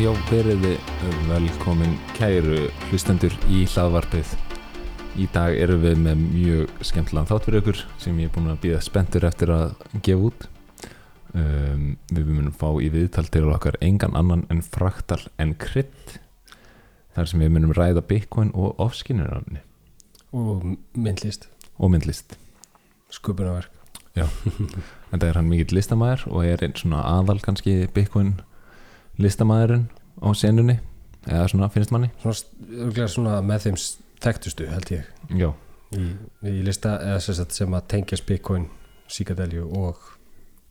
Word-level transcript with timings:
Já, 0.00 0.08
veriði 0.30 0.78
velkomin 1.28 1.90
kæru 2.16 2.70
hlustendur 2.88 3.34
í 3.52 3.66
hlaðvarpið. 3.68 4.30
Í 5.20 5.26
dag 5.34 5.52
erum 5.60 5.82
við 5.82 5.98
með 6.00 6.22
mjög 6.22 6.72
skemmtilegan 6.88 7.28
þátt 7.28 7.44
fyrir 7.44 7.60
ykkur 7.60 7.82
sem 8.00 8.22
ég 8.22 8.30
er 8.30 8.32
búin 8.32 8.48
að 8.48 8.62
býða 8.62 8.80
spenntur 8.86 9.26
eftir 9.28 9.52
að 9.52 9.74
gefa 10.00 10.30
út. 10.30 10.48
Um, 11.36 11.84
við 12.08 12.32
munum 12.32 12.56
fá 12.56 12.70
í 12.80 12.88
viðtal 12.96 13.26
til 13.28 13.44
okkar 13.52 13.76
engan 13.84 14.16
annan 14.16 14.46
en 14.48 14.64
fraktal 14.64 15.20
en 15.36 15.52
krydd. 15.60 16.16
Þar 17.12 17.28
sem 17.28 17.44
við 17.44 17.52
munum 17.58 17.76
ræða 17.76 18.00
bitcoin 18.00 18.56
og 18.56 18.80
ofskinnirafni 18.80 19.60
og 20.32 20.64
myndlist, 20.96 21.50
og 21.76 21.92
myndlist. 21.92 22.38
sköpunarverk 23.12 23.76
En 25.12 25.20
það 25.20 25.28
er 25.28 25.36
hann 25.36 25.50
mikill 25.50 25.76
listamæður 25.76 26.30
og 26.30 26.46
er 26.46 26.64
einn 26.64 26.78
svona 26.78 27.04
aðal 27.04 27.42
kannski 27.44 27.82
bitcoin 27.92 28.38
listamæðurinn 29.20 29.88
á 30.20 30.28
senunni 30.36 30.78
eða 31.28 31.48
svona 31.52 31.68
finnst 31.72 31.92
manni. 31.92 32.10
svona, 32.20 33.08
svona 33.08 33.40
með 33.44 33.66
þeim 33.66 33.80
þekktustu 34.24 34.68
held 34.70 34.94
ég 34.94 35.36
Já, 35.40 35.50
í, 35.96 36.06
í 36.48 36.56
lista 36.66 36.96
sem, 37.20 37.74
að 37.76 37.86
tengjast 37.94 38.26
bitcoin, 38.28 38.68
psychedelju 39.08 39.68
og 39.80 40.00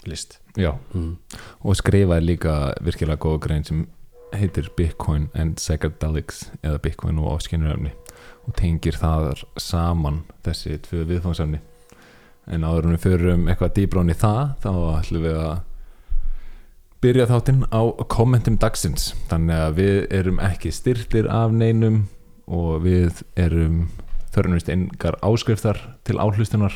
list 0.08 0.40
já. 0.58 0.73
mm. 0.94 1.16
og 1.62 1.76
skrifaði 1.78 2.26
líka 2.26 2.58
virkilega 2.82 3.20
góða 3.22 3.42
grein 3.46 3.66
sem 3.68 3.88
heitir 4.36 4.70
Bitcoin 4.78 5.30
and 5.34 5.58
Psychedelics 5.58 6.52
eða 6.62 6.80
Bitcoin 6.84 7.20
og 7.20 7.40
áskinnuröfni 7.40 7.92
og 8.45 8.54
tengir 8.58 8.98
það 8.98 9.44
saman 9.58 10.23
þessi 10.45 10.78
tvö 10.86 11.06
viðfangsefni 11.10 11.62
en 12.50 12.66
áður 12.66 12.90
en 12.90 12.95
við 12.95 13.06
förum 13.06 13.48
eitthvað 13.50 13.73
dýbrón 13.78 14.14
í 14.14 14.18
það 14.18 14.44
þá 14.64 14.72
ætlum 15.00 15.26
við 15.26 15.40
að 15.42 15.58
byrja 17.00 17.30
þáttinn 17.30 17.64
á 17.72 17.81
kommentum 18.11 18.58
dagsins. 18.59 19.14
Þannig 19.30 19.55
að 19.55 19.75
við 19.78 19.97
erum 20.19 20.39
ekki 20.44 20.72
styrtir 20.75 21.30
af 21.31 21.53
neinum 21.55 22.02
og 22.50 22.83
við 22.83 23.22
erum 23.39 23.86
þörnumist 24.33 24.72
engar 24.73 25.16
áskriftar 25.23 25.80
til 26.08 26.20
áhlustunar 26.20 26.75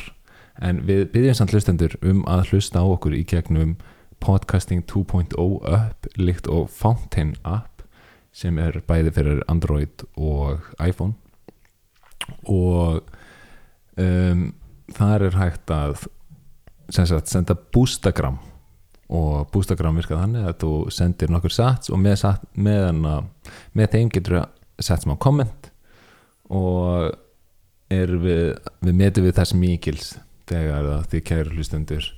en 0.64 0.80
við 0.86 1.10
byggjum 1.12 1.36
samt 1.36 1.52
hlustendur 1.52 1.96
um 2.02 2.22
að 2.30 2.54
hlusta 2.54 2.80
á 2.80 2.86
okkur 2.86 3.16
í 3.16 3.24
gegnum 3.28 3.76
Podcasting 4.24 4.86
2.0 4.88 5.34
app 5.68 6.08
líkt 6.16 6.48
og 6.48 6.70
Fountain 6.72 7.34
app 7.44 7.82
sem 8.32 8.56
er 8.58 8.80
bæði 8.88 9.12
fyrir 9.14 9.42
Android 9.50 10.06
og 10.16 10.64
iPhone. 10.80 11.12
Og 12.48 13.04
um, 14.00 14.48
þar 14.96 15.28
er 15.28 15.36
hægt 15.36 15.70
að 15.74 16.06
sagt, 16.88 17.28
senda 17.28 17.58
boostagram 17.76 18.40
og 19.12 19.50
boostagram 19.52 19.98
virkað 19.98 20.22
þannig 20.24 20.48
að 20.48 20.56
þú 20.62 20.72
sendir 20.94 21.32
nokkur 21.32 21.52
sats 21.52 21.92
og 21.92 22.00
með, 22.00 22.16
sat, 22.22 22.46
með, 22.56 22.80
hana, 22.88 23.16
með 23.76 23.90
þeim 23.96 24.12
getur 24.14 24.38
þú 24.40 24.86
sett 24.88 25.04
smá 25.04 25.14
komment 25.20 25.70
og 26.52 27.12
við, 27.90 28.56
við 28.80 28.96
metum 28.96 29.26
við 29.26 29.36
þess 29.38 29.56
mikils 29.58 30.14
þegar 30.48 31.06
þið 31.12 31.26
kæru 31.28 31.54
hlustendur 31.54 32.08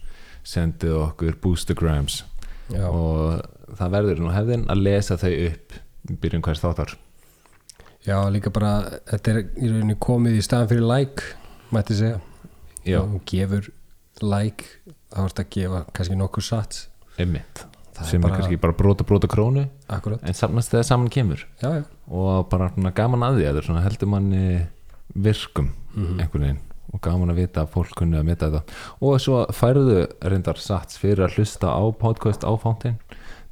sendið 0.46 0.96
okkur 1.02 1.38
boostagrams 1.42 2.22
Já, 2.70 2.86
og 2.90 3.42
það 3.78 3.92
verður 3.94 4.22
nú 4.22 4.30
hefðin 4.34 4.64
að 4.72 4.82
lesa 4.86 5.18
þau 5.20 5.32
upp 5.46 5.76
í 6.06 6.16
byrjun 6.22 6.44
hvers 6.46 6.62
þáttar. 6.62 6.94
Já, 8.06 8.18
líka 8.30 8.52
bara 8.54 9.00
þetta 9.10 9.32
er 9.32 9.40
í 9.58 9.70
rauninni 9.70 9.96
komið 10.02 10.38
í 10.38 10.44
staðan 10.46 10.70
fyrir 10.70 10.86
like 10.86 11.26
mætti 11.74 11.98
segja. 11.98 12.20
Já, 12.86 13.00
og 13.02 13.18
gefur 13.26 13.70
like 14.22 14.94
þá 15.16 15.22
ertu 15.24 15.42
að 15.44 15.50
gefa 15.56 15.80
kannski 15.96 16.18
nokkur 16.20 16.44
sats 16.44 16.86
einmitt. 17.16 17.64
Það 17.96 18.10
sem 18.10 18.24
er, 18.28 18.34
kannski 18.36 18.58
bara 18.60 18.76
brota 18.76 19.06
brota 19.08 19.28
krónu 19.30 19.64
akkurat, 19.88 20.20
en 20.20 20.36
samnast 20.36 20.74
þegar 20.74 20.88
saman 20.90 21.12
kemur. 21.12 21.46
Já, 21.62 21.70
já. 21.78 21.82
Og 22.12 22.46
bara 22.52 22.68
svona 22.74 22.92
gaman 22.96 23.24
að 23.24 23.40
því 23.40 23.46
að 23.48 23.60
það 23.62 23.78
er 23.78 23.86
heldur 23.86 24.12
manni 24.12 24.46
virkum 25.16 25.72
mm 25.96 26.20
einhvern 26.20 26.46
veginn. 26.46 26.62
Og 26.94 27.00
gaman 27.02 27.32
að 27.32 27.40
vita 27.40 27.64
að 27.64 27.72
fólk 27.72 27.96
kunni 27.98 28.16
að 28.16 28.28
meta 28.28 28.50
þetta. 28.52 28.76
Og 29.04 29.16
svo 29.20 29.40
færðu 29.52 30.04
reyndar 30.22 30.60
sats 30.60 31.00
fyrir 31.00 31.24
að 31.26 31.40
hlusta 31.40 31.72
á 31.72 31.82
podcast 31.98 32.44
á 32.46 32.52
Fountain. 32.60 33.00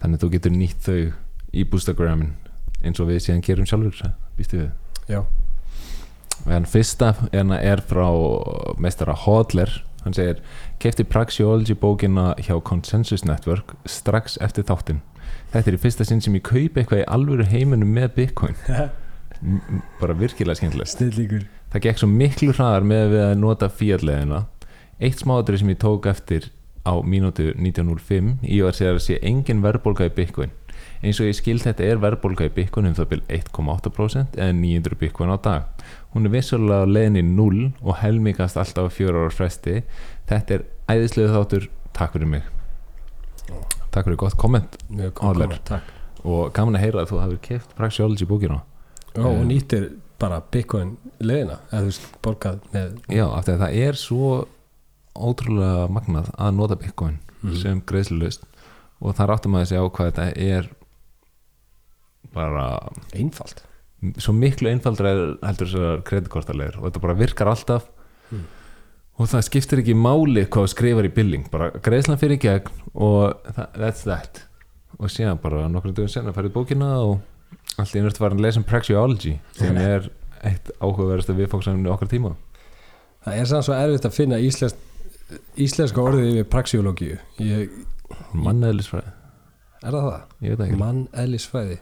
Þannig 0.00 0.20
að 0.20 0.22
þú 0.22 0.31
getur 0.36 0.54
nýtt 0.54 0.86
þau 0.86 1.00
í 1.54 1.64
Boostagramin 1.70 2.34
eins 2.84 3.00
og 3.00 3.08
við 3.08 3.25
síðan 3.25 3.42
gerum 3.44 3.69
sjálfur 3.69 4.12
býstu 4.38 4.60
við? 4.60 4.70
Já, 5.08 5.20
en 6.50 6.69
fyrsta 6.69 7.14
er 7.32 7.82
frá 7.88 8.08
meistara 8.81 9.16
Hodler. 9.25 9.72
Hann 10.04 10.16
segir 10.16 10.42
kefti 10.83 11.07
Praxeology 11.09 11.77
bókina 11.79 12.33
hjá 12.41 12.57
Consensus 12.65 13.25
Network 13.25 13.77
strax 13.89 14.39
eftir 14.45 14.67
þáttinn. 14.69 15.03
Þetta 15.53 15.71
er 15.71 15.77
í 15.77 15.83
fyrsta 15.83 16.07
sinn 16.09 16.23
sem 16.25 16.37
ég 16.37 16.45
kaupi 16.47 16.83
eitthvað 16.83 17.05
í 17.05 17.09
alvöru 17.17 17.47
heiminum 17.49 17.93
með 17.95 18.15
Bitcoin. 18.19 18.57
Bara 20.01 20.17
virkilega 20.19 20.59
skemmtilegt. 20.59 20.95
Snillíkur 20.95 21.45
það 21.75 21.83
gekk 21.89 21.99
svo 21.99 22.07
miklu 22.11 22.53
hraðar 22.55 22.85
með 22.87 23.09
við 23.11 23.25
að 23.25 23.41
nota 23.43 23.69
fíatleðina 23.73 24.45
eitt 25.03 25.23
smáðri 25.25 25.59
sem 25.59 25.73
ég 25.73 25.81
tók 25.83 26.07
eftir 26.07 26.53
á 26.87 26.95
mínútu 27.03 27.49
1905 27.56 28.45
í 28.47 28.61
var 28.62 28.77
sér 28.77 28.95
að 28.95 29.03
sé 29.09 29.17
engin 29.27 29.65
verðbólga 29.65 30.06
í 30.06 30.12
Bitcoin. 30.15 30.53
Eins 31.03 31.19
og 31.19 31.27
ég 31.27 31.39
skil 31.39 31.59
þetta 31.59 31.87
er 31.89 32.03
verðbólga 32.03 32.47
í 32.47 32.53
Bitcoin 32.55 32.87
um 32.91 32.95
það 32.95 33.11
byrj 33.11 33.25
1,8% 33.41 34.39
eða 34.39 34.55
900 34.61 35.01
Bitcoin 35.01 35.35
á 35.35 35.39
dag 35.43 35.74
hún 36.14 36.26
er 36.26 36.30
vissulega 36.30 36.84
á 36.84 36.86
leiðinni 36.86 37.22
0 37.22 37.72
og 37.82 37.97
helmingast 38.00 38.56
alltaf 38.56 38.86
á 38.86 38.94
fjóra 38.94 39.25
ára 39.25 39.30
fresti. 39.34 39.82
Þetta 40.30 40.54
er 40.54 40.64
æðislega 40.88 41.34
þáttur. 41.34 41.69
Takk 41.92 42.12
fyrir 42.16 42.26
mig. 42.30 42.42
Takk 43.91 44.04
fyrir 44.08 44.16
gott 44.19 44.36
komment 44.36 44.76
og 46.25 46.52
gaman 46.56 46.78
að 46.78 46.80
heyra 46.80 47.02
að 47.04 47.10
þú 47.12 47.19
hafið 47.20 47.41
keft 47.44 47.75
Praxeology 47.76 48.25
bókina. 48.26 48.62
Já, 49.14 49.20
og 49.26 49.36
Eh. 49.36 49.44
nýttir 49.44 49.91
bara 50.19 50.41
bitcoin 50.41 50.97
leðina 51.20 51.58
eða 51.70 51.80
þú 51.82 51.84
veist, 51.91 52.06
borgað 52.22 52.60
með 52.72 52.98
Já, 53.08 53.26
af 53.36 53.44
því 53.44 53.52
að 53.52 53.60
það 53.60 53.76
er 53.88 53.92
svo 53.92 54.46
ótrúlega 55.14 55.88
magnað 55.91 56.31
að 56.38 56.54
nota 56.56 56.75
Bitcoin 56.76 57.19
Mhm. 57.42 57.56
sem 57.62 57.81
greiðslulust 57.82 58.42
og 59.00 59.14
þar 59.14 59.28
áttum 59.36 59.54
að 59.54 59.66
segja 59.69 59.82
á 59.84 59.88
hvað 59.91 60.12
þetta 60.12 60.36
er 60.36 60.69
bara 62.34 62.88
einfalt 63.14 63.62
svo 64.20 64.34
miklu 64.37 64.70
einfaldra 64.70 65.12
er 65.12 65.22
heldur 65.44 65.70
þessar 65.70 66.03
kreditkortalegur 66.09 66.81
og 66.81 66.88
þetta 66.88 67.04
bara 67.04 67.19
virkar 67.19 67.50
alltaf. 67.53 67.91
Mm. 68.32 68.44
og 69.20 69.28
það 69.31 69.42
skiptir 69.47 69.81
ekki 69.82 69.94
máli 69.94 70.47
hvað 70.50 70.70
skrifar 70.72 71.06
í 71.06 71.12
billing 71.12 71.44
bara 71.53 71.69
greiðslan 71.84 72.19
fyrir 72.19 72.38
í 72.38 72.43
gegn 72.43 72.70
og 72.94 73.37
það, 73.47 73.76
that's 73.76 74.06
that. 74.09 74.41
Og 74.98 75.10
síðan 75.12 75.38
bara 75.43 75.69
nokkru 75.70 75.93
dögum 75.94 76.10
senna 76.10 76.32
færið 76.34 76.54
bókina 76.56 76.88
og 77.03 77.20
allt 77.78 77.94
í 77.94 78.00
einhvert 78.00 78.20
var 78.22 78.34
að 78.34 78.43
lesa 78.47 78.62
um 78.62 78.66
Praxeology 78.66 79.37
sem 79.59 79.76
er 79.78 80.09
eitt 80.44 80.72
áhugaverðasta 80.81 81.37
viðfóksamni 81.37 81.91
okkar 81.93 82.10
tíma. 82.10 82.34
Það 83.25 83.41
er 83.41 83.48
sann 83.50 83.64
svo 83.64 83.76
erfitt 83.76 84.09
að 84.09 84.16
finna 84.19 84.41
íslensk, 84.43 84.81
íslenska 85.56 86.03
orðið 86.03 86.31
yfir 86.34 86.48
praxeológíu 86.53 87.16
ég, 87.41 87.76
manneðlisfræði, 88.37 89.14
er 89.81 89.97
það 89.97 90.09
það? 90.10 90.26
ég 90.44 90.53
veit 90.53 90.64
ekki. 90.66 90.81
Mann 90.82 91.05
eðlisfræði 91.23 91.79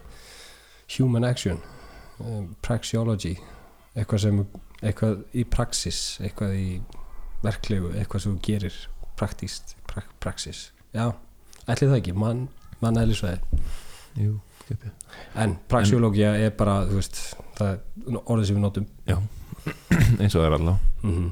human 0.95 1.27
action 1.27 1.59
um, 2.19 2.55
praxeology 2.61 3.35
eitthvað 3.93 4.23
sem 4.25 4.39
eitthvað 4.83 5.19
í 5.37 5.45
praxis 5.49 5.99
eitthvað 6.23 6.55
í 6.57 6.67
verklegu 7.43 7.93
eitthvað 7.97 8.25
sem 8.25 8.35
þú 8.35 8.43
gerir 8.47 8.79
praktíst 9.19 9.75
pra, 9.87 10.03
praxis. 10.23 10.71
Já, 10.93 11.11
ætli 11.67 11.89
það 11.89 11.99
ekki 11.99 12.15
mann, 12.17 12.47
mann 12.81 12.97
eðlisfræði 13.01 13.61
Jú, 14.19 14.39
geti. 14.67 14.91
en 15.39 15.55
praxeológía 15.69 16.33
er 16.39 16.53
bara 16.57 16.81
þú 16.89 16.99
veist, 16.99 17.21
það 17.57 17.71
er 17.73 18.19
orðið 18.23 18.49
sem 18.49 18.59
við 18.59 18.65
notum. 18.65 18.89
Eins 20.21 20.33
og 20.33 20.41
það 20.41 20.47
er 20.47 20.57
allá 20.57 20.73
mm 20.75 21.13
-hmm. 21.13 21.31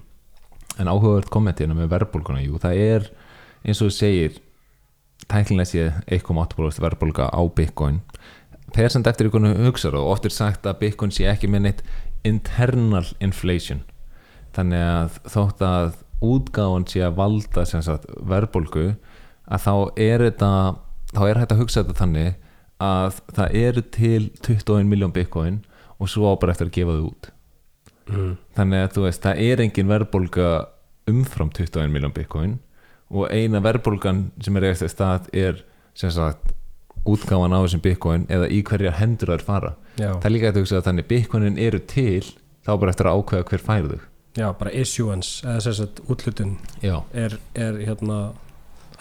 en 0.80 0.88
áhugavert 0.88 1.30
kommentina 1.30 1.74
með 1.74 1.92
verðbólguna 1.96 2.42
jú, 2.42 2.58
það 2.58 2.76
er 2.78 3.12
eins 3.66 3.82
og 3.82 3.90
þú 3.90 3.94
segir 3.94 4.40
tæklinlega 5.28 5.66
sé 5.66 5.94
1,8% 6.08 6.82
verðbólga 6.82 7.30
á 7.30 7.42
Bitcoin 7.56 8.02
þegar 8.76 8.94
sem 8.94 9.06
eftir 9.12 9.30
ykkur 9.30 9.48
hugsaður 9.66 10.00
og 10.02 10.12
oft 10.16 10.28
er 10.28 10.36
sagt 10.36 10.68
að 10.70 10.80
Bitcoin 10.84 11.14
sé 11.16 11.28
ekki 11.32 11.50
með 11.52 11.66
neitt 11.68 11.84
internal 12.28 13.06
inflation 13.20 13.84
þannig 14.56 14.86
að 14.86 15.20
þótt 15.34 15.66
að 15.66 15.92
útgáfan 16.22 16.88
sé 16.90 17.02
að 17.06 17.18
valda 17.18 17.66
sagt, 17.66 18.06
verðbólgu 18.22 18.88
að 19.52 19.66
þá 19.66 19.74
er 19.98 20.26
þetta 20.28 20.52
þá 21.12 21.22
er 21.28 21.42
hægt 21.42 21.56
að 21.56 21.62
hugsa 21.64 21.84
þetta 21.84 22.00
þannig 22.04 22.34
að 22.82 23.22
það 23.36 23.60
eru 23.62 23.86
til 23.94 24.24
21 24.42 24.90
miljón 24.90 25.14
Bitcoin 25.16 25.62
og 26.02 26.10
svo 26.10 26.30
á 26.30 26.40
bara 26.42 26.54
eftir 26.56 26.70
að 26.70 26.76
gefa 26.80 26.98
þau 26.98 27.08
út 27.12 27.32
Mm. 28.12 28.34
þannig 28.58 28.82
að 28.84 28.94
þú 28.96 29.04
veist, 29.06 29.22
það 29.24 29.42
er 29.46 29.62
engin 29.64 29.88
verðbólga 29.92 30.48
umfram 31.12 31.52
21 31.54 31.92
miljón 31.94 32.14
bitcoin 32.16 32.56
og 33.12 33.30
eina 33.32 33.62
verðbólgan 33.64 34.24
sem 34.42 34.58
er 34.58 34.66
eigast 34.68 34.90
stað 34.92 35.30
er 35.38 35.62
sem 35.98 36.12
sagt 36.12 36.52
útgáfan 37.08 37.56
á 37.56 37.60
þessum 37.64 37.84
bitcoin 37.84 38.28
eða 38.30 38.50
í 38.52 38.62
hverja 38.68 38.94
hendur 39.00 39.34
þær 39.34 39.46
fara. 39.48 39.74
Já, 39.98 40.14
það 40.14 40.30
er 40.30 40.36
líka 40.36 40.52
að 40.52 40.62
hugsa 40.62 40.80
að 40.80 40.88
þannig 40.90 41.10
bitcoinin 41.10 41.60
eru 41.62 41.82
til 41.90 42.24
þá 42.62 42.72
bara 42.78 42.94
eftir 42.94 43.10
að 43.10 43.20
ákveða 43.22 43.48
hver 43.50 43.66
fær 43.66 43.90
þau. 43.92 44.00
Já, 44.38 44.48
bara 44.56 44.72
issuance 44.72 45.44
eða 45.44 45.74
sagt 45.76 46.00
útlutun 46.08 46.56
er, 46.82 47.36
er 47.58 47.80
hérna 47.84 48.20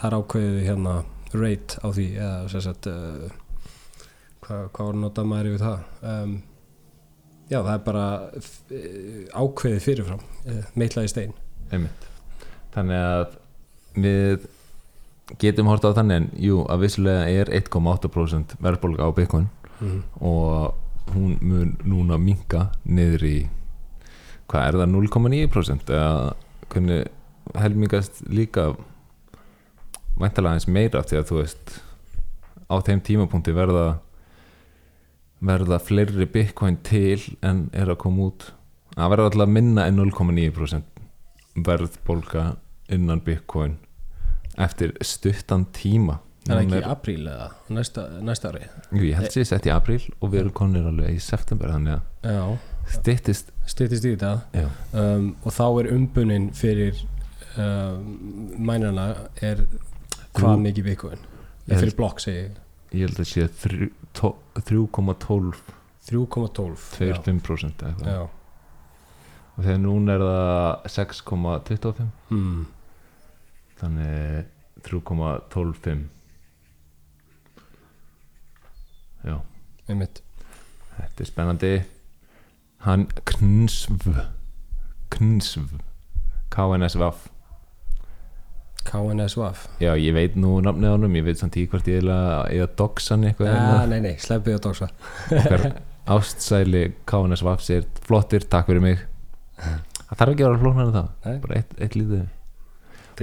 það 0.01 0.07
er 0.09 0.15
ákveðið 0.17 0.63
hérna 0.67 0.95
rate 1.31 1.79
á 1.79 1.87
því 1.95 2.07
eða 2.17 2.47
sem 2.51 2.63
sagt 2.65 2.89
uh, 2.91 3.27
hvað, 4.43 4.63
hvað 4.75 4.95
notað 4.99 5.29
maður 5.31 5.51
yfir 5.51 5.63
það? 5.63 5.85
Um, 6.11 6.33
já 7.51 7.59
það 7.59 7.73
er 7.73 7.83
bara 7.85 8.05
eh, 8.31 9.23
ákveðið 9.35 9.85
fyrirfram 9.85 10.25
eh, 10.47 10.65
meitlaði 10.79 11.11
stein. 11.11 11.33
Einmitt. 11.71 12.05
Þannig 12.71 13.05
að 13.05 13.37
við 13.99 14.45
getum 15.39 15.69
hort 15.71 15.85
á 15.85 15.95
þannig 15.95 16.19
en 16.19 16.29
jú, 16.41 16.61
að 16.67 16.85
vissulega 16.85 17.25
er 17.29 17.51
1,8% 17.61 18.57
verðbólga 18.59 19.07
á 19.07 19.09
Bitcoin 19.15 19.47
mm. 19.79 19.99
og 20.19 21.13
hún 21.15 21.37
mun 21.41 21.75
núna 21.83 22.19
minka 22.21 22.69
niður 22.85 23.25
í 23.27 23.35
hvað 24.51 24.67
er 24.67 24.79
það 24.81 24.93
0,9% 24.95 25.93
eða 25.95 26.13
hvernig 26.71 27.07
helmingast 27.57 28.21
líka 28.31 28.71
væntalega 30.19 30.57
eins 30.57 30.67
meira 30.67 31.03
því 31.03 31.19
að 31.19 31.27
þú 31.29 31.39
veist 31.39 31.75
á 32.71 32.75
þeim 32.87 33.03
tímapunkti 33.07 33.55
verða 33.55 33.85
verða 35.41 35.79
fleiri 35.81 36.27
bitcoin 36.29 36.77
til 36.85 37.19
en 37.41 37.69
er 37.73 37.89
að 37.89 38.01
koma 38.03 38.29
út 38.29 38.51
að 38.95 39.13
verða 39.15 39.31
alltaf 39.31 39.51
minna 39.51 39.87
en 39.87 39.99
0,9% 39.99 41.63
verðbólga 41.67 42.45
innan 42.91 43.23
bitcoin 43.25 43.79
eftir 44.57 44.93
stuttan 45.01 45.65
tíma. 45.73 46.19
Er 46.49 46.55
það 46.55 46.61
Hún 46.63 46.71
ekki 46.73 46.81
í 46.81 46.89
apríl 46.89 47.27
eða 47.29 47.47
næsta, 47.69 48.03
næsta 48.25 48.49
ári? 48.49 48.63
Jú, 48.91 49.01
ég 49.05 49.15
held 49.19 49.29
sér 49.35 49.45
sett 49.45 49.67
í 49.69 49.71
apríl 49.71 50.01
og 50.19 50.31
við 50.33 50.39
erum 50.41 50.55
konir 50.57 50.87
alveg 50.89 51.13
í 51.13 51.19
september 51.21 51.69
þannig 51.69 51.99
að 51.99 52.31
já, 52.33 52.57
styttist 52.97 53.51
stýttist 53.69 54.07
í 54.09 54.15
þetta 54.15 54.31
um, 54.97 55.27
og 55.45 55.53
þá 55.53 55.63
er 55.83 55.91
umbunin 55.93 56.49
fyrir 56.57 56.97
um, 57.61 58.01
mænana 58.57 59.05
er 59.41 59.61
hvað 60.33 60.57
mikið 60.65 60.89
Ég 61.69 61.77
fyrir 61.77 61.95
blokk 61.99 62.19
segi 62.19 62.41
ég. 62.47 62.57
ég 62.97 63.05
held 63.05 63.21
að 63.21 63.29
sé 63.29 63.45
þrjú- 63.61 63.93
tó- 64.17 64.35
3,12 64.57 65.61
3,12 66.09 66.89
já. 66.97 67.13
25% 67.21 67.85
eða 67.85 67.93
eitthvað. 67.93 68.07
Já. 68.09 68.21
og 69.57 69.63
þegar 69.63 69.81
núna 69.85 70.15
er 70.17 70.25
það 70.25 70.89
6,25 70.97 72.07
Mm. 72.31 72.65
Þannig 73.81 74.45
3,125 74.85 76.05
já, 79.25 79.35
einmitt. 79.89 80.21
Þetta 80.95 81.23
er 81.23 81.29
spennandi. 81.29 81.73
Hann 82.81 83.05
Knsv 83.29 84.15
Knsv 85.13 85.77
KNSVF 86.51 87.27
KNSVAF 88.89 89.67
já, 89.77 89.91
ég 89.93 90.15
veit 90.17 90.33
nú 90.39 90.55
nafnið 90.65 90.89
á 90.89 90.95
honum 90.95 91.17
ég 91.19 91.27
veit 91.27 91.37
samt 91.37 91.59
í 91.61 91.67
hvort 91.69 91.85
ég 91.91 92.01
eða 92.01 92.17
eða 92.49 92.67
doxan 92.79 93.27
eitthvað 93.29 93.51
ja, 93.51 93.59
hérna. 93.59 93.85
nei, 93.91 93.99
nei, 94.07 94.15
sleppið 94.17 94.57
að 94.57 94.69
okkar 94.71 95.67
ástsæli 96.15 96.83
KNSVF 97.05 97.61
sér 97.61 97.85
flottir, 98.01 98.47
takk 98.49 98.71
fyrir 98.71 98.81
mig. 98.83 99.03
Það 100.09 100.17
þarf 100.17 100.33
ekki 100.33 100.43
að 100.43 100.49
vera 100.49 100.61
flóknar 100.63 100.87
en 100.87 100.95
það. 100.95 101.11
Nei. 101.23 101.35
bara 101.45 101.59
eitt, 101.61 101.75
eitt 101.77 101.93
lítið 101.95 102.23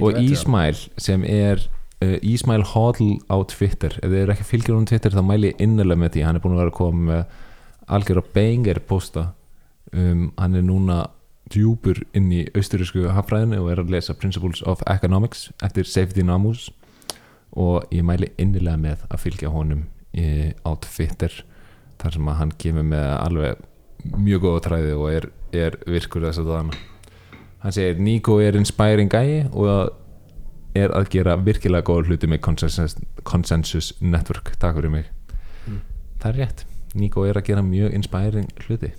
og 0.01 0.15
það. 0.15 0.31
Ísmail 0.33 0.81
sem 1.01 1.27
er 1.29 1.65
uh, 2.05 2.17
Ísmail 2.23 2.65
Hodl 2.73 3.19
á 3.31 3.37
Twitter. 3.51 3.99
Ef 4.03 4.09
þið 4.09 4.23
eru 4.23 4.35
ekki 4.35 4.49
fylgjur 4.53 4.79
um 4.79 4.89
Twitter 4.89 5.15
þá 5.15 5.23
mæli 5.27 5.53
ég 5.53 5.63
innilega 5.65 6.03
með 6.05 6.17
því. 6.17 6.25
Hann 6.27 6.41
er 6.41 6.45
búin 6.45 6.57
að 6.57 6.65
vera 6.65 6.75
að 6.75 6.81
koma 6.81 7.05
með 7.13 7.37
algjör 7.99 8.23
að 8.23 8.33
banger 8.37 8.83
posta. 8.89 9.29
Um, 9.93 10.29
hann 10.37 10.59
er 10.59 10.67
núna 10.67 11.07
djúpur 11.53 12.03
inn 12.17 12.29
í 12.35 12.43
austurísku 12.57 13.07
hafræðinu 13.15 13.63
og 13.63 13.71
er 13.73 13.83
að 13.83 13.95
lesa 13.95 14.17
Principles 14.19 14.61
of 14.69 14.83
Economics 14.91 15.49
eftir 15.65 15.89
Safety 15.89 16.25
Namus 16.27 16.69
og 17.57 17.89
ég 17.95 18.05
mæli 18.05 18.29
innilega 18.41 18.77
með 18.81 19.07
að 19.09 19.23
fylgja 19.23 19.53
honum 19.53 19.87
í, 20.13 20.53
á 20.53 20.71
Twitter 20.85 21.33
þar 21.99 22.19
sem 22.19 22.29
að 22.31 22.39
hann 22.43 22.55
kemur 22.61 22.87
með 22.93 23.09
alveg 23.17 23.65
mjög 24.19 24.45
góða 24.45 24.65
træði 24.69 24.95
og 24.95 25.09
er, 25.11 25.29
er 25.57 25.79
virkur 25.89 26.29
þess 26.29 26.43
að 26.45 26.53
dana 26.53 26.83
hann 27.69 27.77
segir 27.77 28.01
Nico 28.01 28.39
er 28.41 28.57
inspiring 28.57 29.11
guy 29.13 29.43
og 29.53 29.93
er 30.79 30.95
að 30.97 31.11
gera 31.13 31.37
virkilega 31.37 31.85
góða 31.85 32.09
hluti 32.09 32.31
með 32.31 32.41
consensus, 32.45 32.97
consensus 33.29 33.93
network. 34.01 34.55
Takk 34.61 34.79
fyrir 34.79 34.93
mig. 34.95 35.11
Mm. 35.67 35.83
það 36.23 36.31
er 36.31 36.39
rétt, 36.43 36.65
Nico 36.97 37.27
er 37.29 37.37
að 37.37 37.51
gera 37.51 37.63
mjög 37.67 37.95
inspiring 37.99 38.49
hluti. 38.65 38.95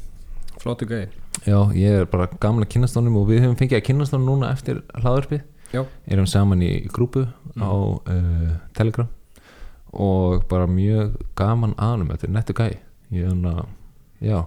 Flottu 0.59 0.85
gæði 0.85 1.09
já, 1.45 1.59
ég 1.73 2.01
er 2.01 2.09
bara 2.09 2.27
gamla 2.41 2.67
kynastónum 2.67 3.15
og 3.19 3.29
við 3.29 3.45
höfum 3.45 3.57
fengið 3.59 3.79
að 3.79 3.85
kynastónum 3.87 4.27
núna 4.27 4.51
eftir 4.53 4.81
hlaðarpið 4.97 5.45
Já. 5.71 5.83
erum 6.09 6.27
saman 6.27 6.63
í 6.65 6.71
grúpu 6.91 7.27
á 7.61 7.71
uh, 7.71 8.51
Telegram 8.75 9.07
og 9.93 10.43
bara 10.49 10.67
mjög 10.69 11.15
gaman 11.37 11.75
aðnum 11.77 12.11
þetta 12.11 12.27
er 12.27 12.33
nettu 12.35 12.55
gæi. 12.57 12.79
Ég 13.09 13.29
já, 14.21 14.43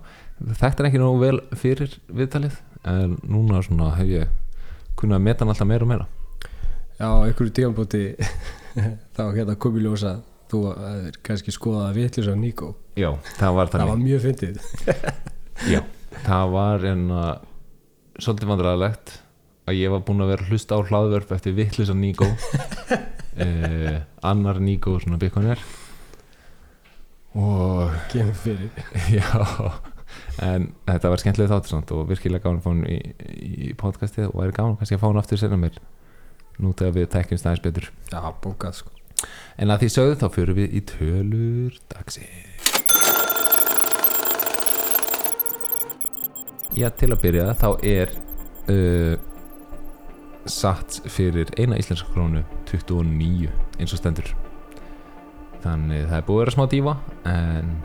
þetta 0.61 0.83
er 0.85 0.89
ekki 0.91 1.01
nógu 1.01 1.23
vel 1.23 1.41
fyrir 1.59 1.97
viðtalið 2.13 2.61
en 2.89 3.17
núna 3.23 3.63
svona 3.63 3.93
hef 3.97 4.11
ég 4.11 4.35
kunnað 4.99 5.21
að 5.21 5.25
meta 5.29 5.45
hann 5.45 5.55
alltaf 5.55 5.69
meira 5.71 5.87
og 5.87 5.91
meira. 5.93 6.07
Já, 6.99 7.09
einhverju 7.09 7.55
tímanbúti 7.57 8.03
þá 9.17 9.25
hérna 9.35 9.57
kom 9.59 9.79
í 9.79 9.85
ljósa 9.85 10.19
þú 10.53 10.63
er 10.77 11.19
kannski 11.25 11.55
skoðað 11.55 11.89
að 11.89 11.99
vitlis 12.01 12.29
á 12.29 12.35
Nico. 12.37 12.75
Já, 13.01 13.09
það 13.39 13.57
var 13.57 13.73
það 13.73 13.79
þannig. 13.79 13.93
var 13.93 14.03
mjög 14.03 14.25
fyndið. 14.27 14.57
Já, 15.73 15.81
það 16.27 16.55
var 16.57 16.89
en 16.93 17.05
að 17.17 17.33
svolítið 18.21 18.51
vandræðalegt 18.53 19.15
að 19.71 19.79
ég 19.79 19.95
var 19.95 20.03
búinn 20.05 20.25
að 20.25 20.33
vera 20.35 20.45
að 20.45 20.53
hlusta 20.53 20.77
á 20.77 20.81
hlaðvörf 20.83 21.33
eftir 21.37 21.55
vittlisa 21.57 21.95
Níko 21.97 22.29
eh, 23.45 24.03
annar 24.27 24.61
Níko 24.61 24.99
svona 25.01 25.21
byggunir 25.23 25.63
og 27.39 27.95
kemur 28.13 28.37
fyrir. 28.37 28.69
Já 29.09 29.92
en 30.41 30.71
þetta 30.89 31.11
var 31.13 31.21
skemmtilega 31.21 31.59
þáttur 31.61 31.99
og 31.99 32.09
virkilega 32.09 32.47
gáðan 32.47 32.61
að 32.61 32.65
fá 32.65 32.71
hann 32.71 32.85
í, 32.89 32.99
í 33.69 33.73
podcastið 33.79 34.31
og 34.31 34.39
væri 34.41 34.57
gáðan 34.57 34.79
kannski 34.81 34.97
að 34.97 35.03
fá 35.03 35.09
hann 35.11 35.21
aftur 35.21 35.41
senna 35.43 35.59
mér. 35.61 35.79
Nú 36.63 36.73
þegar 36.77 36.97
við 36.97 37.09
tekjumst 37.13 37.49
aðeins 37.49 37.65
betur. 37.65 37.89
Já, 38.13 38.21
bókað 38.45 38.79
sko. 38.81 38.95
En 39.61 39.73
að 39.73 39.85
því 39.85 39.91
sögðu 39.95 40.19
þá 40.23 40.27
fyrir 40.37 40.59
við 40.59 40.77
í 40.79 40.83
tölur 40.89 41.77
dagsins. 41.93 42.71
Já, 46.73 46.89
til 46.97 47.11
að 47.13 47.21
byrja 47.21 47.51
þá 47.61 47.69
er 47.85 48.15
uh, 48.73 49.15
satt 50.49 51.03
fyrir 51.13 51.53
eina 51.61 51.77
íslenska 51.77 52.09
krónu 52.15 52.43
29 52.71 53.53
eins 53.79 53.93
og 53.93 54.01
stendur. 54.01 54.33
Þannig 55.63 56.09
það 56.09 56.19
er 56.19 56.27
búið 56.27 56.41
að 56.41 56.43
vera 56.43 56.57
smá 56.57 56.67
dífa 56.73 56.97
en 57.29 57.77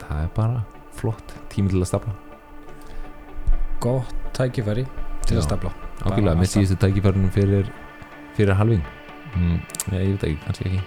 það 0.00 0.22
er 0.22 0.32
bara 0.38 0.75
flott 1.06 1.34
tími 1.54 1.72
til 1.72 1.80
að 1.80 1.90
stapla 1.94 2.18
gott 3.80 4.14
tækifæri 4.36 4.84
til 5.26 5.38
Já. 5.38 5.40
að 5.40 5.48
stapla 5.48 5.74
Bara 6.04 6.36
með 6.36 6.52
síðustu 6.52 6.76
tækifærunum 6.82 7.32
fyrir, 7.32 7.70
fyrir 8.36 8.58
halving 8.58 8.84
mm, 9.36 9.58
ég, 9.94 10.12
veit 10.12 10.26
ekki, 10.28 10.38
kannski 10.44 10.68
ekki. 10.68 10.82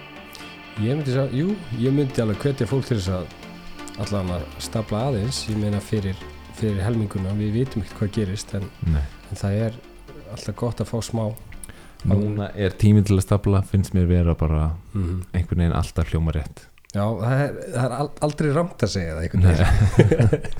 Ég 0.80 0.96
myndi, 0.96 1.12
sá, 1.14 1.24
jú, 1.34 1.54
ég 1.82 1.94
myndi 1.94 2.22
alveg 2.22 2.44
hvetja 2.44 2.68
fólk 2.70 2.86
til 2.88 2.98
þess 3.00 3.10
að 3.18 3.36
allan 4.00 4.32
að 4.38 4.46
stapla 4.62 5.02
aðeins. 5.10 5.42
Ég 5.50 5.58
meina 5.60 5.80
fyrir, 5.82 6.18
fyrir 6.56 6.80
helminguna 6.84 7.34
við 7.36 7.58
vitum 7.58 7.84
ekki 7.84 7.98
hvað 7.98 8.12
gerist 8.16 8.54
en, 8.56 8.66
en 8.94 9.40
það 9.42 9.58
er 9.66 9.78
alltaf 10.32 10.58
gott 10.62 10.80
að 10.80 10.92
fá 10.92 10.98
smá. 11.04 11.24
Núna 12.08 12.48
er 12.56 12.72
tími 12.80 13.02
til 13.04 13.18
að 13.18 13.26
stapla 13.26 13.60
finnst 13.66 13.92
mér 13.96 14.08
vera 14.08 14.36
bara 14.38 14.70
mm 14.94 15.26
einhvern 15.36 15.66
veginn 15.66 15.76
alltaf 15.76 16.08
hljóma 16.14 16.32
rétt 16.32 16.69
já, 16.94 17.04
það 17.20 17.34
er, 17.44 17.52
það 17.74 17.84
er 17.84 17.92
al- 18.00 18.18
aldrei 18.26 18.50
ramt 18.56 18.80
að 18.86 18.90
segja 18.96 19.14
það 19.18 19.24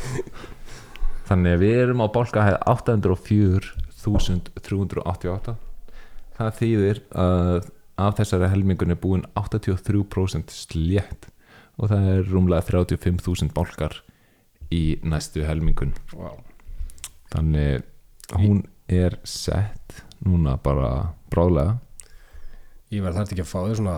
Þannig 1.30 1.52
að 1.54 1.60
við 1.62 1.76
erum 1.84 2.00
á 2.02 2.06
bálkahæð 2.10 2.56
804.388 2.70 5.54
Það 6.40 6.50
þýðir 6.60 6.98
að 7.20 7.60
af 8.00 8.14
þessari 8.16 8.48
helmingun 8.48 8.94
er 8.94 8.98
búin 9.00 9.24
83% 9.36 10.48
slétt 10.54 11.26
og 11.80 11.90
það 11.92 12.02
er 12.14 12.22
rúmlega 12.30 12.64
35.000 12.68 13.52
bálkar 13.56 13.94
í 14.72 14.98
næstu 15.04 15.40
helmingun. 15.44 15.92
Wow. 16.14 16.38
Þannig 17.32 17.82
hún 18.38 18.62
er 18.90 19.16
sett 19.28 20.02
núna 20.24 20.56
bara 20.62 21.12
bráðlega. 21.32 21.76
Ég 22.90 23.02
var 23.04 23.12
þarf 23.16 23.32
ekki 23.34 23.44
að 23.44 23.50
fá 23.52 23.60
þér 23.66 23.76
svona 23.80 23.96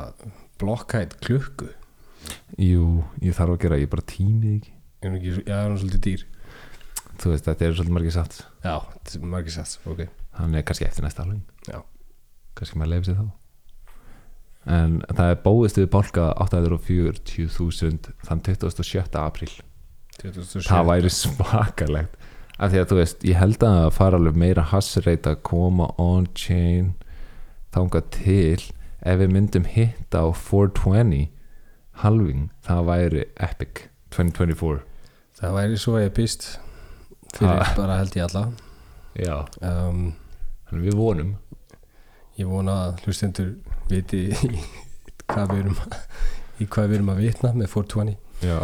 blokkhætt 0.60 1.12
klukku 1.24 1.68
Jú, 2.60 3.02
ég 3.24 3.36
þarf 3.36 3.56
að 3.56 3.60
gera, 3.64 3.80
ég 3.80 3.90
bara 3.92 4.06
tímið 4.06 4.56
ekki? 4.58 4.74
Er 5.02 5.10
hún 5.10 5.18
ekki, 5.18 5.34
já, 5.46 5.56
er 5.58 5.70
hún 5.70 5.78
svolítið 5.80 6.04
dýr? 6.06 6.24
Þú 7.22 7.32
veist, 7.32 7.46
þetta 7.48 7.66
er 7.66 7.76
svolítið 7.76 7.96
margir 7.96 8.14
satt 8.16 8.40
já, 8.64 8.74
þetta 8.94 9.14
er 9.18 9.30
margir 9.34 9.54
sats, 9.54 9.78
ok. 9.88 10.02
Þannig 10.36 10.62
er 10.62 10.66
kannski 10.68 10.88
eftir 10.88 11.06
næsta 11.06 11.24
halving 11.24 11.42
Já. 11.68 11.80
Kannski 12.58 12.78
maður 12.80 12.92
leifir 12.92 13.08
sér 13.08 13.20
þá. 13.20 13.30
En 14.72 14.98
það 15.10 15.32
er 15.32 15.38
bóðist 15.42 15.78
við 15.80 15.88
bálka 15.90 16.28
840.000 16.44 18.12
þann 18.28 18.42
27. 18.46 19.18
apríl. 19.18 19.50
2007. 20.20 20.68
Það 20.68 20.88
væri 20.90 21.12
svakalegt. 21.16 22.18
Af 22.62 22.70
því 22.70 22.82
að 22.82 22.90
þú 22.90 22.98
veist, 23.00 23.24
ég 23.26 23.40
held 23.40 23.64
að 23.66 23.88
fara 23.96 24.20
alveg 24.20 24.36
meira 24.38 24.62
hassreit 24.70 25.26
að 25.26 25.40
koma 25.48 25.88
on-chain 25.98 26.92
þangað 27.74 28.10
til 28.14 28.60
ef 29.02 29.18
við 29.18 29.32
myndum 29.34 29.66
hitta 29.66 30.22
á 30.22 30.28
420 30.30 31.26
halving 32.02 32.48
það 32.66 32.82
væri 32.90 33.24
epic 33.48 33.86
2024 34.16 34.82
það 35.40 35.56
væri 35.58 35.78
svo 35.80 35.96
epist 36.02 36.48
fyrir 37.32 37.62
Ha. 37.62 37.72
bara 37.78 37.96
held 37.96 38.16
ég 38.18 38.26
alla. 38.26 38.42
Já, 39.16 39.36
um, 39.64 40.12
við 40.72 40.94
vonum. 40.98 41.30
ég 42.36 42.48
vona 42.48 42.74
að 42.86 43.00
hlustendur 43.06 43.54
viti 43.88 44.20
í 44.32 44.50
hvað 45.28 45.50
við 45.52 45.58
erum 45.62 45.76
í 46.60 46.66
hvað 46.68 46.88
við 46.90 46.94
erum 46.98 47.10
að 47.12 47.20
vitna 47.26 47.50
með 47.56 47.68
420 47.72 48.16
já, 48.44 48.56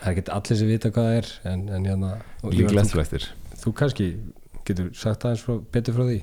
það 0.00 0.08
er 0.08 0.12
ekki 0.12 0.24
allir 0.36 0.58
sem 0.60 0.68
vita 0.72 0.90
hvað 0.92 1.08
það 1.08 1.16
er 1.20 1.30
en, 1.52 1.62
en 1.68 1.88
hérna 1.88 2.10
Ívar, 2.42 2.74
líklegt 2.76 3.28
þú, 3.62 3.72
kannski 3.80 4.08
getur 4.68 4.90
sagt 4.96 5.24
aðeins 5.24 5.44
betur 5.72 5.96
frá 5.96 6.04
því. 6.08 6.20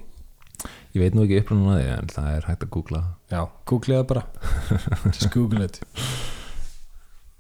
Ég 0.95 1.01
veit 1.03 1.15
nú 1.15 1.23
ekki 1.25 1.39
upprunnan 1.43 1.73
að 1.75 1.81
því 1.81 1.89
en 1.95 2.09
það 2.15 2.29
er 2.35 2.47
hægt 2.49 2.63
að 2.65 2.71
googla. 2.75 3.01
Já, 3.31 3.41
googlega 3.69 4.05
bara. 4.09 4.23
Just 5.13 5.29
google 5.33 5.63
it 5.65 5.81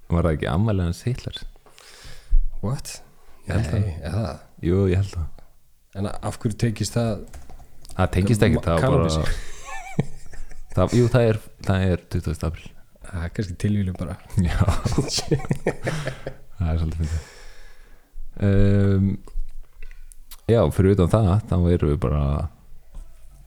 var 0.09 0.25
það 0.27 0.37
ekki 0.37 0.49
ammælega 0.51 0.89
hans 0.89 1.03
Hitler? 1.07 1.43
What? 2.63 2.95
Ég 3.47 3.53
held 3.55 3.69
Nei, 3.75 3.93
eða? 4.09 4.33
Jú, 4.65 4.81
ég 4.91 5.01
held 5.01 5.13
það. 5.13 5.45
En 5.99 6.09
af 6.11 6.39
hverju 6.41 6.59
tekist 6.65 6.97
það 6.97 7.23
það 7.95 8.11
tengist 8.15 8.43
ekki, 8.45 8.61
það 8.65 8.83
bara 8.85 9.09
það, 10.75 10.93
jú, 10.95 11.07
það 11.11 11.31
er, 11.31 11.39
það 11.65 11.87
er 11.87 12.03
20. 12.13 12.45
april 12.47 12.69
það 13.09 13.25
er 13.25 13.33
kannski 13.35 13.57
tilvílum 13.63 13.97
bara. 13.97 14.15
Já. 14.47 14.57
Það 16.59 16.69
er 16.69 16.79
svolítið 16.81 17.01
fyndið. 17.01 17.27
Um, 18.39 19.07
já, 20.47 20.59
fyrir 20.75 20.95
utan 20.95 21.11
það 21.11 21.31
þá 21.49 21.55
erum 21.73 21.91
við 21.91 21.99
bara 22.03 22.23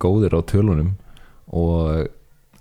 góðir 0.03 0.37
á 0.37 0.41
tölunum 0.49 0.91
og 1.53 2.09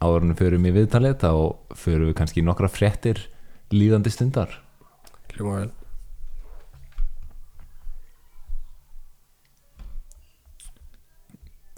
áðurinn 0.02 0.38
förum 0.40 0.68
í 0.68 0.74
viðtalið 0.76 1.18
þá 1.24 1.32
förum 1.78 2.10
við 2.10 2.18
kannski 2.20 2.44
nokkra 2.46 2.70
fréttir 2.72 3.24
líðandi 3.74 4.12
stundar. 4.14 4.54
Hljóma 5.36 5.62
vel. 5.62 5.72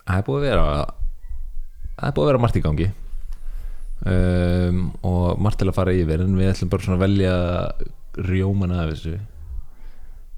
Það 0.04 0.20
er 0.20 0.26
búið 0.28 0.42
að 0.42 0.46
vera 0.50 0.66
það 1.98 2.08
er 2.08 2.16
búið 2.16 2.26
að 2.26 2.32
vera 2.32 2.44
margt 2.44 2.60
í 2.60 2.64
gangi. 2.64 2.90
Um, 4.04 4.80
og 5.08 5.40
margt 5.40 5.62
til 5.62 5.70
að 5.70 5.78
fara 5.78 5.94
yfir 5.96 6.26
en 6.26 6.34
við 6.36 6.50
ætlum 6.52 6.72
bara 6.74 6.84
svona 6.84 6.98
að 6.98 7.06
velja 7.06 7.36
rjóman 8.28 8.74
af 8.76 8.90
þessu. 8.92 9.14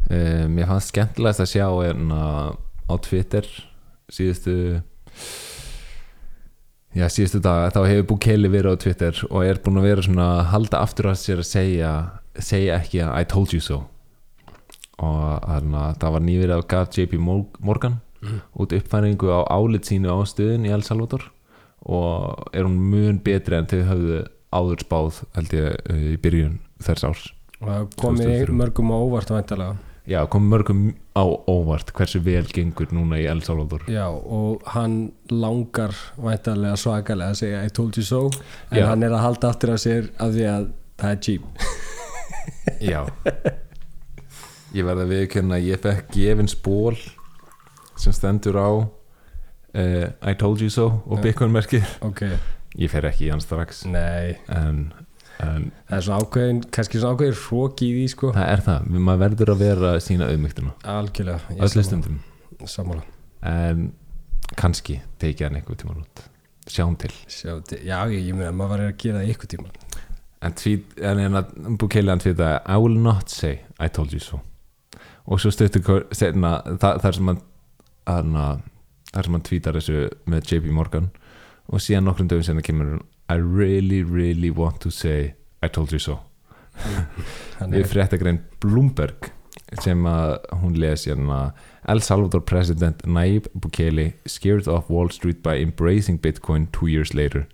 Um, 0.05 0.59
ég 0.61 0.69
fannst 0.69 0.91
skemmtilegast 0.93 1.41
að 1.41 1.51
sjá 1.55 1.67
en 1.89 2.11
á 2.13 2.93
Twitter 3.01 3.47
síðustu 4.13 4.83
já 6.95 7.07
síðustu 7.11 7.41
dag 7.43 7.73
þá 7.75 7.81
hefur 7.89 8.07
Bukeli 8.13 8.51
verið 8.51 8.77
á 8.77 8.81
Twitter 8.85 9.19
og 9.29 9.43
er 9.43 9.59
búin 9.63 9.81
að 9.81 9.89
vera 9.89 10.05
svona 10.05 10.29
að 10.37 10.47
halda 10.53 10.81
aftur 10.85 11.11
að 11.11 11.19
sér 11.21 11.43
að 11.43 11.49
segja 11.51 11.91
segja 12.39 12.79
ekki 12.79 13.03
að 13.03 13.13
I 13.19 13.27
told 13.31 13.53
you 13.55 13.63
so. 13.63 13.83
Og 15.03 15.21
að 15.43 15.69
það 15.99 16.13
var 16.15 16.23
nýverið 16.23 16.55
af 16.55 16.67
gaf 16.71 16.91
JP 16.95 17.19
Morgan 17.19 17.99
út 18.55 18.73
uppfæringu 18.73 19.29
á 19.29 19.39
álit 19.51 19.87
sínu 19.87 20.09
á 20.09 20.17
stöðun 20.27 20.65
í 20.65 20.71
El 20.73 20.83
Salvador 20.87 21.27
og 21.85 22.47
er 22.55 22.65
hún 22.65 22.77
mun 22.89 23.19
betri 23.21 23.57
en 23.59 23.67
þau 23.69 23.81
höfðu 23.91 24.21
áður 24.55 24.85
spáð 24.85 25.19
held 25.35 25.55
ég 25.57 25.75
uh, 25.91 26.05
í 26.15 26.17
byrjun 26.21 26.55
þess 26.81 27.07
árs 27.09 27.25
komið 27.99 28.31
2003. 28.31 28.55
mörgum 28.61 28.93
á 28.93 28.97
óvart 28.97 29.33
væntalega 29.33 29.75
já, 30.07 30.19
kom 30.29 30.45
mörgum 30.51 30.93
á 31.15 31.23
óvart 31.49 31.91
hversu 31.95 32.19
vel 32.23 32.45
gengur 32.51 32.91
núna 32.93 33.17
í 33.21 33.25
El 33.29 33.41
Salvador. 33.45 33.85
Já 33.89 34.07
og 34.09 34.61
hann 34.75 35.11
langar 35.31 35.95
væntalega 36.17 36.75
svakalega 36.77 37.33
að 37.33 37.39
segja 37.41 37.61
I 37.65 37.69
told 37.73 37.97
you 37.97 38.03
so. 38.05 38.25
En 38.71 38.81
Já. 38.81 38.87
hann 38.91 39.03
er 39.03 39.15
að 39.15 39.23
halda 39.25 39.49
aftur 39.53 39.73
af 39.75 39.79
sér 39.83 40.09
af 40.19 40.33
því 40.35 40.47
að 40.51 40.67
það 41.01 41.15
er 41.15 41.21
cheap. 41.25 41.41
Já. 42.91 43.01
Ég 44.75 44.83
verði 44.83 45.05
að 45.05 45.13
viðkjörna 45.15 45.55
að 45.59 45.69
ég 45.69 45.81
fekk 45.85 46.11
gefins 46.13 46.55
ból 46.65 46.97
sem 47.95 48.11
stendur 48.13 48.59
á 48.59 48.69
uh, 48.75 50.07
I 50.19 50.33
told 50.35 50.61
you 50.61 50.69
so 50.69 50.89
og 51.07 51.21
Já. 51.21 51.23
Bitcoin 51.29 51.53
merkið 51.55 51.87
ok, 52.03 52.25
ég 52.75 52.91
fer 52.91 53.07
ekki 53.07 53.29
í 53.29 53.31
hann 53.31 53.43
strax. 53.43 53.85
Nei. 53.87 54.35
En, 54.51 54.89
en 55.43 55.71
það 55.89 55.97
er 55.97 56.05
svona 56.05 56.19
ákveðin, 56.23 56.61
kannski 56.71 56.99
svona 57.01 57.15
ákveðin 57.17 57.39
hróki 57.41 57.89
í 57.89 57.93
því 57.97 58.05
sko. 58.13 58.31
Það 58.35 58.51
er 58.53 58.61
það, 58.69 58.85
maður 59.09 59.21
verður 59.25 59.51
að 59.55 59.63
vera 59.65 59.91
sína 59.99 60.29
auðmygtuna 60.31 60.73
algjörlega, 60.95 61.39
ég 61.57 61.73
sammála- 61.75 62.69
sammála. 62.75 63.03
En 63.45 63.93
kannski 64.55 65.01
tekið 65.19 65.47
hann 65.49 65.55
einhver 65.59 65.75
tíma 65.81 65.97
út. 65.99 66.23
Sjáum 66.67 66.95
til. 66.97 67.11
Sjá, 67.29 67.59
til- 67.67 67.83
já, 67.85 67.99
ég, 68.09 68.23
ég 68.29 68.33
meina, 68.35 68.51
maður 68.51 68.69
var 68.69 68.79
að 68.87 68.97
gera 68.97 69.19
það 69.21 69.33
ykkur 69.35 69.51
tíma 69.55 69.69
en, 70.45 70.53
tweet, 70.53 70.95
en, 71.01 71.19
en 71.19 71.33
að 71.39 71.51
Bukele 71.81 72.09
hann 72.11 72.19
tvita 72.21 72.61
I 72.69 72.77
will 72.77 72.97
not 73.01 73.29
say 73.29 73.59
I 73.79 73.87
told 73.89 74.11
you 74.13 74.19
so. 74.19 74.39
Og 75.25 75.39
svo 75.41 75.49
stöttu 75.53 75.81
setna, 76.13 76.59
það, 76.77 76.99
þar 77.01 77.13
sem 77.17 77.27
hann- 77.31 78.61
þar 79.13 79.23
sem 79.25 79.33
hann 79.37 79.45
tvítar 79.47 79.73
þessu 79.79 80.09
með 80.29 80.45
JP 80.51 80.71
Morgan. 80.75 81.09
Og 81.73 81.79
síðan 81.81 82.05
nokkrum 82.05 82.27
dögum 82.29 82.43
senna 82.45 82.61
kemur 82.61 82.91
hann 82.91 83.03
I 83.29 83.35
really 83.35 84.03
really 84.03 84.51
want 84.51 84.81
to 84.81 84.91
say 84.91 85.35
I 85.63 85.67
told 85.67 85.91
you 85.91 85.99
so. 85.99 86.19
Hann 87.59 87.71
við 87.71 87.87
fréttagrein 87.89 88.43
Bloomberg 88.61 89.31
sem 89.81 90.05
að 90.07 90.35
hún 90.61 90.75
les 90.77 91.05
hérna 91.07 91.53
El 91.89 92.01
Salvador 92.03 92.43
president 92.45 93.01
Nayib 93.07 93.47
Bukele 93.53 94.13
scared 94.27 94.67
off 94.67 94.89
Wall 94.89 95.09
Street 95.09 95.41
by 95.43 95.57
embracing 95.61 96.19
Bitcoin 96.19 96.67
two 96.71 96.87
years 96.87 97.13
later. 97.13 97.47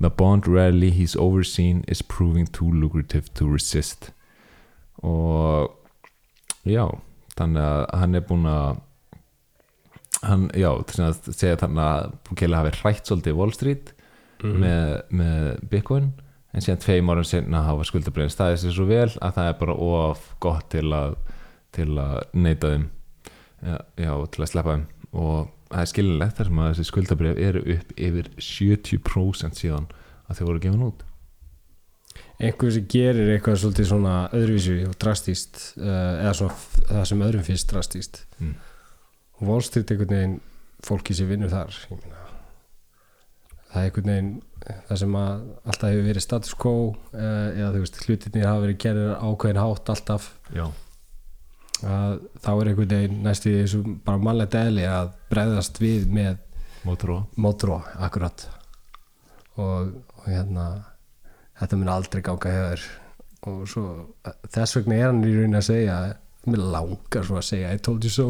The 0.00 0.10
bond 0.10 0.46
rally 0.46 0.90
he's 0.90 1.16
overseen 1.16 1.84
is 1.88 2.02
proving 2.02 2.46
too 2.46 2.70
lucrative 2.70 3.32
to 3.34 3.48
resist. 3.48 4.12
Og 5.02 5.74
já 6.64 6.86
þannig 7.38 7.62
að 7.62 7.82
hann 8.00 8.18
er 8.18 8.24
búin 8.26 8.46
að 8.50 8.80
hann, 10.26 10.48
já, 10.58 10.70
þess 10.88 11.04
að 11.04 11.36
segja 11.36 11.60
þannig 11.60 11.84
að 11.84 12.16
Bukele 12.28 12.58
hafi 12.58 12.74
hrætt 12.80 13.10
svolítið 13.10 13.38
Wall 13.38 13.54
Street 13.54 13.92
Mhm. 14.42 14.60
með, 14.62 14.92
með 15.10 15.60
Bitcoin 15.70 16.08
en 16.54 16.64
síðan 16.64 16.80
tveim 16.84 17.10
árum 17.12 17.24
senna 17.26 17.62
hafa 17.66 17.84
skuldabriðin 17.88 18.32
staðið 18.32 18.60
sér 18.62 18.74
svo 18.76 18.86
vel 18.88 19.10
að 19.20 19.34
það 19.36 19.48
er 19.50 19.56
bara 19.60 19.74
of 19.88 20.22
gott 20.40 20.68
til 20.72 20.86
að, 20.96 21.16
til 21.76 21.88
að 21.98 22.18
neyta 22.34 22.70
þeim 22.74 22.86
já, 23.62 23.76
já, 23.98 24.12
til 24.32 24.42
að 24.44 24.50
sleppa 24.52 24.76
þeim 24.76 24.86
og 25.12 25.50
það 25.68 25.82
er 25.82 25.90
skilinlegt 25.92 26.38
þar 26.38 26.48
sem 26.48 26.58
að 26.62 26.70
þessi 26.72 26.88
skuldabrið 26.88 27.42
eru 27.48 27.62
upp 27.74 27.92
yfir 28.08 28.30
70% 28.38 29.58
síðan 29.60 29.90
að 30.28 30.38
þau 30.40 30.46
voru 30.48 30.62
gefin 30.64 30.86
út 30.88 31.04
einhver 32.38 32.70
sem 32.74 32.86
gerir 32.90 33.32
eitthvað 33.34 33.58
svolítið 33.62 33.88
svona 33.90 34.14
öðruvísu 34.36 34.76
og 34.88 34.94
drastíst 35.02 35.60
uh, 35.82 36.22
eða 36.22 36.34
svona 36.38 36.54
það 36.88 37.04
sem 37.10 37.24
öðrum 37.28 37.46
finnst 37.46 37.72
drastíst 37.72 38.20
Mm. 38.38 38.54
og 39.40 39.48
Wall 39.50 39.62
Street 39.66 39.90
einhvern 39.90 40.14
veginn 40.14 40.36
fólki 40.86 41.14
sem 41.18 41.26
vinnur 41.26 41.50
þar 41.50 41.72
ég 41.74 41.96
meina, 41.98 42.17
það 43.68 43.80
er 43.80 43.88
einhvern 43.88 44.12
veginn 44.12 44.34
það 44.88 45.00
sem 45.02 45.16
að 45.20 45.46
alltaf 45.70 45.92
hefur 45.92 46.06
verið 46.08 46.24
status 46.24 46.58
quo 46.58 46.74
uh, 46.88 47.48
eða 47.54 47.70
þú 47.74 47.82
veist 47.84 48.02
hlutinni 48.04 48.44
hafa 48.44 48.64
verið 48.64 48.78
gerir 48.84 49.14
ákveðin 49.16 49.62
hátt 49.62 49.92
alltaf. 49.94 50.28
Já, 50.56 50.66
að 51.86 52.14
þá 52.42 52.50
er 52.52 52.70
einhvern 52.72 52.92
veginn 52.94 53.18
næstu 53.24 53.50
því 53.50 53.62
þessu 53.62 53.82
bara 54.06 54.22
mannlegt 54.28 54.58
eðli 54.58 54.86
að 54.90 55.10
bregðast 55.32 55.82
við 55.82 56.08
með 56.12 56.38
mótró 57.38 57.82
akkurat. 57.98 58.46
Og, 59.58 59.94
og 60.18 60.26
hérna 60.26 60.68
þetta 61.58 61.78
mun 61.78 61.92
aldrei 61.92 62.22
ganga 62.24 62.54
hefur 62.54 62.88
og 63.48 63.62
svo 63.70 63.84
þess 64.50 64.78
vegna 64.78 64.98
er 64.98 65.08
hann 65.10 65.24
í 65.26 65.32
raunin 65.34 65.58
að 65.58 65.68
segja 65.68 65.96
mér 66.48 66.62
langar 66.74 67.26
svo 67.26 67.38
að 67.38 67.48
segja 67.48 67.72
I 67.74 67.82
told 67.82 68.06
you 68.06 68.12
so 68.12 68.28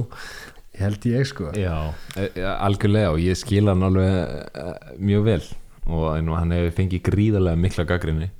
held 0.80 1.06
ég 1.10 1.26
sko. 1.28 1.50
Já, 1.56 1.94
e- 2.16 2.30
e- 2.34 2.46
algjörlega 2.54 3.12
og 3.14 3.22
ég 3.22 3.38
skil 3.38 3.68
hann 3.70 3.84
alveg 3.86 4.08
e, 4.08 4.66
mjög 4.98 5.24
vel. 5.28 5.42
Og 5.88 6.08
hann 6.36 6.52
hefur 6.52 6.74
fengið 6.76 7.04
gríðarlega 7.08 7.60
mikla 7.60 7.86
gaggrinni 7.88 8.30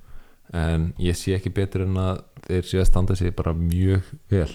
en 0.56 0.92
ég 1.00 1.16
sé 1.16 1.34
ekki 1.36 1.52
betur 1.52 1.84
en 1.84 1.96
að 2.00 2.22
þeir 2.46 2.64
séu 2.64 2.80
að 2.80 2.88
standa 2.88 3.16
sig 3.16 3.34
bara 3.36 3.52
mjög 3.56 4.06
vel. 4.32 4.50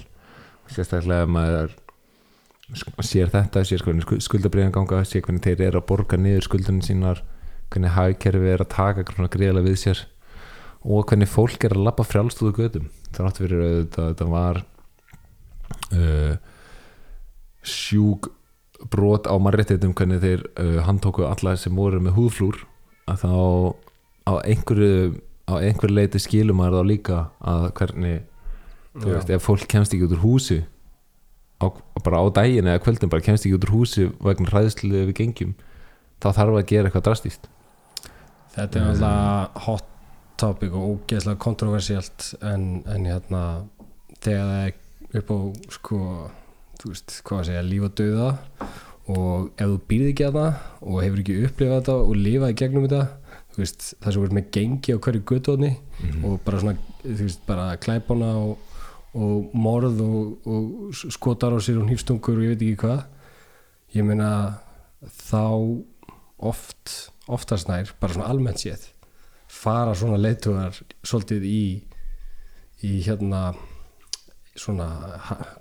Sérstaklega 0.71 1.27
ef 1.27 1.33
maður 1.33 1.75
sér 3.03 3.29
þetta, 3.29 3.63
sér 3.67 3.83
skuldabriðan 4.23 4.73
ganga 4.73 5.03
sér 5.05 5.21
hvernig 5.25 5.43
þeir 5.43 5.67
eru 5.67 5.81
að 5.81 5.87
borga 5.91 6.17
niður 6.17 6.47
skuldunum 6.47 6.81
sínar 6.85 7.21
hvernig 7.73 7.93
hagkerfi 7.93 8.51
er 8.53 8.63
að 8.63 8.71
taka 8.73 9.05
gríðarlega 9.05 9.67
við 9.67 9.79
sér 9.81 10.03
og 10.83 11.05
hvernig 11.07 11.29
fólk 11.31 11.63
er 11.65 11.75
að 11.75 11.85
lappa 11.87 12.05
frjálstúðu 12.07 12.55
gödum 12.57 12.89
þrátt 13.15 13.39
fyrir 13.41 13.63
að 13.63 13.77
þetta 13.97 14.27
var 14.31 14.61
uh, 15.93 16.33
sjúk 17.67 18.31
brot 18.91 19.29
á 19.29 19.35
mannréttindum 19.39 19.93
hvernig 19.95 20.21
þeir 20.23 20.43
uh, 20.59 20.79
handtóku 20.87 21.25
alla 21.27 21.55
sem 21.59 21.75
voru 21.75 22.01
með 22.03 22.17
húðflúr 22.17 22.59
að 23.11 23.23
þá 23.23 23.33
á 24.27 24.33
einhverju 24.43 25.15
á 25.47 25.53
einhverju 25.59 25.95
leiti 25.95 26.21
skilum 26.23 26.59
maður 26.59 26.81
þá 26.81 26.89
líka 26.91 27.19
að 27.39 27.65
hvernig 27.79 28.21
þú 28.93 29.09
Já. 29.09 29.15
veist, 29.15 29.33
ef 29.33 29.47
fólk 29.47 29.65
kemst 29.71 29.95
ekki 29.95 30.07
út 30.07 30.15
úr 30.17 30.23
húsi 30.23 30.59
á, 31.63 31.65
bara 32.03 32.21
á 32.23 32.25
daginn 32.35 32.69
eða 32.69 32.83
kvöldin 32.83 33.11
bara 33.11 33.25
kemst 33.25 33.47
ekki 33.47 33.57
út 33.57 33.67
úr 33.67 33.75
húsi 33.77 34.09
vegna 34.23 34.51
hræðslu 34.51 34.93
við 34.93 35.15
gengjum 35.19 35.55
þá 36.23 36.29
þarf 36.37 36.59
að 36.59 36.69
gera 36.71 36.89
eitthvað 36.89 37.07
drastíst 37.09 37.49
þetta 38.53 38.79
er 38.79 38.91
alltaf 38.91 39.65
hot 39.67 39.89
topic 40.39 40.75
og 40.75 40.85
ógeðslega 40.93 41.41
kontroversialt 41.41 42.33
en, 42.41 42.83
en 42.89 43.07
hérna 43.09 43.43
þegar 44.23 44.47
það 44.49 44.63
er 44.67 45.19
upp 45.19 45.29
á 45.33 45.37
sko, 45.75 45.99
veist, 46.91 47.21
hvað 47.23 47.39
að 47.39 47.45
segja 47.49 47.61
líf 47.67 47.83
og 47.87 47.93
dauða. 47.99 48.29
Og 49.13 49.49
ef 49.59 49.67
þú 49.67 49.79
býrð 49.89 50.09
ekki 50.13 50.25
að 50.27 50.37
það 50.39 50.53
og 50.81 51.01
hefur 51.03 51.19
ekki 51.23 51.37
upplifað 51.47 51.79
þetta 51.79 51.95
og 52.03 52.13
lifað 52.15 52.53
í 52.53 52.57
gegnum 52.61 52.85
þetta 52.87 53.01
þú 53.53 53.61
veist, 53.63 53.87
það 54.01 54.13
sem 54.13 54.21
verður 54.23 54.37
með 54.39 54.51
gengi 54.57 54.93
á 54.95 54.97
hverju 55.03 55.23
guttóðni 55.31 55.71
Mhm. 56.03 56.23
og 56.25 56.39
bara 56.45 56.59
svona, 56.59 56.77
þú 57.03 57.17
veist, 57.23 57.41
bara 57.45 57.65
klæpana 57.77 58.29
og, 58.39 58.57
og 59.13 59.51
morð 59.53 59.99
og, 60.01 60.47
og 60.47 60.93
skotar 61.13 61.53
á 61.53 61.59
sér 61.61 61.81
og 61.83 61.89
hýfstungur 61.91 62.37
og 62.39 62.43
ég 62.47 62.55
veit 62.55 62.63
ekki 62.63 62.79
hvað. 62.85 63.03
Ég 63.93 64.03
meina 64.07 64.59
þá 65.03 65.83
oft 66.39 67.09
oftast 67.27 67.67
nær, 67.69 67.91
bara 68.01 68.13
svona 68.13 68.27
almennt 68.31 68.57
séð 68.59 68.89
fara 69.47 69.93
svona 69.95 70.17
leitugar 70.17 70.73
svolítið 71.05 71.43
í 71.45 71.61
í 72.83 72.97
hérna 73.05 73.53
svona, 74.59 74.87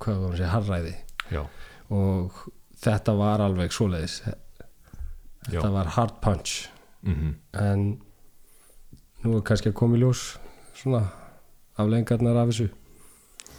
hvað 0.03 0.17
var 0.23 0.33
að 0.33 0.39
segja, 0.41 0.51
harræði 0.57 0.95
já, 1.31 1.45
og 1.93 2.43
þetta 2.83 3.15
var 3.19 3.45
alveg 3.45 3.75
svoleiðis. 3.75 4.23
Þetta 5.47 5.69
já. 5.69 5.75
var 5.75 5.95
hard 5.99 6.21
punch. 6.25 6.69
Mm 7.03 7.35
en 7.59 7.99
nú 9.23 9.37
er 9.37 9.43
kannski 9.47 9.71
að 9.71 9.79
koma 9.79 9.99
í 9.99 10.03
ljós 10.03 10.37
svona 10.79 11.05
aflengarnar 11.79 12.39
af 12.43 12.53
þessu. 12.53 12.69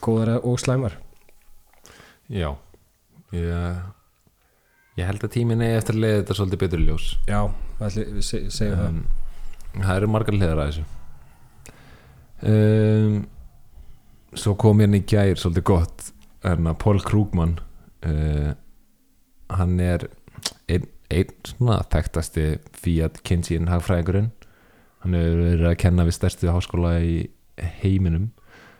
Góðar 0.03 0.39
og 0.43 0.59
slæmar. 0.59 0.97
Já. 2.31 2.49
Ég, 3.33 3.77
ég 4.99 5.07
held 5.07 5.23
að 5.23 5.33
tíminn 5.33 5.63
er 5.63 5.77
eftir 5.79 5.97
að 5.97 6.03
leiða 6.03 6.17
þetta 6.21 6.37
svolítið 6.39 6.63
betur 6.63 6.83
í 6.83 6.87
ljós. 6.87 7.07
Já, 7.29 7.39
ætli, 7.79 8.07
við 8.17 8.27
se, 8.27 8.41
segjum 8.53 8.81
það. 8.81 8.89
Um, 8.89 9.77
það 9.79 9.95
eru 9.95 10.11
margar 10.13 10.37
hliðar 10.37 10.63
að 10.63 10.71
þessu. 10.71 10.85
Um, 12.43 13.15
svo 14.35 14.55
kom 14.59 14.83
hérna 14.83 14.99
í 14.99 15.07
gær 15.07 15.39
svolítið 15.39 15.67
gott 15.69 16.09
hérna 16.43 16.73
Paul 16.79 17.01
Krugman 17.03 17.57
uh, 18.05 18.53
hann 19.53 19.79
er 19.79 20.07
einn 20.67 20.87
ein 21.13 21.33
svona 21.45 21.81
þekktasti 21.93 22.45
Fiat 22.83 23.19
Kinsey 23.27 23.59
hagfræðingurinn. 23.69 24.31
Hann 25.03 25.17
hefur 25.17 25.41
verið 25.43 25.67
að 25.69 25.77
kenna 25.83 26.05
við 26.07 26.17
stærstu 26.17 26.49
háskóla 26.49 26.95
í 27.03 27.17
heiminum. 27.83 28.31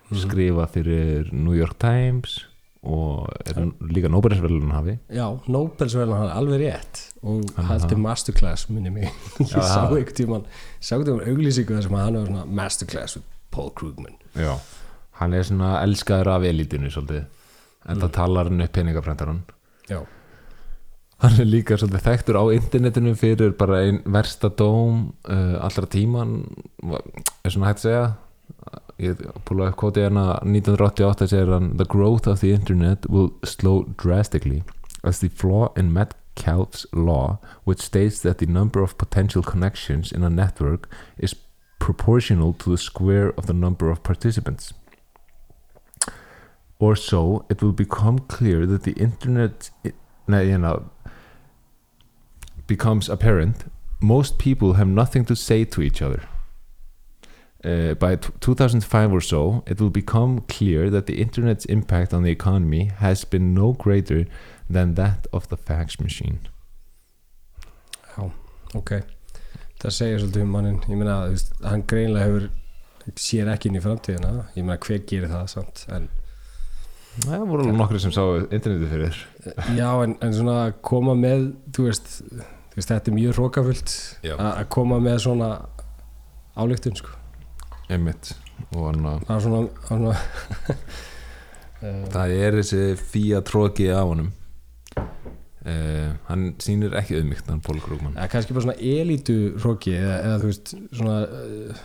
Mhm. 0.10 0.20
skrifa 0.24 0.66
fyrir 0.70 1.30
New 1.34 1.54
York 1.56 1.78
Times 1.80 2.44
og 2.84 3.30
er 3.48 3.56
líka 3.80 4.10
Nóbelisverðlun 4.12 4.74
hafi 4.76 4.98
já, 5.08 5.24
Nobelsverðan 5.48 6.18
hann 6.20 6.28
er 6.28 6.36
alveg 6.36 6.60
rétt. 6.66 7.04
Og 7.24 7.48
haldi 7.56 7.96
masterclass 7.96 8.68
minni 8.70 8.92
mig. 8.92 9.08
Ég 9.40 9.54
sá 9.54 9.86
einhvern 9.88 10.18
tímann 10.18 10.48
sá 10.80 10.98
einhvern 10.98 11.22
tímann 11.22 11.32
auglýsingu 11.32 11.78
þar 11.78 11.86
sem 11.88 11.96
hann 11.96 12.20
svona 12.28 12.46
masterclass 12.46 13.16
with 13.16 13.30
Paul 13.52 13.72
Krugman. 13.72 14.18
Já. 14.36 14.58
hann 15.22 15.34
er 15.34 15.46
svona 15.46 15.78
elskaður 15.84 16.32
af 16.36 16.46
elítinu 16.50 16.90
svolítið 16.92 17.26
en 17.90 18.04
það 18.04 18.14
talar 18.18 18.50
hann 18.50 18.64
upp 18.64 18.76
peningaprendaran 18.76 19.44
já, 19.90 20.02
hann 21.24 21.40
er 21.40 21.48
líka 21.48 21.78
svolítið 21.80 22.04
þekktur 22.08 22.40
á 22.40 22.44
internetinu 22.56 23.14
fyrir 23.16 23.54
bara 23.60 23.80
einn 23.86 24.02
versta 24.12 24.50
dóm 24.52 25.14
uh, 25.32 25.56
allra 25.64 25.88
tíman 25.88 26.42
er 26.84 27.54
svona 27.54 27.72
hægt 27.72 27.84
að 27.84 27.88
segja. 27.88 28.06
Ég 29.02 29.22
púla 29.48 29.70
upp 29.72 29.78
kvotið 29.80 30.06
hérna 30.08 30.26
1988 30.46 31.30
segir 31.32 31.52
hann 31.52 31.72
The 31.80 31.88
growth 31.90 32.28
of 32.30 32.44
the 32.44 32.52
internet 32.54 33.08
will 33.10 33.32
slow 33.44 33.88
drastically 34.00 34.62
as 35.04 35.20
the 35.20 35.30
flaw 35.30 35.72
in 35.80 35.92
Metcalfe's 35.96 36.86
law 36.94 37.40
which 37.64 37.82
states 37.82 38.22
that 38.22 38.38
the 38.38 38.46
number 38.46 38.84
of 38.84 38.98
potential 38.98 39.44
connections 39.44 40.12
in 40.12 40.24
a 40.24 40.30
network 40.30 40.88
is 41.18 41.36
proportional 41.80 42.54
to 42.54 42.72
the 42.72 42.78
square 42.78 43.34
of 43.38 43.48
the 43.48 43.54
number 43.54 43.90
of 43.90 44.04
participants 44.04 44.74
or 46.80 46.96
so 46.96 47.46
it 47.50 47.62
will 47.62 47.72
become 47.74 48.20
clear 48.20 48.66
that 48.66 48.84
the 48.84 48.94
internet 48.94 49.70
nei, 50.28 50.46
hérna, 50.46 50.84
becomes 52.68 53.10
apparent. 53.10 53.66
Most 54.00 54.38
people 54.38 54.74
have 54.74 54.88
nothing 54.88 55.26
to 55.26 55.36
say 55.36 55.66
to 55.66 55.82
each 55.82 56.02
other. 56.02 56.24
Uh, 57.64 57.94
by 57.94 58.18
t- 58.18 58.30
2005 58.42 59.14
or 59.14 59.22
so, 59.22 59.64
it 59.66 59.80
will 59.80 59.90
become 59.90 60.42
clear 60.50 60.90
that 60.90 61.06
the 61.06 61.22
internet's 61.22 61.64
impact 61.66 62.14
on 62.14 62.24
the 62.24 62.32
economy 62.32 62.92
has 62.98 63.24
been 63.24 63.54
no 63.54 63.72
greater 63.72 64.26
than 64.70 64.96
that 64.96 65.28
of 65.32 65.48
the 65.48 65.56
fax 65.56 66.00
machine. 66.00 66.40
já, 68.16 68.32
ok. 68.76 68.92
Það 69.80 69.92
segir 69.92 70.20
svolítið 70.20 70.44
um 70.44 70.52
mannin 70.54 70.82
ég 70.88 71.00
meina, 71.00 71.16
hann 71.64 71.84
greinlega 71.88 72.26
hefur 72.28 72.50
sér 73.20 73.50
ekki 73.52 73.70
inn 73.70 73.80
í 73.80 73.84
framtíðina. 73.84 74.34
Ég 74.56 74.64
meina, 74.64 74.78
hver 74.80 75.02
gerir 75.08 75.32
það 75.32 75.48
samt? 75.52 75.86
En 75.92 76.10
Það 77.22 77.44
voru 77.46 77.64
alveg 77.64 77.78
nokkri 77.78 78.00
sem 78.02 78.14
sá 78.14 78.22
internetið 78.42 78.90
fyrir. 78.90 79.18
Já, 79.78 79.90
en, 80.02 80.16
en 80.24 80.34
svona 80.34 80.56
að 80.66 80.78
koma 80.86 81.14
með 81.18 81.52
þú 81.76 81.86
veist, 81.86 82.14
þú 82.72 82.80
veist 82.80 82.94
þetta 82.94 83.12
er 83.12 83.18
mjög 83.20 83.36
hrókafullt 83.38 83.98
að 84.34 84.64
koma 84.74 84.98
með 85.04 85.20
svona 85.28 85.50
ályktun 86.58 86.98
sko 86.98 87.20
Einmitt. 87.92 88.34
Og 88.74 88.88
hann 88.88 89.06
að 89.06 89.28
að 89.34 89.44
svona, 89.44 89.62
svona 89.86 90.14
uh, 91.84 92.06
það 92.16 92.36
er 92.40 92.58
þessi 92.62 92.84
fía 92.98 93.42
tróki 93.46 93.90
af 93.94 94.08
honum. 94.10 94.32
Uh, 95.64 96.16
hann 96.28 96.50
sýnir 96.64 96.96
ekki 97.00 97.20
auðmygt, 97.20 97.48
hann 97.48 97.62
Pól 97.64 97.80
Krúkmann. 97.80 98.18
eða 98.18 98.32
kannski 98.34 98.56
bara 98.56 98.66
svona 98.66 98.80
elítu 98.84 99.38
hróki 99.62 99.94
eða, 99.96 100.18
eða 100.26 100.40
þú 100.42 100.50
veist 100.50 100.74
svona 100.92 101.18
uh, 101.24 101.84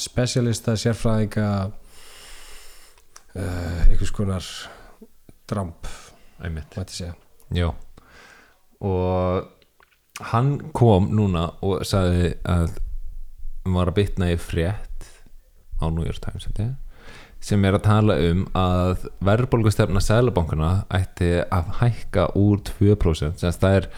specialista 0.00 0.76
sérfræðinga 0.80 1.48
uh, 3.36 3.82
einhvers 3.88 4.14
konar 4.14 4.46
dramp, 5.50 5.88
og 8.82 10.22
hann 10.32 10.54
kom 10.74 11.10
núna 11.16 11.48
og 11.62 11.84
sagði 11.86 12.34
að 12.42 12.78
hann 13.62 13.76
var 13.76 13.92
að 13.92 13.98
bitna 14.00 14.32
í 14.32 14.38
frétt 14.40 15.10
á 15.78 15.86
New 15.90 16.06
York 16.06 16.22
Times 16.22 16.48
sem 17.42 17.64
er 17.66 17.74
að 17.74 17.86
tala 17.86 18.16
um 18.22 18.42
að 18.54 19.06
verðbólgustefna 19.26 20.02
sælabankana 20.02 20.72
ætti 20.94 21.30
að 21.42 21.72
hækka 21.80 22.28
úr 22.38 22.60
2% 22.68 23.42
sem 23.42 23.56
það 23.58 23.78
er 23.80 23.88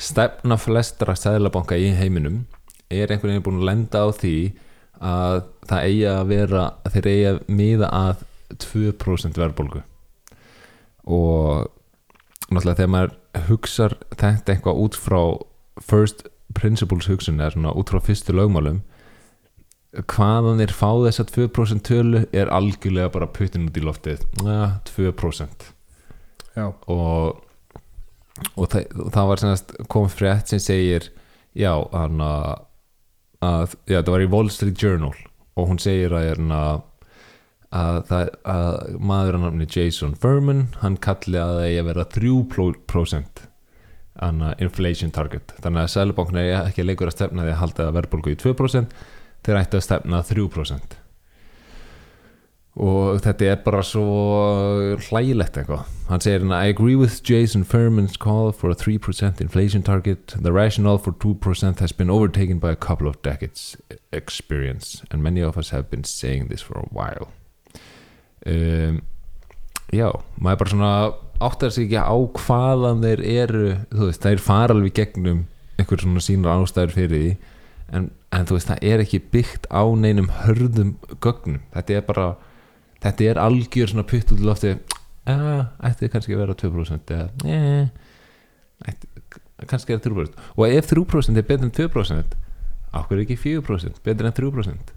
stefna 0.00 0.56
flestra 0.60 1.16
sælabanka 1.16 1.76
í 1.80 1.90
heiminum. 1.96 2.44
Er 2.88 3.10
einhvern 3.10 3.34
veginn 3.34 3.44
búin 3.44 3.60
að 3.60 3.68
lenda 3.68 4.04
á 4.04 4.08
því 4.16 4.36
að 5.04 5.42
það 5.68 5.90
eigi 5.90 6.06
að 6.08 6.22
vera 6.30 6.64
þeir 6.94 7.10
eigi 7.12 7.28
að 7.32 7.40
miða 7.58 7.90
að 7.92 8.24
2% 8.52 9.40
verðbólgu. 9.40 9.82
Og 11.06 11.66
náttúrulega 12.50 12.80
þegar 12.80 12.92
maður 12.94 13.14
hugsar 13.48 13.96
þetta 14.14 14.54
eitthvað 14.54 14.82
út 14.82 14.98
frá 14.98 15.20
first 15.82 16.26
principles 16.56 17.08
hugsun 17.10 17.40
eða 17.40 17.56
svona 17.56 17.74
út 17.76 17.90
frá 17.92 18.00
fyrstu 18.02 18.34
lögmálum 18.36 18.82
hvaðan 19.96 20.60
þeir 20.60 20.74
fá 20.76 20.90
þessa 21.06 21.24
2% 21.30 21.84
tölu 21.86 22.22
er 22.36 22.50
algjörlega 22.52 23.12
bara 23.14 23.30
puttin 23.32 23.68
út 23.68 23.78
í 23.78 23.84
loftið. 23.84 24.26
Ja, 24.44 24.76
2% 24.90 25.72
Já, 26.56 26.70
og, 26.88 27.42
og 28.56 28.68
það, 28.72 28.86
það 29.12 29.30
var 29.30 29.42
komið 29.92 30.14
frétt 30.16 30.52
sem 30.52 30.60
segir 30.62 31.10
já, 31.56 31.72
hann 31.92 32.20
að 32.24 32.66
að, 33.44 33.76
já, 33.88 34.00
það 34.00 34.12
var 34.14 34.24
í 34.24 34.30
Wall 34.32 34.52
Street 34.52 34.82
Journal 34.82 35.14
og 35.56 35.70
hún 35.70 35.80
segir 35.82 36.14
að, 36.16 36.30
hérna, 36.30 36.60
að, 37.74 38.00
það, 38.10 38.30
að 38.52 38.98
maður 39.10 39.38
að 39.38 39.44
nafni 39.46 39.68
Jason 39.70 40.14
Furman 40.22 40.66
hann 40.82 40.98
kalli 41.02 41.40
að 41.40 41.54
það 41.56 41.66
eigi 41.66 41.80
að 41.82 41.88
vera 41.90 42.06
3% 42.16 43.46
anna, 44.26 44.52
inflation 44.64 45.12
target. 45.12 45.52
Þannig 45.60 45.82
að 45.82 45.90
Sælubankna 45.92 46.44
er 46.44 46.60
ekki 46.62 46.86
leikur 46.86 47.10
að 47.10 47.18
stefna 47.18 47.44
því 47.44 47.56
að 47.56 47.60
halda 47.64 47.88
verðbólgu 47.98 48.36
í 48.36 48.38
2% 48.40 49.02
þeir 49.46 49.60
ætti 49.60 49.78
að 49.80 49.84
stefna 49.86 50.22
3% 50.26 51.02
og 52.76 53.22
þetta 53.24 53.46
er 53.48 53.60
bara 53.64 53.80
svo 53.80 54.04
hlægilegt 55.06 55.56
eitthvað. 55.56 55.86
Hann 56.10 56.20
segir 56.20 56.42
hérna 56.42 56.58
I 56.60 56.72
agree 56.74 56.96
with 56.96 57.22
Jason 57.24 57.64
Furman's 57.64 58.18
call 58.20 58.52
for 58.52 58.70
a 58.70 58.76
3% 58.76 59.40
inflation 59.40 59.82
target. 59.82 60.34
The 60.36 60.52
rationale 60.52 60.98
for 60.98 61.12
2% 61.12 61.80
has 61.80 61.92
been 61.92 62.10
overtaken 62.10 62.58
by 62.58 62.72
a 62.72 62.76
couple 62.76 63.08
of 63.08 63.20
decades 63.22 63.76
experience 64.12 65.02
and 65.10 65.22
many 65.22 65.40
of 65.40 65.56
us 65.56 65.70
have 65.70 65.90
been 65.90 66.04
saying 66.04 66.48
this 66.48 66.60
for 66.60 66.78
a 66.78 66.88
while 66.92 67.32
um, 68.52 69.02
já, 69.92 70.08
maður 70.40 70.62
bara 70.62 70.72
svona 70.72 70.92
áttar 71.46 71.74
sig 71.74 71.90
ekki 71.90 72.00
á 72.00 72.16
hvaðan 72.16 73.04
þeir 73.04 73.22
eru 73.34 73.66
þú 73.92 74.08
veist, 74.08 74.24
þeir 74.24 74.42
fara 74.42 74.76
alveg 74.76 74.96
gegnum 74.96 75.44
einhver 75.76 76.00
svona 76.00 76.24
sínar 76.24 76.62
ástæður 76.62 76.94
fyrir 76.96 77.12
því 77.12 77.36
en, 77.96 78.10
en 78.32 78.48
þú 78.48 78.56
veist, 78.56 78.70
það 78.70 78.86
er 78.90 79.04
ekki 79.04 79.22
byggt 79.34 79.68
á 79.70 79.82
neinum 79.94 80.30
hörðum 80.42 80.96
gögnum. 81.22 81.60
Þetta 81.74 81.98
er 81.98 82.06
bara 82.08 82.28
þetta 83.04 83.28
er 83.30 83.40
algjör 83.40 83.92
svona 83.92 84.06
putt 84.08 84.32
út 84.32 84.40
í 84.40 84.46
lofti 84.46 84.72
að, 85.26 85.66
ætti 85.84 86.10
kannski 86.12 86.36
að 86.36 86.42
vera 86.44 86.56
2% 86.58 87.14
eða, 87.16 87.28
ætti, 88.86 89.10
kannski 89.66 89.96
er 89.96 90.02
3% 90.04 90.44
og 90.56 90.66
ef 90.68 90.90
3% 90.92 91.40
er 91.40 91.48
betur 91.48 91.68
en 91.68 91.74
2% 91.76 92.36
ákveður 92.96 93.24
ekki 93.24 93.38
4% 93.42 94.02
betur 94.06 94.28
en 94.28 94.36
3% 94.36 94.94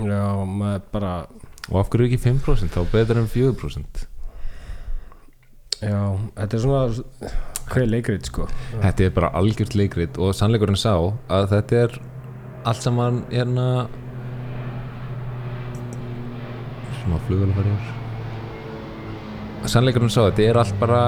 já, 0.00 0.24
maður 0.46 0.86
bara 0.94 1.14
og 1.68 1.76
af 1.82 1.92
hverju 1.92 2.08
ekki 2.08 2.22
5% 2.24 2.72
þá 2.74 2.80
betur 2.94 3.20
en 3.20 3.30
4% 3.30 4.04
já, 5.84 6.00
þetta 6.36 6.56
er 6.56 6.64
svona 6.64 6.82
hver 7.70 7.86
leikrið 7.86 8.26
sko. 8.26 8.46
Þetta 8.80 9.04
er 9.06 9.12
bara 9.14 9.30
algjört 9.38 9.76
leikrit 9.78 10.18
og 10.20 10.34
sannleikurinn 10.34 10.78
sá 10.80 10.94
að 11.30 11.44
þetta 11.52 11.82
er 11.84 11.96
allt 12.68 12.82
saman 12.84 13.22
hérna 13.30 13.66
smá 17.00 17.16
flugulafæriður 17.28 17.86
sannleikurinn 19.70 20.12
sá 20.12 20.24
að 20.24 20.32
þetta 20.32 20.48
er 20.48 20.60
allt 20.64 20.76
bara 20.80 21.04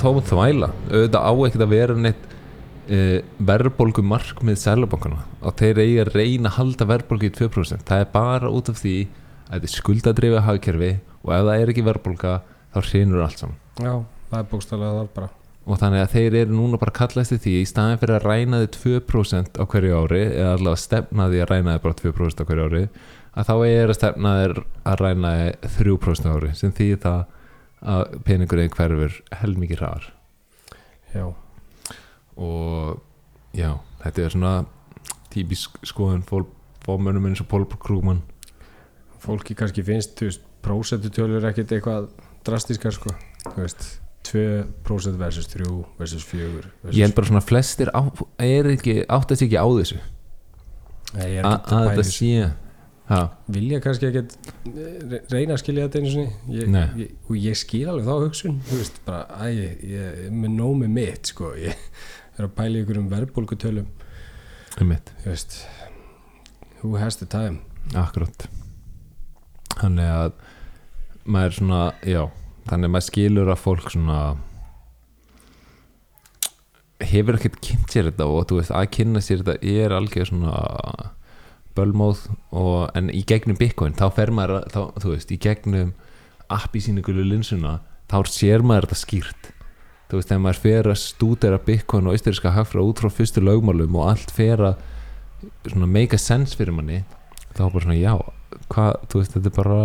tóm 0.00 0.22
þvæla 0.24 0.70
auðvitað 0.92 1.26
á 1.26 1.32
ekkert 1.48 1.66
að 1.66 1.74
vera 1.74 1.98
neitt 1.98 2.24
uh, 2.28 3.18
verðbólgu 3.50 4.04
markmið 4.06 4.60
sælabankana 4.60 5.20
og 5.42 5.58
þeir 5.60 5.82
eigi 5.84 6.00
að 6.04 6.14
reyna 6.14 6.52
að 6.52 6.58
halda 6.60 6.88
verðbólgu 6.92 7.30
í 7.30 7.36
2% 7.40 7.86
það 7.88 8.04
er 8.04 8.10
bara 8.14 8.52
út 8.52 8.70
af 8.72 8.80
því 8.80 8.96
þetta 9.48 9.68
er 9.68 9.72
skuldadrifið 9.74 10.44
hagkerfi 10.48 10.90
og 11.24 11.32
ef 11.36 11.46
það 11.46 11.62
er 11.62 11.72
ekki 11.72 11.86
verðbólga 11.86 12.34
þá 12.74 12.78
hrinur 12.88 13.24
allt 13.24 13.40
saman. 13.40 13.58
Já, 13.78 13.94
það 14.30 14.38
er 14.40 14.48
bókstæðlega 14.52 14.98
það 14.98 15.10
bara. 15.18 15.30
Og 15.64 15.80
þannig 15.80 16.02
að 16.04 16.10
þeir 16.12 16.34
eru 16.42 16.56
núna 16.58 16.80
bara 16.80 16.92
kallast 16.98 17.32
í 17.32 17.38
því 17.40 17.52
í 17.62 17.68
staðin 17.68 18.00
fyrir 18.02 18.18
að 18.18 18.26
ræna 18.28 18.60
þið 18.64 18.74
2% 18.82 19.60
á 19.60 19.64
hverju 19.64 20.00
ári 20.02 20.24
eða 20.26 20.50
allavega 20.58 20.82
stefna 20.82 21.28
því 21.30 21.40
að 21.40 21.48
ræna 21.52 21.76
þið 21.76 21.84
bara 21.86 21.98
2% 22.02 22.42
á 22.44 22.48
hverju 22.50 22.66
ári 22.68 22.82
að 23.34 23.48
þá 23.48 23.54
er 23.68 23.92
að 23.92 23.96
stefna 23.98 24.34
þið 24.40 24.60
að 24.92 25.00
ræna 25.00 25.32
þið 25.38 25.70
3% 25.78 26.28
á 26.28 26.34
ári 26.34 26.50
sem 26.58 26.74
því 26.76 26.90
það 27.04 27.22
að 27.94 28.18
peningurinn 28.28 28.74
hverfur 28.74 29.16
helmikið 29.40 29.80
hraðar. 29.80 30.10
Já, 31.14 31.24
og 32.36 33.00
já, 33.56 33.70
þetta 34.02 34.24
er 34.24 34.34
svona 34.34 34.54
típisk 35.32 35.80
skoðun 35.86 36.24
fólmönum 36.84 37.28
eins 37.30 37.42
og 37.42 37.48
Pól 37.48 37.64
Krúman 37.80 38.22
fólki 39.24 39.56
kannski 39.58 39.84
finnst 39.86 40.16
þú 40.18 40.30
veist, 40.30 40.46
prósentutölur 40.64 41.44
ekkert 41.50 41.74
eitthvað 41.76 42.08
drastískar 42.46 42.94
sko. 42.96 43.12
Þú 43.44 43.58
veist 43.60 43.86
2% 44.24 45.20
versus 45.20 45.48
3 45.52 45.70
versus 45.98 46.24
4 46.24 46.50
versus 46.56 46.96
ég 46.96 47.04
held 47.04 47.16
bara 47.16 47.28
svona 47.28 47.44
flestir 47.44 47.90
á, 47.92 48.00
er 48.40 48.70
ekki, 48.72 49.02
átt 49.04 49.34
að 49.34 49.40
sé 49.40 49.48
ekki 49.48 49.60
á 49.60 49.68
þessu. 49.68 49.98
Nei, 51.14 51.26
ég 51.28 51.40
er 51.40 51.48
að 51.48 51.58
ekki 51.58 51.74
að 51.74 51.80
að 51.80 51.90
þetta 51.90 52.06
sé 52.10 52.46
ha, 53.10 53.20
vilja 53.52 53.80
kannski 53.84 54.08
ekkert 54.08 54.34
eh, 54.70 55.18
reyna 55.32 55.56
að 55.56 55.62
skilja 55.62 55.86
þetta 55.86 56.00
einu 56.00 56.14
sinni? 56.14 56.56
Ég, 56.56 56.78
ég, 57.02 57.12
og 57.28 57.38
ég 57.38 57.60
skil 57.60 57.84
alveg 57.92 58.08
þá 58.08 58.14
hugsun 58.24 58.58
veist, 58.70 58.98
bara, 59.06 59.26
æ, 59.44 59.52
ég, 59.52 59.84
ég 59.92 60.24
er 60.24 60.34
með 60.34 60.56
nóg 60.56 60.74
með 60.80 60.96
mitt 60.96 61.32
sko, 61.34 61.52
ég 61.60 61.76
er 62.38 62.48
að 62.48 62.56
pæla 62.56 62.82
ykkur 62.82 63.02
um 63.02 63.12
verðbólgutölum. 63.12 63.92
Um 64.80 64.90
mitt 64.90 65.12
þú 65.22 65.30
veist 65.34 65.60
who 66.80 66.96
has 67.00 67.20
the 67.20 67.28
time? 67.28 67.60
Akkurat 67.92 68.48
Þannig 69.80 70.10
að 70.14 70.32
maður 71.24 71.56
svona, 71.58 71.82
já 72.06 72.22
þannig 72.68 72.88
að 72.88 72.92
maður 72.94 73.06
skilur 73.08 73.50
að 73.54 73.62
fólk 73.64 73.90
svona 73.92 74.18
hefur 77.04 77.36
ekkert 77.36 77.58
kynnt 77.64 77.90
sér 77.92 78.06
þetta 78.08 78.26
og 78.30 78.46
þú 78.48 78.58
veist 78.60 78.72
að 78.74 78.86
kynna 78.94 79.20
sér 79.24 79.42
þetta 79.42 79.56
er 79.84 79.94
algjör 79.96 80.28
svona 80.30 80.54
bölmóð 81.74 82.20
og, 82.54 82.92
en 82.96 83.10
í 83.10 83.24
gegnum 83.26 83.58
Bitcoin 83.58 83.96
þá 83.98 84.06
fer 84.14 84.30
maður, 84.32 84.60
að- 84.60 84.68
þá, 84.72 84.80
þú 85.02 85.12
veist, 85.16 85.32
í 85.34 85.38
gegnum 85.42 85.90
app 86.54 86.76
í 86.78 86.82
sínu 86.84 87.02
gulu 87.04 87.24
linsuna 87.26 87.80
þá 88.12 88.16
sér 88.30 88.62
maður 88.62 88.86
þetta 88.90 89.00
skýrt. 89.00 89.50
Þú 90.08 90.18
veist, 90.20 90.28
þegar 90.30 90.42
maður 90.44 90.60
fer 90.62 90.88
að 90.92 91.00
stúdera 91.02 91.58
Bitcoin 91.66 92.06
og 92.06 92.14
austríska 92.14 92.52
hagfra 92.54 92.84
út 92.84 93.00
frá 93.02 93.10
fyrstu 93.10 93.42
lögmálum 93.42 93.96
og 93.98 94.10
allt 94.12 94.30
fer 94.36 94.62
að 94.62 94.76
make 95.88 96.14
a 96.14 96.20
sense 96.20 96.54
fyrir 96.56 96.72
manni 96.76 97.02
þá 97.56 97.66
bara 97.72 97.82
svona 97.84 97.98
já 97.98 98.14
hvað, 98.72 99.06
þú 99.10 99.22
veist, 99.22 99.36
þetta 99.36 99.52
er 99.52 99.56
bara 99.58 99.78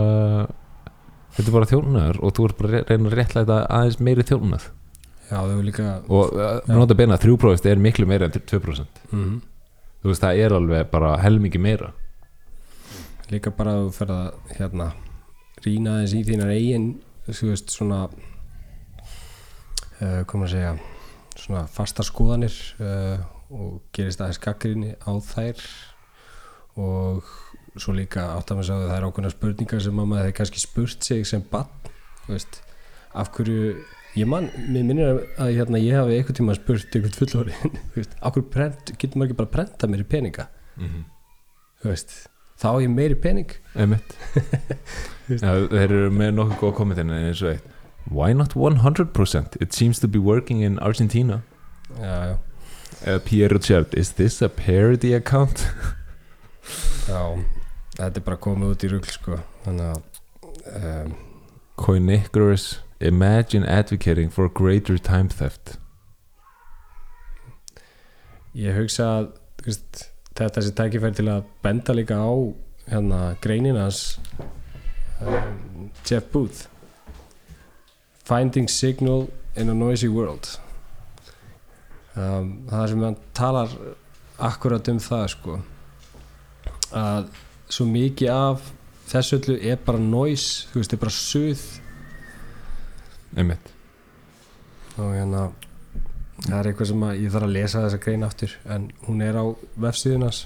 þetta 1.36 1.47
er 1.47 1.55
bara 1.55 1.69
þjónunar 1.69 2.19
og 2.23 2.36
þú 2.36 2.49
ert 2.49 2.60
bara 2.60 2.82
að 2.82 2.91
reyna 2.91 3.12
að 3.12 3.17
réttla 3.19 3.43
þetta 3.43 3.60
aðeins 3.77 3.99
meiri 4.03 4.25
þjónunar 4.27 4.65
já, 5.29 5.38
þau 5.38 5.53
eru 5.53 5.67
líka 5.67 5.91
og 6.10 6.34
uh, 6.34 6.58
nota 6.73 6.97
beina 6.97 7.19
3% 7.21 7.69
er 7.69 7.82
miklu 7.82 8.08
meira 8.10 8.29
en 8.29 8.34
2% 8.34 9.03
mm, 9.12 9.38
þú 10.01 10.12
veist, 10.12 10.23
það 10.23 10.41
er 10.43 10.55
alveg 10.55 10.88
bara 10.93 11.17
helmingi 11.23 11.60
meira. 11.62 11.91
Líka 13.29 13.51
bara 13.53 13.75
að 13.77 13.84
þú 13.88 13.91
fer 13.97 14.10
að 14.15 14.55
hérna 14.58 14.88
rýna 15.65 15.97
aðeins 15.97 16.15
í 16.15 16.23
þínar 16.27 16.53
eigin 16.55 16.88
þú 17.27 17.51
veist 17.51 17.73
svona 17.73 17.99
uh, 19.99 20.21
koma 20.29 20.47
að 20.47 20.53
segja 20.55 20.71
svona 21.39 21.65
fasta 21.71 22.05
skoðanir 22.08 22.55
uh, 22.82 23.17
og 23.53 23.71
gerist 23.95 24.21
aðeins 24.23 24.41
gaggrinni 24.43 24.91
á 24.97 25.12
þær. 25.25 25.60
Og 26.79 27.27
svo 27.83 27.95
líka 27.95 28.25
átt 28.35 28.51
að 28.51 28.59
maður 28.59 28.69
sagði 28.69 28.89
það 28.89 28.97
er 28.97 29.07
ákveðna 29.07 29.31
spurningar 29.33 29.85
sem 29.85 30.01
að 30.01 30.09
maður 30.11 30.27
hefði 30.27 30.37
kannski 30.39 30.63
spurt 30.63 31.07
sig 31.07 31.27
sem 31.27 31.45
bann 31.51 31.89
veist, 32.27 32.61
af 33.13 33.31
hverju 33.35 33.75
ég 34.17 34.27
man, 34.29 34.49
mér 34.67 34.87
minnir 34.87 35.11
að, 35.11 35.21
að 35.45 35.53
hérna, 35.57 35.81
ég 35.81 35.97
hafi 35.97 36.17
einhvern 36.17 36.39
tíma 36.39 36.57
spurt 36.57 36.97
einhvern 36.97 37.17
fullorinn 37.17 37.79
veist, 37.95 38.17
af 38.19 38.35
hverju 38.35 38.49
prent, 38.53 38.93
getur 38.95 39.21
maður 39.21 39.31
ekki 39.31 39.39
bara 39.43 39.53
prenta 39.53 39.89
mér 39.89 40.03
í 40.03 40.09
peninga? 40.09 40.47
Mm 40.79 40.89
-hmm. 40.89 41.05
veist, 41.85 42.15
þá 42.59 42.67
á 42.75 42.81
ég 42.83 42.91
meiri 42.91 43.15
pening. 43.15 43.51
Einmitt. 43.75 44.15
Já, 45.29 45.67
þeir 45.69 45.85
eru 45.85 46.09
með 46.11 46.33
nokkuð 46.35 46.59
góð 46.63 46.75
kommentin 46.81 47.13
eins 47.13 47.43
og 47.43 47.53
eitt. 47.53 47.75
Why 48.09 48.33
not 48.33 48.55
100% 48.55 49.61
it 49.61 49.73
seems 49.73 49.99
to 49.99 50.07
be 50.07 50.19
working 50.19 50.63
in 50.63 50.79
Argentina. 50.79 51.43
Já, 51.99 52.25
já, 52.25 52.37
uh, 53.05 53.19
Pierre 53.19 53.53
Richard, 53.53 53.93
is 53.93 54.13
this 54.13 54.41
a 54.41 54.49
parody 54.49 55.13
account? 55.13 55.67
já 57.07 57.58
þetta 57.99 58.21
er 58.21 58.25
bara 58.25 58.39
komið 58.41 58.73
út 58.73 58.85
í 58.85 58.91
rugl 58.93 59.12
sko. 59.12 59.39
Þannig 59.65 59.89
að 59.89 60.79
um, 60.79 61.17
Coinicorous 61.79 62.79
imagine 62.99 63.65
advocating 63.67 64.31
for 64.31 64.49
greater 64.49 64.97
time 64.97 65.29
theft. 65.29 65.77
Ég 68.55 68.75
hugsa 68.75 69.09
að 69.19 69.29
veist, 69.65 70.09
þetta 70.39 70.63
sé 70.63 70.73
tækifæri 70.75 71.19
til 71.19 71.29
að 71.31 71.45
benda 71.63 71.95
líka 71.95 72.17
á 72.19 72.31
hérna 72.89 73.19
greinina 73.43 73.85
hans 73.85 74.19
um, 75.21 75.89
Jeff 76.07 76.31
Booth. 76.33 76.67
Finding 78.25 78.69
Signal 78.69 79.29
in 79.55 79.69
a 79.69 79.73
Noisy 79.73 80.07
World. 80.07 80.59
Um, 82.15 82.65
það 82.69 82.88
sem 82.91 83.03
hann 83.03 83.19
talar 83.38 83.75
akkurat 84.39 84.88
um 84.91 84.99
það 85.03 85.27
sko 85.33 85.59
að 86.95 87.29
svo 87.69 87.86
mikið 87.89 88.34
af 88.34 88.71
þessu 89.10 89.39
öllu 89.39 89.58
er 89.62 89.79
bara 89.86 90.01
noise 90.01 90.67
þú 90.71 90.82
veist, 90.82 90.93
er 90.93 91.01
bara 91.01 91.15
suð. 91.15 91.65
Einmitt. 93.38 93.73
Og 94.97 95.13
hérna 95.13 95.49
það 96.45 96.58
er 96.60 96.69
eitthvað 96.69 96.91
sem 96.91 97.05
að 97.05 97.21
ég 97.23 97.34
þarf 97.34 97.47
að 97.47 97.55
lesa 97.55 97.84
þessa 97.86 98.01
grein 98.03 98.25
aftur 98.25 98.55
en 98.73 98.88
hún 99.08 99.23
er 99.23 99.38
á 99.39 99.45
vefsíðunas 99.86 100.43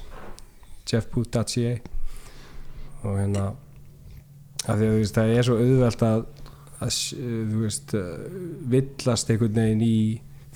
jeffbooth.ca 0.90 1.74
og 3.04 3.20
hérna 3.20 3.46
af 4.64 4.80
því 4.80 4.88
að 4.88 4.94
þú 4.94 5.00
veist 5.02 5.18
það 5.20 5.34
er 5.38 5.48
svo 5.48 5.58
auðvelt 5.60 6.06
að, 6.08 6.26
að 6.80 7.00
þú 7.14 7.62
veist 7.62 7.96
villast 8.74 9.32
einhvern 9.32 9.60
veginn 9.60 9.86
í 9.86 9.98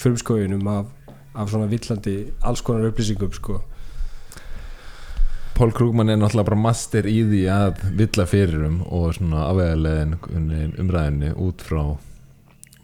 frumskójunum 0.01 0.69
af, 0.71 0.91
af 1.38 1.51
svona 1.51 1.69
villandi 1.71 2.17
alls 2.47 2.63
konar 2.65 2.89
upplýsingum 2.89 3.34
sko 3.36 3.62
Paul 5.57 5.71
Krugman 5.73 6.11
er 6.13 6.19
náttúrulega 6.21 6.51
bara 6.51 6.59
master 6.61 7.07
í 7.09 7.15
því 7.25 7.39
að 7.49 7.79
villa 7.97 8.25
fyrir 8.29 8.65
um 8.67 8.75
og 8.93 9.15
svona 9.17 9.47
afvegalegin 9.47 10.11
umræðinni 10.83 11.31
út 11.33 11.63
frá 11.65 11.81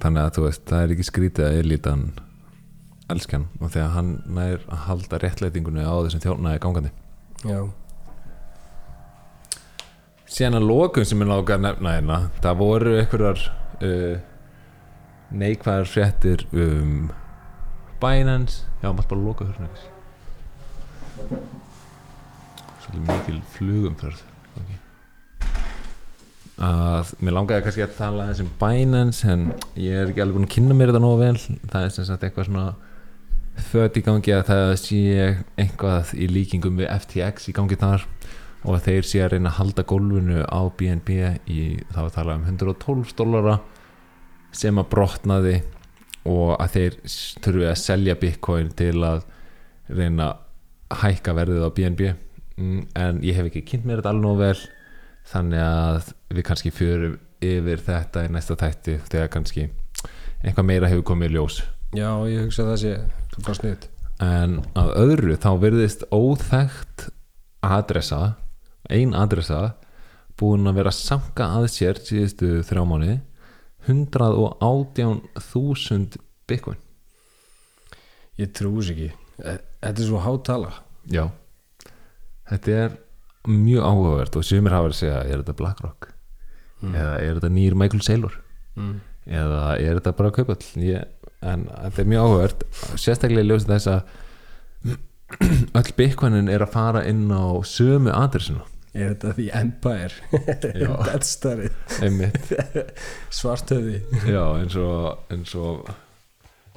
þannig 0.01 0.21
að 0.23 0.31
þú 0.33 0.45
veist, 0.47 0.63
það 0.71 0.81
er 0.81 0.93
ekki 0.95 1.05
skrítið 1.05 1.45
að 1.45 1.57
elítan 1.59 2.01
elskan 3.13 3.45
og 3.59 3.69
þegar 3.75 3.93
hann 3.93 4.09
nær 4.25 4.65
að 4.65 4.81
halda 4.87 5.21
réttlætingunni 5.21 5.85
á 5.85 5.93
þessum 5.93 6.23
þjónaði 6.25 6.63
gangandi. 6.65 6.91
Já, 7.45 7.59
síðan 10.33 10.57
að 10.63 10.69
lokum 10.71 11.05
sem 11.05 11.21
ég 11.21 11.29
láka 11.29 11.59
að 11.59 11.65
nefna 11.67 11.95
hérna 11.99 12.19
það 12.41 12.61
voru 12.63 12.95
einhverjar 13.03 13.43
uh, 13.85 14.15
neikvæðar 15.29 15.91
fréttir 15.93 16.47
um 16.49 17.11
Binance 18.01 18.65
já, 18.81 18.89
maður 18.89 19.11
bara 19.13 19.25
loka 19.27 19.51
hörna 19.51 19.69
svolítið 19.77 21.62
mikil 23.01 23.39
flugumferð 23.55 24.21
okay. 24.59 24.79
að 26.69 27.13
mér 27.19 27.37
langaði 27.37 27.65
kannski 27.67 27.85
að 27.85 27.97
tala 27.97 28.27
aðeins 28.27 28.43
um 28.45 28.51
Binance 28.61 29.29
en 29.33 29.45
ég 29.79 29.99
er 30.01 30.11
ekki 30.11 30.23
alveg 30.23 30.39
búin 30.39 30.49
að 30.49 30.55
kynna 30.55 30.77
mér 30.77 30.93
þetta 30.93 31.03
nógu 31.03 31.21
vel 31.21 31.37
það 31.41 31.79
er 31.81 31.95
sem 31.97 32.09
sagt 32.09 32.27
eitthvað 32.27 32.49
svona 32.49 32.67
þöt 33.69 33.99
í 33.99 34.05
gangi 34.05 34.33
að 34.33 34.47
það 34.49 34.71
sé 34.81 35.01
einhvað 35.61 36.15
í 36.17 36.29
líkingum 36.31 36.79
við 36.81 36.89
FTX 36.95 37.51
í 37.51 37.55
gangi 37.57 37.77
þar 37.79 38.07
og 38.63 38.79
þeir 38.83 39.05
sé 39.07 39.21
að 39.23 39.35
reyna 39.35 39.51
að 39.51 39.59
halda 39.59 39.85
gólfinu 39.87 40.43
á 40.47 40.61
BNB 40.79 41.15
í 41.51 41.61
þá 41.91 42.01
að 42.05 42.13
tala 42.15 42.37
um 42.39 42.45
112 42.47 43.15
dólara 43.19 43.57
sem 44.55 44.77
að 44.79 44.89
brotnaði 44.93 45.55
og 46.29 46.53
að 46.55 46.75
þeir 46.77 46.97
þurfi 47.43 47.67
að 47.67 47.81
selja 47.81 48.15
bitcoin 48.19 48.71
til 48.77 48.95
að 49.03 49.25
reyna 49.91 50.29
að 50.31 51.01
hækka 51.03 51.35
verðið 51.35 51.65
á 51.67 51.69
BNB 51.75 52.03
en 52.57 53.21
ég 53.25 53.37
hef 53.37 53.49
ekki 53.49 53.63
kynnt 53.71 53.85
mér 53.87 54.01
þetta 54.01 54.11
alveg 54.13 54.25
nóg 54.27 54.37
vel 54.41 54.59
þannig 55.31 55.63
að 55.63 56.11
við 56.33 56.43
kannski 56.49 56.73
förum 56.73 57.15
yfir 57.43 57.79
þetta 57.83 58.25
í 58.27 58.31
næsta 58.31 58.55
þætti 58.59 58.99
þegar 59.09 59.31
kannski 59.33 59.63
eitthvað 60.43 60.67
meira 60.67 60.91
hefur 60.91 61.07
komið 61.13 61.31
í 61.31 61.33
ljós. 61.37 61.55
Já, 61.93 62.09
ég 62.29 62.45
hugsa 62.45 62.65
að 62.65 62.71
það 62.73 62.81
sé 62.83 62.93
bara 63.39 63.59
sniðt 63.59 63.83
en 64.23 64.51
af 64.77 64.89
öðru 64.99 65.35
þá 65.41 65.51
verðist 65.61 66.01
óþekkt 66.13 66.97
adressa 67.63 68.21
ein 68.91 69.13
adressa 69.17 69.61
búin 70.39 70.67
að 70.69 70.77
vera 70.81 70.91
sanka 70.93 71.45
að 71.57 71.65
sér 71.73 71.95
síðustu 72.03 72.47
þrjá 72.67 72.83
mánuði 72.87 73.17
118.000 73.87 76.17
bitcoin. 76.47 76.79
Ég 78.39 78.47
trúi 78.55 78.79
þess 78.79 78.91
ekki. 78.93 79.09
Þetta 79.43 79.91
er 79.91 80.07
svo 80.07 80.19
hátala 80.23 80.71
já 81.11 81.25
þetta 82.51 82.77
er 82.83 82.97
mjög 83.47 83.83
áhugavert 83.89 84.35
og 84.39 84.45
sumir 84.47 84.71
hafa 84.75 84.87
verið 84.87 84.95
að 84.97 85.01
segja 85.03 85.21
er 85.23 85.41
þetta 85.43 85.57
BlackRock 85.61 86.09
Mm. 86.83 86.95
eða 86.99 87.11
er 87.23 87.37
þetta 87.37 87.49
nýr 87.55 87.75
Michael 87.79 88.01
Saylor? 88.03 88.33
Mm. 88.75 88.95
eða 89.23 89.59
er 89.79 89.99
þetta 90.01 90.11
bara 90.17 90.31
kaupall 90.35 90.57
ég, 90.83 91.05
en 91.41 91.61
þetta 91.71 92.01
er 92.03 92.09
mjög 92.11 92.25
áhugavert 92.25 92.65
sérstaklega 92.99 93.45
ljósið 93.47 93.69
þess 93.71 93.87
að 93.87 94.01
öll 95.79 95.93
bitcoinin 95.97 96.49
er 96.51 96.65
að 96.65 96.73
fara 96.75 97.05
inn 97.07 97.31
á 97.31 97.55
sömu 97.63 98.11
adressuna. 98.11 98.65
Er 98.93 99.13
þetta 99.15 99.31
því 99.37 99.45
Empire. 99.61 100.13
Deathstarið 101.07 101.95
einmitt. 102.03 102.51
Svartöði 103.39 104.01
já 104.27 104.43
eins 104.59 104.75
og 104.75 105.31
eins 105.33 105.55
og 105.55 105.87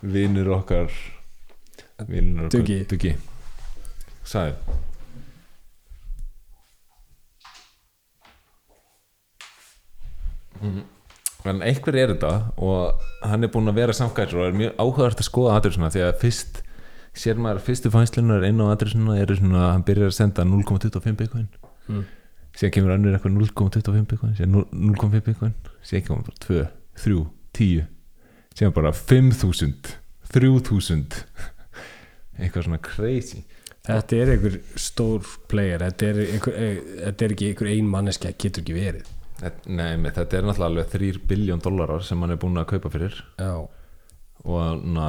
vinnur 0.07 0.53
okkar 0.61 0.95
vinnur 2.07 2.47
okkar. 2.47 2.87
Duggi. 2.95 3.17
Sagði 4.23 4.55
mm. 10.61 10.85
en 11.53 11.63
einhver 11.63 11.99
er 11.99 12.13
þetta 12.15 12.33
og 12.57 13.07
hann 13.27 13.47
er 13.47 13.53
búinn 13.53 13.71
að 13.71 13.81
vera 13.81 13.97
samkvæður 13.97 14.41
og 14.41 14.47
er 14.49 14.61
mjög 14.61 14.79
áhugavert 14.83 15.23
að 15.23 15.29
skoða 15.31 15.57
adressuna 15.61 15.93
því 15.95 16.05
að 16.07 16.21
fyrst 16.23 16.63
sér 17.17 17.41
maður 17.41 17.63
að 17.63 17.67
fyrstu 17.71 17.93
fænslunar 17.95 18.45
inn 18.45 18.61
á 18.61 18.67
adressuna 18.69 19.17
eru 19.23 19.39
svona, 19.39 19.73
hann 19.73 19.85
byrjar 19.87 20.13
að 20.13 20.17
senda 20.19 20.45
0,25 20.45 21.19
bitcoin 21.21 21.49
mm. 21.89 22.07
síðan 22.53 22.75
kemur 22.77 22.97
önnur 22.97 23.17
eitthvað 23.17 23.39
0,25 23.41 24.09
bitcoin 24.13 24.37
síðan 24.39 24.57
0,5 24.93 25.23
bitcoin 25.31 25.55
síðan 25.81 26.09
kemur 26.09 26.27
bara 26.29 26.43
2, 26.47 26.65
3, 27.05 27.21
10 27.61 27.87
síðan 28.57 28.77
bara 28.77 28.93
5.000 28.97 29.95
3.000 30.37 31.23
eitthvað 32.41 32.67
svona 32.67 32.83
crazy 32.85 33.45
þetta 33.87 34.19
er 34.19 34.33
einhver 34.35 34.57
stór 34.81 35.27
player 35.51 35.85
þetta 35.87 36.11
er, 36.11 36.23
einhver, 36.35 36.57
e, 36.59 36.71
þetta 37.05 37.27
er 37.27 37.35
ekki 37.37 37.51
einhver 37.53 37.71
ein 37.73 37.91
manneskja 37.91 38.35
getur 38.35 38.65
ekki 38.65 38.77
verið 38.77 39.13
Nei, 39.67 39.97
með, 40.01 40.15
þetta 40.17 40.39
er 40.39 40.47
náttúrulega 40.47 40.71
alveg 40.71 40.93
3 40.95 41.25
biljón 41.29 41.63
dólarar 41.65 42.05
sem 42.07 42.23
hann 42.25 42.33
er 42.33 42.41
búinn 42.41 42.61
að 42.61 42.71
kaupa 42.73 42.93
fyrir. 42.95 43.19
Já, 43.37 43.67
og 44.47 44.85
na, 44.87 45.09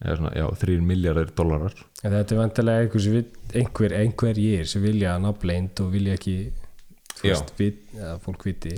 svona, 0.00 0.32
já, 0.36 0.46
3 0.62 0.80
miljardir 0.86 1.32
dólarar 1.36 1.76
þetta 2.00 2.34
er 2.34 2.40
vantilega 2.40 2.84
einhver, 2.86 3.24
einhver, 3.54 3.94
einhver 4.00 4.40
ég 4.40 4.68
sem 4.70 4.84
vilja 4.84 5.16
nafnleind 5.22 5.80
og 5.84 5.90
vilja 5.94 6.16
ekki 6.16 6.36
veist, 7.20 7.52
vit, 7.58 7.82
eða 7.98 8.14
fólk 8.24 8.46
viti. 8.48 8.76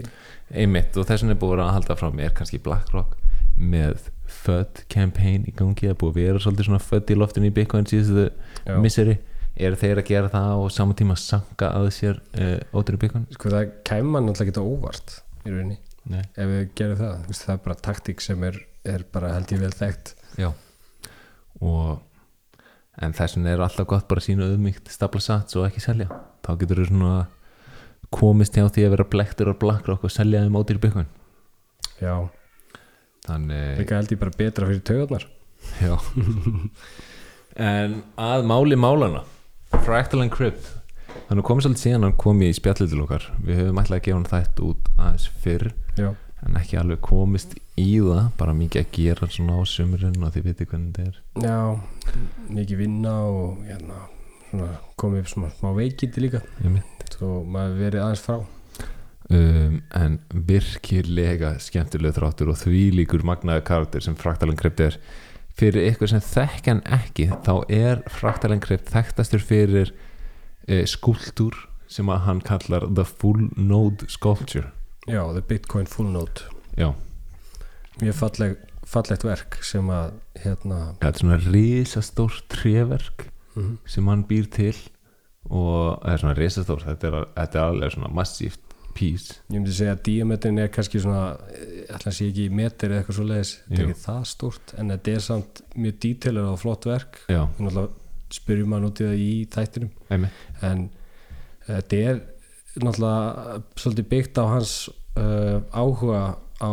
Einmitt 0.50 0.96
og 0.98 1.06
þess 1.06 1.22
vegna 1.22 1.36
er 1.36 1.42
búið 1.42 1.60
að 1.60 1.66
að 1.66 1.76
halda 1.76 1.98
fram 2.00 2.22
er 2.22 2.34
kannski 2.36 2.62
BlackRock 2.62 3.18
með 3.58 4.08
FUD 4.32 4.82
campaign 4.90 5.44
í 5.46 5.54
gangi 5.54 5.90
er 5.90 5.98
búið 5.98 6.16
að 6.16 6.22
vera 6.22 6.42
svolítið 6.42 6.70
svona 6.70 6.82
FUD 6.82 7.12
í 7.12 7.18
loftinu 7.20 7.50
í 7.50 7.54
Bitcoin 7.54 7.86
síðustu 7.86 8.30
misseri 8.82 9.18
er 9.56 9.76
þeir 9.76 10.00
að 10.00 10.08
gera 10.08 10.30
það 10.32 10.62
og 10.62 10.70
saman 10.72 10.98
tíma 10.98 11.16
sanka 11.20 11.72
að 11.76 11.90
sér 11.96 12.20
uh, 12.38 12.58
ótrúi 12.72 13.00
Bitcoin 13.02 13.26
sko 13.34 13.52
það 13.52 14.08
mann 14.08 14.30
alltaf 14.30 14.48
ekki 14.48 14.64
óvart 14.64 15.18
í 15.42 15.50
rauninni, 15.52 15.78
Nei. 16.10 16.22
ef 16.38 16.48
við 16.50 16.62
gerum 16.78 17.00
það. 17.00 17.14
Þú 17.24 17.32
veist, 17.32 17.44
það 17.46 17.54
er 17.54 17.62
bara 17.66 17.78
taktík 17.88 18.22
sem 18.22 18.44
er, 18.46 18.58
er 18.94 19.04
bara 19.14 19.32
held 19.36 19.54
ég 19.54 19.62
vel 19.62 19.72
þekkt. 19.74 20.12
Já. 20.38 20.50
Og 21.62 22.02
en 23.02 23.16
þess 23.16 23.38
vegna 23.38 23.54
er 23.54 23.64
alltaf 23.64 23.88
gott 23.90 24.06
bara 24.10 24.22
að 24.22 24.28
sína 24.28 24.50
auðmygt 24.50 24.92
stapla 24.92 25.22
sats 25.24 25.58
og 25.58 25.66
ekki 25.66 25.82
selja. 25.82 26.08
Þá 26.46 26.52
getur 26.60 26.82
þú 26.82 26.88
svona 26.90 27.14
komist 28.12 28.58
hjá 28.58 28.66
því 28.68 28.86
að 28.86 28.94
vera 28.96 29.08
blektur 29.14 29.50
á 29.50 29.54
BlackRock 29.58 30.06
og 30.06 30.12
selja 30.12 30.44
þeim 30.44 30.58
ótrúi 30.60 30.82
Bitcoin 30.82 31.10
já, 32.02 32.16
þannig 33.24 33.78
líka 33.78 33.96
held 33.96 34.12
ég 34.12 34.20
bara 34.20 34.36
betra 34.36 34.68
fyrir 34.68 34.84
taugarnar. 34.88 35.26
Já. 35.82 35.96
En 37.52 37.98
að 38.16 38.46
máli 38.48 38.78
málana 38.80 39.20
Fractal 39.80 40.22
Encrypt 40.24 40.68
Þannig 41.28 41.46
komið 41.48 41.64
svolítið 41.64 41.82
síðan 41.86 42.04
hann 42.06 42.14
kom 42.20 42.42
í 42.44 42.48
spjallið 42.52 42.92
til 42.92 43.00
okkar. 43.04 43.24
Við 43.44 43.58
höfum 43.62 43.78
ætlaði 43.80 44.00
að 44.00 44.04
gefa 44.06 44.18
hann 44.18 44.28
þætt 44.28 44.60
út 44.66 44.90
aðeins 44.98 45.26
fyrr 45.44 45.64
já, 45.96 46.08
En 46.42 46.58
ekki 46.60 46.78
alveg 46.80 47.00
komist 47.06 47.54
í 47.80 47.86
það 48.02 48.24
Bara 48.40 48.54
mikið 48.58 48.82
að 48.82 48.90
gera 48.98 49.28
svona 49.32 49.56
á 49.56 49.60
sumurinn 49.72 50.26
Og 50.26 50.34
þið 50.34 50.48
viti 50.50 50.66
hvernig 50.68 50.96
þetta 50.96 51.08
er. 51.08 51.20
Já 51.46 51.58
mikið 52.52 52.82
vinna 52.82 53.12
og 53.24 53.62
hérna, 53.64 54.00
svona, 54.50 54.70
komið 55.00 55.22
upp 55.22 55.30
svona 55.32 55.52
smá 55.56 55.70
veikindi 55.78 56.24
líka. 56.26 56.42
Svo 57.14 57.38
maður 57.48 57.78
verið 57.80 58.04
aðeins 58.04 58.24
frá. 58.26 58.40
Um, 59.32 59.76
En 59.96 60.18
virkilega 60.34 61.54
skemmtileg 61.62 62.12
þráttur 62.18 62.50
Og 62.52 62.58
því 62.60 62.82
líkur 62.98 63.24
magnaði 63.24 63.64
karakter 63.70 64.04
sem 64.04 64.16
Fractal 64.18 64.50
Encrypt 64.52 64.82
er 64.84 64.98
Fyrir 65.58 65.90
ykkur 65.90 66.08
sem 66.08 66.22
þekkjan 66.24 66.80
ekki 66.88 67.28
Þá 67.44 67.54
er 67.68 68.00
Fractal 68.10 68.54
Encrypt 68.54 68.88
þekktastur 68.92 69.42
fyrir 69.44 69.92
uh, 69.92 70.84
skúltúr 70.88 71.56
sem 71.92 72.08
að 72.08 72.22
hann 72.26 72.40
kallar 72.40 72.86
The 72.88 73.04
Full 73.04 73.50
Node 73.60 74.08
Sculpture. 74.08 74.70
Já, 75.04 75.26
The 75.34 75.42
Bitcoin 75.44 75.84
Full 75.90 76.08
Node. 76.08 76.46
Já, 76.80 76.94
mjög 78.00 78.16
falleg, 78.16 78.56
fallegt 78.88 79.26
verk 79.26 79.58
sem 79.64 79.90
að 79.92 80.14
hérna 80.42 80.80
þetta 81.02 81.10
er 81.10 81.20
svona 81.20 81.38
risastórt 81.44 82.48
tréverk 82.52 83.26
mm, 83.56 83.74
sem 83.88 84.08
hann 84.10 84.24
býr 84.28 84.48
til 84.52 84.74
og 85.50 85.98
það 86.00 86.12
er 86.14 86.22
svona 86.22 86.36
risastórt 86.38 86.86
þetta 86.88 87.10
er, 87.10 87.18
þetta 87.36 87.60
er 87.60 87.66
alveg 87.66 87.94
svona 87.96 88.12
massíft 88.16 88.71
piece. 88.96 89.38
Ég 89.48 89.58
myndi 89.58 89.74
segja 89.76 89.96
að 89.96 90.04
diametrin 90.08 90.60
er 90.62 90.70
kannski 90.72 91.00
svona 91.02 91.36
ætla 91.88 92.10
að 92.10 92.16
sé 92.18 92.28
ekki 92.30 92.48
meter 92.52 92.92
eða 92.92 93.02
eitthvað 93.02 93.18
svo 93.18 93.26
leiðis 93.28 93.52
þetta 93.66 93.82
er 93.82 93.88
ekki 93.88 94.04
það 94.04 94.22
stórt 94.32 94.74
en 94.78 94.94
þetta 94.94 95.14
er 95.14 95.24
samt 95.26 95.62
mjög 95.74 95.98
dítilur 96.06 96.50
og 96.52 96.60
flott 96.62 96.88
verk. 96.88 97.20
Spyrjum 98.32 98.72
út 98.78 99.00
í 99.02 99.06
það 99.06 99.18
í 99.20 99.32
þættinum. 99.52 99.90
Einmitt. 100.08 100.44
En 100.64 100.86
þetta 101.66 101.98
er 102.12 102.20
náttúrulega 102.80 103.58
svolítið 103.76 104.08
byggt 104.08 104.40
á 104.40 104.44
hans 104.48 104.74
uh, 105.20 105.60
áhuga 105.76 106.22
á, 106.62 106.72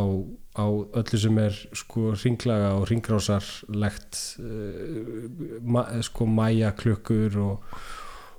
á 0.56 0.66
öllu 1.02 1.20
sem 1.20 1.40
er 1.42 1.58
sko 1.76 2.14
ringlaga 2.16 2.72
og 2.78 2.88
ringrásarlegt 2.90 4.22
uh, 4.40 5.28
ma, 5.62 5.86
sko 6.06 6.30
mæja 6.30 6.72
klukkur 6.80 7.36
og, 7.44 7.76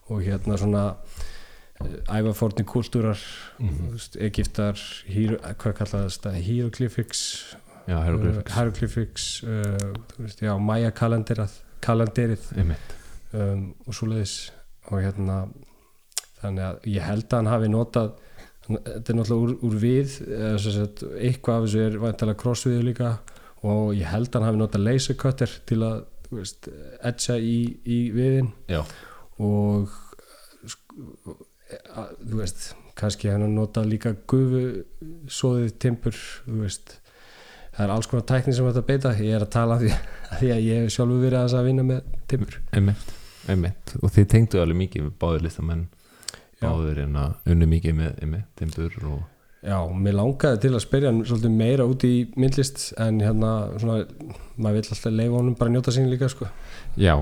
og 0.09 0.25
hérna 0.25 0.57
svona 0.61 0.87
ævaforni 2.09 2.65
kultúrar 2.69 3.19
Mhm. 3.59 3.91
mm 3.91 3.99
Egiptar, 4.21 4.75
híru, 5.09 5.39
hvað 5.41 5.75
kallaðast 5.81 6.23
það? 6.27 6.39
Hieroglyphics 6.47 7.23
Já, 7.89 7.97
uh, 7.97 8.05
hieroglyphics. 8.05 8.55
hieroglyphics 8.55 9.27
uh, 9.45 10.27
já, 10.41 10.55
mæja 10.59 10.91
kalenderið. 10.91 11.51
Um, 13.33 13.75
og 13.87 13.95
svoleiðis. 13.95 14.51
Og 14.91 15.01
hérna 15.05 15.49
þannig 16.43 16.65
að 16.67 16.79
ég 16.91 17.03
held 17.07 17.27
að 17.31 17.37
hann 17.39 17.47
hafi 17.53 17.69
notað 17.71 18.13
þetta 18.71 19.11
er 19.13 19.17
náttúrulega 19.19 19.43
úr, 19.45 19.53
úr 19.67 19.77
við 19.83 20.13
sagt, 20.63 21.03
eitthvað 21.19 21.57
af 21.57 21.65
þessu 21.67 21.81
er 21.87 21.99
vantilega 22.03 22.39
crossviðu 22.43 22.83
líka. 22.87 23.13
Og 23.63 23.95
ég 23.95 24.07
held 24.09 24.29
að 24.31 24.35
hann 24.41 24.49
hafi 24.49 24.61
notað 24.63 24.85
laser 24.87 25.15
cutter 25.21 25.51
til 25.67 25.81
að 25.85 26.05
veist, 26.31 26.69
etcha 27.03 27.37
í, 27.39 27.77
í 27.85 27.99
viðin 28.15 28.53
Já, 28.71 28.85
og 29.43 29.91
sko, 30.71 31.35
að, 31.71 32.11
þú 32.31 32.41
veist 32.41 32.67
kannski 33.01 33.31
hann 33.33 33.47
notað 33.55 33.89
líka 33.93 34.15
gufu 34.29 34.65
svoðið 35.31 35.71
timpur 35.81 36.19
þú 36.45 36.59
veist. 36.65 36.99
Það 37.71 37.85
er 37.87 37.95
alls 37.95 38.11
konar 38.11 38.27
tækni 38.29 38.53
sem 38.57 38.67
þetta 38.67 38.85
beita. 38.89 39.15
Ég 39.23 39.39
er 39.39 39.47
að 39.47 39.53
tala 39.55 39.79
af 39.79 39.85
því, 39.85 39.95
af 40.29 40.43
því 40.43 40.53
að 40.57 40.67
ég 40.67 40.83
hef 40.83 40.95
sjálfur 40.97 41.23
verið 41.23 41.39
aðeins 41.39 41.57
að 41.57 41.69
vinna 41.71 41.87
með 41.87 42.15
timpur 42.29 42.61
einmitt, 42.77 43.13
einmitt. 43.49 43.97
Og 44.03 44.15
þið 44.17 44.31
tengdu 44.35 44.63
alveg 44.63 44.81
mikið 44.85 45.07
við 45.07 45.17
báðir 45.23 45.47
listamenn. 45.47 45.89
Já. 46.61 46.69
báðir 46.69 47.05
en 47.07 47.15
að 47.17 47.53
unnu 47.55 47.69
mikið 47.71 47.95
með 47.97 48.19
einmitt, 48.21 48.49
timbur 48.61 48.97
og 49.09 49.21
Já, 49.61 49.77
mér 49.93 50.15
langaði 50.17 50.57
til 50.63 50.71
að 50.73 50.83
spyrja 50.87 51.11
svolítið 51.13 51.53
meira 51.53 51.85
út 51.85 52.05
í 52.09 52.15
myndlist 52.41 52.95
en 53.01 53.19
hérna, 53.21 53.51
svona, 53.81 54.07
maður 54.57 54.79
vill 54.79 54.95
alltaf 54.95 55.13
leifa 55.13 55.35
honum 55.37 55.57
bara 55.59 55.69
að 55.69 55.75
njóta 55.75 55.93
sín 55.93 56.09
líka, 56.09 56.31
sko. 56.33 56.49
Já, 56.97 57.13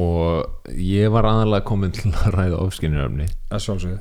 og 0.00 0.70
ég 0.74 1.12
var 1.14 1.28
aðalega 1.28 1.66
komin 1.68 1.94
til 1.94 2.10
að 2.12 2.34
ræða 2.34 2.60
að 3.54 3.64
sjálfsögðu. 3.66 3.98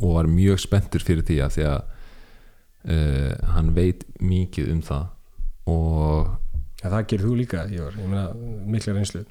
Og 0.00 0.14
var 0.16 0.28
mjög 0.28 0.60
spenntur 0.60 1.04
fyrir 1.06 1.24
því 1.26 1.38
að 1.44 1.56
því 1.56 1.66
að 1.70 1.80
uh, 2.90 3.32
hann 3.54 3.72
veit 3.76 4.04
mikið 4.20 4.72
um 4.74 4.82
það. 4.84 5.06
Og 5.70 6.30
ja, 6.82 6.90
það 6.90 7.06
gerir 7.12 7.26
þú 7.28 7.34
líka, 7.38 7.64
Ívar, 7.70 7.96
ég 8.00 8.10
meina 8.10 8.26
mikla 8.66 8.96
reynslu. 8.96 9.24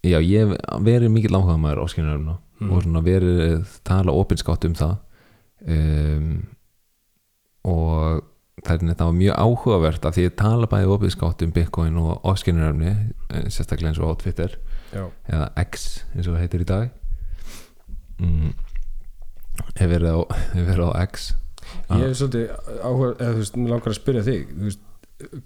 Já, 0.00 0.18
ég 0.24 0.54
verið 0.80 1.12
mikið 1.12 1.36
áhuga 1.36 1.58
maður 1.60 1.84
ofskinnuröfna 1.86 2.38
Mm. 2.60 2.72
og 2.74 2.82
svona 2.84 3.00
verið 3.00 3.68
tala 3.88 4.12
opinskátt 4.12 4.66
um 4.68 4.74
það. 4.76 4.98
Um, 5.64 6.26
og 7.64 8.20
þannig 8.66 8.98
það 8.98 9.08
var 9.08 9.16
mjög 9.16 9.38
áhugavert 9.40 10.04
að 10.08 10.16
því 10.16 10.24
ég 10.26 10.34
tala 10.36 10.68
bæði 10.68 10.90
opinskátt 10.92 11.44
um 11.46 11.52
Bitcoin 11.56 11.96
og 12.00 12.26
ofskinnuröfni 12.28 12.92
sérstaklega 13.48 13.92
eins 13.94 14.00
og 14.00 14.12
á 14.12 14.20
Twitter 14.20 14.58
já, 14.92 15.04
eða 15.30 15.46
X 15.64 15.88
eins 16.14 16.26
og 16.26 16.34
það 16.34 16.42
heitir 16.44 16.64
í 16.64 16.68
dag. 16.70 16.90
Mm, 18.20 18.52
hef 19.80 19.90
verið 19.90 20.12
á, 20.12 20.20
hef 20.54 20.68
verið 20.68 20.86
á 20.86 20.92
X. 21.06 21.32
Ég 21.90 22.06
er 22.06 22.14
svolítið 22.18 22.54
áhuga, 22.82 23.10
eða 23.18 23.32
þú 23.34 23.42
veist, 23.42 23.58
mér 23.58 23.74
langar 23.74 23.92
að 23.92 24.00
spyrja 24.00 24.24
þig 24.26 24.54
veist, 24.64 24.86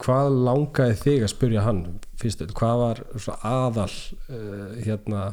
hvað 0.00 0.36
langaði 0.46 0.96
þig 1.00 1.24
að 1.24 1.32
spyrja 1.32 1.64
hann 1.64 1.82
fyrst, 2.20 2.44
hvað 2.54 2.80
var 2.82 3.02
aðal 3.50 3.90
uh, 3.90 4.76
hérna 4.84 5.24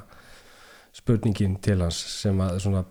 spurningin 0.96 1.56
til 1.64 1.78
hans 1.80 2.00
sem 2.22 2.40
að 2.44 2.58
svona 2.66 2.84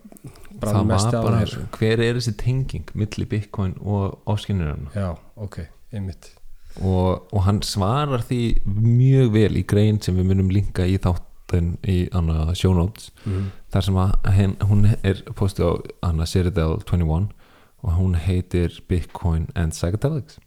brann 0.63 0.89
mest 0.89 1.13
á 1.13 1.21
þér? 1.21 1.57
hver 1.77 2.05
er 2.05 2.17
þessi 2.17 2.37
tenging 2.41 2.93
milli 2.97 3.27
Bitcoin 3.29 3.75
og 3.81 4.21
ofskinnuröfna 4.31 4.95
já, 4.95 5.11
ok, 5.37 5.63
einmitt 5.93 6.33
og, 6.79 7.27
og 7.35 7.43
hann 7.47 7.61
svarar 7.67 8.23
því 8.27 8.43
mjög 8.65 9.33
vel 9.35 9.59
í 9.59 9.67
grein 9.67 9.99
sem 10.03 10.17
við 10.17 10.31
munum 10.31 10.53
linka 10.55 10.87
í 10.87 11.01
þáttin 11.03 11.75
í 11.83 12.05
notes 12.15 13.11
mm. 13.27 13.51
þar 13.75 13.87
sem 13.87 13.99
henn, 14.37 14.57
hún 14.63 14.87
er 15.03 15.25
postið 15.35 15.83
á 15.99 16.09
Citadel 16.31 16.79
21 16.87 17.31
og 17.81 17.97
hún 17.97 18.15
heitir 18.15 18.77
Bitcoin 18.89 19.49
and 19.57 19.73
Psychedelics. 19.73 20.39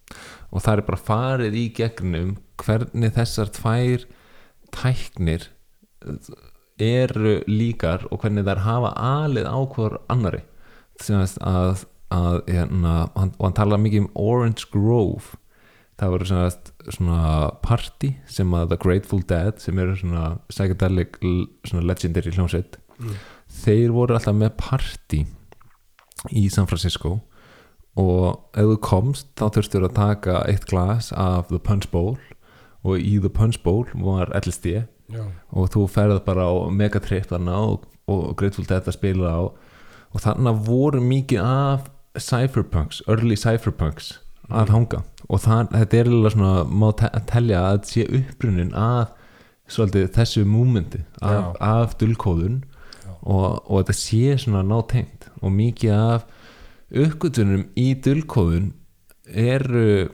Og 0.53 0.61
það 0.61 0.77
er 0.77 0.87
bara 0.87 1.01
farið 1.01 1.57
í 1.57 1.65
gegnum 1.73 2.35
hvernig 2.61 3.15
þessar 3.15 3.49
tvær 3.53 4.05
tæknir 4.73 5.49
eru 6.81 7.39
líkar 7.47 8.07
og 8.11 8.21
hvernig 8.21 8.45
þær 8.47 8.63
hafa 8.65 8.91
alið 8.97 9.49
á 9.49 9.59
hvort 9.75 10.03
annari 10.11 10.43
að, 11.09 11.37
að, 11.41 11.85
að 12.13 12.37
hérna, 12.49 12.93
hann, 13.15 13.33
og 13.37 13.45
hann 13.47 13.57
tala 13.57 13.79
mikið 13.81 14.05
um 14.05 14.11
Orange 14.19 14.69
Grove 14.73 15.39
það 16.03 16.13
voru 16.13 16.27
svona, 16.29 16.49
svona 16.97 17.19
party 17.65 18.13
sem 18.29 18.53
að 18.57 18.69
The 18.73 18.77
Grateful 18.83 19.21
Dead 19.29 19.59
sem 19.63 19.79
eru 19.81 19.95
svona 19.99 20.25
psychedelic 20.51 21.19
svona 21.67 21.85
legendary 21.89 22.33
hljómsveit 22.35 22.79
Mm. 23.01 23.15
þeir 23.49 23.89
voru 23.91 24.13
alltaf 24.13 24.35
með 24.37 24.51
party 24.61 25.23
í 26.37 26.43
San 26.53 26.67
Francisco 26.69 27.15
og 27.99 28.57
ef 28.57 28.67
þú 28.69 28.75
komst 28.85 29.31
þá 29.37 29.47
þurftur 29.55 29.85
að 29.87 29.95
taka 29.97 30.35
eitt 30.49 30.67
glas 30.69 31.09
af 31.17 31.49
The 31.49 31.57
Punch 31.59 31.89
Bowl 31.91 32.15
og 32.85 33.01
í 33.01 33.15
The 33.21 33.31
Punch 33.33 33.59
Bowl 33.65 33.85
var 33.97 34.29
LSD 34.37 34.75
já, 35.09 35.25
og 35.51 35.71
þú 35.73 35.87
ferð 35.89 36.21
bara 36.25 36.45
á 36.45 36.53
megatrip 36.69 37.27
þarna 37.33 37.57
og, 37.65 37.87
og 38.07 38.35
Grateful 38.39 38.65
Dead 38.69 38.85
að 38.85 38.95
spila 38.97 39.33
á 39.33 39.41
og 40.13 40.21
þannig 40.21 40.61
voru 40.69 41.01
mikið 41.01 41.41
af 41.43 41.89
cypherpunks, 42.21 43.01
early 43.09 43.35
cypherpunks 43.41 44.19
að 44.53 44.69
hanga 44.69 45.01
og 45.29 45.41
það, 45.43 45.73
þetta 45.73 45.99
er 45.99 46.11
alveg 46.11 46.35
svona 46.35 46.53
má 46.67 46.87
te 46.99 47.09
telja 47.29 47.63
að 47.63 47.77
þetta 47.77 47.91
sé 47.93 48.05
upprunin 48.19 48.73
að 48.77 49.03
svolítið 49.73 50.09
þessu 50.17 50.45
múmenti 50.47 51.03
af, 51.23 51.53
af 51.63 51.97
dulkóðun 52.01 52.61
Já. 53.03 53.11
og, 53.21 53.61
og 53.63 53.77
þetta 53.79 53.95
sé 53.97 54.37
svona 54.43 54.63
nátengt. 54.67 55.29
Og 55.43 55.53
mikið 55.55 55.93
af 55.95 56.25
uppgötunum 56.93 57.67
í 57.79 57.93
dulkóðun 58.03 58.73
eru 59.27 60.11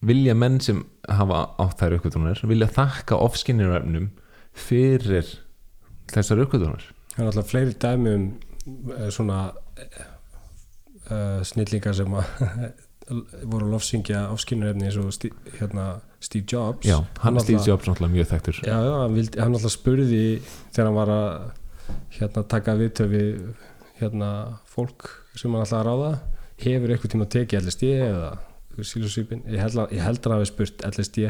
vilja 0.00 0.34
menn 0.34 0.58
sem 0.64 0.82
hafa 1.10 1.42
átt 1.60 1.80
þær 1.80 1.98
uppgötunar 1.98 2.40
vilja 2.48 2.68
þakka 2.72 3.18
ofskinniröfnum 3.26 4.08
fyrir 4.56 5.28
þessar 6.10 6.42
uppgötunar 6.44 6.86
það 7.14 7.22
er 7.22 7.28
alltaf 7.30 7.50
fleiri 7.50 7.76
dæmi 7.82 8.14
um 8.16 8.24
eh, 8.96 9.10
svona 9.12 9.40
uh, 11.10 11.40
snillingar 11.46 11.96
sem 11.96 12.16
að 12.16 12.24
voru 13.10 13.66
að 13.66 13.72
lofsingja 13.74 14.24
áskinnurefni 14.34 14.86
eins 14.88 14.98
og 15.00 15.10
Stí, 15.14 15.30
hérna, 15.58 15.86
Steve 16.22 16.46
Jobs. 16.52 16.86
Já, 16.86 16.98
hann 17.24 17.34
alltaf- 17.34 17.44
Steve 17.48 17.64
Jobs 17.66 17.88
náttúrulega 17.88 18.14
mjög 18.14 18.28
þekktur. 18.32 18.60
Já, 18.66 18.76
já, 18.86 18.92
hann, 19.02 19.14
vildi, 19.16 19.40
hann 19.40 19.54
alltaf 19.58 19.74
spurði 19.74 20.20
þegar 20.72 20.86
hann 20.90 20.98
var 21.00 21.12
að 21.14 21.50
hérna, 22.18 22.44
taka 22.54 22.76
viðtöfi 22.78 23.24
hérna, 24.00 24.30
fólk 24.70 25.08
sem 25.36 25.50
hann 25.52 25.64
alltaf 25.64 25.80
að 25.80 25.88
ráða 25.90 26.12
hefur 26.60 26.92
eitthvað 26.94 27.14
tíma 27.14 27.28
tekið 27.32 27.64
LSD 27.66 27.90
eða 28.06 28.30
sílusvípin, 28.80 29.42
ég 29.50 29.60
held 29.60 29.76
að 29.82 29.90
að 29.96 30.04
hann 30.30 30.36
hafi 30.38 30.48
spurt 30.50 30.84
LSD 30.86 31.26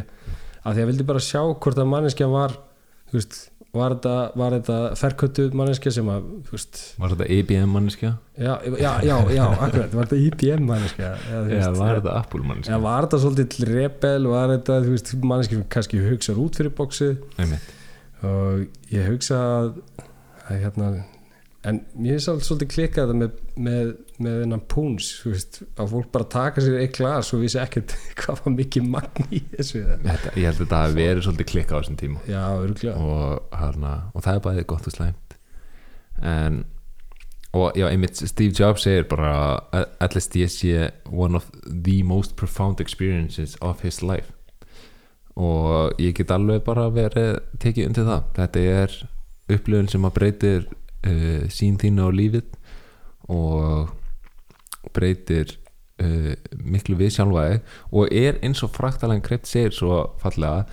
af 0.61 0.75
því 0.77 0.83
að 0.85 0.91
vildi 0.91 1.07
bara 1.09 1.23
sjá 1.25 1.41
hvort 1.41 1.79
að 1.81 1.89
manneskja 1.91 2.29
var 2.31 2.53
þú 3.11 3.17
veist, 3.17 3.39
var 3.77 3.95
þetta, 3.95 4.15
var 4.41 4.55
þetta 4.57 4.79
ferköttu 4.99 5.45
manneskja 5.55 5.93
sem 5.95 6.09
að 6.11 6.25
veist, 6.51 6.81
var 6.99 7.15
þetta 7.15 7.29
IBM 7.37 7.75
manneskja? 7.77 8.11
já, 8.35 8.53
já, 8.67 8.91
já, 9.07 9.15
já, 9.37 9.45
akkurat 9.47 9.95
var 9.95 10.09
þetta 10.09 10.19
IBM 10.27 10.67
manneskja 10.67 11.11
eða, 11.13 11.43
þú 11.45 11.55
eða 11.55 11.69
veist, 11.69 11.81
var 11.83 12.01
þetta 12.01 12.17
Apple 12.19 12.43
manneskja? 12.49 12.75
eða 12.75 12.87
var 12.89 13.07
þetta 13.07 13.21
svolítið 13.25 13.69
rebel 13.71 14.29
var 14.33 14.55
þetta, 14.57 14.81
veist, 14.89 15.15
manneskja 15.23 15.61
sem 15.61 15.69
kannski 15.77 16.03
hugsar 16.09 16.43
út 16.43 16.59
fyrir 16.59 16.75
Einmitt. 17.39 17.71
og 18.27 18.67
ég 18.95 19.11
hugsa 19.13 19.41
að, 19.61 19.73
að 20.49 20.65
hérna 20.65 20.91
en 21.69 21.81
mér 21.93 22.17
er 22.17 22.23
svolítið, 22.25 22.47
svolítið 22.47 22.71
klikkað 22.73 23.11
þetta 23.11 23.19
með, 23.21 23.41
með, 23.67 23.93
með 24.25 24.37
þennan 24.43 24.63
púns 24.73 25.11
að 25.29 25.93
fólk 25.93 26.11
bara 26.15 26.29
taka 26.33 26.65
sér 26.65 26.79
eitt 26.81 26.97
glas 26.97 27.33
og 27.37 27.43
vissi 27.45 27.61
ekkert 27.61 27.95
hvað 28.21 28.43
var 28.47 28.57
mikið 28.57 28.91
magn 28.97 29.29
í 29.29 29.43
þessu 29.53 29.85
Þetta, 29.85 30.35
ég 30.41 30.49
held 30.49 30.55
að 30.55 30.63
þetta 30.65 30.83
hafi 30.85 30.99
verið 31.01 31.27
svolítið 31.27 31.51
klikka 31.53 31.77
á 31.77 31.79
þessum 31.81 32.01
tíma. 32.01 32.25
Já, 32.31 32.45
og, 32.95 33.57
hana, 33.61 33.95
og 34.15 34.25
það 34.25 34.39
er 34.39 34.45
bæðið 34.49 34.69
gott 34.73 34.89
og 34.89 34.97
slæmt. 34.97 35.41
En 36.21 36.63
og 37.53 37.73
já, 37.75 37.89
einmitt 37.91 38.17
Steve 38.17 38.55
Jobs 38.55 38.85
segir 38.87 39.09
bara 39.11 39.31
að 39.75 39.87
LSD 40.07 40.45
sé 40.51 40.91
one 41.11 41.35
of 41.35 41.49
the 41.67 42.03
most 42.07 42.37
profound 42.37 42.81
experiences 42.81 43.57
of 43.61 43.83
his 43.83 44.03
life. 44.03 44.31
Og 45.35 45.99
ég 45.99 46.15
get 46.15 46.31
alveg 46.31 46.63
bara 46.67 46.89
verið 46.95 47.41
tekið 47.59 47.91
undir 47.91 48.07
það. 48.07 48.29
Þetta 48.39 48.61
er 48.61 48.97
upplifun 49.51 49.91
sem 49.91 50.07
að 50.07 50.15
breytir 50.19 50.69
uh, 51.07 51.49
sín 51.53 51.79
þínu 51.81 52.07
á 52.07 52.11
lífið 52.13 52.47
og 53.31 53.91
breytir 54.97 55.57
uh, 56.03 56.33
miklu 56.65 56.97
við 57.01 57.15
sjálfaði 57.19 57.61
og 57.93 58.15
er 58.15 58.41
eins 58.45 58.63
og 58.67 58.73
fraktalega 58.75 59.25
krept 59.29 59.51
segir 59.51 59.77
svo 59.77 60.03
fallega 60.23 60.67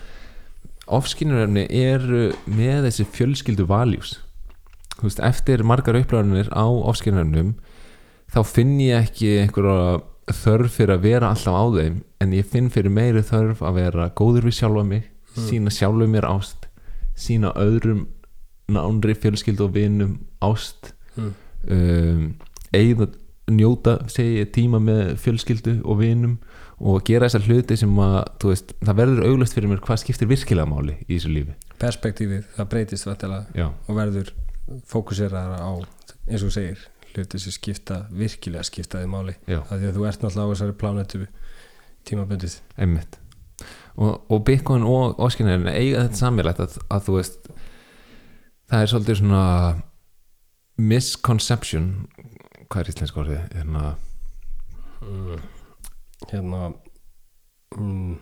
ofskinnurefni 0.87 1.65
eru 1.73 2.29
með 2.47 2.87
þessi 2.87 3.07
fjölskyldu 3.17 3.67
valjús 3.67 4.17
eftir 5.21 5.61
margar 5.67 5.99
upplöðunir 5.99 6.47
á 6.55 6.65
ofskinnurefnum 6.65 7.57
þá 8.33 8.39
finn 8.47 8.77
ég 8.81 9.03
ekki 9.05 9.33
einhverja 9.43 9.99
þörf 10.41 10.73
fyrir 10.79 10.95
að 10.95 11.03
vera 11.05 11.29
alltaf 11.31 11.53
á 11.55 11.65
þeim 11.75 11.99
en 12.23 12.33
ég 12.35 12.47
finn 12.49 12.71
fyrir 12.73 12.91
meiri 12.91 13.21
þörf 13.23 13.61
að 13.63 13.77
vera 13.77 14.09
góður 14.17 14.49
við 14.49 14.57
sjálfa 14.61 14.83
mig 14.87 15.05
Mm. 15.37 15.45
sína 15.45 15.69
sjálfu 15.69 16.07
mér 16.09 16.25
ást 16.25 16.65
sína 17.17 17.51
öðrum 17.53 18.07
nánri 18.73 19.13
fjölskyldu 19.13 19.67
og 19.67 19.75
vinum 19.75 20.17
ást 20.45 20.93
Mm. 21.17 21.33
um, 21.73 22.25
eigða 22.77 23.07
njóta 23.49 23.95
segi 24.11 24.43
tíma 24.53 24.77
með 24.83 25.15
fjölskyldu 25.23 25.79
og 25.81 26.01
vinum 26.01 26.35
og 26.77 26.99
gera 27.07 27.25
þessar 27.25 27.47
hluti 27.47 27.77
sem 27.79 27.95
að 28.03 28.17
veist, 28.43 28.73
það 28.85 28.99
verður 28.99 29.29
auglust 29.31 29.55
fyrir 29.57 29.71
mér 29.71 29.81
hvað 29.81 30.01
skiptir 30.03 30.29
virkilega 30.29 30.69
máli 30.69 30.97
í 31.07 31.15
þessu 31.15 31.31
lífi. 31.33 31.55
Perspektífið, 31.81 32.43
það 32.57 32.69
breytist 32.73 33.07
vantilega 33.09 33.71
og 33.87 33.97
verður 33.97 34.29
fókuseraðar 34.91 35.63
á 35.63 35.71
eins 36.27 36.45
og 36.45 36.53
segir, 36.53 36.83
hluti 37.15 37.41
sem 37.41 37.55
skipta 37.55 38.01
virkilega 38.13 38.67
skiptaði 38.67 39.09
máli. 39.09 39.37
Af 39.47 39.73
því 39.73 39.89
að 39.89 39.97
þú 39.97 40.07
ert 40.11 40.25
náttúrulega 40.27 40.45
á 40.45 40.51
þessari 40.53 40.77
plánetu 40.83 41.23
tímabundið. 42.05 42.59
Einmitt. 42.77 43.17
Og, 43.97 44.21
og 44.29 44.43
Bitcoin 44.45 44.85
og 44.85 45.17
óskinarinn 45.17 45.71
eiga 45.71 46.05
þetta 46.05 46.19
samilegt 46.19 46.61
að, 46.61 46.77
að 46.93 47.07
þú 47.07 47.15
veist 47.17 47.47
það 48.69 48.83
er 48.83 48.91
svolítið 48.91 49.21
svona 49.23 49.45
misconception 50.77 52.07
hvað 52.67 52.83
er 52.83 52.91
íslensk 52.93 53.19
orðið 53.21 53.43
hérna, 53.55 53.83
mm. 55.01 55.43
hérna 56.31 56.63
mm. 57.77 58.15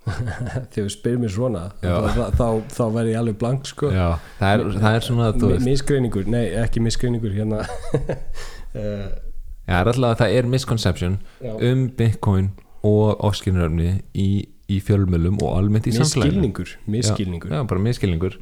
þegar 0.10 0.68
þú 0.74 0.84
spyrir 0.94 1.20
mér 1.20 1.32
svona 1.34 1.64
Já. 1.84 1.94
þá, 2.16 2.22
þá, 2.38 2.46
þá 2.72 2.84
verð 2.94 3.10
ég 3.12 3.20
alveg 3.20 3.40
blank 3.40 3.68
sko 3.68 3.90
já, 3.92 4.06
það 4.38 4.54
er, 4.54 4.78
það 4.84 4.96
er 4.98 5.06
svona 5.06 5.32
Mi- 5.42 5.58
misgreiningur, 5.66 6.30
nei 6.32 6.44
ekki 6.62 6.82
misgreiningur 6.84 7.36
hérna 7.36 7.60
uh, 7.66 9.10
já, 9.68 9.76
alltaf 9.76 10.00
að 10.00 10.16
það 10.22 10.38
er 10.38 10.50
misconception 10.54 11.20
já. 11.44 11.52
um 11.52 11.84
Bitcoin 11.98 12.50
og 12.86 13.20
óskinaröfni 13.28 13.98
í, 14.16 14.30
í 14.72 14.80
fjölmölum 14.80 15.36
og 15.44 15.58
almennt 15.58 15.90
í 15.90 15.94
samfélaginu 15.94 16.48
misskilningur 16.48 16.74
misskilningur 16.96 17.52
já, 17.52 17.60
bara 17.68 17.84
miskilningur 17.84 18.40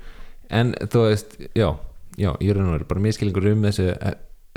en 0.54 0.72
þú 0.88 1.04
veist, 1.08 1.34
já, 1.58 1.72
já 2.18 2.32
ég 2.42 2.50
er 2.50 2.60
einhverjum 2.60 2.88
bara 2.90 3.04
miskilningur 3.04 3.52
um 3.52 3.66
þessi 3.66 3.92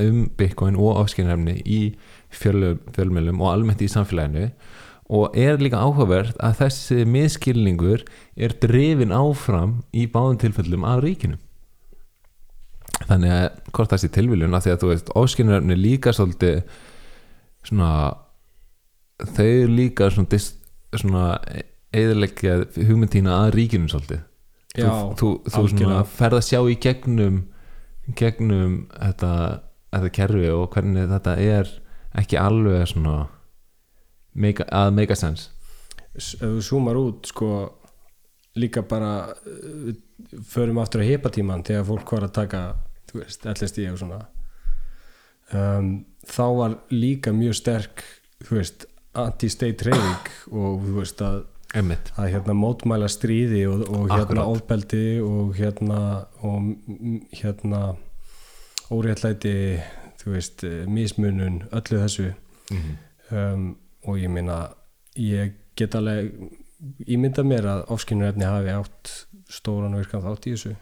um 0.01 0.23
Bitcoin 0.37 0.77
og 0.79 1.01
áskynarefni 1.03 1.59
í 1.65 1.81
fjöl, 2.33 2.77
fjölmjölum 2.95 3.41
og 3.41 3.51
almennt 3.53 3.83
í 3.83 3.89
samfélaginu. 3.91 4.49
Og 5.11 5.35
er 5.35 5.59
líka 5.59 5.81
áhugavert 5.81 6.37
að 6.39 6.61
þessi 6.61 7.05
miskilningur 7.09 8.05
er 8.39 8.55
drifin 8.63 9.11
áfram 9.11 9.81
í 9.91 10.07
báðum 10.07 10.39
tilfellum 10.39 10.87
af 10.87 11.01
ríkinu. 11.03 11.37
Þannig 13.09 13.33
að 13.33 13.47
hvort 13.73 13.91
það 13.91 14.01
sé 14.03 14.11
tilviljun 14.15 14.55
af 14.55 14.63
því 14.63 14.73
að 14.73 14.81
þú 14.81 14.91
veist, 14.91 15.13
ofskynurefni 15.19 15.77
líka 15.77 16.13
svolítið 16.15 16.61
svona 17.67 17.91
þau 19.35 19.67
líka 19.69 20.09
svona, 20.13 20.41
svona 20.95 21.25
eðilegja 21.91 22.61
hugmyndtína 22.77 23.41
að 23.43 23.55
ríkinu 23.57 23.91
svolítið. 23.91 24.23
Já, 24.79 24.87
þú, 25.19 25.33
þú, 25.51 25.65
þú 25.75 26.03
ferð 26.15 26.37
að 26.37 26.45
sjá 26.47 26.61
í 26.63 26.77
gegnum 26.79 27.41
gegnum 28.17 28.77
þetta, 28.93 29.33
þetta 29.93 30.13
kerfi 30.17 30.47
og 30.53 30.69
hvernig 30.73 31.09
þetta 31.11 31.35
er 31.39 31.71
ekki 32.21 32.39
alveg 32.39 32.87
svona 32.91 33.15
make, 34.33 34.65
að 34.67 34.93
make 34.97 35.13
a 35.13 35.19
sense. 35.19 35.49
Ef 36.15 36.41
þú 36.41 36.63
zoomar 36.65 36.99
út 36.99 37.29
sko 37.31 37.51
líka 38.59 38.83
bara 38.83 39.31
uh, 39.31 39.91
förum 40.43 40.81
aftur 40.81 41.03
að 41.05 41.13
hepatíman 41.13 41.63
þegar 41.67 41.87
fólk 41.87 42.15
var 42.17 42.27
að 42.27 42.37
taka 42.41 42.63
þú 43.11 43.21
veist, 43.21 43.45
LSD 43.47 43.85
og 43.91 43.99
svona. 43.99 44.21
Um, 45.51 45.93
þá 46.27 46.45
var 46.55 46.77
líka 46.93 47.33
mjög 47.35 47.57
sterk 47.59 48.03
þú 48.45 48.57
veist, 48.59 48.85
anti-state 49.19 49.87
reyning 49.87 50.29
og 50.51 50.83
þú 50.85 50.93
veist 50.99 51.23
að, 51.25 51.41
einmitt, 51.75 52.11
að 52.19 52.33
hérna 52.35 52.55
mótmæla 52.57 53.07
stríði 53.11 53.65
og, 53.71 53.85
og 53.87 54.09
hérna 54.11 54.47
ofbeldi 54.51 55.05
og 55.23 55.53
hérna 55.55 56.01
og 56.41 56.57
mm, 56.63 57.21
hérna 57.41 57.81
óréttlæti 58.91 59.55
þú 60.21 60.35
veist, 60.35 60.65
mismunun 60.91 61.63
öllu 61.71 62.03
þessu. 62.03 62.33
Mm 62.71 62.99
um, 63.31 63.71
og 64.07 64.19
ég 64.19 64.31
meina 64.33 64.59
ég 65.19 65.55
get 65.77 65.95
alveg 65.97 66.31
ímynda 67.05 67.43
mér 67.45 67.67
að 67.69 67.81
ofskinnurefni 67.93 68.47
hafi 68.47 68.73
átt 68.73 69.11
stóran 69.51 69.97
virkan 69.99 70.23
þátt 70.23 70.47
í 70.47 70.55
þessu. 70.55 70.73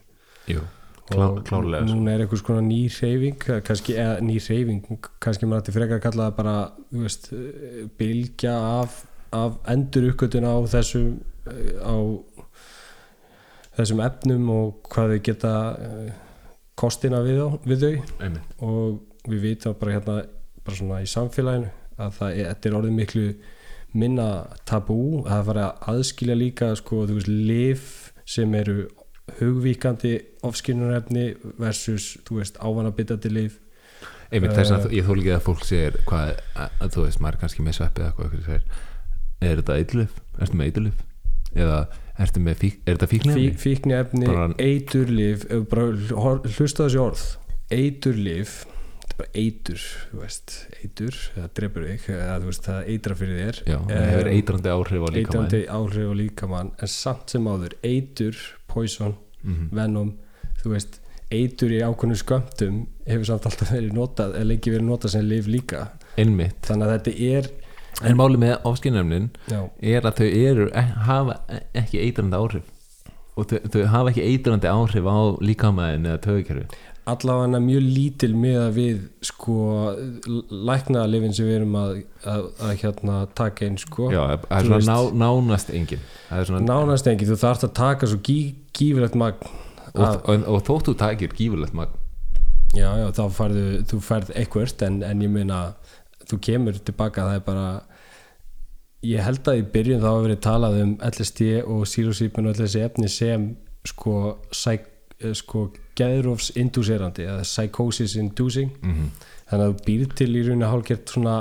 Jú, 0.50 0.64
klá, 1.10 1.26
klárlega 1.46 1.84
sko. 1.84 1.96
núna 1.98 2.14
er 2.14 2.24
einhvers 2.24 2.46
konar 2.46 2.64
ný 2.66 2.82
reyfing 2.94 3.48
kannski, 3.68 3.98
eða 4.00 4.20
ný 4.24 4.38
reyfing 4.40 5.10
kannski 5.22 5.50
maður 5.50 5.66
ætti 5.66 5.76
frekar 5.76 6.00
að 6.00 6.06
kalla 6.08 6.30
það 6.30 6.38
bara 6.40 6.56
þú 6.80 7.04
veist, 7.04 7.30
bylgja 8.00 8.56
af, 8.80 9.02
af 9.36 9.60
endur 9.70 10.10
uppgötun 10.12 10.48
á 10.48 10.56
þessum 10.72 11.20
eh, 11.50 11.78
á 11.82 11.96
þessum 13.78 14.02
efnum 14.04 14.50
og 14.54 14.90
hvað 14.92 15.14
þau 15.14 15.22
geta 15.30 15.54
eh, 15.86 16.12
kostina 16.80 17.22
við, 17.26 17.40
þá, 17.40 17.70
við 17.70 17.86
þau. 17.86 17.94
Einmitt, 18.26 18.58
og 18.66 19.30
við 19.30 19.46
vitum 19.46 19.78
bara 19.80 19.96
hérna 19.98 20.18
bara 20.66 20.80
svona 20.80 21.02
í 21.04 21.10
samfélaginu 21.10 21.72
að 22.00 22.14
það 22.20 22.42
er, 22.44 22.52
er 22.56 22.78
orðið 22.80 22.98
miklu 22.98 23.26
minna 24.00 24.30
tabú. 24.70 25.24
Það 25.28 25.46
var 25.50 25.62
að 25.64 25.88
aðskilja 25.94 26.38
líka 26.38 26.74
sko, 26.78 27.04
þú 27.10 27.18
veist, 27.18 27.32
lif 27.32 27.88
sem 28.30 28.54
eru 28.56 28.84
hugvíkandi 29.40 30.14
ofskinnunarefni 30.46 31.32
versus, 31.60 32.16
þú 32.26 32.40
veist, 32.42 32.60
ávanabitandi 32.62 33.34
lif 33.34 33.60
einmitt 34.30 34.54
þess 34.54 34.72
Eh. 34.72 34.78
að 34.78 34.94
ég 34.94 35.08
þóla 35.08 35.22
ekki 35.24 35.34
að 35.36 35.46
fólk 35.46 35.66
segir 35.66 35.98
hvað, 36.06 36.32
að, 36.54 36.78
að 36.80 36.94
þú 36.96 37.04
veist, 37.06 37.20
maður 37.20 37.36
er 37.36 37.42
kannski 37.44 37.66
með 37.66 37.78
sveppi 37.80 38.04
eða 38.04 38.10
eitthvað, 38.12 38.36
eitthvað 38.38 38.88
er 39.42 39.60
þetta 39.62 39.78
eitthulif 39.80 40.16
ertu 40.40 40.58
með 40.60 40.70
eitthulif 40.70 41.06
eða 41.56 41.78
ertu 42.20 42.42
með 42.44 42.58
fík, 42.64 42.80
er 42.86 42.98
þetta 42.98 43.08
fíknefni 43.14 43.46
Fí, 43.50 43.62
fíkniefni, 43.64 44.26
Bara- 44.28 44.50
eiturlif 44.60 45.46
hlusta 45.50 46.86
þessi 46.88 47.00
orð. 47.00 47.24
Eiturlif 47.74 48.54
þetta 49.00 49.14
er 49.14 49.18
bara 49.20 49.32
eitur, 49.42 49.84
þú 50.12 50.20
veist, 50.24 50.54
eitur 50.84 51.16
það 51.36 51.48
drefur 51.60 51.86
eða 51.90 52.36
þú 52.40 52.50
veist, 52.50 52.68
það 52.70 52.90
eitra 52.94 53.16
fyrir 53.20 53.40
þér. 53.40 53.60
Já, 53.68 53.78
það 53.90 54.06
hefur 54.14 54.30
Em, 54.30 54.36
eitrandi 54.38 54.72
áhrif 54.74 55.04
á 55.04 55.10
líka 55.10 55.20
eitrandi 55.24 55.62
áhrif 55.80 56.10
á 56.12 56.16
líkamann 56.20 56.72
en 56.80 56.92
samt 56.94 57.34
sem 57.36 57.50
áður, 57.52 57.76
eitur 57.84 58.36
poison, 58.70 59.16
mm 59.44 59.70
venom 59.80 60.14
þú 60.62 60.74
veist, 60.76 61.00
eitur 61.32 61.72
í 61.72 61.80
ákveðnum 61.86 62.20
skömmtum 62.20 62.80
hefur 63.08 63.26
samt 63.32 63.46
alltaf 63.50 63.72
verið 63.76 63.94
notað 63.96 64.36
eða 64.40 64.50
lengi 64.52 64.74
verið 64.76 64.88
notað 64.92 65.14
sem 65.16 65.28
lif 65.30 65.48
líka. 65.48 65.84
Einmitt, 66.20 66.60
þannig 66.68 66.88
að 66.88 66.96
þetta 66.98 67.14
er 67.40 67.52
en 68.04 68.20
máli 68.20 68.42
með 68.42 68.68
ofskinnefnin 68.70 69.32
já, 69.52 69.62
er 69.82 70.08
að 70.08 70.22
þau 70.22 70.30
eru 70.30 70.68
e- 70.74 70.92
hafa 71.08 71.40
ekki 71.78 72.04
eitrandi 72.04 72.40
áhrif. 72.40 72.76
Og 73.40 73.48
þau, 73.48 73.60
þau 73.72 73.84
hafa 73.94 74.12
ekki 74.12 74.28
eitrandi 74.28 74.68
áhrif 74.72 75.06
á 75.08 75.20
líkamæðin 75.40 76.10
eða 76.10 76.24
tögukerfi 76.26 76.68
allavega 77.10 77.60
mjög 77.64 77.86
lítil 77.86 78.34
með 78.38 78.58
að 78.62 78.76
við 78.78 79.00
sko 79.30 79.56
læknaðalifin 80.70 81.36
sem 81.36 81.48
við 81.48 81.58
erum 81.60 81.78
að, 81.80 81.94
að, 82.24 82.44
að 82.66 82.74
hérna 82.84 83.16
taka 83.38 83.70
inn 83.70 83.80
sko. 83.82 84.10
Já, 84.14 84.22
það 84.44 84.58
er 84.58 84.68
svona 84.68 84.90
ná, 84.90 85.24
nánast 85.24 85.72
engin. 85.74 86.04
Svona 86.30 86.62
nánast 86.66 87.10
engi, 87.10 87.30
þú 87.30 87.40
þarfst 87.42 87.68
að 87.70 87.74
taka 87.80 88.10
svo 88.10 88.20
gí, 88.26 88.38
gífilegt 88.76 89.18
magn 89.20 89.50
og, 89.96 90.22
og, 90.30 90.46
og 90.46 90.62
þótt 90.68 90.92
þú 90.92 90.98
takir 91.00 91.36
gífurlegt 91.36 91.78
magn. 91.78 91.96
Já, 92.78 92.92
já, 93.02 93.08
þá 93.18 93.24
færðu 93.34 93.64
þú 93.90 94.00
færð 94.06 94.34
eitthvert 94.38 94.84
en, 94.86 95.00
en 95.06 95.24
ég 95.26 95.32
meina 95.34 95.62
þú 96.30 96.42
kemur 96.46 96.78
tilbaka 96.86 97.26
það 97.28 97.40
er 97.40 97.46
bara 97.48 97.68
ég 99.10 99.24
held 99.24 99.48
að 99.48 99.62
í 99.62 99.66
byrjun 99.74 100.04
þá 100.04 100.10
hafa 100.10 100.24
verið 100.28 100.40
talað 100.46 100.80
um 100.84 100.96
LSD 101.10 101.50
og 101.64 101.84
psilocybin 101.88 102.48
og 102.48 102.54
allir 102.54 102.68
þessi 102.68 102.86
efni 102.86 103.12
sem 103.12 103.50
sko, 103.88 104.16
eh, 104.70 105.34
sko 105.34 105.70
geðrófs 106.00 106.54
indúserandi 106.60 107.26
eða 107.28 107.48
psychosis 107.48 108.18
inducing. 108.20 108.72
Mm 108.84 109.12
þannig 109.50 109.66
að 109.66 109.74
þú 109.74 109.88
býr 109.88 110.14
til 110.18 110.30
í 110.30 110.44
rauninni 110.46 110.70
hálfgert 110.70 111.14
svona 111.14 111.36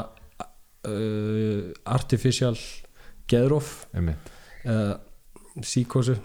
uh, 0.89 1.69
artificial 1.93 2.55
geðróf 3.29 3.75
einmitt. 3.93 4.33
eða 4.65 4.99
síkósu. 5.67 6.17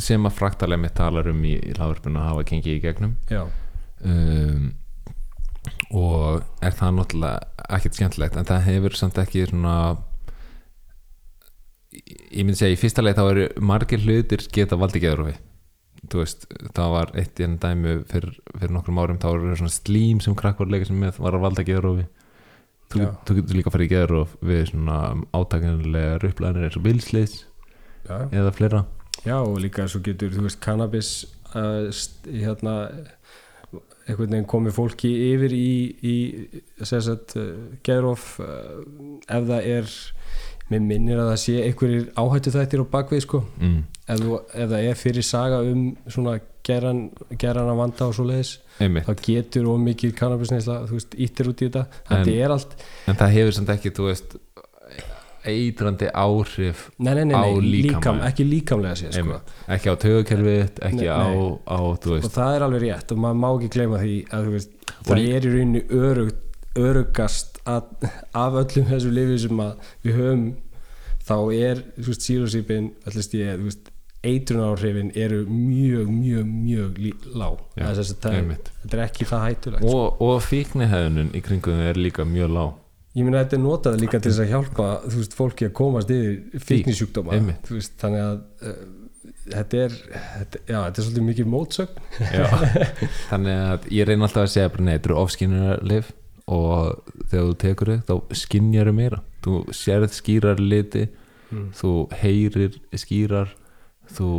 Sem 0.00 0.24
að 0.26 0.38
fraktalega 0.38 0.80
mitt 0.80 0.94
talar 0.96 1.28
um 1.30 1.42
í, 1.44 1.56
í 1.58 1.74
láðurpuna 1.76 2.22
að 2.22 2.30
hafa 2.30 2.46
gengið 2.50 2.76
í 2.76 2.82
gegnum. 2.84 3.16
Um, 4.04 4.70
og 5.94 6.42
er 6.64 6.74
það 6.76 6.98
náttúrulega 6.98 7.68
ekkert 7.78 7.98
skemmtilegt 7.98 8.36
en 8.36 8.48
það 8.48 8.66
hefur 8.68 8.98
samt 8.98 9.20
ekki 9.22 9.46
svona 9.48 9.76
ég 11.94 12.42
myndi 12.42 12.58
segja 12.58 12.74
í 12.74 12.80
fyrsta 12.80 13.04
leið 13.04 13.18
þá 13.20 13.24
eru 13.30 13.46
margir 13.62 14.02
hlutir 14.02 14.44
geta 14.52 14.78
valdi 14.80 15.02
geðrófi 15.02 15.36
þú 16.10 16.20
veist, 16.20 16.44
það 16.76 16.90
var 16.92 17.12
eitt 17.20 17.40
í 17.40 17.46
enn 17.46 17.54
dæmi 17.62 17.94
fyrir, 18.10 18.34
fyrir 18.58 18.74
nokkrum 18.74 18.98
árum, 19.00 19.20
þá 19.22 19.30
eru 19.30 19.54
svona 19.56 19.72
slím 19.72 20.20
sem 20.20 20.36
krakk 20.36 20.60
var 20.60 20.72
leika 20.72 20.88
sem 20.88 21.00
var 21.00 21.38
að 21.38 21.44
valda 21.46 21.64
geðrófi 21.64 22.04
þú, 22.92 23.00
Já. 23.00 23.08
þú 23.24 23.36
getur 23.38 23.58
líka 23.58 23.70
að 23.70 23.76
fara 23.76 23.86
í 23.86 23.92
geðróf 23.92 24.34
við 24.44 24.66
svona 24.72 24.98
átakanlega 25.36 26.18
rupplaðinir 26.22 26.68
eins 26.68 26.78
og 26.78 26.84
bilsliðs 26.84 27.36
já, 28.04 28.16
eða 28.28 28.52
fleira. 28.58 28.82
Já 29.24 29.38
og 29.38 29.56
líka 29.62 29.86
svo 29.88 30.02
getur 30.04 30.34
þú 30.34 30.44
veist 30.48 30.60
cannabis 30.64 31.12
uh, 31.54 31.88
hérna 32.28 32.74
einhvern 34.08 34.30
veginn 34.34 34.48
komið 34.50 34.74
fólki 34.76 35.10
yfir 35.32 35.54
í, 35.56 35.68
í 36.04 36.14
sagt, 36.84 37.36
uh, 37.40 37.52
geðróf 37.86 38.34
uh, 38.44 38.82
ef 39.28 39.46
það 39.48 39.68
er 39.78 39.92
mér 40.72 40.80
minnir 40.80 41.20
að 41.20 41.30
það 41.34 41.40
sé 41.42 41.54
einhverjir 41.66 42.04
áhættu 42.16 42.52
þættir 42.54 42.82
á 42.84 42.86
bakvið 42.94 43.22
sko. 43.26 43.42
Mm, 43.60 43.80
ef, 44.08 44.20
þú, 44.22 44.38
ef 44.54 44.70
það 44.72 44.86
er 44.90 45.00
fyrir 45.00 45.26
saga 45.28 45.58
um 45.68 45.82
svona 46.08 46.38
geran, 46.64 47.02
geran 47.40 47.68
að 47.68 47.80
vanda 47.82 48.06
og 48.08 48.14
svo 48.16 48.24
leiðis 48.30 48.54
þá 49.04 49.12
getur 49.26 49.68
of 49.68 49.82
mikið 49.84 50.14
kannabisneisla 50.16 50.78
þú 50.88 50.96
veist, 50.96 51.16
íttir 51.20 51.50
út 51.52 51.60
í 51.60 51.68
þetta. 51.68 51.84
Þetta 52.08 52.32
En- 52.32 52.40
er 52.46 52.54
allt, 52.56 52.72
en 53.12 53.20
það 53.20 53.34
hefur 53.36 53.56
samt 53.58 53.74
ekki, 53.76 53.92
þú 53.98 54.08
veist 54.08 54.36
eitrandi 55.50 56.08
áhrif 56.14 56.84
nei 56.98 57.14
nei 57.18 57.24
nei, 57.30 57.36
á 57.36 57.44
líkam, 57.60 58.20
ekki 58.26 58.46
líkamlega 58.48 58.96
séð 59.00 59.18
sko. 59.18 59.38
Ekki 59.76 59.92
á 59.92 59.94
tögukerfið, 60.04 60.80
ekki 60.88 61.08
á, 61.10 61.20
á 61.68 61.78
og 61.80 62.28
það 62.34 62.56
er 62.56 62.66
alveg 62.68 62.84
rétt 62.86 63.14
og 63.14 63.22
maður 63.24 63.40
má 63.44 63.48
ekki 63.54 63.70
gleyma 63.76 64.02
því 64.02 64.16
að 64.30 64.50
veist, 64.56 64.76
það 65.04 65.24
er 65.24 65.48
í 65.48 65.54
rauninni 65.54 65.82
örugt, 66.00 66.40
örugast 66.74 67.58
að, 67.70 68.10
af 68.34 68.60
öllum 68.64 68.88
þessu 68.92 69.12
lifi 69.14 69.40
sem 69.46 69.64
við 70.04 70.18
höfum 70.20 70.46
þá 71.24 71.36
er, 71.56 71.82
þú 73.60 73.68
veist 73.70 73.90
eitrunáhrifin 74.24 75.10
eru 75.20 75.42
mjög, 75.48 76.08
mjög, 76.08 76.46
mjög 76.48 77.00
lág. 77.36 77.58
Já, 77.76 77.84
Það 77.84 77.98
það- 78.24 78.54
þetta 78.82 78.96
er 78.96 79.02
ekki 79.04 79.26
það 79.28 79.42
hættulegt 79.48 79.82
sko. 79.84 79.98
og, 79.98 80.22
og 80.22 80.42
fíknihæðunum 80.42 81.28
í 81.36 81.42
kringum 81.44 81.80
er 81.84 81.94
líka 82.00 82.24
mjög 82.24 82.50
lág 82.56 82.72
ég 83.14 83.22
meina 83.26 83.44
þetta 83.44 83.58
er 83.58 83.62
notað 83.62 84.00
líka 84.02 84.20
til 84.20 84.32
þess 84.32 84.44
að 84.44 84.52
hjálpa 84.52 84.90
þú 85.06 85.20
veist, 85.20 85.38
fólki 85.38 85.68
að 85.68 85.74
komast 85.78 86.12
yfir 86.14 86.66
fíknisjúkdóma 86.68 87.40
veist, 87.70 87.96
þannig 88.00 88.24
að 88.24 88.36
uh, 88.70 88.84
þetta 89.44 89.80
er 89.84 89.96
þetta, 90.14 90.60
já, 90.64 90.76
þetta 90.78 91.00
er 91.00 91.06
svolítið 91.06 91.26
mikið 91.28 91.48
mótsögn. 91.52 92.04
Þannig 93.30 93.58
að 93.64 93.88
ég 93.92 94.08
reyna 94.08 94.28
alltaf 94.28 94.44
að 94.44 94.52
segja 94.54 94.72
bara 94.72 94.86
nei, 94.86 94.94
þetta 94.94 95.10
eru 95.10 95.18
ofskinnarlif 95.20 96.12
og 96.44 97.10
þegar 97.30 97.44
þú 97.48 97.56
tekur 97.62 97.90
þau 97.90 98.00
þá 98.08 98.38
skinjar 98.40 98.90
þau 98.90 98.96
meira. 98.98 99.20
Þú 99.44 99.58
sérð 99.76 100.16
skýrar 100.16 100.62
liti 100.62 101.04
mm. 101.50 101.68
þú 101.76 101.92
heyrir 102.22 102.78
skýrar 103.00 103.52
þú 104.14 104.30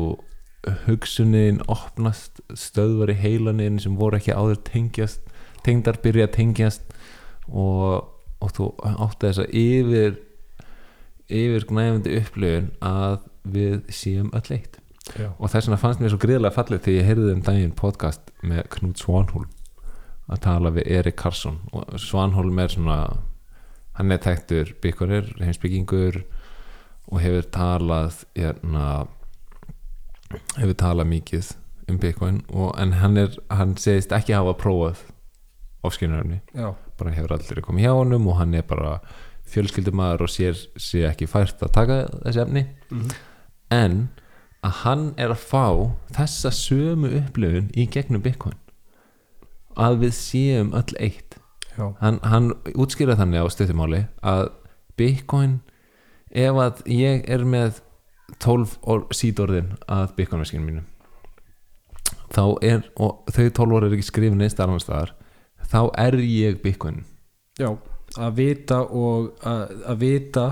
hugsunin 0.87 1.61
opnast 1.69 2.41
stöðvar 2.57 3.13
í 3.13 3.19
heilanin 3.19 3.77
sem 3.81 3.97
voru 3.99 4.17
ekki 4.17 4.33
áður 4.33 4.61
tengjast 4.65 5.21
tengdar 5.65 5.99
byrja 6.01 6.25
að 6.27 6.35
tengjast 6.39 6.95
og, 7.49 8.05
og 8.43 8.55
þú 8.55 8.69
átti 8.83 9.27
þess 9.27 9.43
að 9.43 9.59
yfir 9.61 10.17
yfir 11.25 11.67
gnæfandi 11.69 12.17
upplifun 12.19 12.71
að 12.85 13.19
við 13.55 13.77
séum 13.93 14.33
öll 14.35 14.57
eitt. 14.57 14.81
Já. 15.13 15.29
og 15.37 15.51
þess 15.53 15.67
vegna 15.67 15.77
fannst 15.77 15.99
mér 16.01 16.09
svo 16.09 16.17
gríðlega 16.17 16.55
fallið 16.55 16.79
þegar 16.81 16.95
ég 16.97 17.07
heyrði 17.11 17.33
um 17.35 17.41
daginn 17.45 17.73
podcast 17.77 18.31
með 18.41 18.63
Knut 18.73 18.97
Svanholm 18.97 19.51
að 20.25 20.39
tala 20.41 20.71
við 20.73 20.87
Erik 20.95 21.19
Karlsson. 21.21 21.59
Og 21.69 21.99
Svanholm 22.01 22.57
er 22.57 22.73
svona 22.73 22.97
hann 23.99 24.11
er 24.11 24.23
tektur 24.23 24.73
byggurir, 24.81 25.29
heimsbyggingur 25.39 26.23
og 27.05 27.21
hefur 27.21 27.45
talað 27.53 28.23
hérna 28.33 29.05
hefur 30.57 30.77
talað 30.79 31.11
mikið 31.11 31.51
um 31.91 31.99
Bitcoin 32.01 32.41
og, 32.49 32.73
en 32.81 32.97
hann, 32.99 33.17
er, 33.21 33.37
hann 33.53 33.75
segist 33.77 34.15
ekki 34.15 34.33
hafa 34.35 34.55
prófað 34.57 35.05
ofskynaröfni 35.85 36.41
bara 36.99 37.13
hefur 37.15 37.35
aldrei 37.35 37.63
komið 37.65 37.87
hjá 37.87 37.93
honum 37.95 38.27
og 38.31 38.37
hann 38.39 38.53
er 38.57 38.65
bara 38.67 38.99
fjölskyldumæður 39.51 40.25
og 40.25 40.31
sér 40.33 40.59
sér 40.81 41.09
ekki 41.11 41.27
fært 41.29 41.61
að 41.63 41.73
taka 41.75 41.97
þessi 42.25 42.43
efni. 42.45 42.67
Mhm. 42.89 43.09
en 43.71 44.09
að 44.63 44.71
hann 44.81 45.13
er 45.17 45.29
að 45.33 45.41
fá 45.45 45.65
þessa 46.13 46.51
sömu 46.53 47.09
upplifun 47.19 47.71
í 47.75 47.87
gegnum 47.89 48.21
Bitcoin. 48.21 48.57
Að 49.77 49.99
við 50.05 50.13
séum 50.17 50.73
öll 50.73 50.95
eitt. 50.99 51.37
Hann, 51.75 52.19
hann 52.23 52.53
útskýra 52.71 53.17
þannig 53.19 53.43
á 53.43 53.47
stuttumáli 53.51 54.07
að 54.23 54.49
Bitcoin 54.95 55.59
ef 56.31 56.55
að 56.55 56.83
ég 56.87 57.25
er 57.27 57.43
með 57.43 57.81
12 58.39 58.77
or, 58.83 59.05
síðorðin 59.11 59.75
að 59.91 60.15
Bitcoin-maskinu 60.15 60.63
mínu 60.65 60.83
þá 62.35 62.43
er, 62.65 62.81
og 62.95 63.27
þau 63.31 63.49
12 63.49 63.75
orð 63.77 63.87
er 63.89 63.97
ekki 63.97 64.07
skrifin 64.09 64.39
neist 64.39 64.59
annar 64.63 64.81
staðar 64.83 65.13
þá 65.71 65.79
er 66.05 66.17
ég 66.21 66.61
Bitcoin. 66.63 67.03
Já 67.59 67.71
að 68.15 68.35
vita 68.37 68.77
og 68.85 69.31
að, 69.43 69.71
að 69.91 69.97
vita 69.99 70.43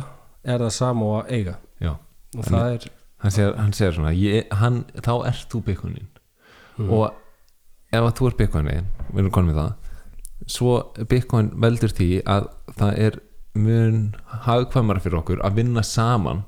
er 0.43 0.59
það 0.66 0.72
sama 0.76 1.05
og 1.05 1.18
að 1.22 1.30
eiga. 1.38 1.53
Já, 1.80 1.91
og 2.38 2.47
það 2.49 2.66
er 2.74 2.88
hann 3.24 3.32
segir, 3.32 3.53
hann 3.55 3.74
segir 3.78 3.93
svona 3.95 4.11
ég, 4.18 4.47
hann, 4.59 4.82
þá 4.99 5.14
ert 5.30 5.45
þú 5.53 5.61
Bitcoinin 5.70 6.07
Mhm. 6.74 6.89
og 6.89 7.14
ef 7.93 8.01
að 8.01 8.16
þú 8.18 8.28
ert 8.32 8.38
Bitcoinin 8.41 8.88
við 9.14 9.20
erum 9.22 9.32
konum 9.32 9.51
við 9.53 9.59
það 9.61 9.74
svo 10.49 10.72
Bitcoin 11.07 11.51
veldur 11.61 11.93
því 11.93 12.07
að 12.26 12.47
það 12.80 12.97
er 13.05 13.20
mun 13.55 13.99
hagkvæmara 14.43 14.99
fyrir 15.05 15.20
okkur 15.22 15.43
að 15.45 15.55
vinna 15.61 15.84
saman 15.86 16.41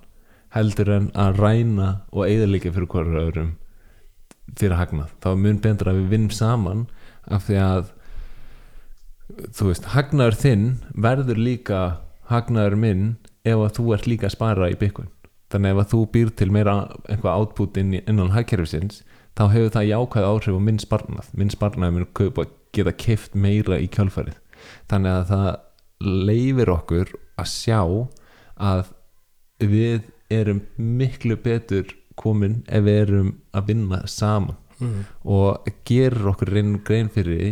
heldur 0.57 0.89
en 0.97 1.11
að 1.13 1.37
ræna 1.39 1.89
og 2.11 2.25
eðalíka 2.25 2.73
fyrir 2.73 2.89
hverju 2.91 3.21
öðrum 3.21 3.51
fyrir 4.57 4.75
hagnað 4.81 5.13
þá 5.21 5.29
er 5.31 5.39
mun 5.45 5.61
betra 5.63 5.93
að 5.93 6.01
við 6.01 6.09
vinnum 6.15 6.33
saman 6.35 6.87
af 7.29 7.45
því 7.47 7.61
að 7.61 7.93
þú 9.27 9.69
veist, 9.71 9.91
hagnaður 9.95 10.39
þinn 10.41 10.65
verður 10.93 11.41
líka 11.41 11.81
hagnaður 12.29 12.77
minn 12.81 13.03
ef 13.45 13.59
að 13.61 13.75
þú 13.79 13.85
ert 13.95 14.07
líka 14.09 14.29
að 14.29 14.35
spara 14.37 14.71
í 14.71 14.79
Bitcoin. 14.79 15.11
Þannig 15.53 15.75
ef 15.75 15.81
að 15.83 15.91
þú 15.91 15.99
býr 16.13 16.31
til 16.35 16.49
meira 16.53 16.75
eitthvað 17.05 17.41
output 17.41 17.77
inn, 17.77 17.93
innan 18.01 18.33
hagkerfisins 18.33 19.03
þá 19.37 19.47
hefur 19.51 19.73
það 19.75 19.89
jákvæð 19.91 20.29
áhrif 20.29 20.57
á 20.57 20.61
minn 20.67 20.81
sparnað. 20.81 21.29
Minn 21.37 21.53
sparnað 21.53 21.93
mun 21.95 22.07
kaupa, 22.17 22.47
geta 22.75 22.93
kift 22.95 23.35
meira 23.37 23.77
í 23.81 23.87
kjálfarið 23.91 24.39
þannig 24.89 25.11
að 25.11 25.31
það 25.31 25.49
leifir 26.29 26.71
okkur 26.73 27.13
að 27.39 27.49
sjá 27.51 27.79
að 28.55 28.91
við 29.61 30.09
erum 30.33 30.61
miklu 30.75 31.37
betur 31.41 31.93
komin 32.19 32.61
ef 32.67 32.85
við 32.85 33.01
erum 33.05 33.31
að 33.55 33.71
vinna 33.71 34.01
saman 34.09 34.57
mm. 34.79 35.01
og 35.23 35.69
gerir 35.87 36.31
okkur 36.31 36.51
reyn 36.55 36.77
grein 36.87 37.11
fyrir 37.11 37.39
því 37.39 37.51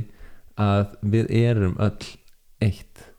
að 0.60 0.98
við 1.02 1.32
erum 1.44 1.78
öll 1.82 2.12
eitt. 2.64 3.10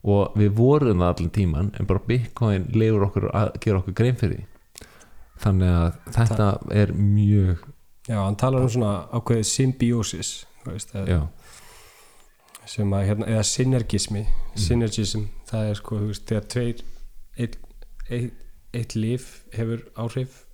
Og 0.00 0.32
við 0.38 0.54
vorum 0.56 1.02
það 1.02 1.10
allan 1.12 1.34
tíman 1.36 1.74
en 1.76 1.88
bara 1.88 2.06
Bitcoin 2.06 2.70
leifur 2.72 3.04
okkur 3.10 3.26
að 3.36 3.50
gera 3.60 3.82
okkur 3.82 3.96
grein 3.98 4.16
fyrir 4.16 4.46
þannig 5.40 5.72
að 5.72 5.98
þetta 6.16 6.48
er 6.76 6.92
mjög 6.96 7.64
já, 8.08 8.18
hann 8.18 8.38
talar 8.40 8.66
um 8.66 8.72
svona 8.72 8.92
ákveðið 9.14 9.48
symbiosis 9.48 10.32
veist, 10.66 10.92
já, 10.94 11.20
sem 12.68 12.94
að 12.96 13.06
hérna, 13.08 13.28
eða 13.30 13.46
synergismi 13.48 14.24
synergism, 14.60 15.26
það 15.48 15.70
er 15.70 15.80
sko 15.80 16.00
veist, 16.04 16.26
þegar 16.28 16.48
tveir 16.54 16.84
eitt, 17.40 17.58
eitt, 18.10 18.46
eitt 18.76 18.96
líf 18.98 19.30
hefur 19.56 19.86
áhrif 19.96 20.44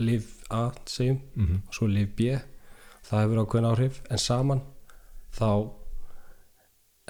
líf 0.00 0.36
A 0.50 0.70
segjum 0.88 1.20
mm 1.36 1.60
og 1.68 1.76
svo 1.76 1.86
líf 1.90 2.14
B 2.18 2.34
það 3.06 3.24
hefur 3.24 3.42
ákveðin 3.44 3.70
áhrif 3.70 4.02
en 4.10 4.22
saman 4.22 4.62
þá 5.36 5.50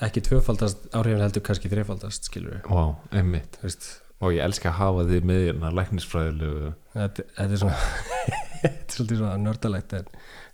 ekki 0.07 0.23
tvöfaldast 0.25 0.87
áhrifin 0.97 1.25
heldur 1.25 1.45
kannski 1.45 1.71
þrefaldast 1.73 2.31
skilur 2.31 2.59
við 2.59 2.71
wow, 2.73 2.95
einmitt 3.13 3.59
veist, 3.65 3.89
og 4.21 4.37
ég 4.37 4.45
elska 4.45 4.73
að 4.73 4.79
hafa 4.81 5.09
því 5.11 5.21
með 5.29 5.43
hérna 5.47 5.73
læknisfræðilegu 5.77 6.73
þetta, 6.95 7.27
þetta 7.37 7.51
er 7.51 7.63
svona 7.65 7.81
þetta 8.63 8.77
er 8.77 8.95
svolítið 8.95 9.21
svona 9.23 9.37
nördalegt 9.41 9.95
en, 9.97 10.11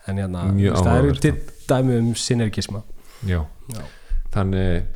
en 0.06 0.20
hérna, 0.22 0.44
það 0.76 1.00
eru 1.00 1.16
til 1.22 1.34
dæmi 1.68 1.98
um 2.00 2.12
synergisma. 2.18 2.82
Já, 3.26 3.40
já, 3.72 3.82
þannig 4.34 4.86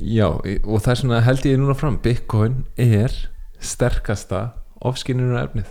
já, 0.00 0.26
og 0.26 0.82
það 0.82 0.90
er 0.94 1.00
svona 1.02 1.22
held 1.28 1.48
ég 1.48 1.60
núna 1.60 1.78
fram 1.78 2.00
Bitcoin 2.02 2.62
er 2.80 3.14
sterkasta 3.62 4.46
ofskinninu 4.84 5.38
efnið. 5.40 5.70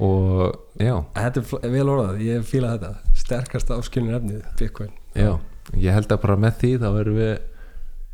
Og 0.00 0.54
já, 0.80 0.94
þetta 1.16 1.44
er 1.60 1.74
vel 1.74 1.86
orðað, 1.92 2.22
ég 2.24 2.44
fíla 2.48 2.74
þetta 2.76 3.09
sterkasta 3.30 3.78
áskilin 3.78 4.16
efnið, 4.18 4.42
Bitcoin 4.58 4.90
já 5.14 5.38
ég 5.78 5.94
held 5.94 6.10
að 6.10 6.22
bara 6.24 6.36
með 6.40 6.58
því 6.60 6.70
þá 6.82 6.88
erum 7.04 7.18
við 7.20 7.32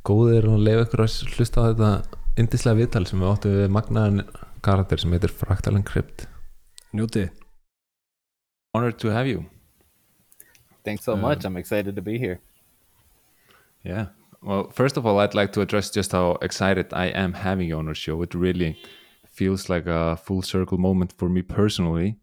góðir 0.07 0.47
og 0.53 0.61
leiða 0.63 0.85
ykkur 0.87 1.03
að 1.07 1.17
hlusta 1.37 1.63
á 1.65 1.67
þetta 1.71 1.91
indislega 2.43 2.79
viðtal 2.83 3.05
sem 3.09 3.23
við 3.25 3.31
áttum 3.33 3.55
við 3.57 3.71
magnaðan 3.75 4.21
karakter 4.67 5.01
sem 5.01 5.15
heitir 5.17 5.33
Fractal 5.33 5.75
Encrypt 5.79 6.27
njótið 6.97 7.31
Honored 8.77 8.99
to 9.01 9.09
have 9.15 9.27
you 9.31 9.47
Thanks 10.85 11.05
so 11.05 11.15
Um, 11.15 11.21
much. 11.23 11.45
I'm 11.45 11.57
excited 11.57 11.97
to 11.97 12.03
be 12.03 12.17
here. 12.17 12.39
Yeah. 13.83 14.07
Well, 14.41 14.69
first 14.71 14.97
of 14.97 15.05
all, 15.05 15.19
I'd 15.19 15.35
like 15.35 15.53
to 15.55 15.61
address 15.61 15.91
just 15.91 16.13
how 16.13 16.39
excited 16.43 16.93
I 16.93 17.07
am 17.07 17.33
having 17.33 17.69
you 17.69 17.77
on 17.79 17.89
our 17.89 17.95
show. 17.97 18.23
It 18.23 18.35
really 18.37 18.77
feels 19.27 19.69
like 19.69 19.87
a 19.89 20.17
full 20.17 20.43
circle 20.43 20.79
moment 20.79 21.13
for 21.19 21.29
me 21.29 21.43
personally. 21.43 22.19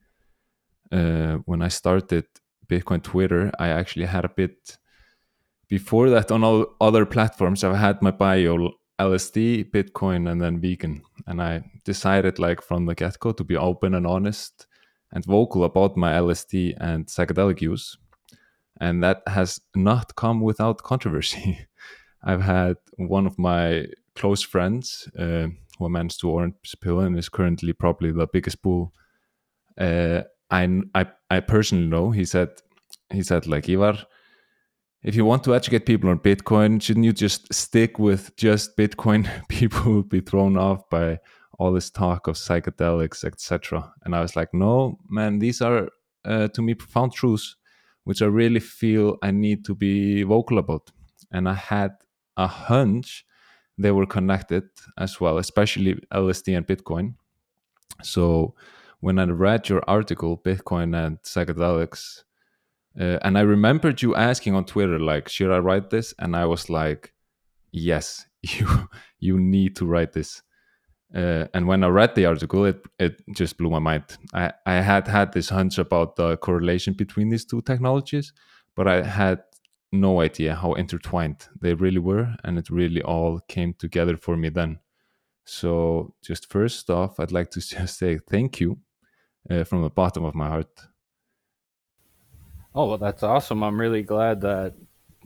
Uh, 0.94 1.40
when 1.46 1.62
I 1.62 1.68
started 1.68 2.24
Bitcoin 2.74 3.04
Twitter, 3.04 3.52
I 3.60 3.70
actually 3.70 4.06
had 4.06 4.26
a 4.26 4.30
bit 4.30 4.78
before 5.68 6.10
that 6.10 6.32
on 6.32 6.44
all 6.44 6.68
other 6.80 7.06
platforms. 7.06 7.64
I've 7.64 7.76
had 7.76 8.02
my 8.02 8.12
bio 8.12 8.72
LSD, 9.00 9.72
Bitcoin, 9.72 10.30
and 10.30 10.42
then 10.42 10.60
vegan. 10.60 11.02
And 11.28 11.42
I 11.42 11.64
decided, 11.84 12.40
like, 12.40 12.62
from 12.62 12.86
the 12.86 12.96
get 12.96 13.20
go 13.20 13.32
to 13.32 13.44
be 13.44 13.58
open 13.58 13.94
and 13.94 14.08
honest 14.08 14.68
and 15.12 15.26
vocal 15.26 15.64
about 15.64 15.98
my 15.98 16.14
LSD 16.14 16.76
and 16.80 17.06
psychedelic 17.08 17.62
use 17.62 17.98
and 18.84 19.04
that 19.04 19.22
has 19.28 19.62
not 19.76 20.16
come 20.16 20.42
without 20.42 20.84
controversy. 20.84 21.68
I've 22.24 22.42
had 22.42 22.78
one 22.98 23.26
of 23.26 23.38
my 23.38 23.88
close 24.16 24.42
friends 24.42 25.10
uh, 25.18 25.48
who 25.78 25.90
managed 25.90 26.20
to 26.22 26.30
orange 26.30 26.76
pill 26.82 27.00
and 27.00 27.18
is 27.18 27.30
currently 27.30 27.74
probably 27.74 28.12
the 28.12 28.28
biggest 28.28 28.62
bull. 28.62 28.94
Uh, 29.78 30.22
I, 30.50 30.82
I 30.94 31.08
I 31.34 31.40
personally 31.40 31.88
know. 31.88 32.12
He 32.12 32.26
said 32.26 32.50
he 33.12 33.24
said 33.24 33.48
like 33.48 33.70
Ivar, 33.70 33.98
if 35.04 35.16
you 35.16 35.26
want 35.26 35.44
to 35.44 35.56
educate 35.56 35.86
people 35.86 36.10
on 36.10 36.20
Bitcoin, 36.20 36.82
shouldn't 36.82 37.06
you 37.06 37.14
just 37.14 37.54
stick 37.54 38.00
with 38.00 38.36
just 38.36 38.78
Bitcoin? 38.78 39.30
People 39.48 39.94
will 39.94 40.04
be 40.04 40.22
thrown 40.22 40.58
off 40.58 40.90
by 40.90 41.20
all 41.60 41.72
this 41.74 41.90
talk 41.90 42.28
of 42.28 42.36
psychedelics, 42.36 43.24
etc. 43.24 43.94
And 44.04 44.16
I 44.16 44.22
was 44.22 44.36
like, 44.36 44.54
no, 44.54 45.00
man, 45.10 45.40
these 45.40 45.62
are 45.62 45.90
uh, 46.26 46.48
to 46.50 46.62
me 46.62 46.74
profound 46.74 47.14
truths 47.14 47.56
which 48.04 48.22
I 48.22 48.26
really 48.26 48.60
feel 48.60 49.18
I 49.22 49.32
need 49.32 49.66
to 49.66 49.76
be 49.76 50.24
vocal 50.24 50.58
about. 50.58 50.92
And 51.32 51.48
I 51.48 51.54
had 51.54 51.92
a 52.38 52.48
hunch 52.48 53.26
they 53.78 53.92
were 53.92 54.06
connected 54.06 54.66
as 54.98 55.20
well, 55.20 55.38
especially 55.38 55.96
LSD 56.14 56.56
and 56.58 56.68
Bitcoin. 56.68 57.16
So 58.04 58.56
when 59.04 59.20
I 59.20 59.26
read 59.26 59.68
your 59.68 59.84
article, 59.86 60.38
Bitcoin 60.38 60.96
and 60.96 61.22
psychedelics, 61.24 62.24
uh, 62.98 63.20
and 63.22 63.38
I 63.38 63.42
remembered 63.42 64.02
you 64.02 64.16
asking 64.16 64.56
on 64.56 64.64
Twitter, 64.64 64.98
like, 64.98 65.28
should 65.28 65.52
I 65.52 65.58
write 65.58 65.90
this? 65.90 66.14
And 66.20 66.38
I 66.38 66.46
was 66.46 66.70
like, 66.70 67.14
yes, 67.74 68.26
you 68.42 68.88
you 69.20 69.38
need 69.42 69.76
to 69.76 69.86
write 69.86 70.14
this. 70.14 70.42
Uh, 71.14 71.48
and 71.54 71.68
when 71.68 71.84
I 71.84 71.90
read 71.90 72.16
the 72.16 72.28
article, 72.28 72.64
it 72.64 72.82
it 72.98 73.22
just 73.36 73.58
blew 73.58 73.70
my 73.70 73.80
mind. 73.80 74.06
I, 74.34 74.54
I 74.66 74.76
had 74.76 75.06
had 75.10 75.34
this 75.34 75.50
hunch 75.50 75.78
about 75.80 76.16
the 76.16 76.38
correlation 76.38 76.94
between 76.94 77.28
these 77.28 77.44
two 77.44 77.62
technologies, 77.62 78.32
but 78.74 78.88
I 78.88 79.04
had 79.04 79.44
no 79.92 80.22
idea 80.22 80.56
how 80.56 80.76
intertwined 80.76 81.50
they 81.60 81.74
really 81.74 82.00
were, 82.00 82.38
and 82.46 82.58
it 82.58 82.70
really 82.70 83.02
all 83.02 83.42
came 83.50 83.74
together 83.74 84.16
for 84.16 84.38
me 84.38 84.48
then. 84.48 84.80
So, 85.46 86.14
just 86.22 86.50
first 86.50 86.90
off, 86.90 87.20
I'd 87.20 87.34
like 87.34 87.52
to 87.52 87.60
just 87.76 87.98
say 88.00 88.18
thank 88.18 88.62
you 88.62 88.78
uh, 89.50 89.64
from 89.64 89.84
the 89.84 89.90
bottom 89.90 90.24
of 90.24 90.36
my 90.36 90.48
heart. 90.48 90.80
Oh, 92.76 92.88
well, 92.88 92.98
that's 92.98 93.24
awesome. 93.24 93.64
I'm 93.64 93.80
really 93.80 94.02
glad 94.02 94.42
that 94.42 94.74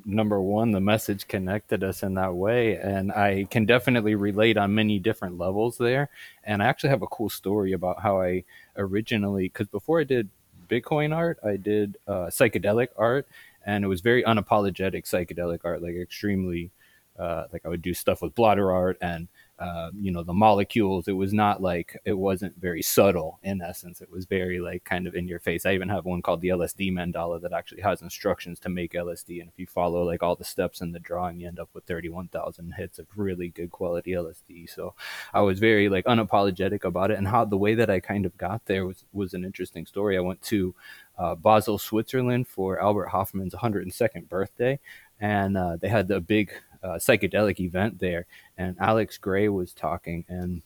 number 0.05 0.41
one, 0.41 0.71
the 0.71 0.81
message 0.81 1.27
connected 1.27 1.83
us 1.83 2.03
in 2.03 2.13
that 2.15 2.33
way. 2.33 2.77
And 2.77 3.11
I 3.11 3.45
can 3.49 3.65
definitely 3.65 4.15
relate 4.15 4.57
on 4.57 4.75
many 4.75 4.99
different 4.99 5.37
levels 5.37 5.77
there. 5.77 6.09
And 6.43 6.61
I 6.61 6.65
actually 6.65 6.89
have 6.89 7.01
a 7.01 7.07
cool 7.07 7.29
story 7.29 7.73
about 7.73 8.01
how 8.01 8.21
I 8.21 8.43
originally, 8.75 9.43
because 9.43 9.67
before 9.67 9.99
I 9.99 10.03
did 10.03 10.29
Bitcoin 10.69 11.15
art, 11.15 11.39
I 11.45 11.57
did 11.57 11.97
uh, 12.07 12.27
psychedelic 12.27 12.89
art. 12.97 13.27
and 13.65 13.83
it 13.83 13.87
was 13.87 14.01
very 14.01 14.23
unapologetic 14.23 15.03
psychedelic 15.03 15.59
art, 15.63 15.81
like 15.81 15.95
extremely. 15.95 16.71
Uh, 17.19 17.47
like 17.51 17.65
I 17.65 17.69
would 17.69 17.81
do 17.81 17.95
stuff 17.95 18.21
with 18.21 18.35
blotter 18.35 18.71
art 18.71 18.95
and 19.01 19.27
uh, 19.59 19.91
you 19.99 20.11
know 20.11 20.23
the 20.23 20.33
molecules 20.33 21.07
it 21.07 21.13
was 21.13 21.33
not 21.33 21.61
like 21.61 21.97
it 22.05 22.17
wasn't 22.17 22.55
very 22.59 22.81
subtle 22.81 23.39
in 23.43 23.61
essence. 23.61 24.01
It 24.01 24.11
was 24.11 24.25
very 24.25 24.59
like 24.59 24.83
kind 24.83 25.07
of 25.07 25.15
in 25.15 25.27
your 25.27 25.39
face. 25.39 25.65
I 25.65 25.73
even 25.73 25.89
have 25.89 26.05
one 26.05 26.21
called 26.21 26.41
the 26.41 26.49
lsd 26.49 26.91
mandala 26.91 27.41
that 27.41 27.53
actually 27.53 27.81
has 27.81 28.01
instructions 28.01 28.59
to 28.59 28.69
make 28.69 28.93
lsd 28.93 29.39
and 29.39 29.49
if 29.49 29.57
you 29.57 29.67
follow 29.67 30.03
like 30.03 30.23
all 30.23 30.35
the 30.35 30.43
steps 30.43 30.81
in 30.81 30.91
the 30.91 30.99
drawing 30.99 31.39
you 31.39 31.47
end 31.47 31.59
up 31.59 31.69
with 31.73 31.85
31000 31.85 32.73
hits 32.77 32.99
of 32.99 33.07
really 33.15 33.49
good 33.49 33.71
quality 33.71 34.11
lsd 34.11 34.69
so 34.69 34.93
i 35.33 35.41
was 35.41 35.59
very 35.59 35.89
like 35.89 36.05
unapologetic 36.05 36.83
about 36.83 37.11
it 37.11 37.17
and 37.17 37.27
how 37.27 37.45
the 37.45 37.57
way 37.57 37.75
that 37.75 37.89
i 37.89 37.99
kind 37.99 38.25
of 38.25 38.37
got 38.37 38.65
there 38.65 38.85
was 38.85 39.05
was 39.13 39.33
an 39.33 39.43
interesting 39.43 39.85
story. 39.85 40.17
I 40.17 40.21
went 40.21 40.41
to 40.43 40.75
uh, 41.17 41.35
basel 41.35 41.77
switzerland 41.77 42.47
for 42.47 42.79
albert 42.79 43.07
hofmann's 43.07 43.55
102nd 43.55 44.29
birthday 44.29 44.79
and 45.19 45.57
uh, 45.57 45.77
they 45.77 45.87
had 45.89 46.09
a 46.11 46.19
big 46.19 46.51
uh, 46.87 46.97
psychedelic 46.97 47.59
event 47.59 47.99
there, 47.99 48.25
and 48.57 48.75
Alex 48.79 49.17
Grey 49.17 49.49
was 49.49 49.73
talking, 49.73 50.25
and 50.27 50.61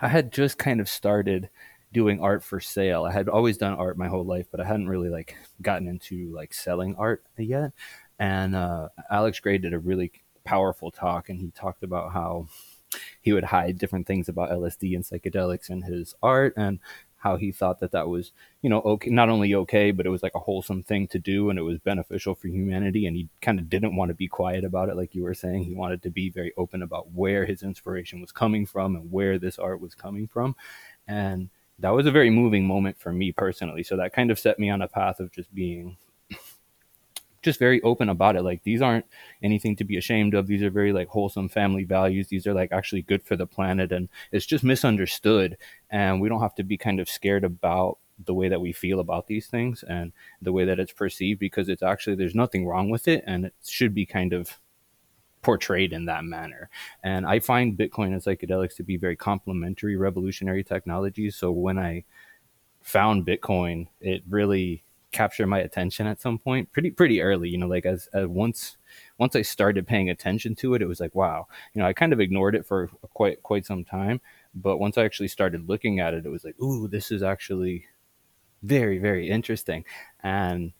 I 0.00 0.08
had 0.08 0.32
just 0.32 0.58
kind 0.58 0.80
of 0.80 0.88
started 0.88 1.48
doing 1.92 2.20
art 2.20 2.42
for 2.42 2.60
sale. 2.60 3.04
I 3.04 3.12
had 3.12 3.28
always 3.28 3.58
done 3.58 3.74
art 3.74 3.98
my 3.98 4.08
whole 4.08 4.24
life, 4.24 4.46
but 4.50 4.60
I 4.60 4.64
hadn't 4.64 4.88
really 4.88 5.10
like 5.10 5.36
gotten 5.60 5.88
into 5.88 6.34
like 6.34 6.54
selling 6.54 6.94
art 6.96 7.22
yet. 7.36 7.72
And 8.18 8.56
uh, 8.56 8.88
Alex 9.10 9.40
Grey 9.40 9.58
did 9.58 9.74
a 9.74 9.78
really 9.78 10.12
powerful 10.44 10.90
talk, 10.90 11.28
and 11.28 11.38
he 11.38 11.50
talked 11.50 11.82
about 11.82 12.12
how 12.12 12.48
he 13.20 13.32
would 13.32 13.44
hide 13.44 13.78
different 13.78 14.06
things 14.06 14.28
about 14.28 14.50
LSD 14.50 14.94
and 14.94 15.04
psychedelics 15.04 15.70
in 15.70 15.82
his 15.82 16.14
art, 16.22 16.54
and 16.56 16.78
how 17.22 17.36
he 17.36 17.52
thought 17.52 17.78
that 17.78 17.92
that 17.92 18.08
was, 18.08 18.32
you 18.62 18.68
know, 18.68 18.80
okay, 18.80 19.08
not 19.08 19.28
only 19.28 19.54
okay, 19.54 19.92
but 19.92 20.06
it 20.06 20.08
was 20.08 20.24
like 20.24 20.34
a 20.34 20.40
wholesome 20.40 20.82
thing 20.82 21.06
to 21.06 21.20
do 21.20 21.50
and 21.50 21.58
it 21.58 21.62
was 21.62 21.78
beneficial 21.78 22.34
for 22.34 22.48
humanity. 22.48 23.06
And 23.06 23.16
he 23.16 23.28
kind 23.40 23.60
of 23.60 23.70
didn't 23.70 23.94
want 23.94 24.08
to 24.08 24.14
be 24.14 24.26
quiet 24.26 24.64
about 24.64 24.88
it, 24.88 24.96
like 24.96 25.14
you 25.14 25.22
were 25.22 25.32
saying. 25.32 25.62
He 25.62 25.72
wanted 25.72 26.02
to 26.02 26.10
be 26.10 26.30
very 26.30 26.52
open 26.56 26.82
about 26.82 27.12
where 27.12 27.46
his 27.46 27.62
inspiration 27.62 28.20
was 28.20 28.32
coming 28.32 28.66
from 28.66 28.96
and 28.96 29.12
where 29.12 29.38
this 29.38 29.56
art 29.56 29.80
was 29.80 29.94
coming 29.94 30.26
from. 30.26 30.56
And 31.06 31.48
that 31.78 31.90
was 31.90 32.06
a 32.06 32.10
very 32.10 32.28
moving 32.28 32.66
moment 32.66 32.98
for 32.98 33.12
me 33.12 33.30
personally. 33.30 33.84
So 33.84 33.96
that 33.98 34.12
kind 34.12 34.32
of 34.32 34.38
set 34.40 34.58
me 34.58 34.68
on 34.68 34.82
a 34.82 34.88
path 34.88 35.20
of 35.20 35.30
just 35.30 35.54
being 35.54 35.96
just 37.42 37.58
very 37.58 37.82
open 37.82 38.08
about 38.08 38.36
it. 38.36 38.42
Like 38.42 38.62
these 38.62 38.80
aren't 38.80 39.06
anything 39.42 39.76
to 39.76 39.84
be 39.84 39.96
ashamed 39.96 40.34
of. 40.34 40.46
These 40.46 40.62
are 40.62 40.70
very 40.70 40.92
like 40.92 41.08
wholesome 41.08 41.48
family 41.48 41.84
values. 41.84 42.28
These 42.28 42.46
are 42.46 42.54
like 42.54 42.72
actually 42.72 43.02
good 43.02 43.22
for 43.22 43.36
the 43.36 43.46
planet 43.46 43.92
and 43.92 44.08
it's 44.30 44.46
just 44.46 44.64
misunderstood. 44.64 45.56
And 45.90 46.20
we 46.20 46.28
don't 46.28 46.40
have 46.40 46.54
to 46.56 46.64
be 46.64 46.78
kind 46.78 47.00
of 47.00 47.08
scared 47.08 47.44
about 47.44 47.98
the 48.24 48.34
way 48.34 48.48
that 48.48 48.60
we 48.60 48.72
feel 48.72 49.00
about 49.00 49.26
these 49.26 49.48
things 49.48 49.82
and 49.88 50.12
the 50.40 50.52
way 50.52 50.64
that 50.64 50.78
it's 50.78 50.92
perceived 50.92 51.40
because 51.40 51.68
it's 51.68 51.82
actually 51.82 52.16
there's 52.16 52.34
nothing 52.34 52.66
wrong 52.66 52.88
with 52.88 53.08
it 53.08 53.24
and 53.26 53.46
it 53.46 53.54
should 53.66 53.94
be 53.94 54.06
kind 54.06 54.32
of 54.32 54.60
portrayed 55.42 55.92
in 55.92 56.04
that 56.04 56.24
manner. 56.24 56.70
And 57.02 57.26
I 57.26 57.40
find 57.40 57.76
Bitcoin 57.76 58.12
and 58.12 58.22
psychedelics 58.22 58.76
to 58.76 58.84
be 58.84 58.96
very 58.96 59.16
complementary 59.16 59.96
revolutionary 59.96 60.62
technologies. 60.62 61.34
So 61.34 61.50
when 61.50 61.78
I 61.78 62.04
found 62.80 63.26
Bitcoin, 63.26 63.88
it 64.00 64.22
really 64.28 64.84
capture 65.12 65.46
my 65.46 65.58
attention 65.58 66.06
at 66.06 66.20
some 66.20 66.38
point 66.38 66.72
pretty 66.72 66.90
pretty 66.90 67.20
early 67.20 67.48
you 67.48 67.58
know 67.58 67.68
like 67.68 67.86
as, 67.86 68.08
as 68.14 68.26
once 68.26 68.78
once 69.18 69.36
i 69.36 69.42
started 69.42 69.86
paying 69.86 70.10
attention 70.10 70.54
to 70.54 70.74
it 70.74 70.82
it 70.82 70.88
was 70.88 71.00
like 71.00 71.14
wow 71.14 71.46
you 71.74 71.80
know 71.80 71.86
i 71.86 71.92
kind 71.92 72.12
of 72.12 72.20
ignored 72.20 72.54
it 72.54 72.66
for 72.66 72.88
quite 73.14 73.42
quite 73.42 73.66
some 73.66 73.84
time 73.84 74.20
but 74.54 74.78
once 74.78 74.98
i 74.98 75.04
actually 75.04 75.28
started 75.28 75.68
looking 75.68 76.00
at 76.00 76.14
it 76.14 76.26
it 76.26 76.30
was 76.30 76.44
like 76.44 76.58
ooh 76.60 76.88
this 76.88 77.10
is 77.10 77.22
actually 77.22 77.86
very 78.62 78.98
very 78.98 79.28
interesting. 79.28 79.84
And 80.22 80.72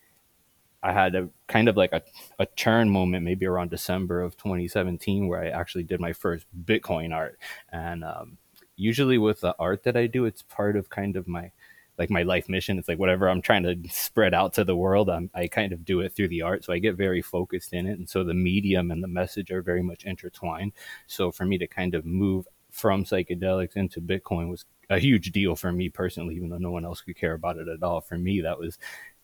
i 0.83 0.93
had 0.93 1.14
a 1.14 1.28
kind 1.47 1.68
of 1.68 1.76
like 1.76 1.93
a, 1.93 2.03
a 2.39 2.47
turn 2.47 2.89
moment 2.91 3.24
maybe 3.24 3.47
around 3.47 3.70
december 3.70 4.20
of 4.20 4.37
2017 4.37 5.28
where 5.28 5.41
i 5.43 5.49
actually 5.49 5.85
did 5.85 6.01
my 6.01 6.12
first 6.12 6.47
bitcoin 6.64 7.14
art. 7.14 7.39
And 7.70 8.03
um, 8.03 8.39
usually 8.76 9.18
with 9.18 9.41
the 9.41 9.55
art 9.59 9.85
that 9.85 9.97
i 9.97 10.07
do 10.07 10.24
it's 10.24 10.43
part 10.43 10.76
of 10.76 10.91
kind 10.91 11.16
of 11.16 11.28
my 11.28 11.51
like 11.99 12.11
my 12.11 12.22
life 12.22 12.49
mission. 12.49 12.78
It's 12.78 12.88
like 12.88 12.99
whatever 12.99 13.28
I'm 13.28 13.43
trying 13.43 13.62
to 13.64 13.76
spread 13.90 14.34
out 14.34 14.55
to 14.55 14.64
the 14.64 14.76
world, 14.76 15.11
I'm, 15.11 15.30
I 15.34 15.47
kind 15.47 15.72
of 15.72 15.84
do 15.84 16.01
it 16.01 16.14
through 16.14 16.28
the 16.28 16.43
art. 16.43 16.64
So 16.64 16.72
I 16.72 16.78
get 16.78 16.97
very 16.97 17.22
focused 17.22 17.72
in 17.72 17.86
it. 17.86 17.99
And 17.99 18.09
so 18.09 18.24
the 18.24 18.34
medium 18.34 18.90
and 18.90 19.03
the 19.03 19.09
message 19.09 19.51
are 19.51 19.62
very 19.62 19.82
much 19.82 20.05
intertwined. 20.05 20.72
So 21.07 21.30
for 21.30 21.45
me 21.45 21.59
to 21.59 21.66
kind 21.66 21.95
of 21.95 22.05
move 22.05 22.47
from 22.70 23.05
psychedelics 23.05 23.76
into 23.76 24.01
Bitcoin 24.01 24.49
was 24.49 24.64
a 24.90 24.99
huge 24.99 25.30
deal 25.30 25.55
for 25.55 25.72
me 25.72 25.88
personally, 25.88 26.34
even 26.36 26.49
though 26.49 26.59
no 26.59 26.70
one 26.70 26.84
else 26.84 27.03
could 27.03 27.16
care 27.16 27.34
about 27.34 27.59
it 27.59 27.68
at 27.68 27.82
all. 27.82 28.01
For 28.01 28.18
me, 28.18 28.40
that 28.40 28.59
was 28.59 28.78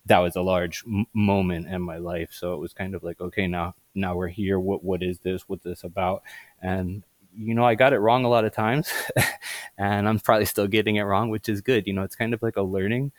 that 0.07 0.19
was 0.19 0.37
a 0.37 0.43
large 0.43 0.83
m- 0.87 1.07
moment 1.13 1.67
in 1.67 1.83
my 1.83 1.99
life. 1.99 2.31
So 2.33 2.55
it 2.55 2.59
was 2.59 2.73
kind 2.73 2.95
of 2.95 3.03
like, 3.03 3.21
okay, 3.21 3.47
now 3.47 3.75
now 3.95 4.15
we're 4.17 4.29
here. 4.29 4.61
What 4.61 4.85
what 4.85 5.03
is 5.03 5.19
this? 5.21 5.49
What's 5.49 5.65
this 5.65 5.85
about? 5.85 6.23
And 6.63 7.05
you 7.39 7.55
know, 7.55 7.65
I 7.65 7.75
got 7.75 7.93
it 7.93 7.99
wrong 7.99 8.25
a 8.25 8.29
lot 8.29 8.45
of 8.45 8.53
times 8.55 8.91
and 9.79 10.09
I'm 10.09 10.19
probably 10.21 10.47
still 10.47 10.67
getting 10.67 10.97
it 10.97 11.03
wrong, 11.03 11.31
which 11.31 11.49
is 11.49 11.61
good. 11.61 11.87
You 11.87 11.93
know, 11.93 12.03
it's 12.03 12.17
kind 12.17 12.35
of 12.35 12.43
like 12.43 12.57
a 12.57 12.63
learning 12.63 13.13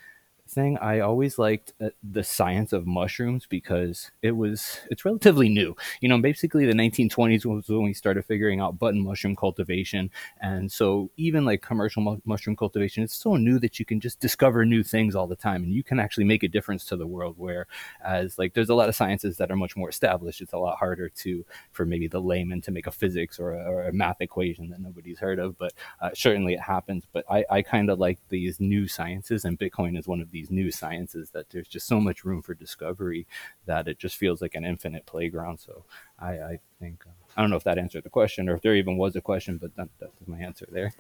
thing, 0.50 0.78
I 0.78 1.00
always 1.00 1.38
liked 1.38 1.74
uh, 1.82 1.90
the 2.04 2.24
science 2.24 2.74
of 2.74 2.88
mushrooms 2.88 3.46
because 3.48 4.12
it 4.22 4.32
was 4.32 4.80
it's 4.90 5.06
relatively 5.06 5.50
new. 5.50 5.76
You 6.02 6.10
know, 6.10 6.20
basically 6.20 6.66
the 6.66 6.74
1920s 6.74 7.46
was 7.46 7.70
when 7.70 7.84
we 7.84 7.94
started 7.94 8.26
figuring 8.26 8.60
out 8.60 8.80
button 8.80 9.02
mushroom 9.02 9.36
cultivation, 9.36 10.10
and 10.42 10.72
so 10.72 11.12
even 11.18 11.46
like 11.46 11.62
commercial 11.62 12.02
mu- 12.02 12.22
mushroom 12.26 12.56
cultivation, 12.56 13.04
it's 13.04 13.16
so 13.16 13.36
new 13.36 13.60
that 13.60 13.80
you 13.80 13.86
can 13.86 14.00
just 14.00 14.20
discover 14.20 14.66
new 14.66 14.84
things 14.84 15.16
all 15.16 15.28
the 15.28 15.36
time, 15.36 15.64
and 15.64 15.74
you 15.74 15.84
can 15.84 16.00
actually 16.00 16.26
make 16.26 16.44
a 16.44 16.48
difference 16.48 16.86
to 16.86 16.96
the 16.96 17.08
world. 17.08 17.36
Whereas 17.38 18.38
like 18.38 18.54
there's 18.54 18.70
a 18.70 18.76
lot 18.76 18.90
of 18.90 18.96
sciences 18.96 19.38
that 19.38 19.52
are 19.52 19.56
much 19.56 19.76
more 19.76 19.90
established. 19.90 20.42
It's 20.42 20.54
a 20.54 20.58
lot 20.58 20.78
harder 20.78 21.10
to 21.10 21.46
for 21.72 21.86
maybe 21.86 22.08
the 22.08 22.22
layman 22.22 22.62
to 22.62 22.72
make 22.72 22.88
a 22.88 22.92
physics 22.92 23.40
or 23.40 23.54
a, 23.54 23.64
or 23.70 23.84
a 23.84 23.94
math 23.94 24.22
equation 24.22 24.70
that 24.70 24.80
nobody's 24.80 25.20
heard 25.20 25.40
of, 25.40 25.58
but 25.58 25.74
uh, 26.02 26.10
certainly 26.14 26.54
it 26.54 26.62
happens. 26.62 27.04
But 27.12 27.26
I, 27.30 27.46
I 27.50 27.62
kind 27.62 27.90
of 27.90 28.00
like 28.00 28.20
these 28.30 28.60
new 28.60 28.88
sciences, 28.88 29.46
and 29.46 29.60
Bitcoin 29.60 29.98
is 29.98 30.08
one 30.08 30.22
of 30.22 30.32
these 30.32 30.39
these 30.40 30.50
new 30.50 30.72
sciences 30.72 31.32
that 31.32 31.50
there's 31.50 31.68
just 31.68 31.88
so 31.88 32.00
much 32.00 32.24
room 32.24 32.42
for 32.42 32.54
discovery 32.54 33.28
that 33.66 33.88
it 33.88 33.98
just 34.00 34.16
feels 34.16 34.42
like 34.42 34.56
an 34.56 34.66
infinite 34.66 35.06
playground. 35.06 35.58
So 35.60 35.84
I, 36.18 36.32
I 36.52 36.60
think 36.80 37.04
uh, 37.06 37.12
I 37.36 37.42
don't 37.42 37.50
know 37.50 37.58
if 37.58 37.66
that 37.66 37.78
answered 37.78 38.06
the 38.06 38.10
question 38.20 38.48
or 38.48 38.56
if 38.56 38.62
there 38.62 38.76
even 38.76 38.96
was 38.98 39.16
a 39.16 39.22
question, 39.22 39.58
but 39.58 39.76
that, 39.76 39.90
that's 40.00 40.28
my 40.28 40.40
answer 40.40 40.68
there. 40.72 40.94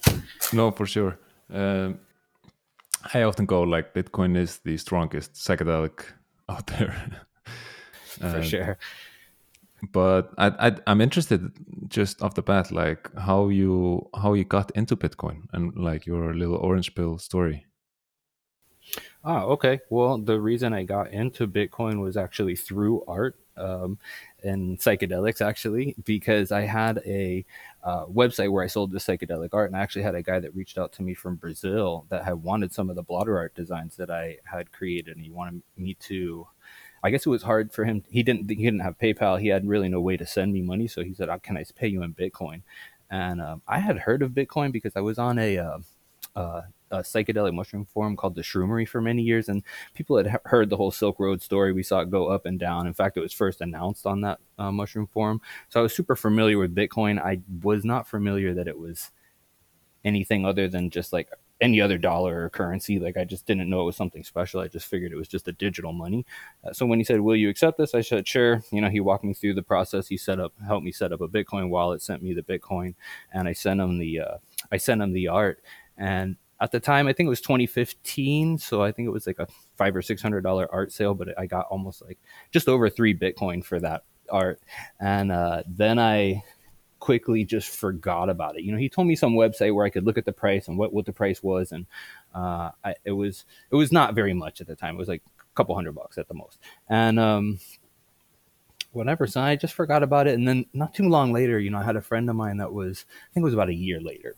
no, 0.52 0.70
for 0.70 0.86
sure. 0.86 1.18
Um, 1.52 2.00
I 3.12 3.22
often 3.22 3.46
go 3.46 3.62
like 3.62 3.94
Bitcoin 3.94 4.36
is 4.36 4.58
the 4.58 4.76
strongest 4.78 5.34
psychedelic 5.34 6.04
out 6.48 6.66
there. 6.68 6.94
for 8.32 8.42
sure 8.42 8.78
but 9.92 10.32
I, 10.38 10.68
I 10.68 10.76
i'm 10.86 11.02
interested 11.02 11.52
just 11.88 12.22
off 12.22 12.34
the 12.34 12.42
bat 12.42 12.72
like 12.72 13.14
how 13.16 13.48
you 13.48 14.08
how 14.22 14.32
you 14.32 14.44
got 14.44 14.70
into 14.70 14.96
bitcoin 14.96 15.42
and 15.52 15.76
like 15.76 16.06
your 16.06 16.32
little 16.34 16.56
orange 16.56 16.94
pill 16.94 17.18
story 17.18 17.66
Ah, 19.28 19.42
okay. 19.44 19.80
Well, 19.90 20.18
the 20.18 20.40
reason 20.40 20.72
I 20.72 20.84
got 20.84 21.10
into 21.12 21.48
Bitcoin 21.48 22.00
was 22.00 22.16
actually 22.16 22.54
through 22.54 23.02
art 23.08 23.34
um, 23.56 23.98
and 24.44 24.78
psychedelics, 24.78 25.40
actually, 25.40 25.96
because 26.04 26.52
I 26.52 26.60
had 26.62 26.98
a 27.04 27.44
uh, 27.82 28.06
website 28.06 28.52
where 28.52 28.62
I 28.62 28.68
sold 28.68 28.92
the 28.92 29.00
psychedelic 29.00 29.48
art, 29.52 29.68
and 29.70 29.76
I 29.76 29.82
actually 29.82 30.02
had 30.02 30.14
a 30.14 30.22
guy 30.22 30.38
that 30.38 30.54
reached 30.54 30.78
out 30.78 30.92
to 30.94 31.02
me 31.02 31.12
from 31.14 31.34
Brazil 31.36 32.06
that 32.08 32.24
had 32.24 32.34
wanted 32.44 32.72
some 32.72 32.88
of 32.88 32.94
the 32.94 33.02
blotter 33.02 33.36
art 33.36 33.52
designs 33.56 33.96
that 33.96 34.10
I 34.10 34.38
had 34.44 34.70
created, 34.70 35.16
and 35.16 35.24
he 35.24 35.30
wanted 35.32 35.62
me 35.76 35.94
to. 36.02 36.46
I 37.02 37.10
guess 37.10 37.26
it 37.26 37.30
was 37.30 37.42
hard 37.42 37.72
for 37.72 37.84
him. 37.84 38.04
He 38.08 38.22
didn't. 38.22 38.48
He 38.48 38.56
didn't 38.64 38.80
have 38.80 38.98
PayPal. 38.98 39.40
He 39.40 39.48
had 39.48 39.66
really 39.66 39.88
no 39.88 40.00
way 40.00 40.16
to 40.18 40.26
send 40.26 40.52
me 40.52 40.62
money, 40.62 40.86
so 40.88 41.02
he 41.02 41.14
said, 41.14 41.28
oh, 41.30 41.38
"Can 41.40 41.56
I 41.56 41.64
pay 41.74 41.88
you 41.88 42.02
in 42.02 42.14
Bitcoin?" 42.14 42.62
And 43.10 43.40
um, 43.42 43.62
I 43.66 43.80
had 43.80 43.98
heard 43.98 44.22
of 44.22 44.32
Bitcoin 44.32 44.72
because 44.72 44.94
I 44.96 45.00
was 45.00 45.18
on 45.18 45.38
a 45.38 45.58
uh, 45.58 45.78
uh, 46.36 46.62
a 46.90 46.98
psychedelic 46.98 47.54
mushroom 47.54 47.84
forum 47.84 48.16
called 48.16 48.34
the 48.34 48.42
Shroomery 48.42 48.88
for 48.88 49.00
many 49.00 49.22
years, 49.22 49.48
and 49.48 49.62
people 49.94 50.16
had 50.16 50.40
heard 50.44 50.70
the 50.70 50.76
whole 50.76 50.90
Silk 50.90 51.18
Road 51.18 51.42
story. 51.42 51.72
We 51.72 51.82
saw 51.82 52.00
it 52.00 52.10
go 52.10 52.28
up 52.28 52.46
and 52.46 52.58
down. 52.58 52.86
In 52.86 52.94
fact, 52.94 53.16
it 53.16 53.20
was 53.20 53.32
first 53.32 53.60
announced 53.60 54.06
on 54.06 54.20
that 54.22 54.38
uh, 54.58 54.72
mushroom 54.72 55.06
forum, 55.06 55.40
so 55.68 55.80
I 55.80 55.82
was 55.82 55.94
super 55.94 56.16
familiar 56.16 56.58
with 56.58 56.74
Bitcoin. 56.74 57.20
I 57.20 57.40
was 57.62 57.84
not 57.84 58.08
familiar 58.08 58.54
that 58.54 58.68
it 58.68 58.78
was 58.78 59.10
anything 60.04 60.46
other 60.46 60.68
than 60.68 60.90
just 60.90 61.12
like 61.12 61.28
any 61.60 61.80
other 61.80 61.98
dollar 61.98 62.44
or 62.44 62.50
currency. 62.50 62.98
Like 62.98 63.16
I 63.16 63.24
just 63.24 63.46
didn't 63.46 63.70
know 63.70 63.82
it 63.82 63.86
was 63.86 63.96
something 63.96 64.22
special. 64.24 64.60
I 64.60 64.68
just 64.68 64.86
figured 64.86 65.12
it 65.12 65.16
was 65.16 65.28
just 65.28 65.48
a 65.48 65.52
digital 65.52 65.92
money. 65.92 66.26
Uh, 66.64 66.72
so 66.72 66.86
when 66.86 66.98
he 66.98 67.04
said, 67.04 67.20
"Will 67.20 67.36
you 67.36 67.48
accept 67.48 67.78
this?" 67.78 67.94
I 67.94 68.02
said, 68.02 68.28
"Sure." 68.28 68.62
You 68.70 68.80
know, 68.80 68.90
he 68.90 69.00
walked 69.00 69.24
me 69.24 69.34
through 69.34 69.54
the 69.54 69.62
process. 69.62 70.08
He 70.08 70.16
set 70.16 70.38
up, 70.40 70.52
helped 70.66 70.84
me 70.84 70.92
set 70.92 71.12
up 71.12 71.20
a 71.20 71.28
Bitcoin 71.28 71.70
wallet, 71.70 72.02
sent 72.02 72.22
me 72.22 72.34
the 72.34 72.42
Bitcoin, 72.42 72.94
and 73.32 73.48
I 73.48 73.52
sent 73.52 73.80
him 73.80 73.98
the, 73.98 74.20
uh, 74.20 74.36
I 74.70 74.76
sent 74.76 75.02
him 75.02 75.12
the 75.12 75.28
art. 75.28 75.62
And 75.96 76.36
at 76.60 76.72
the 76.72 76.80
time, 76.80 77.06
I 77.06 77.12
think 77.12 77.26
it 77.26 77.30
was 77.30 77.40
2015. 77.40 78.58
So 78.58 78.82
I 78.82 78.92
think 78.92 79.06
it 79.06 79.12
was 79.12 79.26
like 79.26 79.38
a 79.38 79.46
five 79.76 79.94
or 79.94 80.02
six 80.02 80.22
hundred 80.22 80.42
dollar 80.42 80.72
art 80.72 80.92
sale, 80.92 81.14
but 81.14 81.38
I 81.38 81.46
got 81.46 81.66
almost 81.66 82.02
like 82.02 82.18
just 82.50 82.68
over 82.68 82.88
three 82.88 83.14
Bitcoin 83.16 83.64
for 83.64 83.78
that 83.80 84.04
art. 84.30 84.60
And 85.00 85.30
uh, 85.32 85.62
then 85.66 85.98
I 85.98 86.42
quickly 86.98 87.44
just 87.44 87.68
forgot 87.68 88.30
about 88.30 88.56
it. 88.56 88.62
You 88.62 88.72
know, 88.72 88.78
he 88.78 88.88
told 88.88 89.06
me 89.06 89.16
some 89.16 89.34
website 89.34 89.74
where 89.74 89.86
I 89.86 89.90
could 89.90 90.04
look 90.04 90.18
at 90.18 90.24
the 90.24 90.32
price 90.32 90.68
and 90.68 90.78
what, 90.78 90.92
what 90.92 91.06
the 91.06 91.12
price 91.12 91.42
was, 91.42 91.72
and 91.72 91.86
uh, 92.34 92.70
I, 92.84 92.94
it 93.04 93.12
was 93.12 93.44
it 93.70 93.76
was 93.76 93.92
not 93.92 94.14
very 94.14 94.32
much 94.34 94.60
at 94.60 94.66
the 94.66 94.76
time. 94.76 94.94
It 94.94 94.98
was 94.98 95.08
like 95.08 95.22
a 95.38 95.54
couple 95.54 95.74
hundred 95.74 95.94
bucks 95.94 96.18
at 96.18 96.28
the 96.28 96.34
most. 96.34 96.58
And 96.88 97.20
um, 97.20 97.60
whatever. 98.96 99.26
So 99.26 99.40
I 99.40 99.54
just 99.54 99.74
forgot 99.74 100.02
about 100.02 100.26
it. 100.26 100.34
And 100.34 100.48
then 100.48 100.66
not 100.72 100.94
too 100.94 101.08
long 101.08 101.32
later, 101.32 101.60
you 101.60 101.70
know, 101.70 101.78
I 101.78 101.84
had 101.84 101.96
a 101.96 102.00
friend 102.00 102.28
of 102.28 102.34
mine 102.34 102.56
that 102.56 102.72
was, 102.72 103.04
I 103.30 103.34
think 103.34 103.42
it 103.42 103.44
was 103.44 103.54
about 103.54 103.68
a 103.68 103.74
year 103.74 104.00
later, 104.00 104.34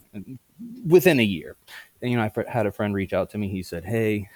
within 0.86 1.20
a 1.20 1.24
year. 1.24 1.56
And, 2.00 2.10
you 2.10 2.16
know, 2.16 2.22
I 2.22 2.50
had 2.50 2.66
a 2.66 2.72
friend 2.72 2.94
reach 2.94 3.12
out 3.12 3.30
to 3.30 3.38
me. 3.38 3.48
He 3.48 3.62
said, 3.62 3.84
Hey, 3.84 4.28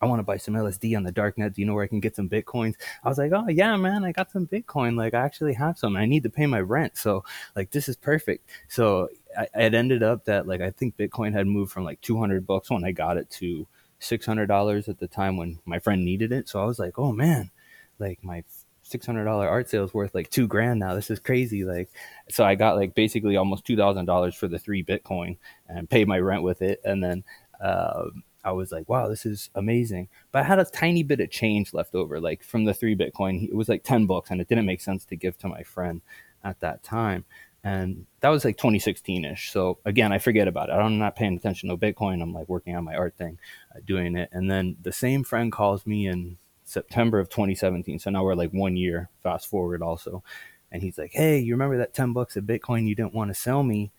I 0.00 0.06
want 0.06 0.18
to 0.18 0.24
buy 0.24 0.36
some 0.36 0.54
LSD 0.54 0.96
on 0.96 1.04
the 1.04 1.12
dark 1.12 1.38
net. 1.38 1.54
Do 1.54 1.62
you 1.62 1.66
know 1.66 1.74
where 1.74 1.84
I 1.84 1.88
can 1.88 2.00
get 2.00 2.16
some 2.16 2.28
Bitcoins? 2.28 2.74
I 3.02 3.08
was 3.08 3.16
like, 3.16 3.32
oh 3.32 3.48
yeah, 3.48 3.76
man, 3.76 4.04
I 4.04 4.12
got 4.12 4.30
some 4.30 4.46
Bitcoin. 4.46 4.96
Like 4.96 5.14
I 5.14 5.20
actually 5.20 5.54
have 5.54 5.78
some. 5.78 5.96
I 5.96 6.04
need 6.04 6.22
to 6.24 6.30
pay 6.30 6.46
my 6.46 6.60
rent. 6.60 6.98
So 6.98 7.24
like 7.54 7.70
this 7.70 7.88
is 7.88 7.96
perfect. 7.96 8.48
So 8.68 9.08
I, 9.36 9.48
it 9.54 9.74
ended 9.74 10.02
up 10.02 10.26
that 10.26 10.46
like 10.46 10.60
I 10.60 10.70
think 10.70 10.96
Bitcoin 10.96 11.32
had 11.32 11.46
moved 11.46 11.72
from 11.72 11.84
like 11.84 12.00
200 12.02 12.46
bucks 12.46 12.70
when 12.70 12.84
I 12.84 12.92
got 12.92 13.16
it 13.16 13.30
to 13.30 13.66
$600 14.00 14.88
at 14.88 14.98
the 14.98 15.08
time 15.08 15.38
when 15.38 15.60
my 15.64 15.78
friend 15.78 16.04
needed 16.04 16.30
it. 16.30 16.48
So 16.48 16.60
I 16.60 16.66
was 16.66 16.78
like, 16.78 16.98
oh 16.98 17.12
man, 17.12 17.50
like 17.98 18.22
my 18.22 18.44
$600 18.90 19.26
art 19.26 19.68
sale 19.68 19.84
is 19.84 19.94
worth 19.94 20.14
like 20.14 20.30
two 20.30 20.46
grand 20.46 20.80
now. 20.80 20.94
This 20.94 21.10
is 21.10 21.18
crazy. 21.18 21.64
Like, 21.64 21.90
so 22.28 22.44
I 22.44 22.54
got 22.54 22.76
like 22.76 22.94
basically 22.94 23.36
almost 23.36 23.66
$2,000 23.66 24.34
for 24.34 24.48
the 24.48 24.58
three 24.58 24.84
Bitcoin 24.84 25.36
and 25.68 25.90
paid 25.90 26.08
my 26.08 26.18
rent 26.18 26.42
with 26.42 26.62
it. 26.62 26.80
And 26.84 27.02
then, 27.02 27.24
uh, 27.60 28.04
I 28.46 28.52
was 28.52 28.70
like, 28.70 28.88
wow, 28.88 29.08
this 29.08 29.26
is 29.26 29.50
amazing. 29.56 30.08
But 30.30 30.42
I 30.42 30.44
had 30.44 30.60
a 30.60 30.64
tiny 30.64 31.02
bit 31.02 31.18
of 31.18 31.30
change 31.30 31.74
left 31.74 31.96
over, 31.96 32.20
like 32.20 32.44
from 32.44 32.64
the 32.64 32.72
three 32.72 32.94
Bitcoin. 32.94 33.48
It 33.48 33.56
was 33.56 33.68
like 33.68 33.82
10 33.82 34.06
bucks, 34.06 34.30
and 34.30 34.40
it 34.40 34.46
didn't 34.46 34.66
make 34.66 34.80
sense 34.80 35.04
to 35.06 35.16
give 35.16 35.36
to 35.38 35.48
my 35.48 35.64
friend 35.64 36.00
at 36.44 36.60
that 36.60 36.84
time. 36.84 37.24
And 37.64 38.06
that 38.20 38.28
was 38.28 38.44
like 38.44 38.56
2016 38.56 39.24
ish. 39.24 39.50
So 39.50 39.78
again, 39.84 40.12
I 40.12 40.18
forget 40.18 40.46
about 40.46 40.68
it. 40.68 40.74
I'm 40.74 40.98
not 40.98 41.16
paying 41.16 41.36
attention 41.36 41.68
to 41.68 41.76
Bitcoin. 41.76 42.22
I'm 42.22 42.32
like 42.32 42.48
working 42.48 42.76
on 42.76 42.84
my 42.84 42.94
art 42.94 43.16
thing, 43.18 43.40
uh, 43.74 43.80
doing 43.84 44.14
it. 44.14 44.28
And 44.30 44.48
then 44.48 44.76
the 44.82 44.92
same 44.92 45.24
friend 45.24 45.50
calls 45.50 45.84
me 45.84 46.06
in 46.06 46.38
September 46.66 47.18
of 47.18 47.30
2017. 47.30 47.98
So 47.98 48.10
now 48.10 48.24
we're 48.24 48.34
like 48.34 48.52
one 48.52 48.76
year 48.76 49.08
fast 49.22 49.48
forward 49.48 49.80
also. 49.80 50.22
And 50.70 50.82
he's 50.82 50.98
like, 50.98 51.12
Hey, 51.12 51.38
you 51.38 51.54
remember 51.54 51.78
that 51.78 51.94
10 51.94 52.12
bucks 52.12 52.36
of 52.36 52.44
Bitcoin 52.44 52.86
you 52.86 52.94
didn't 52.94 53.14
want 53.14 53.30
to 53.30 53.34
sell 53.34 53.62
me? 53.62 53.92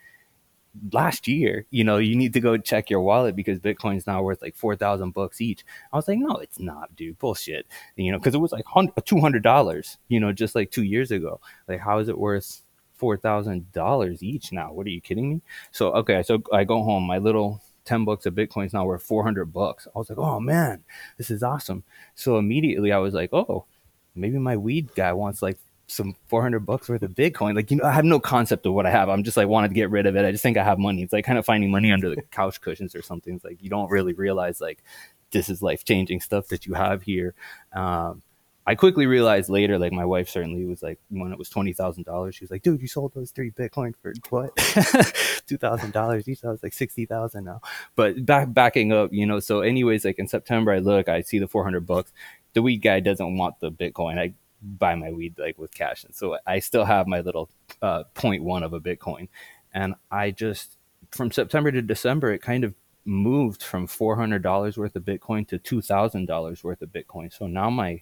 last 0.91 1.28
year, 1.28 1.65
you 1.70 1.84
know, 1.84 1.97
you 1.97 2.15
need 2.15 2.34
to 2.34 2.39
go 2.39 2.57
check 2.57 2.89
your 2.89 3.01
wallet 3.01 3.36
because 3.36 3.59
Bitcoin's 3.59 4.07
now 4.07 4.22
worth 4.22 4.41
like 4.41 4.55
4,000 4.55 5.11
bucks 5.11 5.41
each. 5.41 5.65
I 5.91 5.95
was 5.95 6.07
like, 6.07 6.20
no, 6.20 6.36
it's 6.36 6.59
not, 6.59 6.95
dude, 6.95 7.18
bullshit. 7.20 7.68
You 7.95 8.11
know, 8.11 8.20
cause 8.20 8.36
it 8.36 8.39
was 8.39 8.51
like 8.51 8.65
uh, 8.76 8.82
$200, 9.01 9.97
you 10.07 10.20
know, 10.20 10.32
just 10.32 10.55
like 10.55 10.72
two 10.72 10.84
years 10.84 11.11
ago. 11.11 11.39
Like, 11.68 11.80
how 11.80 11.99
is 11.99 12.09
it 12.09 12.18
worth 12.18 12.63
$4,000 12.99 14.24
each 14.24 14.51
now? 14.51 14.72
What 14.74 14.88
are 14.88 14.91
you 14.91 15.01
kidding 15.01 15.30
me? 15.30 15.41
So, 15.72 15.91
okay. 15.93 16.24
So 16.24 16.41
I 16.53 16.63
go 16.63 16.84
home, 16.84 17.03
my 17.03 17.18
little 17.18 17.61
10 17.88 18.06
bucks 18.06 18.26
of 18.26 18.36
Bitcoin's 18.36 18.74
now 18.74 18.86
worth 18.86 19.02
400 19.04 19.46
bucks. 19.52 19.88
I 19.88 19.98
was 19.98 20.10
like, 20.10 20.20
oh 20.20 20.40
man, 20.40 20.84
this 21.18 21.32
is 21.32 21.42
awesome. 21.42 21.84
So 22.16 22.38
immediately 22.38 22.92
I 22.92 23.00
was 23.00 23.14
like, 23.14 23.34
oh, 23.34 23.66
maybe 24.14 24.38
my 24.38 24.58
weed 24.58 24.94
guy 24.94 25.14
wants 25.14 25.42
like 25.42 25.58
some 25.88 26.16
400 26.28 26.60
bucks 26.60 26.90
worth 26.90 27.02
of 27.02 27.12
Bitcoin. 27.12 27.56
Like, 27.56 27.72
you 27.72 27.78
know, 27.78 27.86
I 27.86 27.94
have 27.94 28.06
no 28.06 28.20
concept 28.20 28.66
of 28.66 28.74
what 28.74 28.86
I 28.86 28.92
have. 28.92 29.10
I'm 29.10 29.24
just 29.24 29.38
like, 29.38 29.48
wanted 29.48 29.70
to 29.70 29.74
get 29.74 29.90
rid 29.90 30.06
of 30.06 30.16
it. 30.16 30.26
I 30.26 30.32
just 30.32 30.44
think 30.44 30.58
I 30.58 30.64
have 30.64 30.78
money. 30.78 31.02
It's 31.02 31.14
like 31.14 31.26
kind 31.26 31.40
of 31.40 31.46
finding 31.46 31.72
money 31.72 31.92
under 31.92 32.14
the 32.14 32.22
couch 32.24 32.60
cushions 32.62 32.94
or 32.94 33.02
something. 33.02 33.36
It's 33.36 33.46
like, 33.46 33.64
you 33.64 33.70
don't 33.70 33.90
really 33.90 34.14
realize 34.14 34.60
like 34.60 34.84
this 35.32 35.50
is 35.50 35.62
life 35.62 35.86
changing 35.86 36.22
stuff 36.22 36.48
that 36.50 36.66
you 36.66 36.74
have 36.74 37.04
here. 37.04 37.34
Um, 37.74 38.22
I 38.68 38.76
quickly 38.76 39.05
realized 39.05 39.49
later, 39.49 39.80
like 39.80 39.93
my 39.93 40.03
wife 40.03 40.28
certainly 40.28 40.65
was 40.65 40.84
like, 40.84 40.99
when 41.07 41.32
it 41.32 41.39
was 41.39 41.49
twenty 41.49 41.72
thousand 41.72 42.03
dollars, 42.03 42.36
she 42.36 42.43
was 42.43 42.51
like, 42.51 42.63
"Dude, 42.63 42.82
you 42.82 42.88
sold 42.89 43.13
those 43.13 43.32
three 43.32 43.49
Bitcoin 43.49 43.93
for 44.01 44.13
what? 44.30 44.53
Two 45.47 45.57
thousand 45.57 45.93
dollars 45.93 46.28
each? 46.28 46.41
That 46.41 46.49
was 46.49 46.61
like 46.61 46.74
sixty 46.74 47.05
thousand 47.05 47.45
now." 47.45 47.61
But 47.95 48.26
back 48.26 48.53
backing 48.53 48.91
up, 48.91 49.13
you 49.13 49.26
know. 49.26 49.39
So, 49.39 49.61
anyways, 49.61 50.03
like 50.03 50.20
in 50.20 50.28
September, 50.28 50.74
I 50.74 50.80
look, 50.80 51.07
I 51.07 51.22
see 51.22 51.39
the 51.39 51.47
four 51.47 51.63
hundred 51.63 51.88
bucks. 51.88 52.11
The 52.53 52.61
weed 52.61 52.80
guy 52.80 52.99
doesn't 52.99 53.38
want 53.38 53.57
the 53.61 53.72
Bitcoin. 53.72 54.20
I 54.20 54.34
buy 54.61 54.95
my 54.95 55.13
weed 55.13 55.36
like 55.39 55.57
with 55.57 55.74
cash, 55.74 56.03
and 56.03 56.13
so 56.13 56.38
I 56.45 56.59
still 56.59 56.84
have 56.84 57.07
my 57.07 57.22
little 57.22 57.49
uh, 57.82 58.03
0.1 58.15 58.63
of 58.63 58.74
a 58.74 58.82
Bitcoin, 58.82 59.30
and 59.74 59.95
I 60.11 60.32
just 60.32 60.78
from 61.11 61.32
September 61.32 61.72
to 61.72 61.82
December, 61.82 62.34
it 62.34 62.41
kind 62.41 62.65
of 62.65 62.74
moved 63.05 63.63
from 63.63 63.88
four 63.88 64.18
hundred 64.18 64.43
dollars 64.43 64.78
worth 64.78 64.97
of 64.97 65.03
Bitcoin 65.03 65.47
to 65.47 65.57
two 65.57 65.82
thousand 65.82 66.26
dollars 66.26 66.65
worth 66.65 66.82
of 66.82 66.89
Bitcoin. 66.89 67.32
So 67.32 67.47
now 67.47 67.70
my 67.70 68.01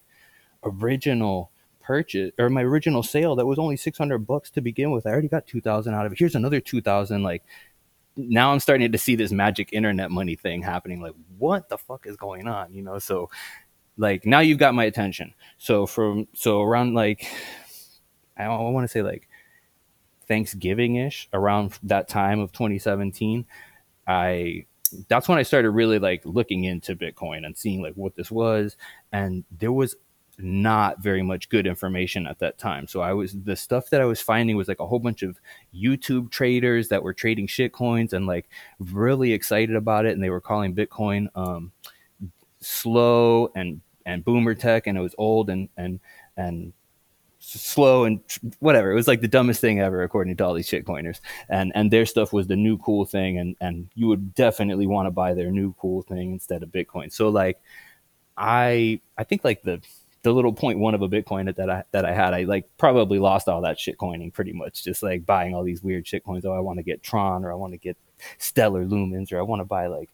original 0.65 1.51
purchase 1.85 2.31
or 2.39 2.49
my 2.49 2.63
original 2.63 3.03
sale 3.03 3.35
that 3.35 3.45
was 3.45 3.59
only 3.59 3.77
600 3.77 4.19
bucks 4.19 4.49
to 4.51 4.61
begin 4.61 4.91
with. 4.91 5.05
I 5.05 5.11
already 5.11 5.27
got 5.27 5.45
2000 5.45 5.93
out 5.93 6.05
of 6.05 6.11
it. 6.11 6.19
Here's 6.19 6.35
another 6.35 6.59
2000 6.59 7.23
like 7.23 7.43
now 8.17 8.53
i'm 8.53 8.61
starting 8.61 8.89
to 8.91 8.97
see 8.97 9.15
this 9.15 9.33
magic 9.33 9.73
internet 9.73 10.09
money 10.09 10.37
thing 10.37 10.61
happening 10.61 11.01
like 11.01 11.11
what 11.37 11.67
the 11.67 11.77
fuck 11.77 12.07
is 12.07 12.15
going 12.15 12.47
on 12.47 12.73
you 12.73 12.81
know? 12.81 12.97
So 12.97 13.29
like 13.97 14.25
now 14.25 14.39
you've 14.39 14.57
got 14.57 14.73
my 14.73 14.85
attention. 14.85 15.33
So 15.57 15.85
from 15.85 16.27
so 16.33 16.61
around 16.61 16.95
like 16.95 17.27
i, 18.37 18.45
I 18.45 18.69
want 18.69 18.83
to 18.83 18.91
say 18.91 19.01
like 19.01 19.29
thanksgiving 20.27 20.95
ish 20.95 21.29
around 21.33 21.77
that 21.83 22.07
time 22.07 22.39
of 22.39 22.51
2017 22.51 23.45
i 24.07 24.65
that's 25.07 25.27
when 25.27 25.37
i 25.37 25.43
started 25.43 25.69
really 25.71 25.99
like 25.99 26.21
looking 26.25 26.63
into 26.63 26.95
bitcoin 26.95 27.45
and 27.45 27.55
seeing 27.55 27.81
like 27.81 27.93
what 27.93 28.15
this 28.15 28.31
was. 28.31 28.77
And 29.11 29.43
there 29.51 29.71
was 29.71 29.95
not 30.37 31.01
very 31.01 31.21
much 31.21 31.49
good 31.49 31.67
information 31.67 32.27
at 32.27 32.39
that 32.39 32.57
time. 32.57 32.87
So 32.87 33.01
I 33.01 33.13
was 33.13 33.33
the 33.33 33.55
stuff 33.55 33.89
that 33.89 34.01
I 34.01 34.05
was 34.05 34.21
finding 34.21 34.55
was 34.57 34.67
like 34.67 34.79
a 34.79 34.87
whole 34.87 34.99
bunch 34.99 35.23
of 35.23 35.39
YouTube 35.73 36.31
traders 36.31 36.89
that 36.89 37.03
were 37.03 37.13
trading 37.13 37.47
shit 37.47 37.71
coins 37.73 38.13
and 38.13 38.27
like 38.27 38.49
really 38.79 39.33
excited 39.33 39.75
about 39.75 40.05
it, 40.05 40.13
and 40.13 40.23
they 40.23 40.29
were 40.29 40.41
calling 40.41 40.75
Bitcoin 40.75 41.27
um, 41.35 41.71
slow 42.59 43.51
and 43.55 43.81
and 44.05 44.23
boomer 44.23 44.55
tech, 44.55 44.87
and 44.87 44.97
it 44.97 45.01
was 45.01 45.15
old 45.17 45.49
and 45.49 45.69
and 45.77 45.99
and 46.37 46.73
slow 47.39 48.05
and 48.05 48.19
whatever. 48.59 48.91
It 48.91 48.95
was 48.95 49.07
like 49.07 49.21
the 49.21 49.27
dumbest 49.27 49.61
thing 49.61 49.79
ever, 49.79 50.03
according 50.03 50.35
to 50.37 50.45
all 50.45 50.53
these 50.53 50.69
shitcoiners. 50.69 51.19
And 51.49 51.71
and 51.75 51.91
their 51.91 52.05
stuff 52.05 52.33
was 52.33 52.47
the 52.47 52.55
new 52.55 52.77
cool 52.79 53.05
thing, 53.05 53.37
and 53.37 53.55
and 53.61 53.89
you 53.95 54.07
would 54.07 54.33
definitely 54.33 54.87
want 54.87 55.07
to 55.07 55.11
buy 55.11 55.33
their 55.33 55.51
new 55.51 55.73
cool 55.79 56.01
thing 56.01 56.33
instead 56.33 56.63
of 56.63 56.69
Bitcoin. 56.69 57.11
So 57.11 57.29
like, 57.29 57.59
I 58.37 58.99
I 59.17 59.23
think 59.23 59.43
like 59.43 59.63
the 59.63 59.81
the 60.25 60.33
little 60.33 60.53
point 60.53 60.79
one 60.79 60.95
of 60.95 61.01
a 61.03 61.07
Bitcoin 61.07 61.55
that 61.55 61.69
I 61.69 61.83
that 61.91 62.03
I 62.03 62.11
had, 62.11 62.33
I 62.33 62.43
like 62.43 62.67
probably 62.77 63.19
lost 63.19 63.47
all 63.47 63.61
that 63.61 63.79
shit 63.79 63.97
coining 63.97 64.31
pretty 64.31 64.53
much, 64.53 64.83
just 64.83 65.03
like 65.03 65.25
buying 65.25 65.53
all 65.53 65.63
these 65.63 65.83
weird 65.83 66.07
shit 66.07 66.25
coins. 66.25 66.45
Oh, 66.45 66.51
I 66.51 66.59
want 66.59 66.79
to 66.79 66.83
get 66.83 67.03
Tron 67.03 67.45
or 67.45 67.51
I 67.51 67.55
want 67.55 67.73
to 67.73 67.77
get 67.77 67.95
Stellar 68.39 68.85
Lumens 68.85 69.31
or 69.31 69.37
I 69.37 69.43
want 69.43 69.59
to 69.59 69.65
buy 69.65 69.85
like 69.85 70.09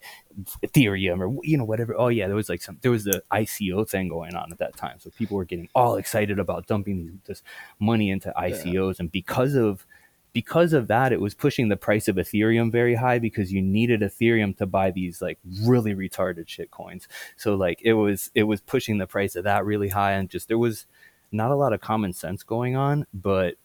Ethereum 0.64 1.20
or 1.22 1.44
you 1.44 1.58
know 1.58 1.64
whatever. 1.64 1.96
Oh 1.98 2.10
yeah, 2.10 2.28
there 2.28 2.36
was 2.36 2.50
like 2.50 2.62
some 2.62 2.78
there 2.82 2.92
was 2.92 3.06
the 3.06 3.24
ICO 3.32 3.88
thing 3.88 4.10
going 4.10 4.36
on 4.36 4.52
at 4.52 4.58
that 4.60 4.76
time, 4.76 5.00
so 5.00 5.10
people 5.12 5.38
were 5.38 5.46
getting 5.46 5.70
all 5.74 5.96
excited 5.96 6.40
about 6.40 6.68
dumping 6.68 7.22
this 7.26 7.42
money 7.80 8.10
into 8.10 8.34
ICOs, 8.38 8.74
yeah. 8.74 8.94
and 9.00 9.12
because 9.12 9.56
of 9.56 9.86
because 10.34 10.74
of 10.74 10.88
that, 10.88 11.12
it 11.12 11.20
was 11.20 11.34
pushing 11.34 11.70
the 11.70 11.78
price 11.78 12.08
of 12.08 12.16
Ethereum 12.16 12.72
very 12.72 12.96
high 12.96 13.20
because 13.20 13.52
you 13.52 13.62
needed 13.62 14.02
Ethereum 14.02 14.56
to 14.58 14.66
buy 14.66 14.92
these 14.92 15.22
like 15.22 15.40
really 15.64 15.94
retarded 15.94 16.48
shit 16.48 16.72
coins. 16.72 17.08
So 17.38 17.56
like 17.56 17.82
it 17.84 17.94
was 17.94 18.32
it 18.34 18.44
was 18.44 18.62
pushing 18.62 18.98
the 18.98 19.08
price 19.08 19.36
of 19.36 19.44
that 19.44 19.66
really 19.66 19.90
high 19.90 20.14
and 20.14 20.30
just 20.30 20.48
there 20.48 20.58
was 20.58 20.86
not 21.32 21.52
a 21.52 21.56
lot 21.56 21.74
of 21.74 21.82
common 21.82 22.14
sense 22.14 22.44
going 22.44 22.76
on, 22.76 23.06
but 23.14 23.56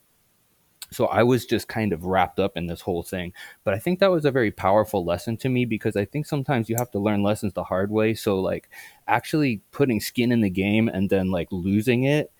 so 0.93 1.07
I 1.07 1.25
was 1.25 1.47
just 1.47 1.67
kind 1.69 1.93
of 1.93 2.05
wrapped 2.05 2.39
up 2.39 2.57
in 2.57 2.67
this 2.67 2.81
whole 2.81 3.03
thing. 3.03 3.33
But 3.64 3.75
I 3.75 3.79
think 3.79 3.99
that 3.99 4.11
was 4.11 4.25
a 4.25 4.31
very 4.31 4.53
powerful 4.53 5.05
lesson 5.05 5.37
to 5.39 5.49
me 5.49 5.64
because 5.64 5.97
I 5.97 6.05
think 6.05 6.27
sometimes 6.27 6.69
you 6.69 6.77
have 6.79 6.91
to 6.93 7.01
learn 7.01 7.23
lessons 7.23 7.55
the 7.55 7.64
hard 7.64 7.91
way. 7.91 8.14
So 8.14 8.39
like 8.39 8.69
actually 9.09 9.62
putting 9.73 10.01
skin 10.01 10.31
in 10.31 10.43
the 10.43 10.51
game 10.51 10.89
and 10.89 11.11
then 11.11 11.31
like 11.31 11.49
losing 11.51 12.05
it 12.05 12.31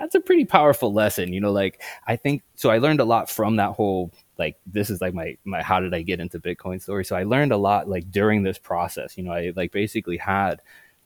that's 0.00 0.14
a 0.14 0.20
pretty 0.20 0.44
powerful 0.44 0.92
lesson 0.92 1.32
you 1.32 1.40
know 1.40 1.52
like 1.52 1.82
i 2.06 2.16
think 2.16 2.42
so 2.54 2.70
i 2.70 2.78
learned 2.78 3.00
a 3.00 3.04
lot 3.04 3.30
from 3.30 3.56
that 3.56 3.72
whole 3.72 4.12
like 4.38 4.56
this 4.66 4.90
is 4.90 5.00
like 5.00 5.14
my 5.14 5.36
my 5.44 5.62
how 5.62 5.80
did 5.80 5.94
i 5.94 6.02
get 6.02 6.20
into 6.20 6.38
bitcoin 6.38 6.80
story? 6.80 7.04
So 7.04 7.16
i 7.16 7.24
learned 7.24 7.52
a 7.52 7.56
lot 7.56 7.88
like 7.88 8.10
during 8.10 8.42
this 8.42 8.58
process 8.58 9.16
you 9.16 9.24
know 9.24 9.32
i 9.32 9.52
like 9.56 9.72
basically 9.72 10.16
had 10.16 10.60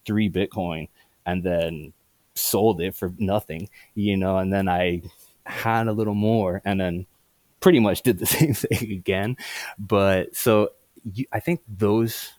three 0.04 0.30
bitcoin 0.30 0.88
and 1.26 1.42
then 1.42 1.92
sold 2.34 2.80
it 2.80 2.94
for 2.94 3.12
nothing 3.18 3.68
you 3.94 4.16
know 4.16 4.38
and 4.38 4.52
then 4.52 4.68
i 4.68 5.02
had 5.44 5.88
a 5.88 5.92
little 5.92 6.14
more 6.14 6.62
and 6.64 6.80
then 6.80 7.06
pretty 7.60 7.78
much 7.78 8.02
did 8.02 8.18
the 8.18 8.26
same 8.38 8.54
thing 8.54 8.92
again. 8.92 9.36
But 9.78 10.34
so 10.34 10.70
you, 11.14 11.24
i 11.32 11.40
think 11.40 11.60
those 11.66 12.32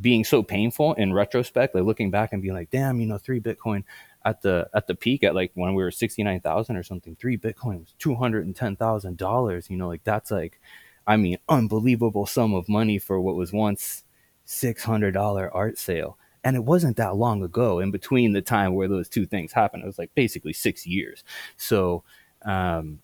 being 0.00 0.24
so 0.24 0.42
painful 0.42 0.94
in 0.94 1.12
retrospect 1.12 1.72
like 1.72 1.84
looking 1.84 2.10
back 2.10 2.32
and 2.32 2.42
being 2.42 2.54
like 2.54 2.68
damn 2.70 3.00
you 3.00 3.06
know 3.06 3.16
three 3.16 3.38
bitcoin 3.38 3.84
at 4.24 4.42
the 4.42 4.68
at 4.74 4.86
the 4.86 4.94
peak 4.94 5.24
at 5.24 5.34
like 5.34 5.52
when 5.54 5.74
we 5.74 5.82
were 5.82 5.90
69,000 5.90 6.76
or 6.76 6.82
something, 6.82 7.16
three 7.16 7.36
Bitcoin 7.36 7.80
was 7.80 7.94
$210,000. 8.00 9.70
You 9.70 9.76
know, 9.76 9.88
like 9.88 10.04
that's 10.04 10.30
like, 10.30 10.60
I 11.06 11.16
mean, 11.16 11.38
unbelievable 11.48 12.26
sum 12.26 12.54
of 12.54 12.68
money 12.68 12.98
for 12.98 13.20
what 13.20 13.36
was 13.36 13.52
once 13.52 14.04
$600 14.46 15.50
art 15.52 15.78
sale. 15.78 16.18
And 16.44 16.56
it 16.56 16.64
wasn't 16.64 16.96
that 16.96 17.16
long 17.16 17.42
ago 17.42 17.78
in 17.78 17.90
between 17.92 18.32
the 18.32 18.42
time 18.42 18.74
where 18.74 18.88
those 18.88 19.08
two 19.08 19.26
things 19.26 19.52
happened. 19.52 19.84
It 19.84 19.86
was 19.86 19.98
like 19.98 20.14
basically 20.14 20.52
six 20.52 20.86
years. 20.86 21.22
So, 21.56 22.02
um, 22.44 22.98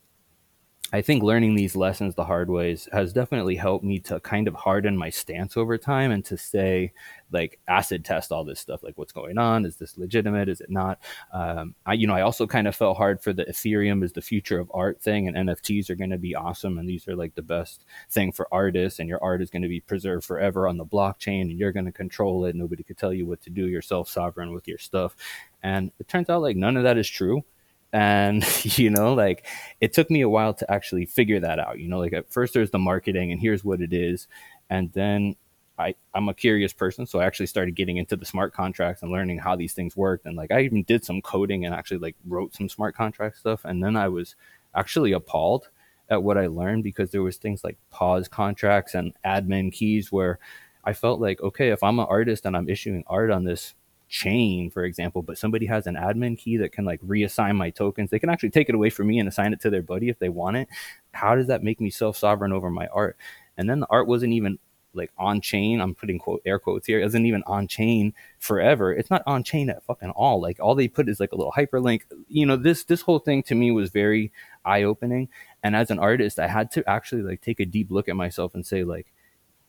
I 0.90 1.02
think 1.02 1.22
learning 1.22 1.54
these 1.54 1.76
lessons 1.76 2.14
the 2.14 2.24
hard 2.24 2.48
ways 2.48 2.88
has 2.92 3.12
definitely 3.12 3.56
helped 3.56 3.84
me 3.84 3.98
to 4.00 4.20
kind 4.20 4.48
of 4.48 4.54
harden 4.54 4.96
my 4.96 5.10
stance 5.10 5.56
over 5.56 5.76
time 5.76 6.10
and 6.10 6.24
to 6.24 6.38
say, 6.38 6.92
like, 7.30 7.58
acid 7.68 8.04
test 8.04 8.32
all 8.32 8.44
this 8.44 8.60
stuff. 8.60 8.82
Like, 8.82 8.96
what's 8.96 9.12
going 9.12 9.38
on? 9.38 9.64
Is 9.64 9.76
this 9.76 9.98
legitimate? 9.98 10.48
Is 10.48 10.60
it 10.60 10.70
not? 10.70 10.98
Um, 11.32 11.74
I, 11.86 11.94
you 11.94 12.06
know, 12.06 12.14
I 12.14 12.22
also 12.22 12.46
kind 12.46 12.66
of 12.66 12.76
felt 12.76 12.96
hard 12.96 13.20
for 13.20 13.32
the 13.32 13.44
Ethereum 13.44 14.02
is 14.02 14.12
the 14.12 14.22
future 14.22 14.58
of 14.58 14.70
art 14.74 15.00
thing, 15.00 15.28
and 15.28 15.36
NFTs 15.36 15.90
are 15.90 15.94
going 15.94 16.10
to 16.10 16.18
be 16.18 16.34
awesome, 16.34 16.78
and 16.78 16.88
these 16.88 17.06
are 17.08 17.16
like 17.16 17.34
the 17.34 17.42
best 17.42 17.84
thing 18.10 18.32
for 18.32 18.48
artists, 18.52 18.98
and 18.98 19.08
your 19.08 19.22
art 19.22 19.42
is 19.42 19.50
going 19.50 19.62
to 19.62 19.68
be 19.68 19.80
preserved 19.80 20.24
forever 20.24 20.68
on 20.68 20.76
the 20.76 20.86
blockchain, 20.86 21.42
and 21.42 21.58
you're 21.58 21.72
going 21.72 21.86
to 21.86 21.92
control 21.92 22.44
it. 22.44 22.56
Nobody 22.56 22.82
could 22.82 22.98
tell 22.98 23.12
you 23.12 23.26
what 23.26 23.40
to 23.42 23.50
do. 23.50 23.68
You're 23.68 23.82
self 23.82 24.08
sovereign 24.08 24.52
with 24.52 24.68
your 24.68 24.78
stuff, 24.78 25.16
and 25.62 25.90
it 25.98 26.08
turns 26.08 26.30
out 26.30 26.42
like 26.42 26.56
none 26.56 26.76
of 26.76 26.84
that 26.84 26.98
is 26.98 27.08
true 27.08 27.44
and 27.92 28.44
you 28.78 28.90
know 28.90 29.14
like 29.14 29.46
it 29.80 29.92
took 29.92 30.10
me 30.10 30.20
a 30.20 30.28
while 30.28 30.54
to 30.54 30.70
actually 30.70 31.06
figure 31.06 31.40
that 31.40 31.58
out 31.58 31.78
you 31.78 31.88
know 31.88 31.98
like 31.98 32.12
at 32.12 32.30
first 32.30 32.54
there's 32.54 32.70
the 32.70 32.78
marketing 32.78 33.32
and 33.32 33.40
here's 33.40 33.64
what 33.64 33.80
it 33.80 33.92
is 33.92 34.28
and 34.70 34.92
then 34.92 35.34
I, 35.78 35.94
I'm 36.14 36.28
a 36.28 36.34
curious 36.34 36.72
person, 36.72 37.06
so 37.06 37.20
I 37.20 37.26
actually 37.26 37.46
started 37.46 37.76
getting 37.76 37.96
into 37.96 38.16
the 38.16 38.24
smart 38.24 38.52
contracts 38.52 39.02
and 39.02 39.12
learning 39.12 39.38
how 39.38 39.56
these 39.56 39.74
things 39.74 39.96
worked. 39.96 40.26
And 40.26 40.36
like 40.36 40.50
I 40.50 40.62
even 40.62 40.82
did 40.82 41.04
some 41.04 41.22
coding 41.22 41.64
and 41.64 41.74
actually 41.74 41.98
like 41.98 42.16
wrote 42.26 42.54
some 42.54 42.68
smart 42.68 42.96
contract 42.96 43.38
stuff. 43.38 43.64
And 43.64 43.82
then 43.82 43.96
I 43.96 44.08
was 44.08 44.34
actually 44.74 45.12
appalled 45.12 45.68
at 46.10 46.22
what 46.22 46.38
I 46.38 46.46
learned 46.46 46.84
because 46.84 47.10
there 47.10 47.22
was 47.22 47.36
things 47.36 47.62
like 47.62 47.76
pause 47.90 48.28
contracts 48.28 48.94
and 48.94 49.12
admin 49.24 49.72
keys 49.72 50.10
where 50.10 50.38
I 50.84 50.92
felt 50.94 51.20
like, 51.20 51.40
okay, 51.42 51.68
if 51.68 51.82
I'm 51.82 51.98
an 51.98 52.06
artist 52.08 52.46
and 52.46 52.56
I'm 52.56 52.68
issuing 52.68 53.04
art 53.06 53.30
on 53.30 53.44
this 53.44 53.74
chain, 54.08 54.70
for 54.70 54.84
example, 54.84 55.22
but 55.22 55.38
somebody 55.38 55.66
has 55.66 55.86
an 55.86 55.96
admin 55.96 56.38
key 56.38 56.56
that 56.56 56.72
can 56.72 56.84
like 56.84 57.00
reassign 57.02 57.56
my 57.56 57.70
tokens. 57.70 58.10
They 58.10 58.18
can 58.18 58.30
actually 58.30 58.50
take 58.50 58.68
it 58.68 58.74
away 58.74 58.90
from 58.90 59.06
me 59.06 59.18
and 59.18 59.28
assign 59.28 59.52
it 59.52 59.60
to 59.60 59.70
their 59.70 59.82
buddy 59.82 60.08
if 60.08 60.18
they 60.18 60.30
want 60.30 60.56
it. 60.56 60.68
How 61.12 61.34
does 61.34 61.48
that 61.48 61.62
make 61.62 61.80
me 61.80 61.90
self 61.90 62.16
sovereign 62.16 62.52
over 62.52 62.70
my 62.70 62.86
art? 62.88 63.16
And 63.56 63.68
then 63.68 63.80
the 63.80 63.86
art 63.90 64.06
wasn't 64.06 64.32
even 64.32 64.58
like 64.94 65.12
on 65.18 65.40
chain. 65.40 65.80
I'm 65.80 65.94
putting 65.94 66.18
quote 66.18 66.42
air 66.44 66.58
quotes 66.58 66.86
here. 66.86 67.00
Isn't 67.00 67.26
even 67.26 67.42
on 67.46 67.68
chain 67.68 68.14
forever. 68.38 68.92
It's 68.92 69.10
not 69.10 69.22
on 69.26 69.42
chain 69.42 69.70
at 69.70 69.84
fucking 69.84 70.10
all. 70.10 70.40
Like 70.40 70.58
all 70.60 70.74
they 70.74 70.88
put 70.88 71.08
is 71.08 71.20
like 71.20 71.32
a 71.32 71.36
little 71.36 71.52
hyperlink. 71.52 72.02
You 72.28 72.46
know, 72.46 72.56
this 72.56 72.84
this 72.84 73.02
whole 73.02 73.18
thing 73.18 73.42
to 73.44 73.54
me 73.54 73.70
was 73.70 73.90
very 73.90 74.32
eye 74.64 74.82
opening. 74.82 75.28
And 75.62 75.74
as 75.76 75.90
an 75.90 75.98
artist, 75.98 76.38
I 76.38 76.48
had 76.48 76.70
to 76.72 76.88
actually 76.88 77.22
like 77.22 77.40
take 77.40 77.60
a 77.60 77.66
deep 77.66 77.90
look 77.90 78.08
at 78.08 78.16
myself 78.16 78.54
and 78.54 78.66
say 78.66 78.84
like, 78.84 79.12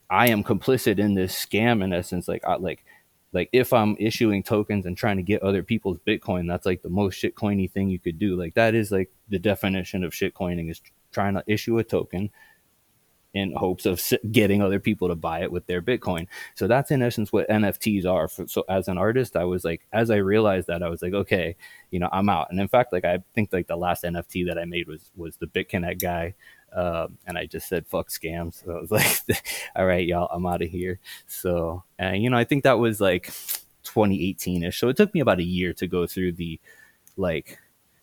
I 0.10 0.30
am 0.30 0.44
complicit 0.44 1.00
in 1.00 1.14
this 1.14 1.34
scam 1.34 1.84
in 1.84 1.94
essence. 1.94 2.28
Like, 2.28 2.44
I, 2.46 2.56
like 2.56 2.84
like 3.32 3.50
if 3.54 3.74
I'm 3.74 3.96
issuing 4.00 4.42
tokens 4.42 4.86
and 4.86 4.98
trying 4.98 5.18
to 5.18 5.24
get 5.24 5.44
other 5.44 5.62
people's 5.62 6.00
Bitcoin, 6.00 6.48
that's 6.48 6.66
like 6.66 6.82
the 6.82 6.90
most 6.90 7.22
shitcoiny 7.22 7.72
thing 7.72 7.90
you 7.90 8.00
could 8.00 8.18
do. 8.18 8.36
Like 8.36 8.56
that 8.56 8.74
is 8.74 8.92
like 8.92 9.12
the 9.30 9.40
definition 9.40 10.04
of 10.04 10.14
shit 10.14 10.34
shitcoining 10.34 10.72
is 10.72 10.82
trying 11.12 11.36
to 11.36 11.44
issue 11.48 11.78
a 11.78 11.84
token 11.84 12.32
in 13.34 13.54
hopes 13.56 13.86
of 13.86 14.02
getting 14.32 14.62
other 14.62 14.80
people 14.80 15.08
to 15.08 15.16
buy 15.16 15.42
it 15.42 15.52
with 15.52 15.66
their 15.68 15.82
Bitcoin. 15.82 16.28
So 16.56 16.68
that's 16.68 16.90
in 16.90 17.02
essence 17.02 17.32
what 17.32 17.48
NFTs 17.48 18.06
are. 18.06 18.28
So 18.48 18.64
as 18.68 18.88
an 18.88 18.98
artist, 18.98 19.36
I 19.36 19.44
was 19.44 19.64
like, 19.64 19.86
as 19.94 20.10
I 20.10 20.16
realized 20.16 20.68
that, 20.68 20.82
I 20.82 20.90
was 20.90 21.02
like, 21.02 21.14
okay, 21.14 21.56
you 21.92 22.00
know, 22.00 22.10
I'm 22.12 22.30
out. 22.30 22.48
And 22.50 22.60
in 22.60 22.68
fact, 22.68 22.92
like 22.92 23.06
I 23.06 23.20
think 23.36 23.54
like 23.54 23.68
the 23.68 23.76
last 23.76 24.04
NFT 24.04 24.48
that 24.48 24.58
I 24.58 24.66
made 24.66 24.88
was 24.88 25.12
was 25.16 25.38
the 25.38 25.48
BitConnect 25.48 26.02
guy 26.02 26.34
um, 26.74 27.18
and 27.26 27.38
I 27.38 27.46
just 27.46 27.68
said 27.68 27.88
fuck 27.88 28.10
scams. 28.10 28.64
So 28.64 28.72
I 28.78 28.80
was 28.80 28.92
like, 28.92 29.44
all 29.76 29.86
right, 29.86 30.06
y'all, 30.06 30.30
I'm 30.32 30.46
out 30.46 30.62
of 30.62 30.70
here. 30.70 31.00
So, 31.28 31.84
and 31.98 32.22
you 32.22 32.30
know, 32.30 32.38
I 32.38 32.44
think 32.44 32.64
that 32.64 32.80
was 32.80 33.02
like 33.02 33.26
2018 33.84 34.64
ish. 34.64 34.80
So 34.80 34.90
it 34.90 34.98
took 34.98 35.14
me 35.14 35.20
about 35.20 35.40
a 35.40 35.44
year 35.44 35.74
to 35.74 35.88
go 35.88 36.06
through 36.06 36.34
the 36.34 36.60
like 37.18 37.60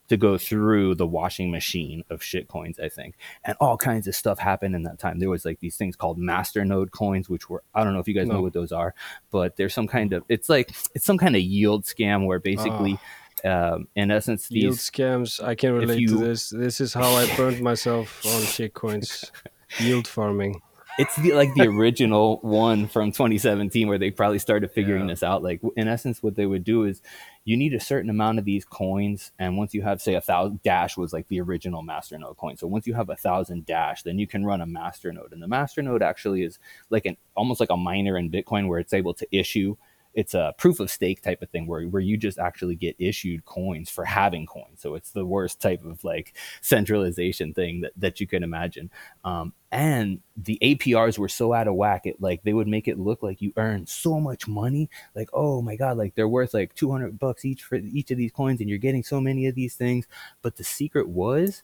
to 0.09 0.17
go 0.17 0.39
through 0.39 0.95
the 0.95 1.07
washing 1.07 1.51
machine 1.51 2.05
of 2.11 2.23
shit 2.23 2.49
coins, 2.49 2.79
I 2.79 2.89
think. 2.89 3.17
And 3.45 3.57
all 3.61 3.77
kinds 3.77 4.07
of 4.07 4.15
stuff 4.15 4.39
happened 4.39 4.75
in 4.75 4.83
that 4.85 4.99
time. 4.99 5.19
There 5.19 5.31
was 5.31 5.45
like 5.45 5.61
these 5.61 5.77
things 5.77 5.97
called 5.97 6.19
masternode 6.19 6.91
coins, 6.91 7.29
which 7.29 7.49
were 7.49 7.63
I 7.75 7.85
don't 7.85 7.93
know 7.93 8.01
if 8.01 8.09
you 8.09 8.15
guys 8.15 8.29
no. 8.29 8.35
know 8.35 8.43
what 8.43 8.53
those 8.53 8.73
are, 8.73 8.95
but 9.31 9.57
there's 9.57 9.75
some 9.75 9.87
kind 9.87 10.13
of 10.13 10.25
it's 10.29 10.49
like 10.49 10.75
it's 10.95 11.05
some 11.05 11.19
kind 11.19 11.37
of 11.37 11.43
yield 11.43 11.85
scam 11.85 12.27
where 12.27 12.39
basically 12.39 12.95
oh 12.95 13.01
um, 13.45 13.89
in 13.95 14.11
essence, 14.11 14.49
these 14.49 14.63
yield 14.63 14.77
scams. 14.77 15.43
I 15.43 15.55
can 15.55 15.73
relate 15.73 16.01
you, 16.01 16.09
to 16.09 16.17
this. 16.17 16.51
This 16.51 16.81
is 16.81 16.95
how 16.95 17.15
I 17.15 17.35
burned 17.37 17.61
myself 17.61 18.25
on 18.27 18.41
shitcoins. 18.43 19.31
yield 19.79 20.09
farming. 20.09 20.63
It's 20.99 21.15
the, 21.17 21.33
like 21.33 21.53
the 21.55 21.69
original 21.69 22.39
one 22.39 22.89
from 22.89 23.13
2017 23.13 23.87
where 23.87 23.99
they 23.99 24.11
probably 24.11 24.39
started 24.39 24.71
figuring 24.71 25.03
yeah. 25.03 25.13
this 25.13 25.23
out. 25.23 25.43
Like 25.43 25.61
in 25.77 25.89
essence, 25.89 26.23
what 26.23 26.37
they 26.37 26.47
would 26.47 26.65
do 26.65 26.85
is 26.85 27.03
you 27.47 27.57
need 27.57 27.73
a 27.75 27.81
certain 27.81 28.11
amount 28.11 28.41
of 28.41 28.45
these 28.45 28.65
coins, 28.65 29.31
and 29.39 29.57
once 29.57 29.73
you 29.73 29.81
have, 29.81 30.03
say, 30.03 30.15
a 30.15 30.21
thousand 30.21 30.61
dash 30.65 30.97
was 30.97 31.13
like 31.13 31.29
the 31.29 31.41
original 31.41 31.85
masternode 31.85 32.37
coin. 32.37 32.57
So 32.57 32.67
once 32.67 32.89
you 32.89 32.95
have 32.95 33.09
a 33.09 33.15
thousand 33.15 33.65
dash, 33.65 34.03
then 34.03 34.19
you 34.19 34.27
can 34.27 34.45
run 34.45 34.61
a 34.61 34.67
masternode, 34.67 35.31
and 35.31 35.41
the 35.41 35.47
masternode 35.47 36.03
actually 36.03 36.43
is 36.43 36.59
like 36.91 37.07
an 37.07 37.17
almost 37.37 37.61
like 37.61 37.71
a 37.71 37.77
miner 37.77 38.19
in 38.19 38.33
Bitcoin 38.33 38.67
where 38.67 38.81
it's 38.81 38.93
able 38.93 39.15
to 39.15 39.27
issue 39.31 39.77
it's 40.17 40.33
a 40.33 40.55
proof 40.57 40.81
of 40.81 40.91
stake 40.91 41.21
type 41.21 41.43
of 41.43 41.51
thing 41.51 41.67
where, 41.67 41.83
where 41.83 42.01
you 42.01 42.17
just 42.17 42.39
actually 42.39 42.75
get 42.75 42.97
issued 42.99 43.45
coins 43.45 43.91
for 43.91 44.03
having 44.03 44.47
coins. 44.47 44.81
So 44.81 44.95
it's 44.95 45.11
the 45.11 45.27
worst 45.27 45.61
type 45.61 45.85
of 45.85 46.03
like 46.05 46.35
centralization 46.63 47.53
thing 47.53 47.83
that, 47.83 47.93
that 47.99 48.19
you 48.19 48.27
can 48.27 48.43
imagine. 48.43 48.91
Um, 49.25 49.53
and 49.71 50.21
the 50.35 50.59
APRs 50.63 51.19
were 51.19 51.29
so 51.29 51.53
out 51.53 51.69
of 51.69 51.75
whack. 51.75 52.07
It 52.07 52.17
like 52.19 52.43
they 52.45 52.55
would 52.55 52.67
make 52.67 52.89
it 52.89 52.99
look 52.99 53.23
like 53.23 53.43
you 53.43 53.53
earn 53.59 53.87
so 53.87 54.19
much 54.19 54.49
money. 54.49 54.89
Like, 55.15 55.29
oh 55.35 55.61
my 55.61 55.77
God, 55.77 55.99
like 55.99 56.15
they're 56.15 56.27
worth 56.27 56.55
like 56.55 56.75
200 56.75 57.19
bucks 57.19 57.45
each 57.45 57.63
for 57.63 57.77
each 57.77 58.11
of 58.11 58.17
these 58.17 58.33
coins 58.33 58.61
and 58.61 58.71
you're 58.71 58.79
getting 58.79 59.05
so 59.05 59.21
many 59.21 59.47
of 59.47 59.55
these 59.55 59.75
things. 59.75 60.07
But 60.41 60.57
the 60.57 60.65
secret 60.65 61.11
was 61.11 61.63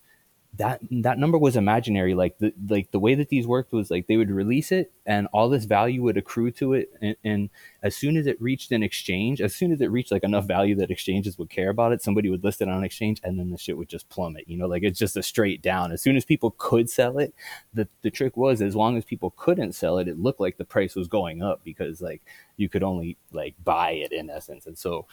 that 0.56 0.80
that 0.90 1.18
number 1.18 1.38
was 1.38 1.56
imaginary. 1.56 2.14
Like 2.14 2.38
the 2.38 2.52
like 2.68 2.90
the 2.90 2.98
way 2.98 3.14
that 3.14 3.30
these 3.30 3.46
worked 3.46 3.72
was 3.72 3.90
like 3.90 4.06
they 4.06 4.18
would 4.18 4.30
release 4.30 4.70
it 4.70 4.92
and 5.06 5.26
all 5.32 5.48
this 5.48 5.64
value 5.64 6.02
would 6.02 6.18
accrue 6.18 6.50
to 6.52 6.74
it. 6.74 6.92
And, 7.00 7.16
and, 7.24 7.50
as 7.82 7.96
soon 7.96 8.16
as 8.16 8.28
it 8.28 8.40
reached 8.40 8.70
an 8.70 8.84
exchange 8.84 9.40
as 9.40 9.56
soon 9.56 9.72
as 9.72 9.80
it 9.80 9.90
reached 9.90 10.12
like 10.12 10.22
enough 10.22 10.44
value 10.44 10.76
that 10.76 10.92
exchanges 10.92 11.36
would 11.36 11.50
care 11.50 11.68
about 11.68 11.90
it 11.90 12.00
somebody 12.00 12.30
would 12.30 12.44
list 12.44 12.60
it 12.60 12.68
on 12.68 12.78
an 12.78 12.84
exchange 12.84 13.20
and 13.24 13.36
then 13.36 13.50
the 13.50 13.58
shit 13.58 13.76
would 13.76 13.88
just 13.88 14.08
plummet 14.08 14.46
you 14.46 14.56
know? 14.56 14.68
Like 14.68 14.84
it's 14.84 15.00
just 15.00 15.16
a 15.16 15.22
straight 15.22 15.62
down. 15.62 15.90
As 15.90 16.00
soon 16.00 16.14
as 16.14 16.24
people 16.24 16.54
could 16.58 16.88
sell 16.88 17.18
it 17.18 17.34
the, 17.74 17.88
the 18.02 18.10
trick 18.10 18.36
was 18.36 18.62
as 18.62 18.76
long 18.76 18.96
as 18.96 19.04
people 19.04 19.34
couldn't 19.36 19.72
sell 19.72 19.98
it 19.98 20.06
it 20.06 20.20
looked 20.20 20.38
like 20.38 20.58
the 20.58 20.64
price 20.64 20.94
was 20.94 21.08
going 21.08 21.42
up 21.42 21.60
because 21.64 22.00
like 22.00 22.22
you 22.56 22.68
could 22.68 22.84
only 22.84 23.16
like 23.32 23.54
buy 23.64 23.90
it 23.90 24.12
in 24.12 24.30
essence. 24.30 24.66
And 24.66 24.78
so 24.78 25.06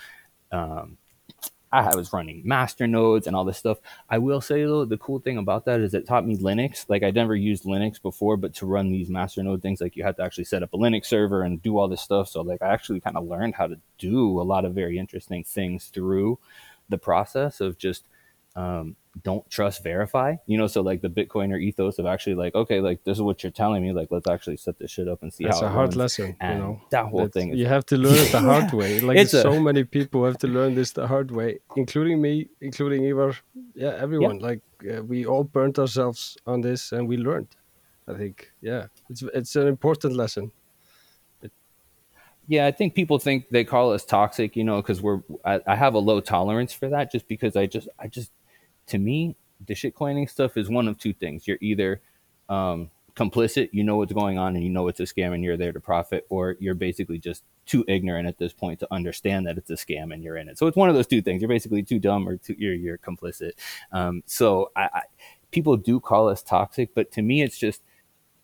um, 0.52 0.98
I 1.72 1.96
was 1.96 2.14
running 2.14 2.42
master 2.46 2.88
nodes 2.88 3.28
and 3.28 3.36
all 3.36 3.46
this 3.46 3.58
stuff. 3.58 3.78
I 4.10 4.18
will 4.18 4.42
say 4.42 4.64
though, 4.64 4.86
the 4.86 4.98
cool 4.98 5.20
thing 5.20 5.38
about 5.38 5.66
that 5.66 5.80
is 5.80 5.94
it 5.94 6.08
taught 6.08 6.26
me 6.26 6.38
Linux. 6.38 6.86
Like 6.90 7.04
I'd 7.04 7.16
never 7.16 7.36
used 7.36 7.64
Linux 7.64 8.02
before, 8.02 8.38
but 8.38 8.56
to 8.56 8.66
run 8.66 8.92
these 8.92 9.10
master 9.10 9.44
node 9.44 9.62
things, 9.62 9.80
like 9.80 9.96
you 9.96 10.04
had 10.04 10.18
to 10.18 10.24
actually 10.24 10.46
set 10.46 10.64
up 10.64 10.74
a 10.74 10.78
Linux 10.78 11.06
server 11.06 11.44
and 11.44 11.62
do 11.62 11.78
all 11.78 11.88
this 11.88 12.02
stuff. 12.02 12.30
So 12.30 12.42
like 12.42 12.62
I 12.62 12.68
actually 12.70 13.02
kind 13.02 13.18
of 13.18 13.28
learned 13.28 13.56
how 13.56 13.68
to 13.68 13.78
do 14.00 14.42
a 14.42 14.44
lot 14.44 14.66
of 14.66 14.74
very 14.74 14.98
interesting 14.98 15.44
things 15.44 15.86
through 15.88 16.40
the 16.90 16.98
process 16.98 17.62
of 17.62 17.78
just 17.78 18.04
um, 18.60 18.96
don't 19.24 19.50
trust 19.50 19.84
verify 19.84 20.36
you 20.46 20.58
know 20.58 20.68
so 20.68 20.82
like 20.82 21.02
the 21.02 21.10
bitcoiner 21.10 21.60
ethos 21.68 21.98
of 22.00 22.06
actually 22.06 22.36
like 22.36 22.54
okay 22.56 22.80
like 22.80 23.04
this 23.04 23.18
is 23.18 23.22
what 23.22 23.42
you're 23.42 23.52
telling 23.52 23.82
me 23.82 23.92
like 23.92 24.08
let's 24.12 24.28
actually 24.28 24.56
set 24.58 24.78
this 24.80 24.92
shit 24.92 25.08
up 25.08 25.24
and 25.24 25.34
see 25.34 25.46
That's 25.46 25.60
how 25.60 25.68
a 25.68 25.70
hard 25.70 25.90
runs. 25.90 25.96
lesson 25.98 26.36
and 26.40 26.58
you 26.58 26.64
know? 26.64 26.82
that 26.92 27.06
whole 27.08 27.28
thing 27.28 27.56
you 27.56 27.66
have 27.66 27.86
to 27.88 27.98
learn 27.98 28.16
it 28.16 28.32
the 28.32 28.40
hard 28.40 28.72
way. 28.82 29.00
Like 29.00 29.28
so 29.28 29.60
many 29.60 29.84
people 29.84 30.26
have 30.26 30.38
to 30.40 30.48
learn 30.48 30.76
this 30.76 30.92
the 30.92 31.08
hard 31.08 31.32
way 31.32 31.60
including 31.76 32.22
me 32.22 32.50
including 32.62 33.04
Ivar. 33.06 33.36
Yeah 33.76 33.96
everyone. 33.98 34.40
Yeah. 34.40 34.48
like 34.50 34.62
uh, 34.92 35.04
we 35.04 35.26
all 35.26 35.44
burnt 35.44 35.80
ourselves 35.80 36.38
on 36.46 36.62
this 36.62 36.92
and 36.92 37.08
we 37.08 37.18
learned 37.18 37.52
i 38.08 38.14
think. 38.14 38.52
Yeah 38.62 38.84
it's 39.10 39.24
it's 39.34 39.56
an 39.56 39.68
important 39.68 40.16
lesson. 40.16 40.52
Yeah, 42.50 42.66
I 42.66 42.72
think 42.72 42.96
people 42.96 43.20
think 43.20 43.50
they 43.52 43.64
call 43.64 43.94
us 43.94 44.04
toxic, 44.04 44.56
you 44.56 44.64
know, 44.64 44.78
because 44.82 45.04
we're 45.04 45.22
I, 45.46 45.62
I, 45.68 45.76
have 45.76 45.94
a 45.94 46.00
low 46.00 46.20
tolerance 46.20 46.74
for 46.74 46.90
that, 46.90 47.12
just 47.12 47.28
because 47.28 47.56
I 47.56 47.68
just 47.68 47.88
I 48.00 48.08
just 48.08 48.32
to 48.90 48.98
me, 48.98 49.36
the 49.66 49.74
shitcoining 49.74 50.30
stuff 50.30 50.58
is 50.58 50.70
one 50.70 50.88
of 50.88 50.98
two 50.98 51.14
things. 51.14 51.48
You're 51.48 51.58
either 51.62 52.02
um, 52.48 52.90
complicit, 53.16 53.70
you 53.72 53.84
know 53.84 53.98
what's 53.98 54.14
going 54.14 54.38
on, 54.38 54.56
and 54.56 54.64
you 54.64 54.70
know 54.70 54.88
it's 54.88 55.00
a 55.00 55.04
scam, 55.04 55.34
and 55.34 55.44
you're 55.44 55.58
there 55.58 55.74
to 55.74 55.80
profit, 55.80 56.26
or 56.30 56.56
you're 56.60 56.76
basically 56.76 57.20
just 57.20 57.44
too 57.66 57.84
ignorant 57.88 58.28
at 58.28 58.38
this 58.38 58.54
point 58.54 58.80
to 58.80 58.88
understand 58.92 59.46
that 59.46 59.58
it's 59.58 59.70
a 59.70 59.76
scam 59.76 60.14
and 60.14 60.24
you're 60.24 60.38
in 60.38 60.50
it. 60.50 60.58
So 60.58 60.66
it's 60.68 60.78
one 60.78 60.90
of 60.90 60.96
those 60.96 61.08
two 61.08 61.22
things. 61.22 61.42
You're 61.42 61.50
basically 61.50 61.84
too 61.84 62.00
dumb 62.00 62.28
or 62.28 62.38
too, 62.38 62.56
you're 62.58 62.74
you're 62.74 62.98
complicit. 62.98 63.52
Um, 63.92 64.24
so 64.26 64.72
I, 64.76 64.90
I, 64.94 65.02
people 65.52 65.78
do 65.78 66.00
call 66.00 66.30
us 66.30 66.42
toxic, 66.42 66.96
but 66.96 67.12
to 67.12 67.22
me, 67.22 67.42
it's 67.42 67.58
just 67.58 67.82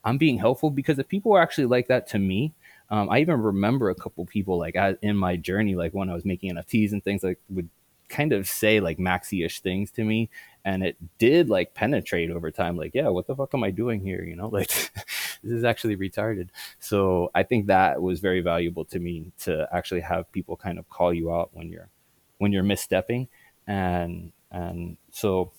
I'm 0.03 0.17
being 0.17 0.37
helpful 0.37 0.69
because 0.69 0.99
if 0.99 1.07
people 1.07 1.31
were 1.31 1.41
actually 1.41 1.65
like 1.65 1.87
that 1.87 2.07
to 2.09 2.19
me, 2.19 2.53
um, 2.91 3.09
I 3.09 3.19
even 3.19 3.41
remember 3.41 3.89
a 3.89 3.95
couple 3.95 4.23
people 4.25 4.59
like 4.59 4.75
I, 4.75 4.95
in 5.01 5.17
my 5.17 5.35
journey, 5.35 5.75
like 5.75 5.93
when 5.93 6.09
I 6.09 6.13
was 6.13 6.25
making 6.25 6.53
NFTs 6.53 6.91
and 6.91 7.03
things, 7.03 7.23
like 7.23 7.39
would 7.49 7.69
kind 8.09 8.33
of 8.33 8.47
say 8.47 8.79
like 8.79 8.97
maxi-ish 8.97 9.61
things 9.61 9.91
to 9.91 10.03
me 10.03 10.29
and 10.63 10.83
it 10.83 10.97
did 11.17 11.49
like 11.49 11.73
penetrate 11.73 12.31
over 12.31 12.51
time 12.51 12.77
like 12.77 12.91
yeah 12.93 13.07
what 13.07 13.27
the 13.27 13.35
fuck 13.35 13.53
am 13.53 13.63
i 13.63 13.71
doing 13.71 14.01
here? 14.01 14.23
You 14.23 14.35
know 14.35 14.47
like 14.59 14.67
this 14.67 15.03
is 15.43 15.63
actually 15.63 15.97
retarded. 15.97 16.49
So 16.79 17.31
i 17.35 17.43
think 17.43 17.67
that 17.67 18.01
was 18.01 18.19
very 18.19 18.41
valuable 18.41 18.85
to 18.85 18.99
me 18.99 19.31
to 19.41 19.67
actually 19.71 20.01
have 20.01 20.31
people 20.31 20.55
kind 20.55 20.79
of 20.79 20.89
call 20.89 21.13
you 21.13 21.31
out 21.33 21.49
when 21.53 21.69
you're 21.69 21.89
when 22.37 22.51
you're 22.51 22.63
misstepping 22.63 23.27
and 23.67 24.31
and 24.51 24.97
so 25.11 25.51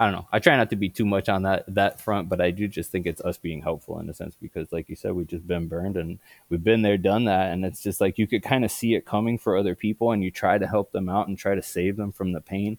I 0.00 0.06
don't 0.06 0.14
know. 0.14 0.28
I 0.32 0.38
try 0.38 0.56
not 0.56 0.70
to 0.70 0.76
be 0.76 0.88
too 0.88 1.04
much 1.04 1.28
on 1.28 1.42
that 1.42 1.64
that 1.74 2.00
front, 2.00 2.30
but 2.30 2.40
I 2.40 2.50
do 2.52 2.66
just 2.66 2.90
think 2.90 3.04
it's 3.04 3.20
us 3.20 3.36
being 3.36 3.60
helpful 3.60 4.00
in 4.00 4.08
a 4.08 4.14
sense 4.14 4.34
because, 4.34 4.72
like 4.72 4.88
you 4.88 4.96
said, 4.96 5.12
we've 5.12 5.26
just 5.26 5.46
been 5.46 5.68
burned 5.68 5.98
and 5.98 6.18
we've 6.48 6.64
been 6.64 6.80
there, 6.80 6.96
done 6.96 7.26
that, 7.26 7.52
and 7.52 7.66
it's 7.66 7.82
just 7.82 8.00
like 8.00 8.16
you 8.16 8.26
could 8.26 8.42
kind 8.42 8.64
of 8.64 8.70
see 8.70 8.94
it 8.94 9.04
coming 9.04 9.36
for 9.36 9.58
other 9.58 9.74
people, 9.74 10.12
and 10.12 10.24
you 10.24 10.30
try 10.30 10.56
to 10.56 10.66
help 10.66 10.90
them 10.92 11.10
out 11.10 11.28
and 11.28 11.36
try 11.36 11.54
to 11.54 11.60
save 11.62 11.98
them 11.98 12.12
from 12.12 12.32
the 12.32 12.40
pain. 12.40 12.78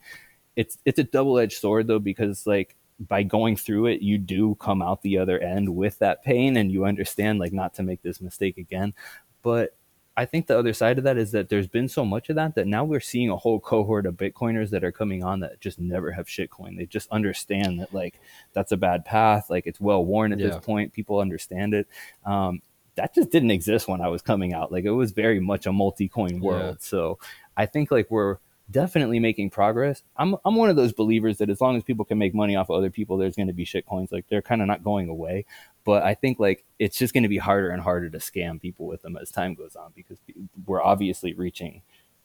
It's 0.56 0.80
it's 0.84 0.98
a 0.98 1.04
double 1.04 1.38
edged 1.38 1.60
sword 1.60 1.86
though 1.86 2.00
because 2.00 2.48
like 2.48 2.76
by 3.00 3.22
going 3.22 3.56
through 3.56 3.86
it, 3.88 4.02
you 4.02 4.18
do 4.18 4.56
come 4.56 4.82
out 4.82 5.04
the 5.04 5.20
other 5.20 5.38
end 5.40 5.76
with 5.76 6.00
that 6.00 6.24
pain, 6.24 6.58
and 6.58 6.72
you 6.72 6.86
understand 6.86 7.38
like 7.38 7.54
not 7.54 7.76
to 7.76 7.84
make 7.84 8.02
this 8.02 8.20
mistake 8.20 8.58
again. 8.58 8.96
But 9.44 9.76
I 10.18 10.26
think 10.26 10.48
the 10.48 10.60
other 10.60 10.74
side 10.74 10.98
of 10.98 11.06
that 11.06 11.18
is 11.18 11.32
that 11.32 11.50
there's 11.50 11.68
been 11.68 11.88
so 11.88 12.04
much 12.04 12.30
of 12.30 12.36
that 12.36 12.56
that 12.56 12.68
now 12.68 12.84
we're 12.84 13.00
seeing 13.00 13.30
a 13.30 13.38
whole 13.38 13.60
cohort 13.60 14.06
of 14.06 14.16
Bitcoiners 14.16 14.70
that 14.72 14.84
are 14.84 14.92
coming 14.92 15.24
on 15.24 15.40
that 15.40 15.62
just 15.62 15.80
never 15.80 16.12
have 16.12 16.28
shitcoin. 16.28 16.78
They 16.78 16.86
just 16.86 17.10
understand 17.12 17.80
that 17.80 17.94
like 17.94 18.20
that's 18.52 18.74
a 18.74 18.78
bad 18.78 19.06
path. 19.06 19.50
Like 19.50 19.68
it's 19.68 19.80
well 19.80 20.06
worn 20.06 20.34
at 20.34 20.40
yeah. 20.40 20.48
this 20.48 20.58
point. 20.58 20.94
People 20.94 21.20
understand 21.20 21.74
it. 21.74 21.88
Um, 22.26 22.62
that 22.96 23.16
just 23.16 23.32
didn't 23.32 23.52
exist 23.52 23.88
when 23.88 24.02
I 24.02 24.10
was 24.10 24.22
coming 24.22 24.54
out. 24.54 24.72
Like 24.72 24.84
it 24.84 24.92
was 24.92 25.12
very 25.12 25.40
much 25.40 25.66
a 25.66 25.72
multi-coin 25.72 26.42
world. 26.42 26.78
Yeah. 26.80 26.86
So 26.86 27.20
I 27.56 27.66
think 27.66 27.90
like 27.90 28.12
we're 28.12 28.38
definitely 28.70 29.20
making 29.20 29.50
progress. 29.50 30.04
I'm 30.18 30.36
I'm 30.46 30.56
one 30.56 30.70
of 30.70 30.76
those 30.76 30.94
believers 30.94 31.38
that 31.38 31.50
as 31.50 31.62
long 31.62 31.78
as 31.78 31.84
people 31.84 32.06
can 32.06 32.18
make 32.18 32.34
money 32.34 32.56
off 32.56 32.70
of 32.70 32.78
other 32.78 32.90
people, 32.90 33.18
there's 33.18 33.36
going 33.36 33.48
to 33.48 33.54
be 33.54 33.66
shit 33.66 33.86
coins. 33.86 34.12
Like 34.12 34.26
they're 34.30 34.42
kind 34.42 34.62
of 34.62 34.68
not 34.68 34.84
going 34.84 35.10
away. 35.10 35.46
But 35.84 36.04
I 36.04 36.14
think 36.14 36.40
like 36.40 36.66
it's 36.80 36.98
just 36.98 37.14
going 37.14 37.24
to 37.24 37.30
be 37.30 37.38
harder 37.38 37.70
and 37.70 37.82
harder 37.82 38.10
to 38.10 38.18
scam 38.20 38.62
people 38.62 38.86
with 38.88 39.02
them 39.02 39.18
as 39.18 39.32
time 39.32 39.54
goes 39.56 39.76
on 39.76 39.92
because 39.96 40.20
we're 40.66 40.82
obviously 40.82 41.34
reaching 41.34 41.82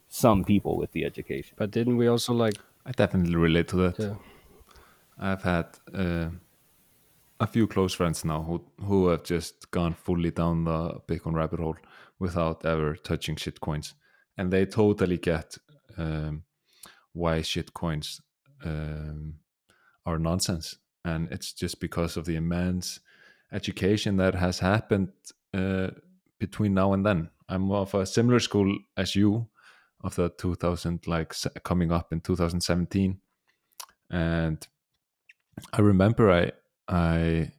some 0.09 0.45
people 0.45 0.77
with 0.77 0.93
the 0.93 1.05
education. 1.05 1.55
But 1.57 1.71
didn't 1.71 1.97
we 1.97 2.07
also 2.07 2.33
like? 2.33 2.55
I 2.85 2.93
definitely 2.93 3.37
relate 3.37 3.69
to 3.69 3.77
that. 3.77 3.99
Yeah. 3.99 4.15
I've 5.19 5.43
had 5.43 5.67
uh, 5.95 6.29
a 7.41 7.47
few 7.47 7.67
close 7.67 7.95
friends 7.95 8.25
now 8.25 8.43
who 8.43 8.65
who 8.85 9.09
have 9.09 9.25
just 9.25 9.71
gone 9.71 9.95
fully 9.95 10.31
down 10.31 10.65
the 10.65 11.01
Bitcoin 11.09 11.35
rabbit 11.35 11.61
hole 11.61 11.77
without 12.19 12.65
ever 12.65 12.97
touching 12.97 13.37
shit 13.37 13.61
coins, 13.61 13.95
and 14.37 14.53
they 14.53 14.67
totally 14.67 15.19
get 15.19 15.57
um, 15.97 16.43
why 17.13 17.43
shit 17.43 17.73
coins 17.73 18.21
um, 18.65 19.35
are 20.05 20.19
nonsense, 20.19 20.77
and 21.05 21.29
it's 21.31 21.53
just 21.53 21.81
because 21.81 22.17
of 22.17 22.25
the 22.27 22.37
immense 22.37 23.01
education 23.53 24.17
that 24.17 24.35
has 24.35 24.59
happened 24.59 25.13
uh, 25.55 25.89
between 26.39 26.75
now 26.75 26.93
and 26.93 27.05
then. 27.05 27.31
I'm 27.49 27.71
of 27.71 27.95
a 27.95 28.05
similar 28.07 28.41
school 28.41 28.77
as 28.97 29.15
you, 29.15 29.49
of 30.03 30.17
the 30.17 30.29
2000 30.31 31.07
like 31.07 31.35
coming 31.63 31.93
up 31.93 32.13
in 32.13 32.21
2017, 32.21 33.21
and 34.11 34.67
I 35.73 35.81
remember 35.81 36.31
I 36.31 36.53
I 36.89 37.53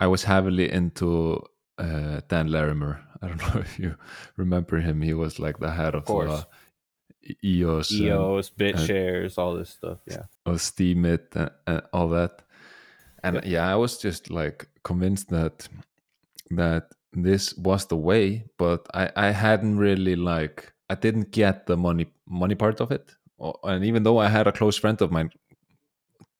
I 0.00 0.06
was 0.06 0.24
heavily 0.24 0.70
into 0.70 1.42
uh, 1.78 2.20
Dan 2.28 2.48
Larimer. 2.48 3.00
I 3.22 3.28
don't 3.28 3.54
know 3.54 3.60
if 3.60 3.78
you 3.78 3.96
remember 4.36 4.80
him. 4.80 5.00
He 5.00 5.14
was 5.14 5.38
like 5.38 5.58
the 5.58 5.70
head 5.70 5.94
of, 5.94 6.08
of 6.10 6.46
the 7.22 7.36
EOS, 7.42 7.92
EOS, 7.92 8.50
and, 8.50 8.58
BitShares, 8.58 9.38
all 9.38 9.54
this 9.54 9.70
stuff. 9.70 9.98
Yeah, 10.06 10.24
of 10.44 10.56
Steemit 10.56 11.34
and, 11.34 11.50
and 11.66 11.82
all 11.92 12.08
that. 12.10 12.42
And 13.24 13.36
yeah. 13.36 13.42
yeah, 13.44 13.72
I 13.72 13.76
was 13.76 13.98
just 13.98 14.30
like 14.30 14.68
convinced 14.84 15.30
that 15.30 15.68
that 16.50 16.92
this 17.12 17.56
was 17.56 17.86
the 17.86 17.96
way, 17.96 18.44
but 18.58 18.86
I 18.94 19.10
I 19.16 19.30
hadn't 19.30 19.78
really 19.78 20.14
like 20.14 20.72
I 20.90 20.94
didn't 20.94 21.32
get 21.32 21.66
the 21.66 21.76
money 21.76 22.06
money 22.26 22.54
part 22.54 22.80
of 22.80 22.92
it. 22.92 23.14
And 23.64 23.84
even 23.84 24.02
though 24.04 24.18
I 24.18 24.28
had 24.28 24.46
a 24.46 24.52
close 24.52 24.76
friend 24.76 25.00
of 25.02 25.10
mine 25.10 25.30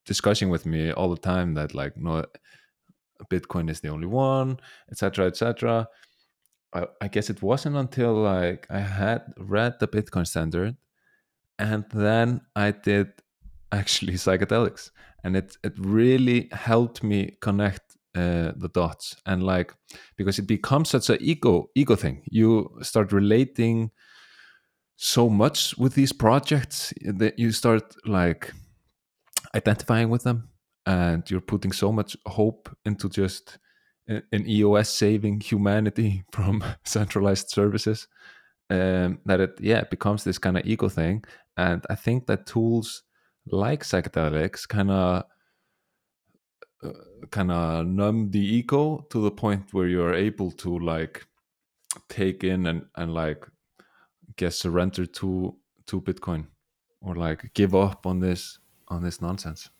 discussing 0.06 0.50
with 0.50 0.66
me 0.66 0.92
all 0.92 1.10
the 1.10 1.20
time 1.20 1.54
that 1.54 1.74
like 1.74 1.96
no 1.96 2.24
Bitcoin 3.30 3.70
is 3.70 3.80
the 3.80 3.88
only 3.88 4.06
one, 4.06 4.60
etc., 4.90 5.26
etc. 5.26 5.88
I, 6.74 6.86
I 7.00 7.08
guess 7.08 7.30
it 7.30 7.42
wasn't 7.42 7.76
until 7.76 8.14
like 8.14 8.66
I 8.70 8.80
had 8.80 9.22
read 9.38 9.74
the 9.80 9.88
Bitcoin 9.88 10.26
standard 10.26 10.76
and 11.58 11.84
then 11.92 12.40
I 12.56 12.72
did 12.72 13.12
actually 13.74 14.14
psychedelics. 14.14 14.90
And 15.22 15.36
it 15.36 15.56
it 15.62 15.74
really 15.78 16.48
helped 16.52 17.02
me 17.02 17.36
connect 17.40 17.96
uh, 18.14 18.52
the 18.56 18.70
dots. 18.72 19.16
And 19.26 19.42
like 19.42 19.74
because 20.16 20.38
it 20.38 20.46
becomes 20.46 20.90
such 20.90 21.10
an 21.10 21.18
ego 21.20 21.70
ego 21.74 21.96
thing. 21.96 22.22
You 22.30 22.78
start 22.82 23.12
relating 23.12 23.90
so 24.96 25.28
much 25.28 25.76
with 25.76 25.94
these 25.94 26.12
projects 26.12 26.94
that 27.02 27.38
you 27.38 27.52
start 27.52 27.94
like 28.06 28.52
identifying 29.54 30.10
with 30.10 30.22
them. 30.22 30.48
And 30.86 31.28
you're 31.30 31.40
putting 31.40 31.72
so 31.72 31.90
much 31.92 32.16
hope 32.26 32.68
into 32.84 33.08
just 33.08 33.58
an 34.06 34.46
EOS 34.46 34.90
saving 34.90 35.40
humanity 35.40 36.24
from 36.32 36.62
centralized 36.84 37.48
services 37.48 38.06
um, 38.70 39.18
that 39.26 39.40
it 39.40 39.58
yeah 39.60 39.78
it 39.78 39.90
becomes 39.90 40.24
this 40.24 40.38
kind 40.38 40.56
of 40.58 40.66
ego 40.66 40.88
thing. 40.88 41.24
And 41.56 41.84
I 41.88 41.94
think 41.94 42.26
that 42.26 42.46
tools 42.46 43.02
like 43.46 43.82
psychedelics 43.82 44.66
kind 44.66 44.90
of 44.90 45.24
uh, 46.82 46.90
kind 47.30 47.50
of 47.50 47.86
numb 47.86 48.30
the 48.30 48.38
ego 48.38 49.06
to 49.10 49.20
the 49.20 49.30
point 49.30 49.72
where 49.72 49.86
you're 49.86 50.14
able 50.14 50.50
to 50.50 50.78
like 50.78 51.26
take 52.08 52.44
in 52.44 52.66
and 52.66 52.86
and 52.96 53.14
like 53.14 53.46
get 54.36 54.52
surrender 54.52 55.06
to 55.06 55.56
to 55.86 56.00
Bitcoin 56.00 56.46
or 57.00 57.14
like 57.14 57.52
give 57.54 57.74
up 57.74 58.06
on 58.06 58.20
this 58.20 58.58
on 58.88 59.02
this 59.02 59.20
nonsense 59.20 59.70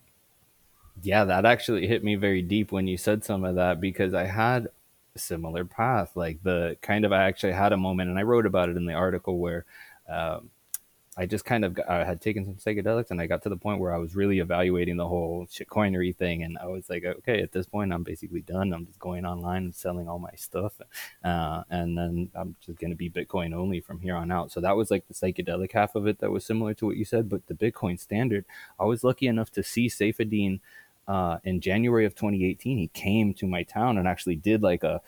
yeah, 1.03 1.25
that 1.25 1.45
actually 1.45 1.87
hit 1.87 2.05
me 2.05 2.15
very 2.15 2.43
deep 2.43 2.73
when 2.73 2.87
you 2.87 2.97
said 2.97 3.25
some 3.25 3.45
of 3.45 3.57
that 3.57 3.81
because 3.81 4.15
I 4.15 4.25
had 4.25 4.69
a 5.15 5.19
similar 5.19 5.65
path. 5.65 6.13
Like 6.15 6.43
the 6.43 6.77
kind 6.83 7.05
of, 7.05 7.13
I 7.13 7.25
actually 7.25 7.53
had 7.53 7.73
a 7.73 7.77
moment 7.77 8.11
and 8.11 8.19
I 8.19 8.23
wrote 8.23 8.47
about 8.47 8.69
it 8.69 8.77
in 8.77 8.87
the 8.87 8.95
article 8.95 9.39
where 9.39 9.65
um, 10.09 10.51
I 11.17 11.27
just 11.27 11.45
kind 11.45 11.65
of 11.65 11.75
got, 11.75 11.89
I 11.89 12.05
had 12.05 12.21
taken 12.21 12.45
some 12.45 12.55
psychedelics 12.57 13.11
and 13.11 13.21
I 13.21 13.27
got 13.27 13.43
to 13.45 13.49
the 13.49 13.57
point 13.57 13.81
where 13.81 13.95
I 13.95 13.99
was 13.99 14.17
really 14.17 14.41
evaluating 14.41 14.97
the 14.97 15.07
whole 15.07 15.47
shitcoinery 15.47 16.17
thing. 16.17 16.43
And 16.43 16.59
I 16.59 16.67
was 16.67 16.91
like, 16.91 17.05
okay, 17.05 17.41
at 17.41 17.53
this 17.53 17.67
point, 17.67 17.93
I'm 17.93 18.03
basically 18.03 18.41
done. 18.41 18.73
I'm 18.73 18.85
just 18.85 18.99
going 18.99 19.25
online 19.25 19.65
and 19.65 19.75
selling 19.75 20.09
all 20.09 20.19
my 20.19 20.35
stuff. 20.35 20.73
Uh, 21.23 21.63
and 21.71 21.97
then 21.97 22.31
I'm 22.35 22.57
just 22.65 22.81
going 22.81 22.91
to 22.91 22.97
be 22.97 23.11
Bitcoin 23.11 23.55
only 23.55 23.81
from 23.81 24.01
here 24.01 24.17
on 24.17 24.33
out. 24.33 24.51
So 24.51 24.61
that 24.61 24.77
was 24.77 24.91
like 24.91 25.07
the 25.07 25.15
psychedelic 25.15 25.73
half 25.73 25.95
of 25.95 26.09
it 26.09 26.19
that 26.19 26.33
was 26.33 26.45
similar 26.45 26.75
to 26.75 26.87
what 26.87 26.97
you 26.97 27.05
said. 27.05 27.29
But 27.29 27.47
the 27.47 27.55
Bitcoin 27.55 27.99
standard, 28.01 28.45
I 28.81 28.85
was 28.85 29.05
lucky 29.05 29.29
enough 29.29 29.53
to 29.53 29.63
see 29.63 29.89
Saifedean 29.89 30.59
uh, 31.07 31.39
in 31.45 31.61
January 31.61 32.07
of 32.07 32.15
2018, 32.15 32.79
he 32.79 32.89
came 32.89 33.35
to 33.35 33.47
my 33.47 33.63
town 33.63 33.99
and 33.99 34.09
actually 34.09 34.37
did 34.37 34.63
like 34.63 34.83
a, 34.83 35.01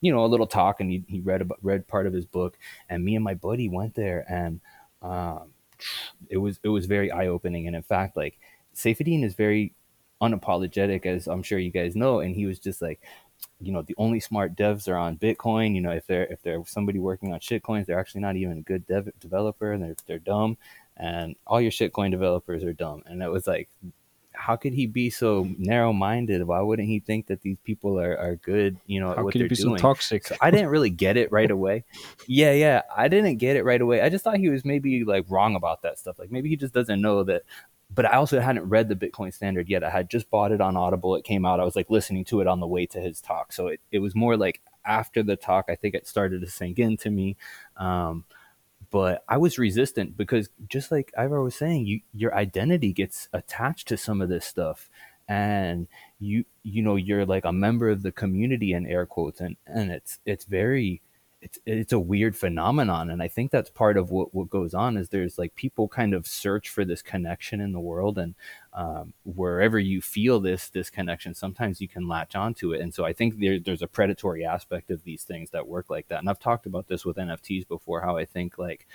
you 0.00 0.12
know, 0.12 0.24
a 0.24 0.26
little 0.26 0.46
talk, 0.46 0.80
and 0.80 0.90
he, 0.90 1.04
he 1.06 1.20
read 1.20 1.42
about, 1.42 1.58
read 1.62 1.86
part 1.86 2.06
of 2.06 2.12
his 2.12 2.26
book, 2.26 2.58
and 2.88 3.04
me 3.04 3.14
and 3.14 3.24
my 3.24 3.34
buddy 3.34 3.68
went 3.68 3.94
there, 3.94 4.24
and 4.28 4.60
um, 5.02 5.52
it 6.28 6.36
was 6.36 6.58
it 6.62 6.68
was 6.68 6.86
very 6.86 7.10
eye 7.10 7.26
opening, 7.26 7.66
and 7.66 7.76
in 7.76 7.82
fact, 7.82 8.16
like 8.16 8.38
Saifedean 8.74 9.24
is 9.24 9.34
very 9.34 9.74
unapologetic, 10.20 11.06
as 11.06 11.26
I'm 11.26 11.42
sure 11.42 11.58
you 11.58 11.70
guys 11.70 11.96
know, 11.96 12.20
and 12.20 12.34
he 12.34 12.46
was 12.46 12.58
just 12.58 12.80
like, 12.80 13.00
you 13.60 13.72
know, 13.72 13.82
the 13.82 13.94
only 13.98 14.20
smart 14.20 14.54
devs 14.54 14.88
are 14.88 14.96
on 14.96 15.18
Bitcoin. 15.18 15.74
You 15.74 15.80
know, 15.80 15.90
if 15.90 16.06
they're 16.06 16.26
if 16.26 16.42
they're 16.42 16.62
somebody 16.66 16.98
working 16.98 17.32
on 17.32 17.40
shitcoins, 17.40 17.86
they're 17.86 17.98
actually 17.98 18.22
not 18.22 18.36
even 18.36 18.58
a 18.58 18.62
good 18.62 18.86
dev- 18.86 19.12
developer, 19.20 19.72
and 19.72 19.82
they're 19.82 19.96
they're 20.06 20.18
dumb, 20.18 20.56
and 20.96 21.36
all 21.46 21.60
your 21.60 21.72
shitcoin 21.72 22.10
developers 22.10 22.64
are 22.64 22.72
dumb, 22.72 23.02
and 23.06 23.22
it 23.22 23.30
was 23.30 23.46
like 23.46 23.68
how 24.42 24.56
could 24.56 24.72
he 24.72 24.86
be 24.86 25.08
so 25.08 25.48
narrow 25.56 25.92
minded? 25.92 26.44
Why 26.44 26.60
wouldn't 26.60 26.88
he 26.88 26.98
think 26.98 27.28
that 27.28 27.42
these 27.42 27.58
people 27.62 28.00
are, 28.00 28.18
are 28.18 28.34
good, 28.36 28.76
you 28.86 28.98
know, 28.98 29.14
how 29.14 29.22
what 29.22 29.32
could 29.32 29.40
they're 29.40 29.46
he 29.46 29.54
be 29.54 29.62
doing? 29.62 29.78
so 29.78 29.82
toxic? 29.82 30.26
So 30.26 30.34
I 30.40 30.50
didn't 30.50 30.66
really 30.66 30.90
get 30.90 31.16
it 31.16 31.30
right 31.30 31.50
away. 31.50 31.84
yeah, 32.26 32.50
yeah. 32.50 32.82
I 32.94 33.06
didn't 33.06 33.36
get 33.36 33.54
it 33.54 33.62
right 33.62 33.80
away. 33.80 34.00
I 34.00 34.08
just 34.08 34.24
thought 34.24 34.38
he 34.38 34.48
was 34.48 34.64
maybe 34.64 35.04
like 35.04 35.26
wrong 35.28 35.54
about 35.54 35.82
that 35.82 35.96
stuff. 35.96 36.18
Like 36.18 36.32
maybe 36.32 36.48
he 36.48 36.56
just 36.56 36.74
doesn't 36.74 37.00
know 37.00 37.22
that 37.22 37.42
but 37.94 38.06
I 38.06 38.16
also 38.16 38.40
hadn't 38.40 38.68
read 38.68 38.88
the 38.88 38.96
Bitcoin 38.96 39.32
standard 39.32 39.68
yet. 39.68 39.84
I 39.84 39.90
had 39.90 40.10
just 40.10 40.28
bought 40.30 40.50
it 40.50 40.60
on 40.60 40.76
Audible. 40.76 41.14
It 41.14 41.24
came 41.24 41.44
out. 41.44 41.60
I 41.60 41.64
was 41.64 41.76
like 41.76 41.90
listening 41.90 42.24
to 42.26 42.40
it 42.40 42.46
on 42.46 42.58
the 42.58 42.66
way 42.66 42.86
to 42.86 43.00
his 43.00 43.20
talk. 43.20 43.52
So 43.52 43.68
it, 43.68 43.80
it 43.92 43.98
was 43.98 44.14
more 44.14 44.36
like 44.36 44.60
after 44.84 45.22
the 45.22 45.36
talk, 45.36 45.66
I 45.68 45.76
think 45.76 45.94
it 45.94 46.08
started 46.08 46.40
to 46.40 46.50
sink 46.50 46.78
into 46.78 47.10
me. 47.10 47.36
Um, 47.76 48.24
but 48.92 49.24
I 49.28 49.38
was 49.38 49.58
resistant 49.58 50.16
because 50.18 50.50
just 50.68 50.92
like 50.92 51.12
Ivar 51.18 51.42
was 51.42 51.56
saying, 51.56 51.86
you 51.86 52.00
your 52.14 52.34
identity 52.36 52.92
gets 52.92 53.28
attached 53.32 53.88
to 53.88 53.96
some 53.96 54.20
of 54.20 54.28
this 54.28 54.46
stuff. 54.46 54.88
And 55.28 55.88
you 56.20 56.44
you 56.62 56.82
know 56.82 56.96
you're 56.96 57.26
like 57.26 57.46
a 57.46 57.52
member 57.52 57.88
of 57.88 58.02
the 58.02 58.12
community 58.12 58.74
in 58.74 58.86
air 58.86 59.06
quotes 59.06 59.40
and 59.40 59.56
and 59.66 59.90
it's 59.90 60.20
it's 60.26 60.44
very 60.44 61.00
it's 61.40 61.58
it's 61.64 61.92
a 61.92 61.98
weird 61.98 62.36
phenomenon. 62.36 63.10
And 63.10 63.22
i 63.22 63.28
think 63.28 63.50
that's 63.50 63.70
part 63.70 63.96
of 63.96 64.10
what 64.10 64.34
what 64.34 64.50
goes 64.50 64.74
on 64.74 64.96
is 64.98 65.08
there's 65.08 65.38
like 65.38 65.54
people 65.54 65.88
kind 65.88 66.12
of 66.14 66.26
search 66.26 66.68
for 66.68 66.84
this 66.84 67.02
connection 67.02 67.60
in 67.62 67.72
the 67.72 67.80
world. 67.80 68.18
And 68.18 68.34
um, 68.74 69.12
wherever 69.24 69.78
you 69.78 70.00
feel 70.00 70.40
this 70.40 70.70
this 70.70 70.90
connection 70.90 71.34
sometimes 71.34 71.80
you 71.80 71.88
can 71.88 72.08
latch 72.08 72.34
onto 72.34 72.72
it. 72.72 72.80
And 72.80 72.92
so 72.92 73.04
i 73.04 73.12
think 73.12 73.38
there, 73.38 73.58
there's 73.58 73.82
a 73.82 73.86
predatory 73.86 74.44
aspect 74.44 74.90
of 74.90 75.04
these 75.04 75.24
things 75.24 75.50
that 75.50 75.68
work 75.68 75.90
like 75.90 76.08
that. 76.08 76.20
And 76.20 76.28
i've 76.28 76.38
talked 76.38 76.66
about 76.66 76.88
this 76.88 77.04
with 77.04 77.16
nfts 77.16 77.68
before 77.68 78.00
how 78.00 78.16
i 78.16 78.24
think 78.24 78.58
like 78.58 78.86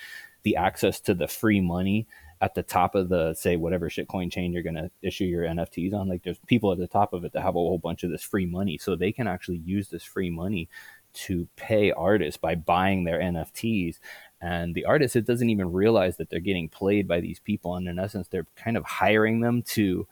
the 0.44 0.56
access 0.56 1.00
to 1.02 1.14
the 1.14 1.28
free 1.28 1.62
money 1.62 2.08
at 2.42 2.54
the 2.54 2.64
top 2.64 2.96
of 2.96 3.10
the 3.10 3.34
say 3.34 3.56
whatever 3.56 3.90
shitcoin 3.90 4.32
chain 4.32 4.54
you're 4.54 4.64
going 4.64 4.76
to 4.76 4.92
issue 5.02 5.26
your 5.26 5.44
nfts 5.44 5.94
on 5.94 6.08
like 6.08 6.24
there's 6.24 6.40
people 6.48 6.72
at 6.72 6.78
the 6.78 6.88
top 6.88 7.14
of 7.14 7.24
it 7.24 7.34
that 7.34 7.42
have 7.42 7.56
a 7.56 7.60
whole 7.60 7.80
bunch 7.80 8.04
of 8.04 8.12
this 8.12 8.24
free 8.24 8.46
money. 8.46 8.78
So 8.78 8.96
they 8.96 9.12
can 9.12 9.28
actually 9.28 9.58
use 9.58 9.90
this 9.90 10.04
free 10.04 10.30
money 10.30 10.70
to 11.14 11.48
pay 11.56 11.92
artists 11.92 12.38
by 12.38 12.54
buying 12.56 13.04
their 13.04 13.20
nfts 13.20 13.98
and 14.42 14.76
the 14.76 14.86
artist 14.86 15.16
it 15.16 15.26
doesn't 15.26 15.50
even 15.50 15.72
realize 15.72 16.18
that 16.18 16.30
they're 16.30 16.40
getting 16.40 16.70
played 16.70 17.08
by 17.08 17.20
these 17.20 17.40
people 17.40 17.76
and 17.76 17.88
in 17.88 18.00
essence 18.00 18.28
they're 18.28 18.48
kind 18.56 18.78
of 18.78 18.84
hiring 18.84 19.42
them 19.42 19.62
to 19.62 20.08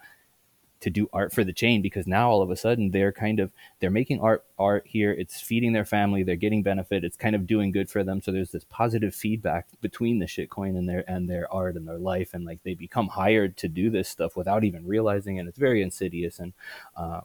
to 0.82 0.90
do 0.90 1.10
art 1.14 1.34
for 1.34 1.44
the 1.44 1.54
chain 1.54 1.82
because 1.82 2.06
now 2.06 2.30
all 2.30 2.42
of 2.42 2.52
a 2.52 2.56
sudden 2.56 2.92
they're 2.92 3.12
kind 3.12 3.40
of 3.40 3.52
they're 3.80 3.90
making 3.90 4.20
art 4.20 4.44
art 4.60 4.86
here 4.86 5.12
it's 5.12 5.42
feeding 5.42 5.74
their 5.74 5.86
family 5.86 6.22
they're 6.22 6.36
getting 6.36 6.62
benefit 6.62 7.04
it's 7.04 7.18
kind 7.18 7.36
of 7.36 7.48
doing 7.48 7.72
good 7.72 7.90
for 7.90 8.04
them 8.04 8.22
so 8.22 8.32
there's 8.32 8.52
this 8.52 8.66
positive 8.70 9.16
feedback 9.16 9.68
between 9.82 10.20
the 10.20 10.26
shitcoin 10.26 10.78
and 10.78 10.88
their 10.88 11.10
and 11.10 11.30
their 11.30 11.52
art 11.52 11.76
and 11.76 11.88
their 11.88 11.98
life 11.98 12.34
and 12.34 12.46
like 12.46 12.62
they 12.64 12.74
become 12.74 13.08
hired 13.08 13.56
to 13.58 13.68
do 13.68 13.90
this 13.90 14.10
stuff 14.10 14.36
without 14.36 14.64
even 14.64 14.86
realizing 14.86 15.38
it 15.38 15.48
it's 15.48 15.58
very 15.58 15.82
insidious 15.82 16.40
and 16.40 16.54
um, 16.98 17.24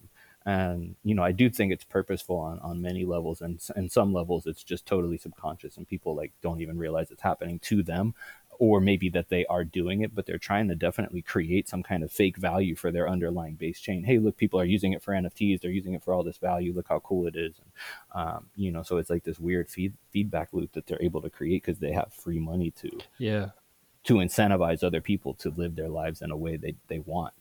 and 0.50 0.96
you 1.04 1.14
know 1.14 1.22
i 1.22 1.32
do 1.32 1.48
think 1.48 1.72
it's 1.72 1.84
purposeful 1.84 2.36
on, 2.36 2.58
on 2.60 2.82
many 2.82 3.04
levels 3.04 3.40
and 3.40 3.60
and 3.76 3.92
some 3.92 4.12
levels 4.12 4.46
it's 4.46 4.64
just 4.64 4.84
totally 4.84 5.16
subconscious 5.16 5.76
and 5.76 5.86
people 5.86 6.14
like 6.16 6.32
don't 6.42 6.60
even 6.60 6.76
realize 6.76 7.10
it's 7.10 7.22
happening 7.22 7.58
to 7.60 7.82
them 7.82 8.14
or 8.58 8.78
maybe 8.78 9.08
that 9.08 9.30
they 9.30 9.46
are 9.46 9.64
doing 9.64 10.02
it, 10.02 10.14
but 10.14 10.26
they're 10.26 10.36
trying 10.36 10.68
to 10.68 10.74
definitely 10.74 11.22
create 11.22 11.66
some 11.66 11.82
kind 11.82 12.02
of 12.04 12.12
fake 12.12 12.36
value 12.36 12.76
for 12.76 12.92
their 12.92 13.08
underlying 13.08 13.54
base 13.54 13.80
chain. 13.80 14.04
Hey, 14.04 14.18
look, 14.18 14.36
people 14.36 14.60
are 14.60 14.66
using 14.66 14.92
it 14.92 15.02
for 15.02 15.14
NFTs. 15.14 15.62
They're 15.62 15.70
using 15.70 15.94
it 15.94 16.04
for 16.04 16.12
all 16.12 16.22
this 16.22 16.36
value. 16.36 16.74
Look 16.74 16.88
how 16.90 16.98
cool 16.98 17.26
it 17.26 17.36
is. 17.36 17.54
And, 17.58 18.22
um, 18.22 18.46
you 18.56 18.70
know, 18.70 18.82
so 18.82 18.98
it's 18.98 19.08
like 19.08 19.24
this 19.24 19.40
weird 19.40 19.70
feed, 19.70 19.94
feedback 20.10 20.50
loop 20.52 20.72
that 20.72 20.86
they're 20.86 21.02
able 21.02 21.22
to 21.22 21.30
create 21.30 21.62
because 21.64 21.78
they 21.78 21.92
have 21.92 22.12
free 22.12 22.38
money 22.38 22.70
to 22.72 22.90
yeah 23.16 23.46
to 24.04 24.14
incentivize 24.14 24.82
other 24.82 25.00
people 25.00 25.34
to 25.34 25.50
live 25.50 25.76
their 25.76 25.88
lives 25.88 26.22
in 26.22 26.30
a 26.30 26.36
way 26.36 26.56
they, 26.56 26.74
they 26.88 27.00
want. 27.00 27.34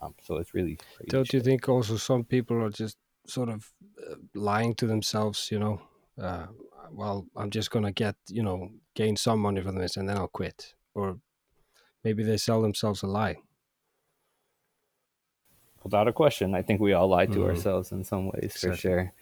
Um, 0.00 0.14
so 0.22 0.36
it's 0.36 0.54
really 0.54 0.78
Don't 1.08 1.26
shit. 1.26 1.34
you 1.34 1.40
think 1.40 1.68
also 1.68 1.96
some 1.96 2.24
people 2.24 2.62
are 2.62 2.70
just 2.70 2.96
sort 3.26 3.48
of 3.48 3.70
uh, 3.98 4.14
lying 4.34 4.74
to 4.76 4.86
themselves, 4.86 5.50
you 5.50 5.58
know? 5.58 5.82
Uh, 6.20 6.46
well, 6.90 7.26
I'm 7.36 7.50
just 7.50 7.70
going 7.70 7.84
to 7.84 7.92
get, 7.92 8.16
you 8.28 8.42
know, 8.42 8.70
gain 8.94 9.16
some 9.16 9.40
money 9.40 9.60
from 9.60 9.76
this 9.76 9.96
and 9.96 10.08
then 10.08 10.16
I'll 10.16 10.28
quit. 10.28 10.74
Or 10.94 11.18
maybe 12.04 12.22
they 12.22 12.36
sell 12.36 12.62
themselves 12.62 13.02
a 13.02 13.06
lie. 13.06 13.36
Without 15.82 16.08
a 16.08 16.12
question, 16.12 16.54
I 16.54 16.62
think 16.62 16.80
we 16.80 16.92
all 16.92 17.08
lie 17.08 17.26
to 17.26 17.38
mm. 17.38 17.48
ourselves 17.48 17.90
in 17.92 18.04
some 18.04 18.30
ways 18.30 18.56
for 18.58 18.76
sure. 18.76 19.12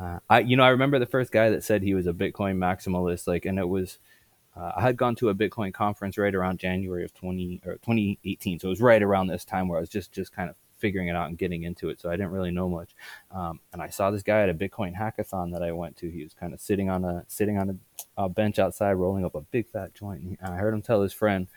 Uh, 0.00 0.18
I, 0.28 0.40
you 0.40 0.56
know, 0.56 0.62
I 0.62 0.70
remember 0.70 0.98
the 0.98 1.06
first 1.06 1.30
guy 1.30 1.50
that 1.50 1.64
said 1.64 1.82
he 1.82 1.94
was 1.94 2.06
a 2.06 2.12
Bitcoin 2.12 2.56
maximalist, 2.56 3.26
like, 3.26 3.44
and 3.44 3.58
it 3.58 3.68
was, 3.68 3.98
uh, 4.56 4.72
I 4.76 4.82
had 4.82 4.96
gone 4.96 5.14
to 5.16 5.28
a 5.28 5.34
Bitcoin 5.34 5.72
conference 5.72 6.16
right 6.16 6.34
around 6.34 6.58
January 6.58 7.04
of 7.04 7.12
20 7.14 7.62
or 7.66 7.74
2018. 7.74 8.58
So 8.58 8.68
it 8.68 8.70
was 8.70 8.80
right 8.80 9.02
around 9.02 9.26
this 9.26 9.44
time 9.44 9.68
where 9.68 9.78
I 9.78 9.80
was 9.80 9.90
just, 9.90 10.12
just 10.12 10.32
kind 10.32 10.48
of 10.48 10.56
figuring 10.78 11.08
it 11.08 11.16
out 11.16 11.28
and 11.28 11.38
getting 11.38 11.64
into 11.64 11.88
it. 11.88 12.00
So 12.00 12.10
I 12.10 12.12
didn't 12.16 12.32
really 12.32 12.50
know 12.50 12.68
much. 12.68 12.94
Um, 13.30 13.60
and 13.72 13.82
I 13.82 13.88
saw 13.88 14.10
this 14.10 14.22
guy 14.22 14.42
at 14.42 14.48
a 14.48 14.54
Bitcoin 14.54 14.94
hackathon 14.94 15.52
that 15.52 15.62
I 15.62 15.72
went 15.72 15.96
to. 15.98 16.10
He 16.10 16.22
was 16.22 16.34
kind 16.34 16.54
of 16.54 16.60
sitting 16.60 16.90
on 16.90 17.04
a 17.04 17.24
sitting 17.28 17.58
on 17.58 17.80
a, 18.18 18.24
a 18.24 18.28
bench 18.28 18.58
outside, 18.58 18.92
rolling 18.92 19.24
up 19.24 19.34
a 19.34 19.40
big 19.40 19.68
fat 19.68 19.94
joint. 19.94 20.22
And 20.22 20.54
I 20.54 20.56
heard 20.56 20.74
him 20.74 20.82
tell 20.82 21.02
his 21.02 21.12
friend, 21.12 21.48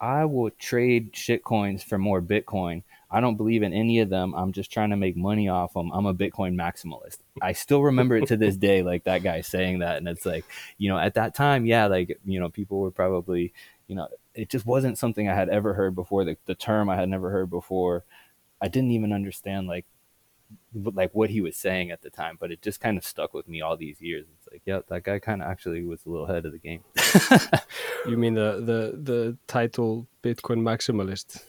"I 0.00 0.24
will 0.24 0.50
trade 0.50 1.12
shitcoins 1.12 1.82
for 1.82 1.98
more 1.98 2.20
Bitcoin. 2.20 2.82
I 3.16 3.20
don't 3.20 3.36
believe 3.36 3.62
in 3.62 3.72
any 3.72 4.00
of 4.00 4.10
them. 4.10 4.34
I'm 4.34 4.52
just 4.52 4.70
trying 4.70 4.90
to 4.90 4.96
make 4.96 5.16
money 5.16 5.48
off 5.48 5.72
them. 5.72 5.90
I'm 5.90 6.04
a 6.04 6.12
Bitcoin 6.12 6.54
maximalist." 6.54 7.16
I 7.40 7.52
still 7.52 7.82
remember 7.82 8.16
it 8.16 8.28
to 8.28 8.36
this 8.36 8.58
day, 8.58 8.82
like 8.82 9.04
that 9.04 9.22
guy 9.22 9.40
saying 9.40 9.78
that, 9.78 9.96
and 9.96 10.06
it's 10.06 10.26
like, 10.26 10.44
you 10.76 10.90
know, 10.90 10.98
at 10.98 11.14
that 11.14 11.34
time, 11.34 11.64
yeah, 11.64 11.86
like 11.86 12.18
you 12.26 12.38
know, 12.38 12.50
people 12.50 12.78
were 12.80 12.90
probably, 12.90 13.54
you 13.86 13.96
know, 13.96 14.08
it 14.34 14.50
just 14.50 14.66
wasn't 14.66 14.98
something 14.98 15.30
I 15.30 15.34
had 15.34 15.48
ever 15.48 15.72
heard 15.72 15.94
before. 15.94 16.24
The, 16.24 16.36
the 16.44 16.54
term 16.54 16.90
I 16.90 16.96
had 16.96 17.08
never 17.08 17.30
heard 17.30 17.48
before. 17.48 18.04
I 18.60 18.68
didn't 18.68 18.90
even 18.90 19.12
understand 19.12 19.66
like 19.66 19.86
like 20.74 21.10
what 21.14 21.30
he 21.30 21.40
was 21.40 21.56
saying 21.56 21.90
at 21.90 22.02
the 22.02 22.10
time, 22.10 22.36
but 22.38 22.52
it 22.52 22.60
just 22.60 22.80
kind 22.80 22.98
of 22.98 23.04
stuck 23.04 23.32
with 23.32 23.48
me 23.48 23.62
all 23.62 23.76
these 23.76 24.00
years. 24.00 24.26
It's 24.36 24.52
like, 24.52 24.62
yeah, 24.66 24.80
that 24.88 25.04
guy 25.04 25.18
kind 25.18 25.42
of 25.42 25.48
actually 25.48 25.82
was 25.82 26.04
a 26.04 26.10
little 26.10 26.26
ahead 26.26 26.44
of 26.44 26.52
the 26.52 26.58
game. 26.58 26.84
you 28.06 28.16
mean 28.16 28.34
the 28.34 28.60
the 28.60 28.98
the 29.02 29.38
title 29.46 30.06
Bitcoin 30.22 30.60
maximalist? 30.60 31.42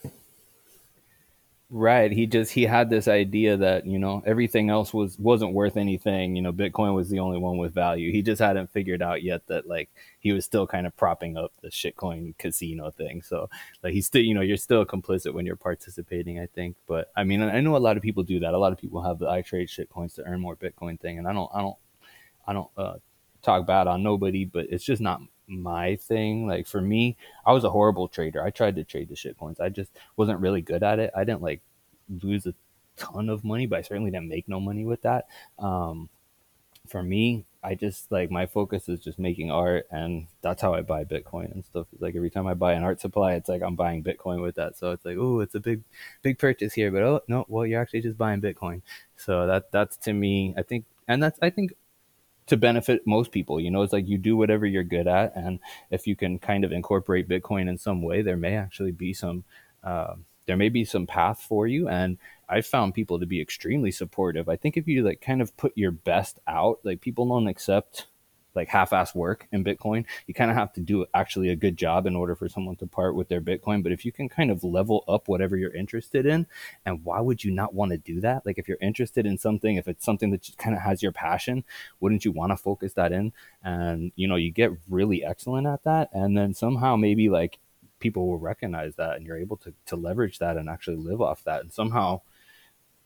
Right. 1.70 2.14
He 2.14 2.28
just 2.28 2.54
he 2.54 2.64
had 2.64 2.90
this 2.90 3.10
idea 3.10 3.58
that, 3.58 3.86
you 3.86 4.00
know, 4.00 4.24
everything 4.26 4.70
else 4.70 4.94
was 4.94 5.20
wasn't 5.20 5.54
worth 5.54 5.76
anything. 5.76 6.38
You 6.38 6.42
know, 6.42 6.54
Bitcoin 6.54 6.96
was 6.96 7.10
the 7.10 7.20
only 7.20 7.38
one 7.40 7.58
with 7.58 7.74
value. 7.74 8.10
He 8.10 8.22
just 8.22 8.40
hadn't 8.42 8.72
figured 8.72 9.02
out 9.02 9.22
yet 9.22 9.46
that 9.48 9.68
like 9.68 9.90
he 10.20 10.32
was 10.32 10.46
still 10.46 10.66
kind 10.66 10.88
of 10.88 10.96
propping 10.96 11.36
up 11.36 11.52
the 11.62 11.68
shitcoin 11.68 12.38
casino 12.38 12.90
thing. 12.92 13.22
So 13.22 13.50
like 13.84 13.92
he's 13.94 14.08
still, 14.08 14.22
you 14.22 14.34
know, 14.34 14.40
you're 14.40 14.56
still 14.56 14.86
complicit 14.86 15.34
when 15.34 15.46
you're 15.46 15.58
participating, 15.58 16.40
I 16.40 16.46
think. 16.46 16.78
But 16.88 17.12
I 17.18 17.26
mean, 17.26 17.42
I 17.42 17.60
know 17.60 17.76
a 17.76 17.80
lot 17.80 17.98
of 17.98 18.04
people 18.04 18.24
do 18.24 18.40
that. 18.40 18.54
A 18.54 18.58
lot 18.58 18.72
of 18.72 18.78
people 18.78 19.02
have 19.02 19.20
the 19.20 19.28
I 19.28 19.42
trade 19.42 19.68
shitcoins 19.68 20.16
to 20.16 20.24
earn 20.24 20.40
more 20.40 20.56
Bitcoin 20.56 20.98
thing. 20.98 21.18
And 21.18 21.28
I 21.28 21.34
don't 21.34 21.52
I 21.54 21.60
don't 21.60 21.78
I 22.48 22.54
don't 22.54 22.70
uh, 22.78 22.96
talk 23.42 23.68
bad 23.68 23.88
on 23.88 24.04
nobody, 24.04 24.46
but 24.46 24.68
it's 24.70 24.86
just 24.86 25.02
not 25.02 25.22
my 25.48 25.96
thing. 25.96 26.48
Like 26.48 26.68
for 26.68 26.82
me, 26.82 27.18
I 27.46 27.54
was 27.54 27.64
a 27.64 27.70
horrible 27.70 28.08
trader. 28.08 28.44
I 28.44 28.50
tried 28.50 28.76
to 28.76 28.84
trade 28.84 29.10
the 29.10 29.16
shit 29.16 29.38
coins. 29.38 29.60
I 29.60 29.70
just 29.70 29.92
wasn't 30.16 30.40
really 30.40 30.62
good 30.62 30.84
at 30.84 31.00
it. 31.00 31.12
I 31.16 31.24
didn't 31.24 31.42
like 31.42 31.62
lose 32.22 32.46
a 32.46 32.54
ton 32.98 33.30
of 33.30 33.44
money, 33.44 33.66
but 33.66 33.80
I 33.80 33.82
certainly 33.82 34.12
didn't 34.12 34.30
make 34.30 34.48
no 34.48 34.60
money 34.60 34.86
with 34.86 35.02
that. 35.04 35.28
Um, 35.60 36.10
for 36.88 37.04
me, 37.04 37.46
I 37.64 37.76
just 37.76 38.12
like 38.12 38.32
my 38.32 38.46
focus 38.46 38.88
is 38.88 39.00
just 39.00 39.20
making 39.20 39.52
art, 39.52 39.88
and 39.92 40.28
that's 40.42 40.62
how 40.62 40.74
I 40.74 40.82
buy 40.82 41.04
Bitcoin 41.04 41.52
and 41.52 41.66
stuff. 41.66 41.88
It's 41.92 42.02
like 42.02 42.16
every 42.16 42.30
time 42.30 42.48
I 42.48 42.54
buy 42.54 42.74
an 42.74 42.84
art 42.84 43.02
supply, 43.02 43.34
it's 43.34 43.50
like 43.50 43.62
I'm 43.62 43.76
buying 43.76 44.04
Bitcoin 44.04 44.42
with 44.42 44.56
that. 44.56 44.78
So 44.78 44.92
it's 44.92 45.04
like, 45.04 45.18
oh, 45.18 45.42
it's 45.42 45.56
a 45.56 45.60
big, 45.60 45.84
big 46.22 46.40
purchase 46.40 46.74
here, 46.74 46.92
but 46.92 47.04
oh 47.04 47.22
no, 47.28 47.46
well, 47.50 47.66
you're 47.66 47.82
actually 47.82 48.02
just 48.02 48.18
buying 48.18 48.42
Bitcoin. 48.42 48.82
So 49.18 49.48
that 49.48 49.72
that's 49.72 49.98
to 49.98 50.14
me, 50.14 50.54
I 50.58 50.64
think, 50.64 50.86
and 51.08 51.22
that's 51.22 51.40
I 51.42 51.50
think 51.50 51.74
to 52.48 52.58
benefit 52.58 53.06
most 53.06 53.32
people. 53.32 53.60
You 53.60 53.72
know, 53.72 53.82
it's 53.82 53.94
like 53.94 54.08
you 54.08 54.18
do 54.18 54.36
whatever 54.36 54.66
you're 54.66 54.84
good 54.84 55.08
at, 55.08 55.36
and 55.36 55.60
if 55.92 56.08
you 56.08 56.16
can 56.16 56.40
kind 56.40 56.64
of 56.64 56.72
incorporate 56.72 57.30
Bitcoin 57.30 57.70
in 57.70 57.78
some 57.78 58.02
way, 58.02 58.22
there 58.22 58.38
may 58.38 58.56
actually 58.56 58.92
be 58.92 59.14
some 59.14 59.44
uh, 59.84 60.16
there 60.48 60.58
may 60.58 60.70
be 60.70 60.84
some 60.84 61.06
path 61.06 61.42
for 61.42 61.68
you. 61.68 61.88
And 61.88 62.18
I've 62.50 62.66
found 62.66 62.96
people 62.96 63.20
to 63.20 63.26
be 63.26 63.40
extremely 63.40 63.92
supportive. 63.92 64.50
I 64.50 64.56
think 64.56 64.78
if 64.78 64.88
you 64.88 65.04
like 65.04 65.22
kind 65.22 65.42
of 65.42 65.56
put 65.58 65.74
your 65.76 65.92
best 65.92 66.40
out, 66.48 66.80
like 66.84 67.02
people 67.02 67.28
don't 67.28 67.48
accept 67.48 68.08
like 68.56 68.68
half-ass 68.68 69.14
work 69.14 69.48
in 69.52 69.64
Bitcoin. 69.64 70.06
You 70.26 70.34
kind 70.34 70.50
of 70.50 70.58
have 70.58 70.74
to 70.74 70.82
do 70.82 71.06
actually 71.14 71.50
a 71.50 71.56
good 71.56 71.78
job 71.78 72.06
in 72.06 72.16
order 72.16 72.36
for 72.36 72.50
someone 72.50 72.76
to 72.78 72.88
part 72.88 73.16
with 73.16 73.30
their 73.30 73.42
Bitcoin. 73.42 73.84
But 73.84 73.92
if 73.92 74.04
you 74.04 74.12
can 74.12 74.30
kind 74.30 74.50
of 74.50 74.64
level 74.64 75.04
up 75.08 75.28
whatever 75.28 75.56
you're 75.56 75.76
interested 75.76 76.26
in, 76.26 76.48
and 76.86 77.04
why 77.04 77.22
would 77.22 77.44
you 77.44 77.52
not 77.52 77.74
want 77.74 77.92
to 77.92 77.98
do 77.98 78.20
that? 78.22 78.46
Like 78.46 78.58
if 78.58 78.68
you're 78.68 78.78
interested 78.82 79.26
in 79.26 79.38
something, 79.38 79.76
if 79.76 79.88
it's 79.88 80.06
something 80.06 80.32
that 80.32 80.50
kind 80.58 80.76
of 80.76 80.82
has 80.82 81.04
your 81.04 81.12
passion, 81.12 81.64
wouldn't 82.00 82.26
you 82.26 82.32
want 82.32 82.52
to 82.52 82.58
focus 82.58 82.94
that 82.94 83.12
in? 83.12 83.34
And 83.64 84.12
you 84.16 84.28
know, 84.28 84.36
you 84.36 84.52
get 84.52 84.72
really 84.90 85.24
excellent 85.24 85.68
at 85.68 85.84
that, 85.84 86.10
and 86.14 86.38
then 86.38 86.54
somehow 86.54 86.96
maybe 86.96 87.30
like 87.30 87.60
people 88.00 88.28
will 88.28 88.38
recognize 88.38 88.96
that 88.96 89.18
and 89.18 89.26
you're 89.26 89.38
able 89.38 89.58
to, 89.58 89.74
to 89.86 89.96
leverage 89.96 90.40
that 90.40 90.58
and 90.58 90.70
actually 90.70 90.98
live 90.98 91.22
off 91.22 91.44
that 91.44 91.62
and 91.62 91.74
somehow 91.74 92.22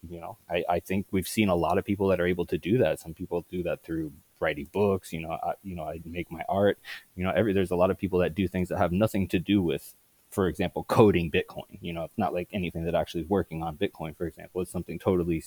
you 0.09 0.19
know 0.19 0.37
I, 0.49 0.63
I 0.69 0.79
think 0.79 1.07
we've 1.11 1.27
seen 1.27 1.49
a 1.49 1.55
lot 1.55 1.77
of 1.77 1.85
people 1.85 2.07
that 2.09 2.19
are 2.19 2.27
able 2.27 2.45
to 2.47 2.57
do 2.57 2.77
that 2.79 2.99
some 2.99 3.13
people 3.13 3.45
do 3.49 3.63
that 3.63 3.83
through 3.83 4.11
writing 4.41 4.67
books. 4.71 5.13
You 5.13 5.21
know, 5.21 5.31
I, 5.31 5.53
you 5.63 5.75
know, 5.75 5.83
I 5.83 6.01
make 6.05 6.31
my 6.31 6.43
art. 6.49 6.79
You 7.15 7.23
know, 7.23 7.31
every 7.31 7.53
there's 7.53 7.71
a 7.71 7.75
lot 7.75 7.91
of 7.91 7.97
people 7.97 8.19
that 8.19 8.35
do 8.35 8.47
things 8.47 8.69
that 8.69 8.77
have 8.77 8.91
nothing 8.91 9.27
to 9.29 9.39
do 9.39 9.61
with, 9.61 9.93
for 10.31 10.47
example, 10.47 10.83
coding 10.85 11.31
Bitcoin. 11.31 11.77
You 11.81 11.93
know, 11.93 12.03
it's 12.03 12.17
not 12.17 12.33
like 12.33 12.49
anything 12.51 12.85
that 12.85 12.95
actually 12.95 13.21
is 13.21 13.29
working 13.29 13.63
on 13.63 13.77
Bitcoin. 13.77 14.15
For 14.15 14.25
example, 14.25 14.61
it's 14.61 14.71
something 14.71 14.99
totally 14.99 15.43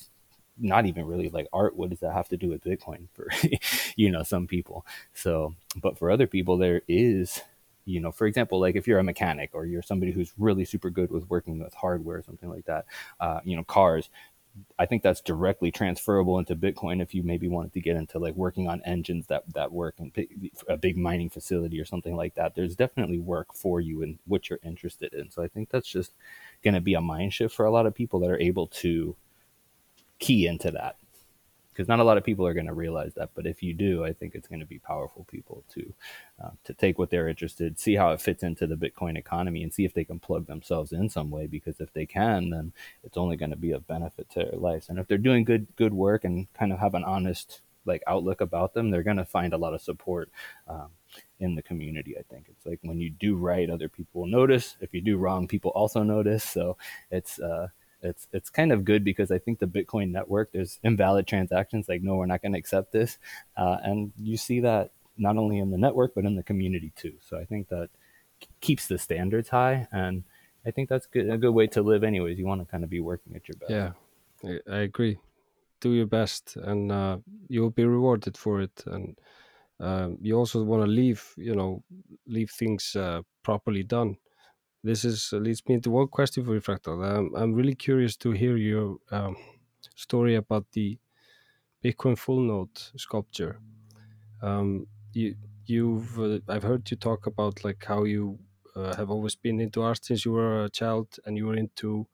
not 0.59 0.87
even 0.87 1.05
really 1.07 1.29
like 1.29 1.49
art 1.53 1.77
what 1.77 1.91
does 1.91 2.01
that 2.01 2.13
have 2.13 2.29
to 2.29 2.37
do 2.37 2.49
with 2.49 2.63
bitcoin 2.63 3.09
for 3.13 3.29
you 3.97 4.11
know 4.11 4.23
some 4.23 4.47
people 4.47 4.87
so 5.13 5.55
but 5.83 5.99
for 5.99 6.11
other 6.11 6.27
people 6.27 6.57
there 6.57 6.83
is 6.87 7.41
you 7.85 8.01
know 8.01 8.13
for 8.13 8.27
example 8.27 8.61
like 8.61 8.77
if 8.77 8.87
you're 8.87 8.99
a 8.99 9.05
mechanic 9.05 9.51
or 9.53 9.67
you're 9.67 9.83
somebody 9.83 10.13
who's 10.13 10.33
really 10.39 10.65
super 10.65 10.91
good 10.91 11.11
with 11.11 11.29
working 11.29 11.59
with 11.59 11.75
hardware 11.75 12.19
or 12.19 12.23
something 12.23 12.49
like 12.49 12.65
that 12.67 12.87
uh, 13.21 13.41
you 13.45 13.57
know 13.57 13.65
cars 13.65 14.09
I 14.79 14.87
think 14.87 15.03
that's 15.03 15.21
directly 15.21 15.71
transferable 15.71 16.39
into 16.39 16.55
Bitcoin 16.55 17.03
if 17.03 17.15
you 17.15 17.23
maybe 17.23 17.49
wanted 17.49 17.73
to 17.73 17.81
get 17.81 17.97
into 17.97 18.19
like 18.19 18.35
working 18.35 18.69
on 18.69 18.83
engines 18.85 19.27
that 19.27 19.43
that 19.55 19.73
work 19.73 19.97
in 19.99 20.13
a 20.69 20.77
big 20.77 20.97
mining 20.97 21.31
facility 21.31 21.81
or 21.81 21.85
something 21.85 22.15
like 22.15 22.35
that. 22.35 22.55
There's 22.55 22.77
definitely 22.77 23.19
work 23.19 23.55
for 23.55 23.81
you 23.81 24.03
and 24.03 24.19
what 24.27 24.49
you're 24.49 24.61
interested 24.63 25.13
in. 25.13 25.31
So 25.31 25.43
I 25.43 25.49
think 25.49 25.71
that's 25.71 25.89
just 25.89 26.13
going 26.63 26.75
to 26.75 26.81
be 26.81 26.95
a 26.95 27.01
mind 27.01 27.33
shift 27.33 27.55
for 27.55 27.67
a 27.67 27.71
lot 27.71 27.87
of 27.87 27.95
people 27.95 28.21
that 28.21 28.31
are 28.31 28.41
able 28.41 28.69
to 28.69 29.17
key 30.19 30.47
into 30.47 30.71
that 30.71 30.97
because 31.75 31.89
not 31.89 31.99
a 31.99 32.05
lot 32.05 32.17
of 32.17 32.25
people 32.25 32.47
are 32.47 32.55
going 32.55 32.67
to 32.67 32.73
realize 32.73 33.15
that. 33.15 33.31
But 33.35 33.47
if 33.47 33.63
you 33.63 33.75
do, 33.75 34.05
I 34.05 34.13
think 34.13 34.35
it's 34.35 34.49
going 34.49 34.61
to 34.61 34.67
be 34.67 34.79
powerful 34.79 35.27
people 35.31 35.65
to 35.75 35.93
uh, 36.43 36.51
to 36.65 36.75
take 36.75 36.99
what 36.99 37.11
they're 37.11 37.29
interested, 37.29 37.79
see 37.79 37.97
how 37.97 38.13
it 38.13 38.21
fits 38.21 38.43
into 38.43 38.67
the 38.67 38.77
Bitcoin 38.77 39.19
economy, 39.19 39.63
and 39.63 39.73
see 39.73 39.85
if 39.85 39.95
they 39.95 40.05
can 40.05 40.21
plug 40.21 40.47
themselves 40.47 40.93
in 40.93 41.09
some 41.09 41.31
way. 41.31 41.47
Because 41.47 41.81
if 41.81 41.93
they 41.93 42.07
can, 42.07 42.51
then 42.51 42.73
it's 43.03 43.17
only 43.17 43.37
going 43.37 43.51
to 43.51 43.57
be 43.57 43.73
of 43.73 43.87
benefit 43.87 44.31
to 44.31 44.45
their 44.45 44.59
lives. 44.59 44.89
And 44.89 44.99
if 44.99 45.09
they're 45.09 45.19
doing 45.19 45.45
good 45.45 45.67
good 45.77 45.93
work 45.93 46.25
and 46.25 46.53
kind 46.55 46.73
of 46.73 46.79
have 46.79 46.95
an 46.95 47.05
honest 47.05 47.61
like 47.87 48.03
outlook 48.07 48.41
about 48.41 48.73
them, 48.73 48.91
they're 48.91 49.03
going 49.03 49.19
to 49.19 49.25
find 49.25 49.53
a 49.53 49.59
lot 49.59 49.75
of 49.75 49.81
support. 49.83 50.31
Um, 50.69 50.91
in 51.41 51.55
the 51.55 51.63
community. 51.63 52.17
I 52.19 52.23
think 52.23 52.47
it's 52.49 52.67
like 52.67 52.79
when 52.83 53.01
you 53.01 53.11
do 53.11 53.37
right, 53.37 53.69
other 53.69 53.89
people 53.89 54.23
will 54.23 54.29
notice. 54.29 54.77
If 54.81 54.95
you 54.95 55.01
do 55.01 55.17
wrong, 55.17 55.47
people 55.47 55.71
also 55.73 56.03
notice. 56.03 56.45
So 56.45 56.77
it's 57.11 57.39
uh, 57.39 57.69
it's 58.05 58.29
it's 58.33 58.51
kind 58.51 58.73
of 58.73 58.85
good 58.85 59.05
because 59.05 59.31
I 59.31 59.39
think 59.39 59.59
the 59.59 59.67
Bitcoin 59.67 60.11
network 60.11 60.53
there's 60.53 60.79
invalid 60.83 61.27
transactions. 61.27 61.89
Like 61.89 62.03
no, 62.03 62.17
we're 62.17 62.27
not 62.27 62.43
going 62.43 62.53
to 62.53 62.59
accept 62.59 62.93
this, 62.93 63.19
uh, 63.57 63.79
and 63.83 64.13
you 64.19 64.37
see 64.37 64.61
that 64.61 64.93
not 65.17 65.37
only 65.37 65.59
in 65.59 65.71
the 65.71 65.79
network 65.79 66.15
but 66.15 66.25
in 66.25 66.35
the 66.35 66.43
community 66.43 66.93
too. 66.97 67.15
So 67.21 67.39
I 67.39 67.45
think 67.45 67.69
that 67.69 67.89
keeps 68.61 68.87
the 68.87 68.99
standards 68.99 69.49
high, 69.49 69.89
and 69.93 70.25
I 70.67 70.71
think 70.71 70.89
that's 70.89 71.07
good, 71.07 71.31
a 71.31 71.39
good 71.39 71.53
way 71.53 71.67
to 71.69 71.83
live. 71.83 72.05
Anyways, 72.05 72.39
you 72.39 72.47
want 72.47 72.61
to 72.61 72.67
kind 72.67 72.85
of 72.85 72.91
be 72.91 73.01
working 73.01 73.35
at 73.35 73.49
your 73.49 73.57
best. 73.57 73.71
Yeah, 73.71 74.59
I 74.71 74.79
agree. 74.79 75.19
Do 75.81 75.93
your 75.93 76.07
best, 76.07 76.57
and 76.57 76.91
uh, 76.91 77.19
you'll 77.49 77.71
be 77.71 77.85
rewarded 77.85 78.37
for 78.37 78.63
it. 78.63 78.85
And 78.87 79.19
um, 79.81 80.19
you 80.21 80.37
also 80.37 80.63
want 80.63 80.83
to 80.85 80.91
leave, 80.91 81.23
you 81.37 81.55
know, 81.55 81.83
leave 82.27 82.51
things 82.51 82.97
uh, 82.97 83.23
properly 83.43 83.83
done. 83.83 84.17
This 84.85 85.05
is 85.07 85.31
uh, 85.33 85.39
leads 85.39 85.63
me 85.67 85.77
into 85.77 85.91
one 85.91 86.09
question 86.09 86.45
for 86.45 86.55
you, 86.55 86.61
Fractal. 86.61 87.03
Um, 87.03 87.33
I'm 87.35 87.55
really 87.55 87.75
curious 87.75 88.17
to 88.19 88.33
hear 88.33 88.57
your 88.59 88.99
um, 89.11 89.35
story 89.97 90.35
about 90.37 90.67
the 90.73 90.99
Bitcoin 91.83 92.19
full 92.19 92.41
node 92.41 92.77
sculpture. 92.97 93.61
Um, 94.43 94.87
you, 95.15 95.37
you've, 95.67 96.21
uh, 96.21 96.41
I've 96.49 96.65
heard 96.65 96.91
you 96.91 96.99
talk 96.99 97.27
about 97.27 97.65
like 97.65 97.85
how 97.85 98.05
you 98.05 98.39
uh, 98.77 98.95
have 98.97 99.11
always 99.11 99.37
been 99.37 99.59
into 99.61 99.83
art 99.83 100.05
since 100.05 100.27
you 100.27 100.33
were 100.33 100.65
a 100.65 100.71
child, 100.71 101.17
and 101.25 101.39
you 101.39 101.47
were 101.47 101.57
into 101.57 102.07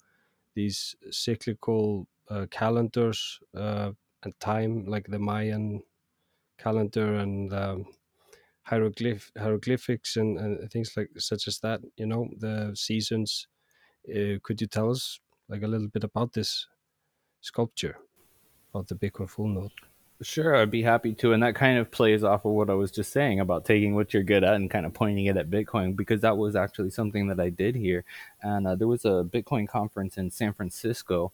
these 0.55 0.95
cyclical 1.11 2.07
uh, 2.31 2.47
calendars 2.53 3.41
uh, 3.57 3.91
and 4.23 4.41
time, 4.41 4.87
like 4.87 5.09
the 5.09 5.19
Mayan 5.19 5.83
calendar 6.59 7.17
and 7.17 7.53
um, 7.53 7.87
hieroglyph 8.71 9.33
hieroglyphics 9.37 10.17
and, 10.17 10.39
and, 10.39 10.71
things 10.71 10.93
like 10.97 11.11
such 11.19 11.49
as 11.49 11.59
that. 11.59 11.81
You 11.97 12.07
know, 12.07 12.29
the 12.39 12.73
seasons. 12.75 13.49
Uh, 14.09 14.39
could 14.43 14.61
you 14.61 14.67
tell 14.67 14.91
us 14.91 15.21
like 15.49 15.63
a 15.63 15.67
little 15.67 15.89
bit 15.89 16.05
about 16.05 16.33
this 16.33 16.67
sculpture, 17.41 17.99
about 18.73 18.89
the 18.89 18.95
Bitcoin 18.95 19.29
full 19.29 19.49
node? 19.49 19.73
Sure, 20.23 20.55
I'd 20.55 20.71
be 20.71 20.83
happy 20.83 21.15
to. 21.15 21.33
And 21.33 21.43
that 21.43 21.55
kind 21.55 21.79
of 21.79 21.91
plays 21.91 22.23
off 22.23 22.45
of 22.45 22.53
what 22.53 22.71
I 22.71 22.75
was 22.75 22.91
just 22.91 23.11
saying 23.11 23.41
about 23.41 23.65
taking 23.65 23.95
what 23.95 24.13
you're 24.13 24.23
good 24.23 24.45
at 24.45 24.55
and 24.55 24.71
kind 24.71 24.85
of 24.85 24.93
pointing 24.93 25.27
it 25.27 25.37
at 25.37 25.51
Bitcoin, 25.51 25.97
because 25.97 26.21
that 26.21 26.37
was 26.37 26.55
actually 26.55 26.91
something 26.91 27.27
that 27.29 27.41
I 27.41 27.49
did 27.49 27.75
here. 27.75 28.05
And 28.43 28.67
uh, 28.67 28.75
there 28.75 28.89
was 28.89 29.05
a 29.07 29.25
Bitcoin 29.25 29.67
conference 29.67 30.19
in 30.19 30.31
San 30.31 30.53
Francisco 30.53 31.33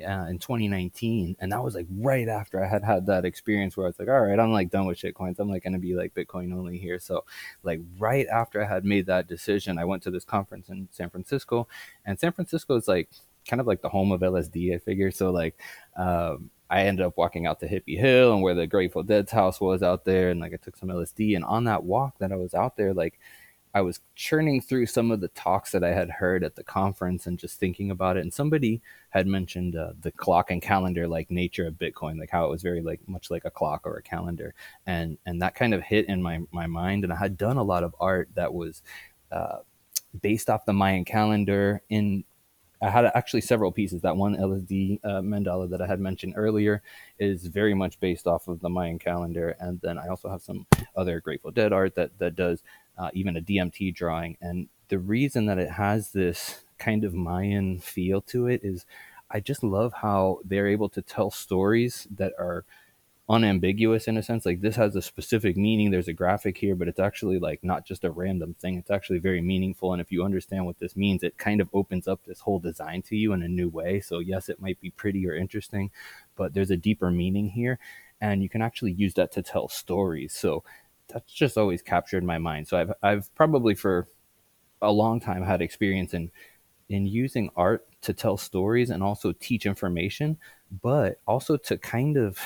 uh, 0.00 0.26
in 0.28 0.38
2019. 0.38 1.36
And 1.40 1.52
that 1.52 1.62
was 1.62 1.74
like 1.74 1.86
right 1.98 2.28
after 2.28 2.62
I 2.62 2.68
had 2.68 2.84
had 2.84 3.06
that 3.06 3.24
experience 3.24 3.76
where 3.76 3.86
I 3.86 3.88
was 3.88 3.98
like, 3.98 4.08
all 4.08 4.20
right, 4.20 4.38
I'm 4.38 4.52
like 4.52 4.70
done 4.70 4.86
with 4.86 4.98
shitcoins. 4.98 5.38
I'm 5.38 5.50
like 5.50 5.62
to 5.64 5.78
be 5.78 5.94
like 5.94 6.14
Bitcoin 6.14 6.52
only 6.52 6.78
here. 6.78 6.98
So, 6.98 7.24
like, 7.62 7.80
right 7.98 8.26
after 8.28 8.62
I 8.62 8.66
had 8.66 8.84
made 8.84 9.06
that 9.06 9.28
decision, 9.28 9.78
I 9.78 9.84
went 9.84 10.02
to 10.04 10.10
this 10.10 10.24
conference 10.24 10.68
in 10.68 10.88
San 10.90 11.10
Francisco. 11.10 11.66
And 12.04 12.18
San 12.18 12.32
Francisco 12.32 12.76
is 12.76 12.88
like, 12.88 13.08
kind 13.48 13.60
of 13.60 13.66
like 13.66 13.80
the 13.80 13.88
home 13.88 14.12
of 14.12 14.20
LSD, 14.20 14.74
I 14.74 14.78
figure. 14.78 15.10
So 15.10 15.30
like, 15.30 15.58
um, 15.96 16.50
I 16.68 16.82
ended 16.82 17.06
up 17.06 17.16
walking 17.16 17.46
out 17.46 17.60
to 17.60 17.68
Hippie 17.68 17.98
Hill 17.98 18.32
and 18.32 18.42
where 18.42 18.54
the 18.54 18.66
Grateful 18.66 19.04
Dead's 19.04 19.30
house 19.30 19.60
was 19.60 19.82
out 19.82 20.04
there, 20.04 20.30
and 20.30 20.40
like 20.40 20.52
I 20.52 20.56
took 20.56 20.76
some 20.76 20.88
LSD. 20.88 21.36
And 21.36 21.44
on 21.44 21.64
that 21.64 21.84
walk 21.84 22.18
that 22.18 22.32
I 22.32 22.36
was 22.36 22.54
out 22.54 22.76
there, 22.76 22.92
like 22.92 23.20
I 23.76 23.82
was 23.82 24.00
churning 24.14 24.62
through 24.62 24.86
some 24.86 25.10
of 25.10 25.20
the 25.20 25.28
talks 25.28 25.72
that 25.72 25.84
I 25.84 25.90
had 25.90 26.08
heard 26.08 26.42
at 26.42 26.56
the 26.56 26.64
conference 26.64 27.26
and 27.26 27.38
just 27.38 27.60
thinking 27.60 27.90
about 27.90 28.16
it. 28.16 28.20
And 28.20 28.32
somebody 28.32 28.80
had 29.10 29.26
mentioned 29.26 29.76
uh, 29.76 29.92
the 30.00 30.12
clock 30.12 30.50
and 30.50 30.62
calendar 30.62 31.06
like 31.06 31.30
nature 31.30 31.66
of 31.66 31.74
Bitcoin, 31.74 32.18
like 32.18 32.30
how 32.30 32.46
it 32.46 32.50
was 32.50 32.62
very 32.62 32.80
like 32.80 33.06
much 33.06 33.30
like 33.30 33.44
a 33.44 33.50
clock 33.50 33.82
or 33.84 33.98
a 33.98 34.02
calendar, 34.02 34.54
and 34.86 35.18
and 35.26 35.42
that 35.42 35.56
kind 35.56 35.74
of 35.74 35.82
hit 35.82 36.08
in 36.08 36.22
my 36.22 36.40
my 36.52 36.66
mind. 36.66 37.04
And 37.04 37.12
I 37.12 37.16
had 37.16 37.36
done 37.36 37.58
a 37.58 37.62
lot 37.62 37.84
of 37.84 37.94
art 38.00 38.30
that 38.34 38.54
was. 38.54 38.82
Uh, 39.30 39.58
based 40.22 40.48
off 40.48 40.64
the 40.64 40.72
Mayan 40.72 41.04
calendar 41.04 41.82
in 41.90 42.24
I 42.82 42.90
had 42.90 43.06
actually 43.14 43.40
several 43.40 43.72
pieces. 43.72 44.02
That 44.02 44.16
one 44.16 44.36
LSD 44.36 45.00
uh, 45.02 45.20
mandala 45.20 45.68
that 45.70 45.80
I 45.80 45.86
had 45.86 46.00
mentioned 46.00 46.34
earlier 46.36 46.82
is 47.18 47.46
very 47.46 47.74
much 47.74 47.98
based 48.00 48.26
off 48.26 48.48
of 48.48 48.60
the 48.60 48.68
Mayan 48.68 48.98
calendar, 48.98 49.56
and 49.60 49.80
then 49.80 49.98
I 49.98 50.08
also 50.08 50.28
have 50.28 50.42
some 50.42 50.66
other 50.94 51.20
Grateful 51.20 51.50
Dead 51.50 51.72
art 51.72 51.94
that 51.94 52.18
that 52.18 52.36
does 52.36 52.62
uh, 52.98 53.10
even 53.14 53.36
a 53.36 53.40
DMT 53.40 53.94
drawing. 53.94 54.36
And 54.40 54.68
the 54.88 54.98
reason 54.98 55.46
that 55.46 55.58
it 55.58 55.72
has 55.72 56.12
this 56.12 56.62
kind 56.78 57.04
of 57.04 57.14
Mayan 57.14 57.78
feel 57.78 58.20
to 58.22 58.46
it 58.46 58.60
is, 58.62 58.86
I 59.30 59.40
just 59.40 59.62
love 59.62 59.92
how 59.92 60.40
they're 60.44 60.68
able 60.68 60.88
to 60.90 61.02
tell 61.02 61.30
stories 61.30 62.06
that 62.14 62.32
are 62.38 62.64
unambiguous 63.28 64.06
in 64.06 64.16
a 64.16 64.22
sense. 64.22 64.46
Like 64.46 64.60
this 64.60 64.76
has 64.76 64.94
a 64.94 65.02
specific 65.02 65.56
meaning. 65.56 65.90
There's 65.90 66.08
a 66.08 66.12
graphic 66.12 66.56
here 66.58 66.76
but 66.76 66.86
it's 66.88 67.00
actually 67.00 67.38
like 67.38 67.64
not 67.64 67.84
just 67.84 68.04
a 68.04 68.10
random 68.10 68.54
thing. 68.54 68.76
It's 68.76 68.90
actually 68.90 69.18
very 69.18 69.40
meaningful. 69.40 69.92
And 69.92 70.00
if 70.00 70.12
you 70.12 70.22
understand 70.22 70.64
what 70.64 70.78
this 70.78 70.96
means 70.96 71.22
it 71.22 71.36
kind 71.36 71.60
of 71.60 71.68
opens 71.72 72.06
up 72.06 72.20
this 72.24 72.40
whole 72.40 72.60
design 72.60 73.02
to 73.02 73.16
you 73.16 73.32
in 73.32 73.42
a 73.42 73.48
new 73.48 73.68
way. 73.68 74.00
So 74.00 74.20
yes 74.20 74.48
it 74.48 74.60
might 74.60 74.80
be 74.80 74.90
pretty 74.90 75.26
or 75.26 75.34
interesting 75.34 75.90
but 76.36 76.54
there's 76.54 76.70
a 76.70 76.76
deeper 76.76 77.10
meaning 77.10 77.50
here. 77.50 77.78
And 78.20 78.42
you 78.42 78.48
can 78.48 78.62
actually 78.62 78.92
use 78.92 79.14
that 79.14 79.32
to 79.32 79.42
tell 79.42 79.68
stories. 79.68 80.32
So 80.32 80.62
that's 81.08 81.32
just 81.32 81.56
always 81.58 81.82
captured 81.82 82.24
my 82.24 82.38
mind 82.38 82.66
so 82.66 82.76
i've 82.78 82.92
i've 83.02 83.34
probably 83.34 83.74
for 83.74 84.08
a 84.82 84.92
long 84.92 85.20
time 85.20 85.42
had 85.42 85.62
experience 85.62 86.14
in 86.14 86.30
in 86.88 87.06
using 87.06 87.50
art 87.56 87.86
to 88.00 88.12
tell 88.12 88.36
stories 88.36 88.90
and 88.90 89.02
also 89.02 89.32
teach 89.32 89.66
information 89.66 90.36
but 90.82 91.20
also 91.26 91.56
to 91.56 91.76
kind 91.78 92.16
of 92.16 92.38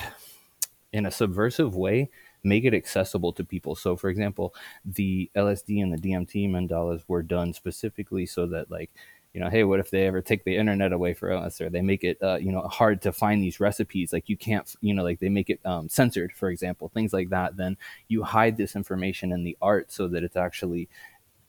in 0.93 1.07
a 1.07 1.11
subversive 1.11 1.75
way 1.75 2.09
make 2.43 2.65
it 2.65 2.75
accessible 2.75 3.33
to 3.35 3.45
people. 3.45 3.75
So, 3.75 3.97
for 3.97 4.09
example, 4.09 4.55
the 4.85 5.31
LSD 5.37 5.83
and 5.83 5.93
the 5.93 5.99
DMT 5.99 6.49
mandalas 6.49 7.03
were 7.09 7.23
done 7.23 7.53
specifically 7.53 8.27
so 8.27 8.47
that, 8.47 8.71
like, 8.71 8.91
you 9.33 9.41
know, 9.41 9.49
hey, 9.49 9.63
what 9.65 9.81
if 9.81 9.91
they 9.91 10.07
ever 10.07 10.21
take 10.21 10.45
the 10.45 10.57
internet 10.57 10.93
away 10.93 11.15
from 11.15 11.43
us, 11.43 11.61
or 11.61 11.71
they 11.71 11.83
make 11.83 12.03
it, 12.03 12.19
uh, 12.23 12.37
you 12.37 12.51
know, 12.51 12.63
hard 12.63 13.01
to 13.03 13.13
find 13.13 13.43
these 13.43 13.61
recipes? 13.61 14.13
Like, 14.13 14.29
you 14.29 14.37
can't, 14.37 14.75
you 14.81 14.93
know, 14.93 15.05
like 15.05 15.21
they 15.21 15.29
make 15.29 15.51
it 15.51 15.61
um, 15.65 15.89
censored, 15.89 16.33
for 16.33 16.51
example, 16.51 16.89
things 16.89 17.13
like 17.13 17.31
that. 17.31 17.57
Then 17.57 17.77
you 18.09 18.25
hide 18.25 18.57
this 18.57 18.75
information 18.75 19.33
in 19.33 19.45
the 19.45 19.57
art 19.63 19.93
so 19.93 20.09
that 20.09 20.25
it's 20.25 20.37
actually 20.37 20.89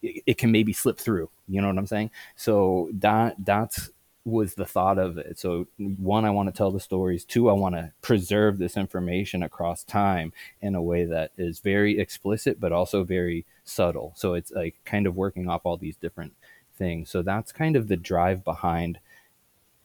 it, 0.01 0.23
it 0.25 0.37
can 0.37 0.51
maybe 0.51 0.73
slip 0.73 0.99
through. 0.99 1.29
You 1.47 1.61
know 1.61 1.67
what 1.67 1.77
I'm 1.77 1.87
saying? 1.87 2.11
So 2.35 2.89
that 2.93 3.35
that's 3.39 3.89
was 4.23 4.53
the 4.53 4.65
thought 4.65 4.99
of 4.99 5.17
it. 5.17 5.39
So 5.39 5.65
one, 5.77 6.25
I 6.25 6.29
want 6.29 6.47
to 6.47 6.55
tell 6.55 6.69
the 6.71 6.79
stories. 6.79 7.25
Two, 7.25 7.49
I 7.49 7.53
want 7.53 7.73
to 7.73 7.91
preserve 8.01 8.59
this 8.59 8.77
information 8.77 9.41
across 9.41 9.83
time 9.83 10.31
in 10.61 10.75
a 10.75 10.81
way 10.81 11.05
that 11.05 11.31
is 11.37 11.59
very 11.59 11.99
explicit, 11.99 12.59
but 12.59 12.71
also 12.71 13.03
very 13.03 13.47
subtle. 13.63 14.13
So 14.15 14.35
it's 14.35 14.51
like 14.51 14.75
kind 14.85 15.07
of 15.07 15.15
working 15.15 15.49
off 15.49 15.61
all 15.63 15.77
these 15.77 15.95
different 15.95 16.33
things. 16.81 17.11
So 17.11 17.21
that's 17.21 17.51
kind 17.51 17.75
of 17.75 17.87
the 17.87 17.95
drive 17.95 18.43
behind 18.43 18.97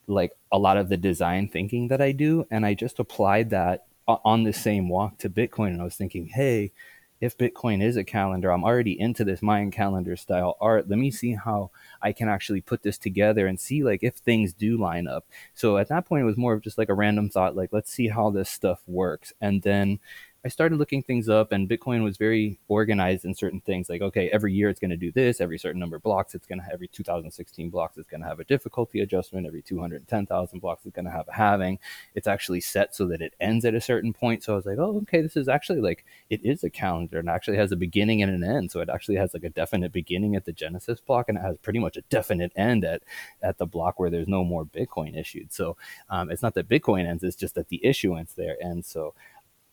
like 0.06 0.32
a 0.50 0.58
lot 0.58 0.78
of 0.78 0.88
the 0.88 0.96
design 0.96 1.46
thinking 1.46 1.88
that 1.88 2.00
I 2.00 2.12
do. 2.12 2.46
And 2.50 2.64
I 2.64 2.72
just 2.72 2.98
applied 2.98 3.50
that 3.50 3.84
on 4.08 4.44
the 4.44 4.52
same 4.52 4.88
walk 4.88 5.18
to 5.18 5.28
Bitcoin. 5.28 5.68
And 5.68 5.82
I 5.82 5.84
was 5.84 5.96
thinking, 5.96 6.28
hey, 6.28 6.72
if 7.20 7.36
Bitcoin 7.36 7.82
is 7.82 7.98
a 7.98 8.04
calendar, 8.04 8.50
I'm 8.50 8.64
already 8.64 8.98
into 8.98 9.24
this 9.24 9.42
Mayan 9.42 9.70
calendar 9.70 10.16
style 10.16 10.56
art. 10.58 10.88
Let 10.88 10.98
me 10.98 11.10
see 11.10 11.34
how 11.34 11.70
I 12.00 12.12
can 12.12 12.30
actually 12.30 12.62
put 12.62 12.82
this 12.82 12.96
together 12.96 13.46
and 13.46 13.60
see 13.60 13.82
like 13.82 14.02
if 14.02 14.14
things 14.14 14.54
do 14.54 14.78
line 14.78 15.06
up. 15.06 15.26
So 15.52 15.76
at 15.76 15.88
that 15.88 16.06
point, 16.06 16.22
it 16.22 16.26
was 16.26 16.38
more 16.38 16.54
of 16.54 16.62
just 16.62 16.78
like 16.78 16.88
a 16.88 16.94
random 16.94 17.28
thought, 17.28 17.56
like 17.56 17.72
let's 17.72 17.92
see 17.92 18.08
how 18.08 18.30
this 18.30 18.48
stuff 18.48 18.80
works. 18.86 19.34
And 19.40 19.62
then 19.62 19.98
I 20.46 20.48
started 20.48 20.78
looking 20.78 21.02
things 21.02 21.28
up, 21.28 21.50
and 21.50 21.68
Bitcoin 21.68 22.04
was 22.04 22.16
very 22.16 22.60
organized 22.68 23.24
in 23.24 23.34
certain 23.34 23.60
things. 23.60 23.88
Like, 23.88 24.00
okay, 24.00 24.30
every 24.30 24.52
year 24.52 24.68
it's 24.68 24.78
going 24.78 24.92
to 24.92 24.96
do 24.96 25.10
this. 25.10 25.40
Every 25.40 25.58
certain 25.58 25.80
number 25.80 25.96
of 25.96 26.04
blocks, 26.04 26.36
it's 26.36 26.46
going 26.46 26.60
to 26.60 26.72
every 26.72 26.86
2016 26.86 27.68
blocks, 27.68 27.96
it's 27.98 28.08
going 28.08 28.20
to 28.20 28.28
have 28.28 28.38
a 28.38 28.44
difficulty 28.44 29.00
adjustment. 29.00 29.44
Every 29.44 29.60
210,000 29.60 30.60
blocks, 30.60 30.86
it's 30.86 30.94
going 30.94 31.04
to 31.04 31.10
have 31.10 31.26
a 31.26 31.32
halving. 31.32 31.80
It's 32.14 32.28
actually 32.28 32.60
set 32.60 32.94
so 32.94 33.08
that 33.08 33.22
it 33.22 33.34
ends 33.40 33.64
at 33.64 33.74
a 33.74 33.80
certain 33.80 34.12
point. 34.12 34.44
So 34.44 34.52
I 34.52 34.56
was 34.56 34.66
like, 34.66 34.78
oh, 34.78 34.98
okay, 34.98 35.20
this 35.20 35.36
is 35.36 35.48
actually 35.48 35.80
like 35.80 36.04
it 36.30 36.40
is 36.44 36.62
a 36.62 36.70
calendar, 36.70 37.18
and 37.18 37.28
actually 37.28 37.56
has 37.56 37.72
a 37.72 37.76
beginning 37.76 38.22
and 38.22 38.30
an 38.30 38.48
end. 38.48 38.70
So 38.70 38.78
it 38.78 38.88
actually 38.88 39.16
has 39.16 39.34
like 39.34 39.42
a 39.42 39.50
definite 39.50 39.90
beginning 39.90 40.36
at 40.36 40.44
the 40.44 40.52
Genesis 40.52 41.00
block, 41.00 41.28
and 41.28 41.36
it 41.38 41.40
has 41.40 41.58
pretty 41.58 41.80
much 41.80 41.96
a 41.96 42.02
definite 42.02 42.52
end 42.54 42.84
at 42.84 43.02
at 43.42 43.58
the 43.58 43.66
block 43.66 43.98
where 43.98 44.10
there's 44.10 44.28
no 44.28 44.44
more 44.44 44.64
Bitcoin 44.64 45.18
issued. 45.18 45.52
So 45.52 45.76
um, 46.08 46.30
it's 46.30 46.42
not 46.42 46.54
that 46.54 46.68
Bitcoin 46.68 47.04
ends; 47.04 47.24
it's 47.24 47.34
just 47.34 47.56
that 47.56 47.68
the 47.68 47.84
issuance 47.84 48.34
there 48.34 48.56
ends. 48.62 48.86
So 48.86 49.12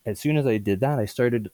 as 0.06 0.20
soon 0.20 0.38
as 0.38 0.46
I 0.48 0.58
did 0.58 0.82
that, 0.82 1.00
I 1.00 1.06
started 1.06 1.52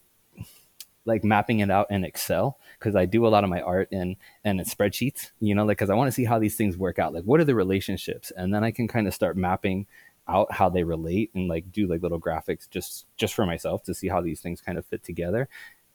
like 1.05 1.23
mapping 1.23 1.59
it 1.59 1.71
out 1.71 1.89
in 1.89 2.03
Excel 2.03 2.57
because 2.77 2.95
I 2.95 3.05
do 3.05 3.26
a 3.26 3.30
lot 3.30 3.43
of 3.43 3.49
my 3.49 3.61
art 3.61 3.89
in 3.91 4.15
and 4.43 4.59
in 4.59 4.65
spreadsheets, 4.65 5.31
you 5.39 5.55
know, 5.55 5.65
like 5.65 5.77
because 5.77 5.89
I 5.89 5.95
want 5.95 6.07
to 6.07 6.11
see 6.11 6.26
how 6.26 6.39
these 6.39 6.55
things 6.55 6.77
work 6.77 6.99
out. 6.99 7.13
Like, 7.13 7.23
what 7.23 7.39
are 7.39 7.45
the 7.45 7.55
relationships, 7.55 8.31
and 8.35 8.53
then 8.53 8.63
I 8.63 8.71
can 8.71 8.88
kind 8.88 9.07
of 9.07 9.13
start 9.13 9.38
mapping 9.38 9.88
out 10.27 10.51
how 10.51 10.69
they 10.69 10.84
relate 10.84 11.31
and 11.34 11.47
like 11.47 11.71
do 11.71 11.88
like 11.88 12.03
little 12.03 12.19
graphics 12.19 12.69
just 12.69 13.07
just 13.17 13.34
for 13.34 13.45
myself 13.45 13.84
to 13.84 13.93
see 13.93 14.07
how 14.07 14.21
these 14.21 14.39
things 14.39 14.61
kind 14.61 14.77
of 14.77 14.85
fit 14.85 15.03
together. 15.03 15.49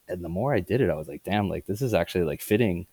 And 0.09 0.23
the 0.23 0.29
more 0.29 0.53
I 0.53 0.61
did 0.61 0.81
it, 0.81 0.91
I 0.91 0.95
was 0.95 1.09
like, 1.09 1.23
damn, 1.25 1.49
like 1.49 1.67
this 1.67 1.81
is 1.81 1.95
actually 1.95 2.25
like 2.25 2.43
fitting 2.43 2.87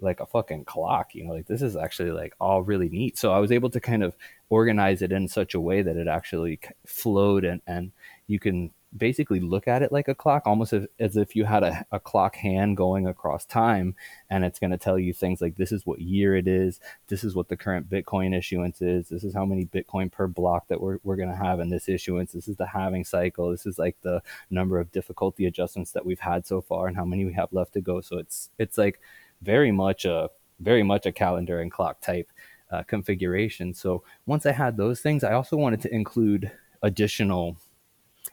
like 0.00 0.20
a 0.20 0.26
fucking 0.26 0.64
clock, 0.64 1.14
you 1.14 1.24
know, 1.24 1.32
like 1.32 1.46
this 1.46 1.62
is 1.62 1.76
actually 1.76 2.10
like 2.10 2.34
all 2.40 2.62
really 2.62 2.88
neat. 2.88 3.16
So 3.16 3.32
I 3.32 3.38
was 3.38 3.52
able 3.52 3.70
to 3.70 3.80
kind 3.80 4.02
of 4.02 4.16
organize 4.50 5.00
it 5.02 5.12
in 5.12 5.28
such 5.28 5.54
a 5.54 5.60
way 5.60 5.82
that 5.82 5.96
it 5.96 6.08
actually 6.08 6.60
flowed 6.84 7.44
and 7.44 7.62
and 7.66 7.92
you 8.26 8.38
can 8.40 8.72
basically 8.96 9.40
look 9.40 9.66
at 9.66 9.82
it 9.82 9.92
like 9.92 10.08
a 10.08 10.14
clock, 10.14 10.42
almost 10.46 10.72
as, 10.72 10.86
as 10.98 11.16
if 11.16 11.34
you 11.34 11.44
had 11.44 11.62
a, 11.62 11.84
a 11.90 11.98
clock 11.98 12.36
hand 12.36 12.76
going 12.76 13.06
across 13.06 13.44
time. 13.44 13.94
And 14.30 14.44
it's 14.44 14.58
going 14.58 14.70
to 14.70 14.78
tell 14.78 14.98
you 14.98 15.12
things 15.12 15.40
like 15.40 15.56
this 15.56 15.72
is 15.72 15.84
what 15.84 16.00
year 16.00 16.36
it 16.36 16.46
is, 16.46 16.80
this 17.08 17.24
is 17.24 17.34
what 17.34 17.48
the 17.48 17.56
current 17.56 17.90
Bitcoin 17.90 18.36
issuance 18.36 18.80
is, 18.80 19.08
this 19.08 19.24
is 19.24 19.34
how 19.34 19.44
many 19.44 19.66
Bitcoin 19.66 20.10
per 20.10 20.26
block 20.26 20.68
that 20.68 20.80
we're, 20.80 20.98
we're 21.02 21.16
going 21.16 21.28
to 21.28 21.36
have 21.36 21.60
in 21.60 21.70
this 21.70 21.88
issuance, 21.88 22.32
this 22.32 22.48
is 22.48 22.56
the 22.56 22.66
halving 22.66 23.04
cycle, 23.04 23.50
this 23.50 23.66
is 23.66 23.78
like 23.78 23.96
the 24.02 24.22
number 24.50 24.78
of 24.78 24.92
difficulty 24.92 25.46
adjustments 25.46 25.92
that 25.92 26.06
we've 26.06 26.20
had 26.20 26.46
so 26.46 26.60
far 26.60 26.86
and 26.86 26.96
how 26.96 27.04
many 27.04 27.24
we 27.24 27.32
have 27.32 27.52
left 27.52 27.72
to 27.74 27.80
go. 27.80 28.00
So 28.00 28.18
it's 28.18 28.50
it's 28.58 28.78
like 28.78 29.00
very 29.42 29.72
much 29.72 30.04
a 30.04 30.30
very 30.60 30.82
much 30.82 31.04
a 31.06 31.12
calendar 31.12 31.60
and 31.60 31.70
clock 31.70 32.00
type 32.00 32.30
uh, 32.70 32.82
configuration. 32.84 33.74
So 33.74 34.04
once 34.26 34.46
I 34.46 34.52
had 34.52 34.76
those 34.76 35.00
things, 35.00 35.24
I 35.24 35.32
also 35.32 35.56
wanted 35.56 35.80
to 35.82 35.94
include 35.94 36.50
additional 36.82 37.56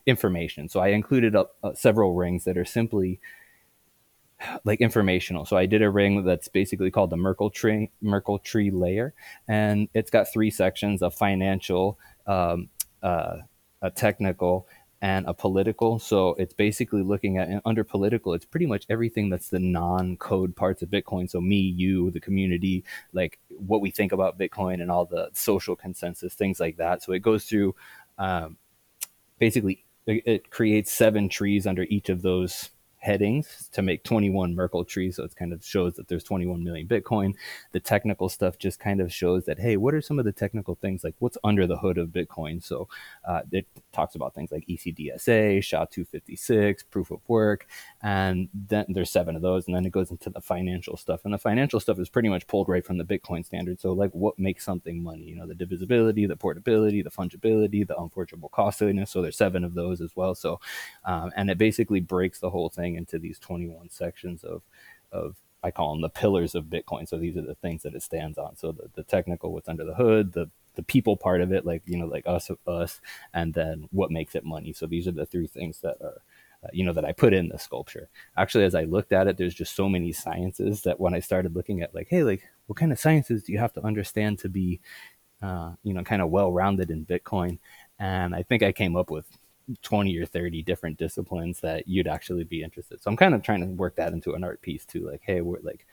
information. 0.05 0.69
So 0.69 0.79
I 0.79 0.89
included 0.89 1.35
uh, 1.35 1.45
several 1.73 2.13
rings 2.13 2.43
that 2.45 2.57
are 2.57 2.65
simply 2.65 3.19
like 4.63 4.81
informational. 4.81 5.45
So 5.45 5.57
I 5.57 5.65
did 5.65 5.81
a 5.81 5.89
ring 5.89 6.23
that's 6.23 6.47
basically 6.47 6.91
called 6.91 7.09
the 7.11 7.17
Merkle 7.17 7.49
tree 7.49 7.91
Merkle 8.01 8.39
tree 8.39 8.71
layer, 8.71 9.13
and 9.47 9.87
it's 9.93 10.09
got 10.09 10.31
three 10.31 10.49
sections: 10.49 11.01
a 11.01 11.11
financial, 11.11 11.99
um, 12.25 12.69
uh, 13.03 13.37
a 13.81 13.91
technical, 13.91 14.67
and 15.01 15.25
a 15.25 15.33
political. 15.33 15.97
So 15.97 16.35
it's 16.35 16.53
basically 16.53 17.01
looking 17.01 17.37
at 17.37 17.61
under 17.65 17.83
political, 17.83 18.33
it's 18.33 18.45
pretty 18.45 18.67
much 18.67 18.85
everything 18.89 19.29
that's 19.29 19.49
the 19.49 19.59
non-code 19.59 20.55
parts 20.55 20.83
of 20.83 20.89
Bitcoin. 20.89 21.29
So 21.29 21.41
me, 21.41 21.57
you, 21.57 22.11
the 22.11 22.19
community, 22.19 22.83
like 23.11 23.39
what 23.49 23.81
we 23.81 23.89
think 23.89 24.11
about 24.11 24.37
Bitcoin 24.37 24.81
and 24.81 24.91
all 24.91 25.05
the 25.05 25.29
social 25.33 25.75
consensus, 25.75 26.35
things 26.35 26.59
like 26.59 26.77
that. 26.77 27.01
So 27.01 27.13
it 27.13 27.19
goes 27.19 27.45
through 27.45 27.75
um, 28.19 28.57
basically 29.39 29.83
it, 30.07 30.49
creates 30.49 30.91
seven 30.91 31.29
trees 31.29 31.67
under 31.67 31.83
each 31.83 32.09
of 32.09 32.21
those 32.21 32.69
headings 33.01 33.67
to 33.73 33.81
make 33.81 34.03
21 34.03 34.55
Merkle 34.55 34.85
trees. 34.85 35.15
So 35.15 35.23
it 35.23 35.35
kind 35.35 35.51
of 35.51 35.65
shows 35.65 35.95
that 35.95 36.07
there's 36.07 36.23
21 36.23 36.63
million 36.63 36.87
Bitcoin. 36.87 37.33
The 37.71 37.79
technical 37.79 38.29
stuff 38.29 38.57
just 38.57 38.79
kind 38.79 39.01
of 39.01 39.11
shows 39.11 39.45
that, 39.45 39.59
hey, 39.59 39.75
what 39.75 39.93
are 39.93 40.01
some 40.01 40.19
of 40.19 40.25
the 40.25 40.31
technical 40.31 40.75
things 40.75 41.03
like 41.03 41.15
what's 41.19 41.37
under 41.43 41.65
the 41.65 41.77
hood 41.77 41.97
of 41.97 42.09
Bitcoin? 42.09 42.63
So 42.63 42.87
uh, 43.27 43.41
it 43.51 43.67
talks 43.91 44.15
about 44.15 44.35
things 44.35 44.51
like 44.51 44.65
ECDSA, 44.67 45.63
SHA 45.63 45.85
256, 45.85 46.83
proof 46.83 47.11
of 47.11 47.19
work, 47.27 47.67
and 48.03 48.49
then 48.53 48.85
there's 48.89 49.09
seven 49.09 49.35
of 49.35 49.41
those. 49.41 49.65
And 49.65 49.75
then 49.75 49.85
it 49.85 49.91
goes 49.91 50.11
into 50.11 50.29
the 50.29 50.41
financial 50.41 50.95
stuff. 50.95 51.21
And 51.25 51.33
the 51.33 51.39
financial 51.39 51.79
stuff 51.79 51.99
is 51.99 52.09
pretty 52.09 52.29
much 52.29 52.45
pulled 52.45 52.69
right 52.69 52.85
from 52.85 52.97
the 52.99 53.03
Bitcoin 53.03 53.43
standard. 53.43 53.79
So, 53.79 53.93
like, 53.93 54.11
what 54.11 54.37
makes 54.37 54.63
something 54.63 55.01
money? 55.01 55.23
You 55.23 55.35
know, 55.35 55.47
the 55.47 55.55
divisibility, 55.55 56.27
the 56.27 56.35
portability, 56.35 57.01
the 57.01 57.09
fungibility, 57.09 57.85
the 57.85 57.97
unforgeable 57.97 58.49
costliness. 58.49 59.09
So 59.09 59.21
there's 59.23 59.37
seven 59.37 59.63
of 59.63 59.73
those 59.73 60.01
as 60.01 60.15
well. 60.15 60.35
So, 60.35 60.59
um, 61.05 61.31
and 61.35 61.49
it 61.49 61.57
basically 61.57 61.99
breaks 61.99 62.39
the 62.39 62.49
whole 62.49 62.69
thing 62.69 62.90
into 62.95 63.19
these 63.19 63.39
21 63.39 63.89
sections 63.89 64.43
of 64.43 64.61
of 65.11 65.35
I 65.63 65.71
call 65.71 65.93
them 65.93 66.01
the 66.01 66.09
pillars 66.09 66.55
of 66.55 66.65
Bitcoin. 66.65 67.07
So 67.07 67.17
these 67.17 67.37
are 67.37 67.43
the 67.43 67.55
things 67.55 67.83
that 67.83 67.93
it 67.93 68.01
stands 68.01 68.37
on. 68.37 68.55
So 68.55 68.71
the, 68.71 68.89
the 68.95 69.03
technical, 69.03 69.53
what's 69.53 69.69
under 69.69 69.83
the 69.83 69.93
hood, 69.93 70.33
the 70.33 70.49
the 70.75 70.83
people 70.83 71.17
part 71.17 71.41
of 71.41 71.51
it, 71.51 71.65
like 71.65 71.83
you 71.85 71.97
know, 71.97 72.05
like 72.05 72.25
us, 72.25 72.49
us, 72.65 73.01
and 73.33 73.53
then 73.53 73.87
what 73.91 74.09
makes 74.09 74.35
it 74.35 74.45
money. 74.45 74.73
So 74.73 74.87
these 74.87 75.07
are 75.07 75.11
the 75.11 75.25
three 75.25 75.47
things 75.47 75.81
that 75.81 75.97
are, 76.01 76.21
uh, 76.63 76.69
you 76.71 76.85
know, 76.85 76.93
that 76.93 77.05
I 77.05 77.11
put 77.11 77.33
in 77.33 77.49
the 77.49 77.59
sculpture. 77.59 78.09
Actually, 78.37 78.63
as 78.63 78.73
I 78.73 78.85
looked 78.85 79.11
at 79.11 79.27
it, 79.27 79.37
there's 79.37 79.53
just 79.53 79.75
so 79.75 79.89
many 79.89 80.13
sciences 80.13 80.81
that 80.83 80.99
when 80.99 81.13
I 81.13 81.19
started 81.19 81.55
looking 81.55 81.81
at 81.81 81.93
like, 81.93 82.07
hey, 82.09 82.23
like 82.23 82.43
what 82.67 82.77
kind 82.77 82.91
of 82.91 82.99
sciences 82.99 83.43
do 83.43 83.51
you 83.51 83.59
have 83.59 83.73
to 83.73 83.85
understand 83.85 84.39
to 84.39 84.49
be, 84.49 84.79
uh, 85.41 85.73
you 85.83 85.93
know, 85.93 86.03
kind 86.03 86.21
of 86.21 86.29
well 86.29 86.51
rounded 86.51 86.89
in 86.89 87.05
Bitcoin? 87.05 87.59
And 87.99 88.33
I 88.33 88.43
think 88.43 88.63
I 88.63 88.71
came 88.71 88.95
up 88.95 89.11
with 89.11 89.25
20 89.81 90.17
or 90.17 90.25
30 90.25 90.63
different 90.63 90.97
disciplines 90.97 91.59
that 91.61 91.87
you'd 91.87 92.07
actually 92.07 92.43
be 92.43 92.63
interested. 92.63 93.01
So 93.01 93.09
I'm 93.09 93.17
kind 93.17 93.33
of 93.33 93.41
trying 93.41 93.61
to 93.61 93.67
work 93.67 93.95
that 93.95 94.13
into 94.13 94.33
an 94.33 94.43
art 94.43 94.61
piece 94.61 94.85
too. 94.85 95.09
Like, 95.09 95.21
hey, 95.23 95.41
we're 95.41 95.59
like, 95.61 95.85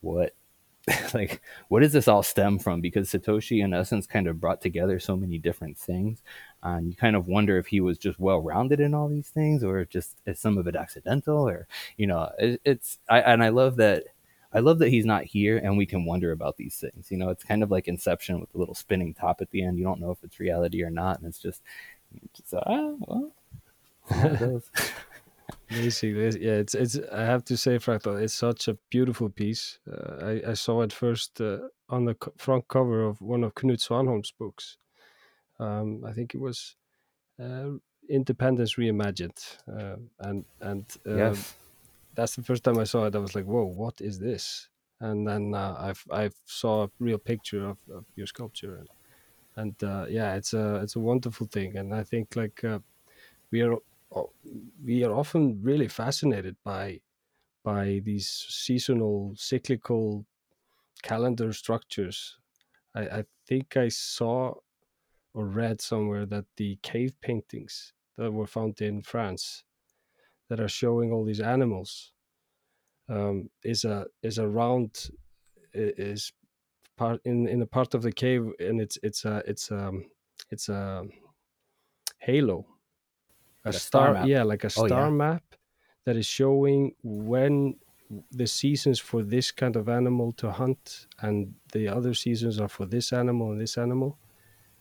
what, 0.00 0.34
like, 1.14 1.42
what 1.68 1.80
does 1.80 1.92
this 1.92 2.08
all 2.08 2.22
stem 2.22 2.58
from? 2.58 2.80
Because 2.80 3.10
Satoshi, 3.10 3.62
in 3.62 3.74
essence, 3.74 4.06
kind 4.06 4.26
of 4.26 4.40
brought 4.40 4.60
together 4.60 4.98
so 4.98 5.16
many 5.16 5.38
different 5.38 5.78
things. 5.78 6.22
And 6.62 6.88
you 6.88 6.96
kind 6.96 7.16
of 7.16 7.26
wonder 7.26 7.58
if 7.58 7.66
he 7.66 7.80
was 7.80 7.98
just 7.98 8.18
well 8.18 8.40
rounded 8.40 8.80
in 8.80 8.94
all 8.94 9.08
these 9.08 9.28
things 9.28 9.62
or 9.62 9.84
just 9.84 10.16
is 10.26 10.38
some 10.38 10.58
of 10.58 10.66
it 10.66 10.76
accidental 10.76 11.48
or, 11.48 11.66
you 11.96 12.06
know, 12.06 12.30
it, 12.38 12.60
it's, 12.64 12.98
I, 13.08 13.20
and 13.20 13.42
I 13.42 13.50
love 13.50 13.76
that. 13.76 14.04
I 14.52 14.58
love 14.58 14.80
that 14.80 14.88
he's 14.88 15.06
not 15.06 15.22
here 15.22 15.58
and 15.58 15.78
we 15.78 15.86
can 15.86 16.04
wonder 16.04 16.32
about 16.32 16.56
these 16.56 16.76
things. 16.76 17.08
You 17.08 17.18
know, 17.18 17.28
it's 17.28 17.44
kind 17.44 17.62
of 17.62 17.70
like 17.70 17.86
Inception 17.86 18.40
with 18.40 18.50
the 18.50 18.58
little 18.58 18.74
spinning 18.74 19.14
top 19.14 19.40
at 19.40 19.48
the 19.52 19.62
end. 19.62 19.78
You 19.78 19.84
don't 19.84 20.00
know 20.00 20.10
if 20.10 20.24
it's 20.24 20.40
reality 20.40 20.82
or 20.82 20.90
not. 20.90 21.18
And 21.18 21.28
it's 21.28 21.38
just, 21.38 21.62
so, 22.44 22.62
ah, 22.66 22.92
well, 22.98 23.32
Basically, 25.68 26.40
yeah, 26.40 26.54
it's 26.54 26.74
it's. 26.74 26.98
I 27.12 27.20
have 27.20 27.44
to 27.44 27.56
say, 27.56 27.78
Fractal, 27.78 28.20
it's 28.20 28.34
such 28.34 28.66
a 28.66 28.76
beautiful 28.90 29.30
piece. 29.30 29.78
Uh, 29.90 30.16
I 30.20 30.50
I 30.50 30.54
saw 30.54 30.82
it 30.82 30.92
first 30.92 31.40
uh, 31.40 31.58
on 31.88 32.06
the 32.06 32.14
co- 32.14 32.32
front 32.36 32.66
cover 32.66 33.04
of 33.04 33.20
one 33.20 33.44
of 33.44 33.54
Knut 33.54 33.78
Svanholm's 33.78 34.32
books. 34.32 34.78
Um, 35.60 36.04
I 36.04 36.12
think 36.12 36.34
it 36.34 36.40
was 36.40 36.74
uh, 37.40 37.70
Independence 38.08 38.74
Reimagined, 38.74 39.58
uh, 39.68 39.96
and 40.18 40.44
and 40.60 40.84
uh, 41.06 41.16
yes. 41.16 41.54
that's 42.16 42.34
the 42.34 42.42
first 42.42 42.64
time 42.64 42.78
I 42.78 42.84
saw 42.84 43.06
it. 43.06 43.14
I 43.14 43.18
was 43.18 43.36
like, 43.36 43.46
"Whoa, 43.46 43.64
what 43.64 44.00
is 44.00 44.18
this?" 44.18 44.68
And 44.98 45.26
then 45.26 45.54
uh, 45.54 45.76
I've 45.78 46.04
I 46.10 46.30
saw 46.46 46.84
a 46.84 46.90
real 46.98 47.18
picture 47.18 47.68
of, 47.68 47.78
of 47.94 48.06
your 48.16 48.26
sculpture, 48.26 48.76
and 48.76 48.88
and 49.60 49.84
uh, 49.84 50.06
yeah, 50.08 50.34
it's 50.34 50.54
a 50.54 50.76
it's 50.76 50.96
a 50.96 51.00
wonderful 51.00 51.46
thing, 51.46 51.76
and 51.76 51.94
I 51.94 52.02
think 52.02 52.36
like 52.36 52.64
uh, 52.64 52.80
we 53.50 53.62
are 53.62 53.76
we 54.84 55.04
are 55.04 55.14
often 55.14 55.60
really 55.62 55.88
fascinated 55.88 56.56
by 56.64 57.00
by 57.62 58.00
these 58.04 58.28
seasonal 58.48 59.34
cyclical 59.36 60.24
calendar 61.02 61.52
structures. 61.52 62.38
I, 62.94 63.02
I 63.20 63.24
think 63.46 63.76
I 63.76 63.88
saw 63.88 64.54
or 65.34 65.46
read 65.46 65.80
somewhere 65.80 66.26
that 66.26 66.46
the 66.56 66.78
cave 66.82 67.12
paintings 67.20 67.92
that 68.16 68.32
were 68.32 68.46
found 68.46 68.80
in 68.80 69.02
France 69.02 69.64
that 70.48 70.60
are 70.60 70.68
showing 70.68 71.12
all 71.12 71.24
these 71.24 71.40
animals 71.40 72.12
um, 73.08 73.50
is 73.62 73.84
a 73.84 74.06
is 74.22 74.38
around 74.38 75.10
is 75.72 76.32
part 77.00 77.20
in 77.24 77.48
in 77.48 77.62
a 77.62 77.70
part 77.76 77.94
of 77.94 78.02
the 78.02 78.14
cave 78.24 78.44
and 78.68 78.76
it's 78.84 78.98
it's 79.02 79.24
a 79.24 79.42
it's 79.46 79.66
um 79.70 79.96
it's 80.50 80.68
a 80.68 80.82
halo. 82.18 82.66
A, 83.64 83.72
star, 83.72 84.14
star 84.14 84.26
yeah 84.26 84.42
like 84.42 84.64
a 84.64 84.70
star 84.70 85.06
oh, 85.06 85.10
yeah. 85.10 85.24
map 85.24 85.44
that 86.04 86.16
is 86.16 86.26
showing 86.26 86.94
when 87.02 87.76
the 88.32 88.46
seasons 88.46 88.98
for 88.98 89.22
this 89.22 89.52
kind 89.52 89.76
of 89.76 89.88
animal 89.88 90.32
to 90.32 90.50
hunt 90.50 91.06
and 91.20 91.54
the 91.72 91.86
other 91.88 92.14
seasons 92.14 92.58
are 92.58 92.68
for 92.68 92.86
this 92.86 93.12
animal 93.12 93.52
and 93.52 93.60
this 93.60 93.76
animal. 93.78 94.18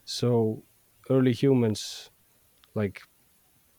So 0.05 0.63
early 1.09 1.33
humans 1.33 2.09
like 2.73 3.01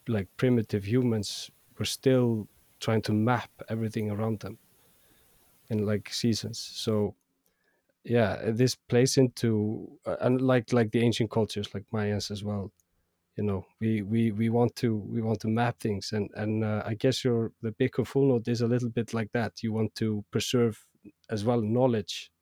like 0.07 0.29
primitive 0.37 0.85
humans 0.95 1.51
were 1.79 1.91
still 1.99 2.49
trying 2.85 3.03
to 3.03 3.13
map 3.13 3.51
everything 3.69 4.11
around 4.11 4.41
them 4.41 4.59
in 5.71 5.87
like 5.87 6.13
seasons. 6.13 6.59
So 6.59 7.15
yeah 8.05 8.33
uh, 8.47 8.51
this 8.53 8.75
plays 8.75 9.17
into 9.17 9.99
uh, 10.07 10.17
and 10.21 10.41
like 10.41 10.73
like 10.73 10.91
the 10.93 11.01
ancient 11.01 11.31
cultures 11.31 11.73
like 11.75 11.85
mayans 11.93 12.31
as 12.31 12.43
well 12.43 12.73
you 13.37 13.45
know 13.45 13.67
we 13.81 14.03
we 14.03 14.33
we 14.33 14.49
want 14.51 14.75
to 14.77 14.97
we 14.97 15.23
want 15.23 15.41
to 15.41 15.49
map 15.49 15.81
things 15.81 16.13
and 16.13 16.31
and 16.35 16.65
uh, 16.65 16.83
i 16.87 16.95
guess 16.95 17.25
your 17.25 17.53
the 17.63 17.73
bitcoin 17.73 18.07
full 18.07 18.29
node 18.29 18.49
is 18.49 18.63
a 18.63 18.69
little 18.69 18.91
bit 18.91 19.15
like 19.15 19.33
that. 19.33 19.63
You 19.63 19.73
want 19.73 19.95
to 19.97 20.25
preserve 20.31 20.87
as 21.31 21.45
well 21.45 21.63
knowledge 21.63 22.33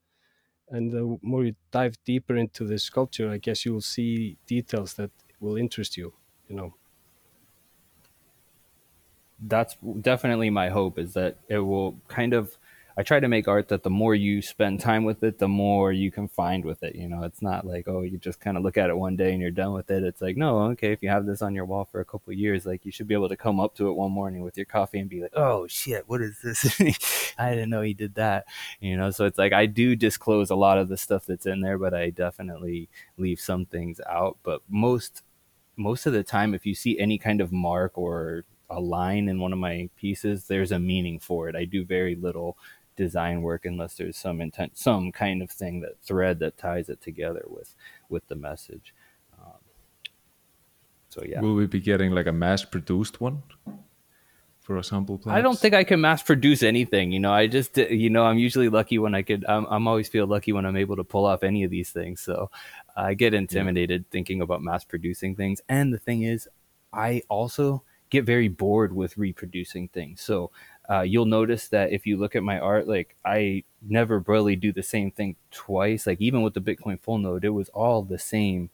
and 0.69 0.91
the 0.91 1.17
more 1.21 1.45
you 1.45 1.55
dive 1.71 1.97
deeper 2.05 2.35
into 2.37 2.65
the 2.65 2.79
sculpture 2.79 3.29
i 3.31 3.37
guess 3.37 3.65
you 3.65 3.73
will 3.73 3.81
see 3.97 4.37
details 4.47 4.95
that 4.95 5.11
will 5.39 5.57
interest 5.57 5.97
you 5.97 6.13
you 6.49 6.55
know. 6.55 6.75
That's 9.41 9.75
definitely 10.01 10.49
my 10.49 10.67
hope 10.69 10.99
is 10.99 11.13
that 11.13 11.37
it 11.47 11.59
will 11.59 11.93
kind 12.09 12.33
of 12.33 12.57
I 12.97 13.03
try 13.03 13.19
to 13.19 13.27
make 13.27 13.47
art 13.47 13.69
that 13.69 13.83
the 13.83 13.89
more 13.89 14.13
you 14.13 14.41
spend 14.41 14.79
time 14.79 15.03
with 15.03 15.23
it, 15.23 15.39
the 15.39 15.47
more 15.47 15.91
you 15.91 16.11
can 16.11 16.27
find 16.27 16.65
with 16.65 16.83
it. 16.83 16.95
You 16.95 17.07
know, 17.07 17.23
it's 17.23 17.41
not 17.41 17.65
like, 17.65 17.87
oh, 17.87 18.01
you 18.01 18.17
just 18.17 18.39
kind 18.39 18.57
of 18.57 18.63
look 18.63 18.77
at 18.77 18.89
it 18.89 18.97
one 18.97 19.15
day 19.15 19.31
and 19.31 19.41
you're 19.41 19.51
done 19.51 19.73
with 19.73 19.89
it. 19.89 20.03
It's 20.03 20.21
like, 20.21 20.35
no, 20.37 20.59
okay, 20.71 20.91
if 20.91 21.01
you 21.01 21.09
have 21.09 21.25
this 21.25 21.41
on 21.41 21.55
your 21.55 21.65
wall 21.65 21.87
for 21.91 22.01
a 22.01 22.05
couple 22.05 22.33
years, 22.33 22.65
like 22.65 22.85
you 22.85 22.91
should 22.91 23.07
be 23.07 23.13
able 23.13 23.29
to 23.29 23.37
come 23.37 23.59
up 23.59 23.75
to 23.75 23.87
it 23.89 23.93
one 23.93 24.11
morning 24.11 24.41
with 24.41 24.57
your 24.57 24.65
coffee 24.65 24.99
and 24.99 25.09
be 25.09 25.21
like, 25.21 25.33
oh 25.35 25.67
shit, 25.67 26.03
what 26.07 26.21
is 26.21 26.39
this? 26.43 26.79
I 27.37 27.51
didn't 27.51 27.69
know 27.69 27.81
he 27.81 27.93
did 27.93 28.15
that. 28.15 28.45
You 28.79 28.97
know, 28.97 29.11
so 29.11 29.25
it's 29.25 29.37
like 29.37 29.53
I 29.53 29.65
do 29.65 29.95
disclose 29.95 30.49
a 30.49 30.55
lot 30.55 30.77
of 30.77 30.89
the 30.89 30.97
stuff 30.97 31.25
that's 31.25 31.45
in 31.45 31.61
there, 31.61 31.77
but 31.77 31.93
I 31.93 32.09
definitely 32.09 32.89
leave 33.17 33.39
some 33.39 33.65
things 33.65 34.01
out. 34.09 34.37
But 34.43 34.61
most 34.67 35.23
most 35.77 36.05
of 36.05 36.13
the 36.13 36.23
time, 36.23 36.53
if 36.53 36.65
you 36.65 36.75
see 36.75 36.99
any 36.99 37.17
kind 37.17 37.39
of 37.39 37.51
mark 37.53 37.97
or 37.97 38.43
a 38.69 38.79
line 38.79 39.27
in 39.27 39.39
one 39.39 39.53
of 39.53 39.59
my 39.59 39.89
pieces, 39.95 40.45
there's 40.45 40.71
a 40.71 40.79
meaning 40.79 41.19
for 41.19 41.49
it. 41.49 41.55
I 41.55 41.65
do 41.65 41.83
very 41.85 42.15
little 42.15 42.57
design 42.99 43.41
work 43.41 43.63
unless 43.65 43.95
there's 43.95 44.17
some 44.17 44.41
intent, 44.41 44.77
some 44.77 45.11
kind 45.11 45.41
of 45.41 45.49
thing 45.49 45.79
that 45.79 46.01
thread 46.01 46.39
that 46.39 46.57
ties 46.57 46.89
it 46.89 47.01
together 47.01 47.45
with 47.47 47.73
with 48.09 48.27
the 48.27 48.35
message. 48.35 48.93
Um, 49.39 49.61
so 51.07 51.23
yeah. 51.25 51.39
Will 51.39 51.55
we 51.55 51.65
be 51.65 51.79
getting 51.79 52.11
like 52.11 52.27
a 52.27 52.33
mass 52.33 52.65
produced 52.65 53.21
one 53.21 53.41
for 54.59 54.77
a 54.77 54.83
sample? 54.83 55.21
I 55.27 55.41
don't 55.41 55.57
think 55.57 55.73
I 55.73 55.85
can 55.85 56.01
mass 56.01 56.21
produce 56.21 56.61
anything. 56.61 57.13
You 57.13 57.21
know, 57.21 57.31
I 57.31 57.47
just, 57.47 57.79
uh, 57.79 57.87
you 57.87 58.09
know, 58.09 58.25
I'm 58.25 58.37
usually 58.37 58.67
lucky 58.67 58.99
when 58.99 59.15
I 59.15 59.21
could, 59.21 59.45
I'm, 59.47 59.65
I'm 59.69 59.87
always 59.87 60.09
feel 60.09 60.27
lucky 60.27 60.51
when 60.51 60.65
I'm 60.65 60.77
able 60.77 60.97
to 60.97 61.05
pull 61.05 61.25
off 61.25 61.41
any 61.43 61.63
of 61.63 61.71
these 61.71 61.89
things. 61.89 62.19
So 62.19 62.51
I 62.97 63.13
get 63.13 63.33
intimidated 63.33 64.11
thinking 64.11 64.41
about 64.41 64.61
mass 64.61 64.83
producing 64.83 65.35
things. 65.35 65.61
And 65.69 65.93
the 65.93 65.99
thing 65.99 66.23
is, 66.23 66.49
I 66.91 67.21
also 67.29 67.83
get 68.09 68.25
very 68.25 68.49
bored 68.49 68.91
with 68.93 69.17
reproducing 69.17 69.87
things. 69.87 70.21
So 70.21 70.51
uh, 70.89 71.01
you'll 71.01 71.25
notice 71.25 71.67
that 71.67 71.91
if 71.91 72.07
you 72.07 72.17
look 72.17 72.35
at 72.35 72.43
my 72.43 72.59
art, 72.59 72.87
like 72.87 73.15
I 73.23 73.63
never 73.81 74.19
really 74.19 74.55
do 74.55 74.73
the 74.73 74.83
same 74.83 75.11
thing 75.11 75.35
twice. 75.51 76.07
Like 76.07 76.19
even 76.19 76.41
with 76.41 76.53
the 76.55 76.61
Bitcoin 76.61 76.99
full 76.99 77.19
node, 77.19 77.45
it 77.45 77.49
was 77.49 77.69
all 77.69 78.01
the 78.01 78.17
same 78.17 78.69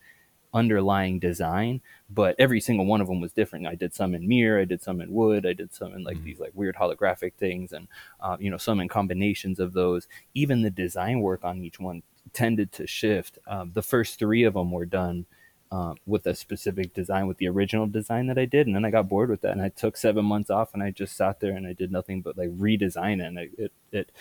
underlying 0.53 1.19
design, 1.19 1.81
but 2.09 2.33
every 2.39 2.61
single 2.61 2.85
one 2.85 3.01
of 3.01 3.07
them 3.07 3.19
was 3.19 3.33
different. 3.33 3.67
I 3.67 3.75
did 3.75 3.93
some 3.93 4.15
in 4.15 4.27
mirror, 4.27 4.61
I 4.61 4.65
did 4.65 4.81
some 4.81 5.01
in 5.01 5.11
wood, 5.11 5.45
I 5.45 5.51
did 5.51 5.73
some 5.73 5.93
in 5.93 6.03
like 6.05 6.23
these 6.23 6.39
like 6.39 6.51
weird 6.53 6.75
holographic 6.75 7.33
things, 7.33 7.73
and 7.73 7.89
uh, 8.21 8.37
you 8.39 8.49
know 8.49 8.57
some 8.57 8.79
in 8.79 8.87
combinations 8.87 9.59
of 9.59 9.73
those. 9.73 10.07
Even 10.33 10.61
the 10.61 10.69
design 10.69 11.19
work 11.19 11.43
on 11.43 11.61
each 11.61 11.79
one 11.79 12.01
tended 12.31 12.71
to 12.71 12.87
shift. 12.87 13.37
Um, 13.45 13.71
the 13.73 13.83
first 13.83 14.17
three 14.17 14.43
of 14.43 14.53
them 14.53 14.71
were 14.71 14.85
done. 14.85 15.25
Uh, 15.71 15.95
with 16.05 16.25
a 16.27 16.35
specific 16.35 16.93
design, 16.93 17.27
with 17.27 17.37
the 17.37 17.47
original 17.49 17.87
design 17.87 18.27
that 18.27 18.37
I 18.37 18.45
did, 18.45 18.67
and 18.67 18.75
then 18.75 18.85
I 18.85 18.91
got 18.91 19.09
bored 19.09 19.29
with 19.29 19.41
that, 19.41 19.51
and 19.51 19.61
I 19.61 19.69
took 19.69 19.97
seven 19.97 20.23
months 20.23 20.49
off, 20.49 20.73
and 20.73 20.81
I 20.83 20.91
just 20.91 21.17
sat 21.17 21.39
there 21.39 21.53
and 21.53 21.65
I 21.67 21.73
did 21.73 21.91
nothing 21.91 22.21
but 22.21 22.37
like 22.37 22.51
redesign 22.51 23.19
it. 23.19 23.25
And 23.25 23.39
it, 23.39 23.51
it, 23.57 23.71
it 23.91 24.11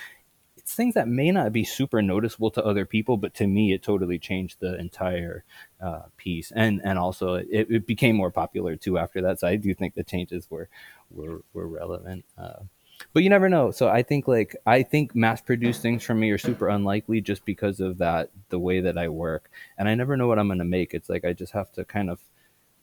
it's 0.57 0.75
things 0.75 0.95
that 0.95 1.09
may 1.09 1.31
not 1.31 1.53
be 1.53 1.63
super 1.65 2.01
noticeable 2.01 2.51
to 2.53 2.65
other 2.65 2.87
people, 2.87 3.17
but 3.19 3.35
to 3.35 3.47
me, 3.47 3.73
it 3.75 3.83
totally 3.83 4.19
changed 4.19 4.61
the 4.61 4.79
entire 4.79 5.45
uh, 5.81 6.05
piece, 6.17 6.51
and 6.53 6.81
and 6.83 6.99
also 6.99 7.35
it, 7.35 7.67
it 7.71 7.87
became 7.87 8.17
more 8.17 8.31
popular 8.31 8.75
too 8.75 8.99
after 8.99 9.21
that. 9.23 9.41
So 9.41 9.47
I 9.47 9.57
do 9.57 9.75
think 9.75 9.95
the 9.95 10.05
changes 10.05 10.51
were 10.51 10.69
were 11.11 11.43
were 11.53 11.69
relevant. 11.69 12.25
Uh, 12.39 12.65
but 13.13 13.23
you 13.23 13.31
never 13.31 13.49
know. 13.49 13.71
So 13.71 13.89
I 13.89 14.03
think 14.03 14.27
like 14.29 14.57
I 14.67 14.83
think 14.83 15.15
mass 15.15 15.41
produced 15.41 15.83
things 15.83 16.03
for 16.03 16.15
me 16.15 16.31
are 16.31 16.39
super 16.39 16.69
unlikely 16.69 17.21
just 17.21 17.45
because 17.45 17.81
of 17.81 17.99
that 17.99 18.31
the 18.49 18.59
way 18.59 18.81
that 18.81 18.99
I 18.99 19.09
work, 19.09 19.51
and 19.79 19.89
I 19.89 19.95
never 19.95 20.17
know 20.17 20.27
what 20.27 20.39
I'm 20.39 20.49
gonna 20.49 20.65
make. 20.65 20.95
It's 20.95 21.09
like 21.09 21.25
I 21.25 21.33
just 21.33 21.53
have 21.53 21.73
to 21.73 21.85
kind 21.85 22.11
of 22.11 22.21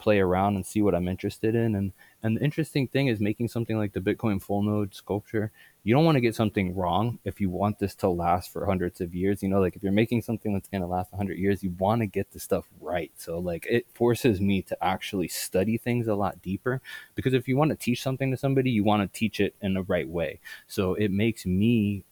play 0.02 0.20
around 0.20 0.56
and 0.56 0.66
see 0.66 0.82
what 0.82 0.96
I'm 0.96 1.08
interested 1.08 1.56
in. 1.56 1.76
And 1.76 1.94
and 2.24 2.38
the 2.38 2.44
interesting 2.44 2.88
thing 2.88 3.08
is 3.08 3.20
making 3.20 3.48
something 3.48 3.78
like 3.78 3.94
the 3.94 4.00
Bitcoin 4.00 4.42
full 4.42 4.62
node 4.62 4.94
sculpture. 4.94 5.52
You 5.84 5.96
don't 5.96 6.06
want 6.06 6.16
to 6.16 6.22
get 6.22 6.36
something 6.36 6.76
wrong 6.76 7.20
if 7.24 7.42
you 7.42 7.50
want 7.50 7.80
this 7.80 7.96
to 7.96 8.10
last 8.10 8.52
for 8.52 8.66
hundreds 8.66 9.02
of 9.02 9.16
years. 9.16 9.42
You 9.42 9.50
know, 9.50 9.60
like 9.60 9.76
if 9.76 9.82
you're 9.82 9.92
making 9.92 10.22
something 10.22 10.54
that's 10.54 10.70
going 10.70 10.82
to 10.82 10.88
last 10.88 11.12
100 11.12 11.38
years, 11.38 11.64
you 11.64 11.72
want 11.80 12.02
to 12.02 12.08
get 12.08 12.32
the 12.32 12.40
stuff 12.40 12.66
right. 12.80 13.12
So 13.16 13.40
like 13.40 13.66
it 13.70 13.88
forces 13.94 14.40
me 14.42 14.62
to 14.64 14.84
actually 14.84 15.28
study 15.28 15.78
things 15.78 16.08
a 16.08 16.16
lot 16.16 16.42
deeper 16.42 16.82
because 17.16 17.34
if 17.34 17.48
you 17.48 17.58
want 17.58 17.72
to 17.72 17.78
teach 17.78 18.04
something 18.04 18.30
to 18.32 18.38
somebody, 18.38 18.70
you 18.70 18.84
want 18.84 19.02
to 19.02 19.20
teach 19.20 19.40
it 19.40 19.56
in 19.62 19.74
the 19.74 19.84
right 19.84 20.08
way. 20.08 20.40
So 20.68 20.94
it 20.96 21.10
makes 21.10 21.46
me 21.46 22.04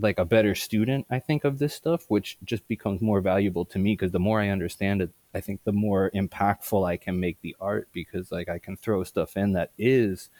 like 0.00 0.18
a 0.18 0.24
better 0.24 0.54
student 0.54 1.06
i 1.10 1.18
think 1.18 1.44
of 1.44 1.58
this 1.58 1.74
stuff 1.74 2.04
which 2.08 2.38
just 2.44 2.66
becomes 2.68 3.00
more 3.00 3.20
valuable 3.20 3.64
to 3.64 3.78
me 3.78 3.92
because 3.92 4.12
the 4.12 4.18
more 4.18 4.40
i 4.40 4.48
understand 4.48 5.02
it 5.02 5.10
i 5.34 5.40
think 5.40 5.62
the 5.64 5.72
more 5.72 6.10
impactful 6.14 6.86
i 6.86 6.96
can 6.96 7.18
make 7.18 7.40
the 7.40 7.56
art 7.60 7.88
because 7.92 8.30
like 8.30 8.48
i 8.48 8.58
can 8.58 8.76
throw 8.76 9.02
stuff 9.04 9.36
in 9.36 9.52
that 9.52 9.70
is 9.78 10.30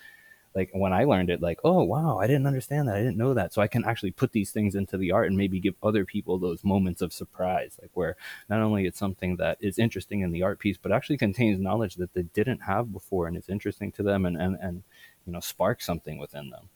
like 0.54 0.70
when 0.72 0.92
i 0.92 1.04
learned 1.04 1.30
it 1.30 1.42
like 1.42 1.58
oh 1.64 1.82
wow 1.82 2.18
i 2.18 2.26
didn't 2.26 2.46
understand 2.46 2.88
that 2.88 2.96
i 2.96 2.98
didn't 2.98 3.16
know 3.16 3.34
that. 3.34 3.52
So 3.52 3.60
i 3.60 3.66
can 3.66 3.84
actually 3.84 4.12
put 4.12 4.32
these 4.32 4.50
things 4.50 4.74
into 4.74 4.96
the 4.96 5.12
art 5.12 5.28
and 5.28 5.36
maybe 5.36 5.60
give 5.60 5.74
other 5.82 6.04
people 6.04 6.38
those 6.38 6.64
moments 6.64 7.02
of 7.02 7.12
surprise 7.12 7.78
like 7.80 7.90
where 7.94 8.16
not 8.48 8.60
only 8.60 8.86
it's 8.86 8.98
something 8.98 9.36
that 9.36 9.58
is 9.60 9.78
interesting 9.78 10.20
in 10.20 10.32
the 10.32 10.42
art 10.42 10.58
piece 10.58 10.78
but 10.80 10.92
actually 10.92 11.18
contains 11.18 11.60
knowledge 11.60 11.96
that 11.96 12.14
they 12.14 12.22
didn't 12.22 12.60
have 12.60 12.92
before 12.92 13.26
and 13.26 13.36
it's 13.36 13.48
interesting 13.48 13.92
to 13.92 14.02
them 14.02 14.24
and 14.24 14.36
and, 14.36 14.56
and 14.60 14.82
you 15.26 15.32
know 15.32 15.40
spark 15.40 15.82
something 15.82 16.18
within 16.18 16.50
them 16.50 16.68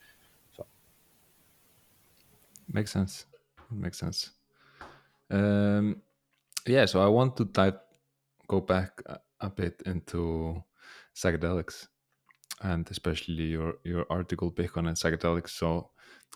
Makes 2.68 2.92
sense. 2.92 3.26
Makes 3.70 3.98
sense. 3.98 4.30
Um, 5.30 6.02
yeah, 6.66 6.84
so 6.84 7.02
I 7.02 7.08
want 7.08 7.36
to 7.38 7.44
dive, 7.44 7.78
go 8.48 8.60
back 8.60 9.02
a, 9.06 9.18
a 9.40 9.50
bit 9.50 9.82
into 9.86 10.62
psychedelics, 11.14 11.88
and 12.62 12.88
especially 12.90 13.44
your 13.44 13.74
your 13.84 14.06
article 14.10 14.52
Bitcoin 14.52 14.88
and 14.88 14.96
psychedelics. 14.96 15.50
So 15.50 15.90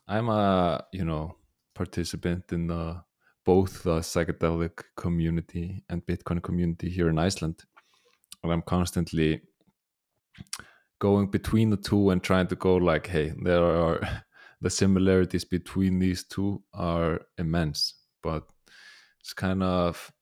I'm 0.08 0.28
a 0.28 0.84
you 0.92 1.04
know 1.04 1.36
participant 1.74 2.52
in 2.52 2.66
the 2.68 3.02
both 3.44 3.82
the 3.84 4.00
psychedelic 4.00 4.82
community 4.96 5.84
and 5.88 6.04
Bitcoin 6.04 6.42
community 6.42 6.88
here 6.88 7.08
in 7.08 7.18
Iceland, 7.18 7.64
and 8.42 8.52
I'm 8.52 8.62
constantly 8.62 9.42
going 10.98 11.30
between 11.30 11.70
the 11.70 11.76
two 11.76 12.10
and 12.10 12.22
trying 12.22 12.46
to 12.48 12.56
go 12.56 12.76
like, 12.76 13.06
hey, 13.06 13.34
there 13.42 13.62
are 13.62 14.00
the 14.60 14.70
similarities 14.70 15.44
between 15.44 15.98
these 15.98 16.24
two 16.24 16.62
are 16.72 17.20
immense 17.38 17.94
but 18.22 18.50
it's 19.20 19.32
kind 19.34 19.62
of 19.62 20.12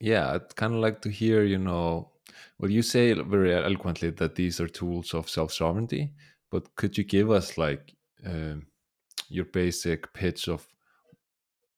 yeah 0.00 0.32
i'd 0.34 0.56
kind 0.56 0.74
of 0.74 0.80
like 0.80 1.00
to 1.02 1.10
hear 1.10 1.44
you 1.44 1.58
know 1.58 2.12
well 2.58 2.70
you 2.70 2.82
say 2.82 3.12
very 3.14 3.54
eloquently 3.54 4.10
that 4.10 4.34
these 4.34 4.60
are 4.60 4.68
tools 4.68 5.14
of 5.14 5.28
self-sovereignty 5.28 6.14
but 6.50 6.74
could 6.76 6.96
you 6.98 7.04
give 7.04 7.30
us 7.30 7.58
like 7.58 7.94
um, 8.26 8.66
your 9.28 9.44
basic 9.46 10.12
pitch 10.14 10.48
of 10.48 10.68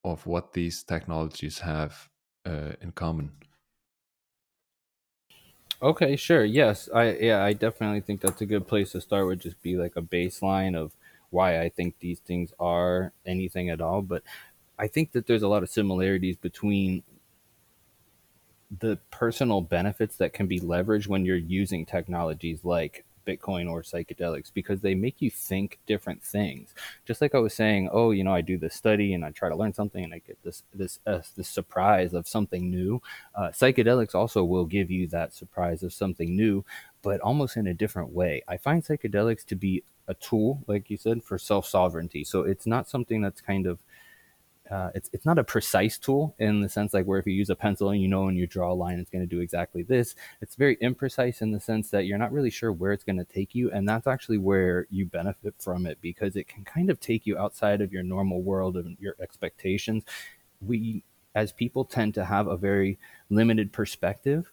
of 0.04 0.26
what 0.26 0.52
these 0.52 0.82
technologies 0.84 1.59
have 1.60 2.09
uh, 2.46 2.72
in 2.80 2.92
common 2.92 3.36
Okay, 5.80 6.14
sure. 6.16 6.44
Yes, 6.44 6.88
I 6.94 7.12
yeah, 7.14 7.42
I 7.42 7.52
definitely 7.54 8.00
think 8.00 8.20
that's 8.20 8.40
a 8.40 8.46
good 8.46 8.68
place 8.68 8.92
to 8.92 9.00
start 9.00 9.26
with 9.26 9.40
just 9.40 9.60
be 9.62 9.76
like 9.76 9.96
a 9.96 10.02
baseline 10.02 10.76
of 10.76 10.92
why 11.32 11.60
I 11.60 11.68
think 11.68 11.96
these 11.98 12.20
things 12.20 12.52
are 12.60 13.12
anything 13.26 13.70
at 13.70 13.80
all, 13.80 14.02
but 14.02 14.22
I 14.78 14.86
think 14.86 15.12
that 15.12 15.26
there's 15.26 15.42
a 15.42 15.48
lot 15.48 15.62
of 15.62 15.70
similarities 15.70 16.36
between 16.36 17.02
the 18.80 18.98
personal 19.10 19.60
benefits 19.60 20.16
that 20.16 20.32
can 20.32 20.46
be 20.46 20.60
leveraged 20.60 21.06
when 21.06 21.24
you're 21.24 21.36
using 21.36 21.84
technologies 21.84 22.64
like 22.64 23.04
Bitcoin 23.26 23.70
or 23.70 23.82
psychedelics 23.82 24.52
because 24.52 24.80
they 24.80 24.94
make 24.94 25.20
you 25.20 25.30
think 25.30 25.78
different 25.86 26.22
things. 26.22 26.74
Just 27.04 27.20
like 27.20 27.34
I 27.34 27.38
was 27.38 27.54
saying, 27.54 27.88
oh, 27.92 28.10
you 28.10 28.24
know, 28.24 28.34
I 28.34 28.40
do 28.40 28.59
this 28.59 28.74
study 28.74 29.14
and 29.14 29.24
I 29.24 29.30
try 29.30 29.48
to 29.48 29.56
learn 29.56 29.72
something 29.72 30.02
and 30.02 30.14
I 30.14 30.18
get 30.18 30.42
this 30.42 30.62
this 30.74 30.98
uh, 31.06 31.20
this 31.36 31.48
surprise 31.48 32.14
of 32.14 32.28
something 32.28 32.70
new. 32.70 33.00
Uh, 33.34 33.48
psychedelics 33.48 34.14
also 34.14 34.44
will 34.44 34.66
give 34.66 34.90
you 34.90 35.06
that 35.09 35.34
surprise 35.34 35.82
of 35.82 35.92
something 35.92 36.34
new, 36.34 36.64
but 37.02 37.20
almost 37.20 37.56
in 37.56 37.66
a 37.66 37.74
different 37.74 38.10
way. 38.10 38.42
I 38.48 38.56
find 38.56 38.82
psychedelics 38.82 39.44
to 39.46 39.56
be 39.56 39.84
a 40.08 40.14
tool, 40.14 40.62
like 40.66 40.90
you 40.90 40.96
said, 40.96 41.22
for 41.22 41.38
self 41.38 41.66
sovereignty. 41.66 42.24
So 42.24 42.42
it's 42.42 42.66
not 42.66 42.88
something 42.88 43.20
that's 43.20 43.40
kind 43.40 43.66
of 43.66 43.78
uh, 44.70 44.90
it's 44.94 45.10
it's 45.12 45.26
not 45.26 45.38
a 45.38 45.44
precise 45.44 45.98
tool 45.98 46.34
in 46.38 46.60
the 46.60 46.68
sense 46.68 46.94
like 46.94 47.04
where 47.04 47.18
if 47.18 47.26
you 47.26 47.32
use 47.34 47.50
a 47.50 47.54
pencil 47.54 47.90
and 47.90 48.00
you 48.00 48.08
know 48.08 48.24
when 48.24 48.36
you 48.36 48.46
draw 48.46 48.72
a 48.72 48.74
line 48.74 48.98
it's 48.98 49.10
going 49.10 49.22
to 49.22 49.26
do 49.26 49.40
exactly 49.40 49.82
this 49.82 50.14
it's 50.40 50.54
very 50.54 50.76
imprecise 50.76 51.42
in 51.42 51.50
the 51.50 51.60
sense 51.60 51.90
that 51.90 52.06
you're 52.06 52.16
not 52.16 52.32
really 52.32 52.48
sure 52.48 52.72
where 52.72 52.92
it's 52.92 53.04
going 53.04 53.18
to 53.18 53.24
take 53.24 53.54
you 53.54 53.70
and 53.72 53.86
that's 53.86 54.06
actually 54.06 54.38
where 54.38 54.86
you 54.88 55.04
benefit 55.04 55.54
from 55.58 55.84
it 55.84 55.98
because 56.00 56.36
it 56.36 56.48
can 56.48 56.64
kind 56.64 56.88
of 56.88 57.00
take 57.00 57.26
you 57.26 57.36
outside 57.36 57.82
of 57.82 57.92
your 57.92 58.02
normal 58.02 58.40
world 58.40 58.76
and 58.76 58.96
your 58.98 59.14
expectations 59.20 60.04
we 60.64 61.04
as 61.34 61.52
people 61.52 61.84
tend 61.84 62.14
to 62.14 62.24
have 62.24 62.46
a 62.46 62.56
very 62.56 62.98
limited 63.30 63.72
perspective 63.72 64.50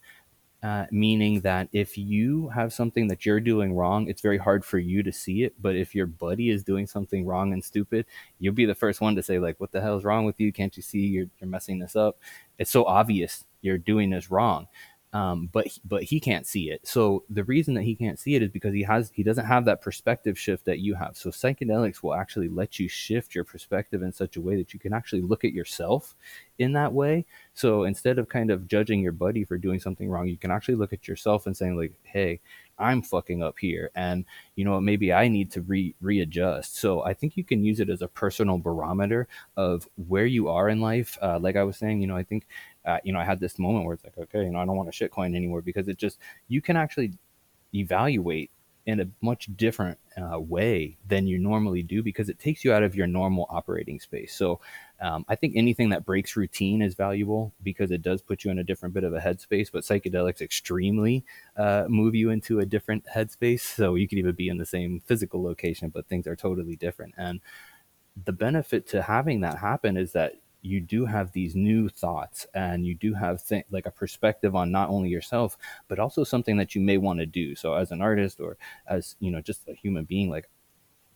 uh, 0.61 0.85
meaning 0.91 1.41
that 1.41 1.69
if 1.71 1.97
you 1.97 2.49
have 2.49 2.73
something 2.73 3.07
that 3.07 3.25
you're 3.25 3.39
doing 3.39 3.73
wrong, 3.73 4.07
it's 4.09 4.21
very 4.21 4.37
hard 4.37 4.65
for 4.65 4.77
you 4.77 5.01
to 5.03 5.11
see 5.11 5.43
it. 5.43 5.53
But 5.61 5.75
if 5.75 5.95
your 5.95 6.05
buddy 6.05 6.49
is 6.49 6.63
doing 6.63 6.85
something 6.85 7.25
wrong 7.25 7.53
and 7.53 7.63
stupid, 7.63 8.05
you'll 8.39 8.53
be 8.53 8.65
the 8.65 8.75
first 8.75 8.99
one 8.99 9.15
to 9.15 9.23
say, 9.23 9.39
like, 9.39 9.59
what 9.59 9.71
the 9.71 9.81
hell 9.81 9.97
is 9.97 10.03
wrong 10.03 10.25
with 10.25 10.39
you? 10.39 10.51
Can't 10.51 10.75
you 10.75 10.83
see 10.83 10.99
you're, 10.99 11.27
you're 11.39 11.49
messing 11.49 11.79
this 11.79 11.95
up? 11.95 12.19
It's 12.57 12.71
so 12.71 12.83
obvious 12.85 13.45
you're 13.61 13.77
doing 13.77 14.09
this 14.09 14.31
wrong 14.31 14.67
um, 15.11 15.49
but 15.51 15.67
but 15.85 16.03
he 16.03 16.19
can't 16.19 16.45
see 16.45 16.69
it. 16.69 16.85
So 16.85 17.23
the 17.29 17.43
reason 17.43 17.73
that 17.73 17.81
he 17.81 17.95
can't 17.95 18.19
see 18.19 18.35
it 18.35 18.43
is 18.43 18.49
because 18.49 18.73
he 18.73 18.83
has 18.83 19.11
he 19.13 19.23
doesn't 19.23 19.45
have 19.45 19.65
that 19.65 19.81
perspective 19.81 20.37
shift 20.37 20.65
that 20.65 20.79
you 20.79 20.93
have. 20.93 21.17
So 21.17 21.31
psychedelics 21.31 22.03
will 22.03 22.13
actually 22.13 22.47
let 22.47 22.79
you 22.79 22.87
shift 22.87 23.33
your 23.33 23.43
perspective 23.43 24.03
in 24.03 24.11
such 24.11 24.37
a 24.37 24.41
way 24.41 24.55
that 24.57 24.73
you 24.73 24.79
can 24.79 24.93
actually 24.93 25.21
look 25.21 25.43
at 25.43 25.53
yourself 25.53 26.15
in 26.59 26.73
that 26.73 26.93
way. 26.93 27.25
So 27.55 27.85
instead 27.85 28.19
of 28.19 28.29
kind 28.29 28.51
of 28.51 28.67
judging 28.67 29.01
your 29.01 29.11
buddy 29.11 29.43
for 29.43 29.57
doing 29.57 29.79
something 29.79 30.09
wrong, 30.09 30.27
you 30.27 30.37
can 30.37 30.51
actually 30.51 30.75
look 30.75 30.93
at 30.93 31.07
yourself 31.07 31.47
and 31.47 31.57
saying 31.57 31.75
like, 31.75 31.93
"Hey, 32.03 32.39
I'm 32.79 33.01
fucking 33.01 33.43
up 33.43 33.59
here, 33.59 33.91
and 33.95 34.25
you 34.55 34.65
know 34.65 34.79
maybe 34.79 35.13
I 35.13 35.27
need 35.27 35.51
to 35.51 35.61
re 35.61 35.95
readjust." 36.01 36.77
So 36.77 37.03
I 37.03 37.13
think 37.13 37.37
you 37.37 37.43
can 37.43 37.63
use 37.63 37.79
it 37.79 37.89
as 37.89 38.01
a 38.01 38.07
personal 38.07 38.57
barometer 38.57 39.27
of 39.57 39.87
where 40.07 40.25
you 40.25 40.47
are 40.49 40.69
in 40.69 40.81
life. 40.81 41.17
Uh, 41.21 41.39
like 41.39 41.55
I 41.55 41.63
was 41.63 41.77
saying, 41.77 42.01
you 42.01 42.07
know, 42.07 42.15
I 42.17 42.23
think 42.23 42.47
uh, 42.85 42.97
you 43.03 43.13
know, 43.13 43.19
I 43.19 43.23
had 43.23 43.39
this 43.39 43.59
moment 43.59 43.85
where 43.85 43.93
it's 43.93 44.03
like, 44.03 44.17
okay, 44.17 44.43
you 44.43 44.49
know, 44.49 44.59
I 44.59 44.65
don't 44.65 44.75
want 44.75 44.89
a 44.89 44.91
shitcoin 44.91 45.35
anymore 45.35 45.61
because 45.61 45.87
it 45.87 45.97
just, 45.97 46.19
you 46.47 46.61
can 46.61 46.75
actually 46.75 47.13
evaluate 47.73 48.51
in 48.85 48.99
a 48.99 49.07
much 49.21 49.49
different 49.55 49.97
uh, 50.17 50.39
way 50.39 50.97
than 51.07 51.27
you 51.27 51.37
normally 51.37 51.83
do 51.83 52.01
because 52.01 52.29
it 52.29 52.39
takes 52.39 52.63
you 52.63 52.73
out 52.73 52.83
of 52.83 52.95
your 52.95 53.07
normal 53.07 53.45
operating 53.49 53.99
space. 53.99 54.33
So 54.33 54.59
um, 54.99 55.25
I 55.27 55.35
think 55.35 55.53
anything 55.55 55.89
that 55.89 56.05
breaks 56.05 56.35
routine 56.35 56.81
is 56.81 56.95
valuable 56.95 57.53
because 57.63 57.91
it 57.91 58.01
does 58.01 58.21
put 58.21 58.43
you 58.43 58.51
in 58.51 58.59
a 58.59 58.63
different 58.63 58.93
bit 58.93 59.03
of 59.03 59.13
a 59.13 59.19
headspace. 59.19 59.71
But 59.71 59.83
psychedelics 59.83 60.41
extremely 60.41 61.23
uh, 61.55 61.85
move 61.87 62.15
you 62.15 62.29
into 62.29 62.59
a 62.59 62.65
different 62.65 63.05
headspace. 63.13 63.61
So 63.61 63.95
you 63.95 64.07
could 64.07 64.17
even 64.17 64.35
be 64.35 64.49
in 64.49 64.57
the 64.57 64.65
same 64.65 65.01
physical 65.05 65.43
location, 65.43 65.89
but 65.89 66.07
things 66.07 66.27
are 66.27 66.35
totally 66.35 66.75
different. 66.75 67.13
And 67.17 67.41
the 68.25 68.33
benefit 68.33 68.87
to 68.87 69.01
having 69.01 69.41
that 69.41 69.57
happen 69.59 69.97
is 69.97 70.11
that 70.13 70.35
you 70.61 70.81
do 70.81 71.05
have 71.05 71.31
these 71.31 71.55
new 71.55 71.89
thoughts 71.89 72.45
and 72.53 72.85
you 72.85 72.95
do 72.95 73.13
have 73.13 73.45
th- 73.45 73.65
like 73.71 73.85
a 73.85 73.91
perspective 73.91 74.55
on 74.55 74.71
not 74.71 74.89
only 74.89 75.09
yourself 75.09 75.57
but 75.87 75.99
also 75.99 76.23
something 76.23 76.57
that 76.57 76.75
you 76.75 76.81
may 76.81 76.97
want 76.97 77.19
to 77.19 77.25
do. 77.25 77.55
So 77.55 77.73
as 77.75 77.91
an 77.91 78.01
artist 78.01 78.39
or 78.39 78.57
as 78.87 79.15
you 79.19 79.31
know 79.31 79.41
just 79.41 79.67
a 79.67 79.73
human 79.73 80.05
being 80.05 80.29
like 80.29 80.49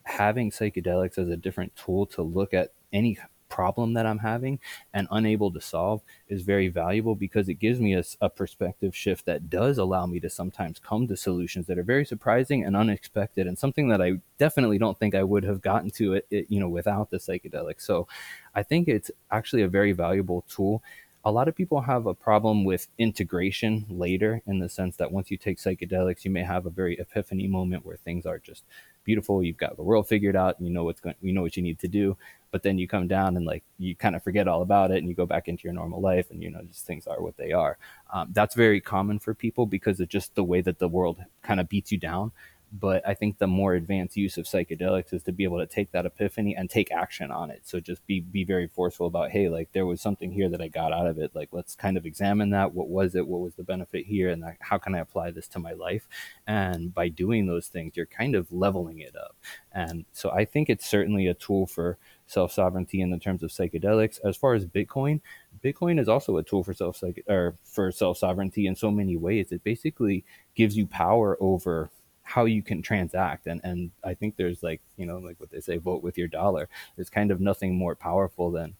having 0.04 0.50
psychedelics 0.50 1.18
as 1.18 1.28
a 1.28 1.36
different 1.36 1.74
tool 1.76 2.06
to 2.06 2.22
look 2.22 2.54
at 2.54 2.72
any 2.92 3.18
problem 3.54 3.94
that 3.94 4.04
I'm 4.04 4.18
having 4.18 4.58
and 4.92 5.06
unable 5.12 5.52
to 5.52 5.60
solve 5.60 6.02
is 6.28 6.42
very 6.42 6.66
valuable 6.66 7.14
because 7.14 7.48
it 7.48 7.54
gives 7.54 7.78
me 7.78 7.94
a, 7.94 8.02
a, 8.20 8.28
perspective 8.28 8.96
shift 8.96 9.26
that 9.26 9.48
does 9.48 9.78
allow 9.78 10.06
me 10.06 10.18
to 10.20 10.28
sometimes 10.28 10.80
come 10.80 11.06
to 11.06 11.16
solutions 11.16 11.66
that 11.66 11.78
are 11.78 11.84
very 11.84 12.04
surprising 12.04 12.64
and 12.64 12.74
unexpected 12.74 13.46
and 13.46 13.56
something 13.56 13.86
that 13.90 14.02
I 14.02 14.14
definitely 14.38 14.78
don't 14.78 14.98
think 14.98 15.14
I 15.14 15.22
would 15.22 15.44
have 15.44 15.62
gotten 15.62 15.90
to 15.90 16.14
it, 16.14 16.26
it 16.30 16.46
you 16.48 16.58
know 16.58 16.68
without 16.68 17.10
the 17.10 17.18
psychedelic. 17.18 17.80
So 17.80 18.08
I 18.56 18.64
think 18.64 18.88
it's 18.88 19.12
actually 19.30 19.62
a 19.62 19.68
very 19.68 19.92
valuable 19.92 20.44
tool 20.48 20.82
a 21.26 21.32
lot 21.32 21.48
of 21.48 21.56
people 21.56 21.80
have 21.80 22.06
a 22.06 22.12
problem 22.12 22.64
with 22.64 22.86
integration 22.98 23.86
later 23.88 24.42
in 24.46 24.58
the 24.58 24.68
sense 24.68 24.96
that 24.96 25.10
once 25.10 25.30
you 25.30 25.38
take 25.38 25.56
psychedelics, 25.56 26.22
you 26.24 26.30
may 26.30 26.42
have 26.42 26.66
a 26.66 26.70
very 26.70 26.98
epiphany 26.98 27.46
moment 27.46 27.86
where 27.86 27.96
things 27.96 28.26
are 28.26 28.38
just 28.38 28.64
beautiful. 29.04 29.42
You've 29.42 29.56
got 29.56 29.76
the 29.76 29.82
world 29.82 30.08
figured 30.08 30.36
out 30.36 30.58
and 30.58 30.66
you 30.66 30.72
know 30.72 30.84
what's 30.84 31.00
going, 31.00 31.14
you 31.20 31.32
know 31.32 31.42
what 31.42 31.56
you 31.56 31.62
need 31.62 31.78
to 31.80 31.88
do. 31.88 32.16
But 32.50 32.62
then 32.62 32.78
you 32.78 32.86
come 32.86 33.08
down 33.08 33.36
and 33.36 33.44
like 33.44 33.64
you 33.78 33.96
kind 33.96 34.14
of 34.14 34.22
forget 34.22 34.46
all 34.46 34.62
about 34.62 34.90
it 34.90 34.98
and 34.98 35.08
you 35.08 35.14
go 35.14 35.26
back 35.26 35.48
into 35.48 35.64
your 35.64 35.72
normal 35.72 36.00
life 36.00 36.30
and 36.30 36.42
you 36.42 36.50
know 36.50 36.62
just 36.62 36.86
things 36.86 37.06
are 37.06 37.20
what 37.20 37.36
they 37.36 37.52
are. 37.52 37.78
Um, 38.12 38.28
that's 38.32 38.54
very 38.54 38.80
common 38.80 39.18
for 39.18 39.34
people 39.34 39.66
because 39.66 40.00
of 40.00 40.08
just 40.08 40.34
the 40.34 40.44
way 40.44 40.60
that 40.60 40.78
the 40.78 40.88
world 40.88 41.18
kind 41.42 41.60
of 41.60 41.68
beats 41.68 41.90
you 41.90 41.98
down 41.98 42.32
but 42.76 43.06
I 43.06 43.14
think 43.14 43.38
the 43.38 43.46
more 43.46 43.74
advanced 43.74 44.16
use 44.16 44.36
of 44.36 44.46
psychedelics 44.46 45.12
is 45.12 45.22
to 45.24 45.32
be 45.32 45.44
able 45.44 45.58
to 45.58 45.66
take 45.66 45.92
that 45.92 46.06
epiphany 46.06 46.56
and 46.56 46.68
take 46.68 46.90
action 46.90 47.30
on 47.30 47.50
it. 47.52 47.60
So 47.64 47.78
just 47.78 48.04
be 48.06 48.20
be 48.20 48.42
very 48.42 48.66
forceful 48.66 49.06
about, 49.06 49.30
hey, 49.30 49.48
like 49.48 49.70
there 49.72 49.86
was 49.86 50.00
something 50.00 50.32
here 50.32 50.48
that 50.48 50.60
I 50.60 50.66
got 50.66 50.92
out 50.92 51.06
of 51.06 51.18
it. 51.18 51.30
Like 51.34 51.50
let's 51.52 51.76
kind 51.76 51.96
of 51.96 52.04
examine 52.04 52.50
that. 52.50 52.74
What 52.74 52.88
was 52.88 53.14
it? 53.14 53.28
What 53.28 53.42
was 53.42 53.54
the 53.54 53.62
benefit 53.62 54.06
here? 54.06 54.30
And 54.30 54.44
how 54.58 54.78
can 54.78 54.96
I 54.96 54.98
apply 54.98 55.30
this 55.30 55.46
to 55.48 55.60
my 55.60 55.72
life? 55.72 56.08
And 56.48 56.92
by 56.92 57.08
doing 57.08 57.46
those 57.46 57.68
things, 57.68 57.96
you're 57.96 58.06
kind 58.06 58.34
of 58.34 58.52
leveling 58.52 58.98
it 58.98 59.14
up. 59.14 59.36
And 59.70 60.04
so 60.12 60.32
I 60.32 60.44
think 60.44 60.68
it's 60.68 60.86
certainly 60.86 61.28
a 61.28 61.34
tool 61.34 61.66
for 61.66 61.96
self 62.26 62.52
sovereignty 62.52 63.02
in 63.02 63.10
the 63.10 63.18
terms 63.18 63.44
of 63.44 63.50
psychedelics. 63.50 64.18
As 64.24 64.36
far 64.36 64.54
as 64.54 64.66
Bitcoin, 64.66 65.20
Bitcoin 65.62 66.00
is 66.00 66.08
also 66.08 66.38
a 66.38 66.42
tool 66.42 66.64
for 66.64 66.74
self 66.74 67.00
or 67.28 67.54
for 67.62 67.92
self 67.92 68.18
sovereignty 68.18 68.66
in 68.66 68.74
so 68.74 68.90
many 68.90 69.16
ways. 69.16 69.52
It 69.52 69.62
basically 69.62 70.24
gives 70.56 70.76
you 70.76 70.86
power 70.86 71.36
over 71.40 71.90
how 72.24 72.46
you 72.46 72.62
can 72.62 72.82
transact. 72.82 73.46
And 73.46 73.60
and 73.64 73.92
i 74.02 74.14
think 74.14 74.36
there's 74.36 74.62
like 74.62 74.80
you 74.96 75.06
know 75.06 75.18
like 75.18 75.38
what 75.38 75.50
they 75.50 75.60
say 75.60 75.76
vote 75.76 76.02
with 76.02 76.18
your 76.18 76.28
dollar. 76.28 76.68
There's 76.96 77.10
kind 77.10 77.30
of 77.30 77.40
nothing 77.40 77.76
more 77.76 77.94
powerful 77.94 78.50
than 78.50 78.74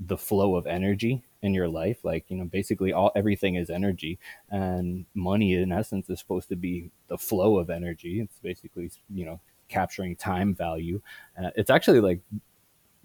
the 0.00 0.16
flow 0.16 0.54
of 0.56 0.66
energy 0.66 1.22
in 1.42 1.54
your 1.54 1.68
life. 1.68 1.98
Like 2.04 2.24
you 2.28 2.36
know 2.38 2.44
basically 2.44 2.92
all 2.92 3.12
everything 3.16 3.56
is 3.56 3.68
energy. 3.70 4.18
And 4.50 5.04
money 5.14 5.54
in 5.54 5.72
essence 5.72 6.08
is 6.08 6.20
supposed 6.20 6.48
to 6.50 6.56
be 6.56 6.90
the 7.08 7.18
flow 7.18 7.58
of 7.58 7.68
energy. 7.70 8.20
It's 8.20 8.38
basically 8.40 8.90
you 9.12 9.26
know 9.26 9.40
capturing 9.68 10.16
time 10.16 10.54
value. 10.54 11.00
Uh, 11.42 11.50
it's 11.56 11.70
actually 11.70 12.00
like 12.00 12.20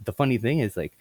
the 0.03 0.13
funny 0.13 0.37
thing 0.37 0.59
is 0.59 0.77
like 0.77 0.97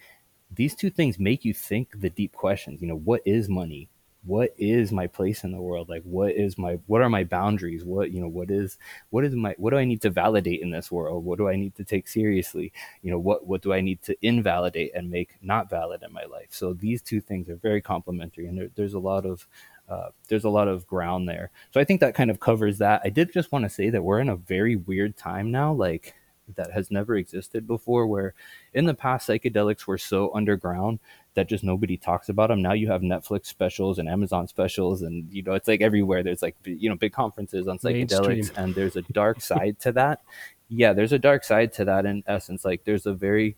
these 0.55 0.75
two 0.75 0.89
things 0.89 1.19
make 1.19 1.45
you 1.45 1.53
think 1.53 1.99
the 1.99 2.09
deep 2.09 2.33
questions. 2.33 2.81
You 2.81 2.87
know 2.87 2.97
what 2.97 3.21
is 3.25 3.49
money 3.49 3.89
what 4.25 4.53
is 4.57 4.91
my 4.91 5.07
place 5.07 5.43
in 5.43 5.51
the 5.51 5.61
world? 5.61 5.89
Like 5.89 6.03
what 6.03 6.31
is 6.31 6.57
my 6.57 6.79
what 6.87 7.01
are 7.01 7.09
my 7.09 7.23
boundaries? 7.23 7.83
What 7.83 8.11
you 8.11 8.21
know 8.21 8.27
what 8.27 8.49
is 8.49 8.77
what 9.09 9.25
is 9.25 9.35
my 9.35 9.53
what 9.57 9.71
do 9.71 9.77
i 9.77 9.85
need 9.85 10.01
to 10.01 10.09
validate 10.09 10.61
in 10.61 10.69
this 10.69 10.91
world? 10.91 11.25
What 11.25 11.37
do 11.37 11.49
i 11.49 11.55
need 11.55 11.75
to 11.75 11.83
take 11.83 12.07
seriously? 12.07 12.71
You 13.01 13.11
know 13.11 13.19
what 13.19 13.45
what 13.45 13.61
do 13.61 13.73
i 13.73 13.81
need 13.81 14.01
to 14.03 14.15
invalidate 14.21 14.91
and 14.95 15.09
make 15.09 15.37
not 15.41 15.69
valid 15.69 16.03
in 16.03 16.13
my 16.13 16.23
life? 16.25 16.47
So 16.51 16.73
these 16.73 17.01
two 17.01 17.19
things 17.19 17.49
are 17.49 17.55
very 17.57 17.81
complementary 17.81 18.47
and 18.47 18.57
there, 18.57 18.69
there's 18.75 18.93
a 18.93 18.99
lot 18.99 19.25
of 19.25 19.47
uh, 19.89 20.09
there's 20.29 20.45
a 20.45 20.49
lot 20.49 20.69
of 20.69 20.87
ground 20.87 21.27
there. 21.27 21.51
So 21.71 21.81
i 21.81 21.83
think 21.83 21.99
that 21.99 22.15
kind 22.15 22.31
of 22.31 22.39
covers 22.39 22.77
that. 22.77 23.01
I 23.03 23.09
did 23.09 23.33
just 23.33 23.51
want 23.51 23.63
to 23.65 23.69
say 23.69 23.89
that 23.89 24.03
we're 24.03 24.19
in 24.19 24.29
a 24.29 24.37
very 24.37 24.77
weird 24.77 25.17
time 25.17 25.51
now 25.51 25.73
like 25.73 26.15
that 26.55 26.71
has 26.71 26.91
never 26.91 27.15
existed 27.15 27.67
before 27.67 28.07
where 28.07 28.33
in 28.73 28.85
the 28.85 28.93
past 28.93 29.27
psychedelics 29.27 29.87
were 29.87 29.97
so 29.97 30.33
underground 30.33 30.99
that 31.35 31.49
just 31.49 31.63
nobody 31.63 31.97
talks 31.97 32.29
about 32.29 32.49
them 32.49 32.61
now 32.61 32.73
you 32.73 32.87
have 32.87 33.01
netflix 33.01 33.47
specials 33.47 33.99
and 33.99 34.07
amazon 34.07 34.47
specials 34.47 35.01
and 35.01 35.31
you 35.31 35.41
know 35.43 35.53
it's 35.53 35.67
like 35.67 35.81
everywhere. 35.81 36.23
There's 36.23 36.41
like 36.41 36.55
you 36.63 36.89
know 36.89 36.95
big 36.95 37.13
conferences 37.13 37.67
on 37.67 37.77
psychedelics 37.79 38.27
Mainstream. 38.27 38.51
and 38.57 38.75
there's 38.75 38.95
a 38.95 39.01
dark 39.03 39.41
side 39.41 39.79
to 39.81 39.91
that. 39.93 40.21
Yeah 40.69 40.93
there's 40.93 41.13
a 41.13 41.19
dark 41.19 41.43
side 41.43 41.73
to 41.73 41.85
that 41.85 42.05
in 42.05 42.23
essence. 42.27 42.65
Like 42.65 42.83
there's 42.83 43.05
a 43.05 43.13
very 43.13 43.55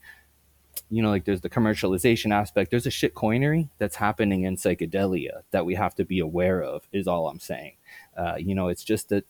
you 0.89 1.02
know 1.02 1.10
like 1.10 1.26
there's 1.26 1.41
the 1.41 1.49
commercialization 1.49 2.34
aspect. 2.34 2.72
There's 2.72 2.85
a 2.85 2.91
shit 2.91 3.15
coinery 3.15 3.69
that's 3.77 3.95
happening 3.95 4.43
in 4.43 4.56
psychedelia 4.56 5.41
that 5.52 5.65
we 5.65 5.76
have 5.76 5.95
to 5.95 6.06
be 6.06 6.19
aware 6.19 6.61
of 6.61 6.88
is 6.91 7.07
all 7.07 7.27
i'm 7.27 7.39
saying. 7.39 7.76
Uh, 8.18 8.35
you 8.38 8.56
know 8.56 8.68
it's 8.68 8.84
just 8.84 9.10
that 9.10 9.26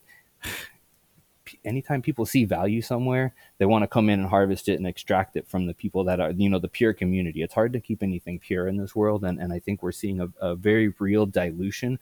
anytime 1.66 2.00
people 2.00 2.24
see 2.24 2.44
value 2.44 2.80
somewhere, 2.80 3.34
they 3.58 3.66
want 3.66 3.82
to 3.82 3.88
come 3.88 4.08
in 4.08 4.20
and 4.20 4.28
harvest 4.28 4.68
it 4.68 4.76
and 4.76 4.86
extract 4.86 5.36
it 5.36 5.46
from 5.46 5.66
the 5.66 5.74
people 5.74 6.04
that 6.04 6.20
are, 6.20 6.30
you 6.30 6.48
know, 6.48 6.58
the 6.58 6.68
pure 6.68 6.94
community. 6.94 7.42
It's 7.42 7.52
hard 7.52 7.72
to 7.74 7.80
keep 7.80 8.02
anything 8.02 8.38
pure 8.38 8.68
in 8.68 8.76
this 8.76 8.94
world. 8.94 9.24
And, 9.24 9.40
and 9.40 9.52
I 9.52 9.58
think 9.58 9.82
we're 9.82 9.92
seeing 9.92 10.20
a, 10.20 10.28
a 10.40 10.54
very 10.54 10.94
real 10.98 11.26
dilution 11.26 11.98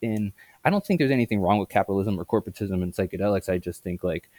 in, 0.00 0.32
I 0.64 0.70
don't 0.70 0.86
think 0.86 0.98
there's 0.98 1.10
anything 1.10 1.40
wrong 1.40 1.58
with 1.58 1.68
capitalism 1.68 2.18
or 2.18 2.24
corporatism 2.24 2.82
and 2.82 2.94
psychedelics. 2.94 3.48
I 3.48 3.58
just 3.58 3.82
think 3.82 4.04
like 4.04 4.30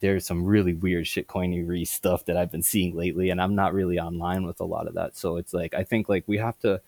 there's 0.00 0.26
some 0.26 0.44
really 0.44 0.74
weird 0.74 1.06
shit 1.06 1.28
coinery 1.28 1.86
stuff 1.86 2.24
that 2.24 2.36
I've 2.36 2.50
been 2.50 2.62
seeing 2.62 2.96
lately. 2.96 3.30
And 3.30 3.40
I'm 3.40 3.54
not 3.54 3.74
really 3.74 3.98
online 3.98 4.44
with 4.46 4.60
a 4.60 4.64
lot 4.64 4.86
of 4.88 4.94
that. 4.94 5.16
So 5.16 5.36
it's 5.36 5.54
like, 5.54 5.74
I 5.74 5.84
think 5.84 6.08
like 6.08 6.24
we 6.26 6.38
have 6.38 6.58
to, 6.60 6.80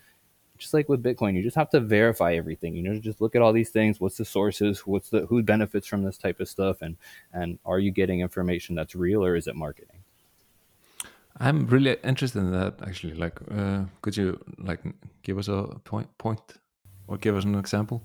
just 0.58 0.74
like 0.74 0.88
with 0.88 1.02
Bitcoin, 1.02 1.34
you 1.34 1.42
just 1.42 1.56
have 1.56 1.70
to 1.70 1.80
verify 1.80 2.34
everything. 2.34 2.74
You 2.74 2.82
know, 2.82 2.98
just 2.98 3.20
look 3.20 3.34
at 3.34 3.42
all 3.42 3.52
these 3.52 3.70
things. 3.70 4.00
What's 4.00 4.16
the 4.16 4.24
sources? 4.24 4.80
What's 4.80 5.10
the 5.10 5.26
who 5.26 5.42
benefits 5.42 5.86
from 5.86 6.02
this 6.02 6.18
type 6.18 6.40
of 6.40 6.48
stuff? 6.48 6.82
And 6.82 6.96
and 7.32 7.58
are 7.64 7.78
you 7.78 7.90
getting 7.90 8.20
information 8.20 8.74
that's 8.74 8.94
real 8.94 9.24
or 9.24 9.36
is 9.36 9.46
it 9.46 9.56
marketing? 9.56 9.96
I'm 11.40 11.66
really 11.66 11.96
interested 12.02 12.40
in 12.40 12.52
that 12.52 12.74
actually. 12.82 13.14
Like, 13.14 13.38
uh, 13.50 13.84
could 14.02 14.16
you 14.16 14.38
like 14.58 14.80
give 15.22 15.38
us 15.38 15.48
a 15.48 15.78
point 15.84 16.08
point 16.18 16.40
or 17.06 17.16
give 17.16 17.36
us 17.36 17.44
an 17.44 17.54
example? 17.54 18.02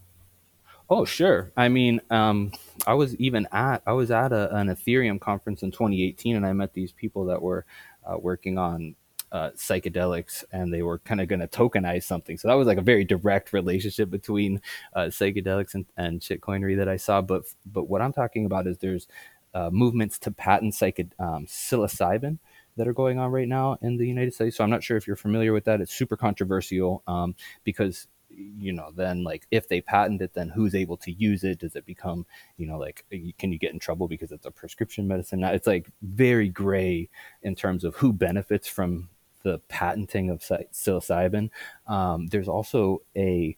Oh, 0.90 1.06
sure. 1.06 1.52
I 1.58 1.70
mean, 1.70 2.02
um, 2.12 2.52
I 2.86 2.94
was 2.94 3.16
even 3.16 3.48
at 3.52 3.82
I 3.88 3.94
was 3.94 4.12
at 4.12 4.32
a, 4.32 4.54
an 4.56 4.68
Ethereum 4.68 5.20
conference 5.20 5.64
in 5.64 5.72
2018, 5.72 6.36
and 6.36 6.46
I 6.46 6.54
met 6.54 6.74
these 6.74 6.92
people 6.92 7.26
that 7.26 7.42
were 7.42 7.66
uh, 8.06 8.18
working 8.18 8.58
on 8.58 8.96
uh, 9.34 9.50
psychedelics 9.56 10.44
and 10.52 10.72
they 10.72 10.84
were 10.84 11.00
kind 11.00 11.20
of 11.20 11.28
going 11.28 11.40
to 11.40 11.48
tokenize 11.48 12.04
something. 12.04 12.38
So 12.38 12.48
that 12.48 12.54
was 12.54 12.68
like 12.68 12.78
a 12.78 12.84
very 12.84 13.04
direct 13.04 13.52
relationship 13.52 14.10
between 14.12 14.62
uh, 14.94 15.06
psychedelics 15.06 15.74
and, 15.74 15.86
and 15.98 16.22
shitcoinery 16.22 16.78
that 16.78 16.88
I 16.88 16.98
saw. 16.98 17.22
But 17.22 17.44
but 17.66 17.90
what 17.90 18.02
I'm 18.02 18.14
talking 18.14 18.46
about 18.46 18.68
is 18.68 18.78
there's 18.78 19.08
uh, 19.56 19.70
movements 19.72 20.20
to 20.20 20.32
patent 20.32 20.74
psychedelic 20.74 21.20
um, 21.20 21.48
psilocybin 21.48 22.38
that 22.78 22.88
are 22.88 22.94
going 22.94 23.20
on 23.20 23.32
right 23.32 23.48
now 23.48 23.78
in 23.82 23.98
the 23.98 24.08
United 24.08 24.34
States. 24.34 24.58
So 24.58 24.64
I'm 24.64 24.70
not 24.70 24.84
sure 24.84 24.98
if 24.98 25.06
you're 25.06 25.16
familiar 25.16 25.52
with 25.52 25.66
that. 25.66 25.82
It's 25.82 25.94
super 25.94 26.18
controversial 26.18 27.04
um, 27.08 27.36
because 27.64 28.08
you 28.36 28.74
know 28.74 28.92
then 28.96 29.24
like 29.24 29.46
if 29.52 29.68
they 29.68 29.80
patent 29.80 30.20
it 30.20 30.34
then 30.34 30.50
who's 30.50 30.74
able 30.74 30.98
to 30.98 31.12
use 31.12 31.44
it 31.44 31.60
does 31.60 31.76
it 31.76 31.86
become 31.86 32.26
you 32.58 32.66
know 32.66 32.80
like 32.80 33.06
can 33.38 33.52
you 33.52 33.60
get 33.60 33.74
in 33.74 33.78
trouble 33.78 34.08
because 34.08 34.32
it's 34.32 34.48
a 34.48 34.50
prescription 34.50 35.08
medicine 35.08 35.40
now 35.40 35.52
it's 35.52 35.68
like 35.68 35.88
very 36.02 36.50
gray 36.50 37.08
in 37.44 37.54
terms 37.54 37.84
of 37.84 37.96
who 37.96 38.12
benefits 38.12 38.68
from 38.68 39.08
the 39.44 39.60
patenting 39.68 40.30
of 40.30 40.40
psilocybin. 40.40 41.50
Um, 41.88 42.28
there's 42.28 42.48
also 42.48 43.02
a 43.16 43.58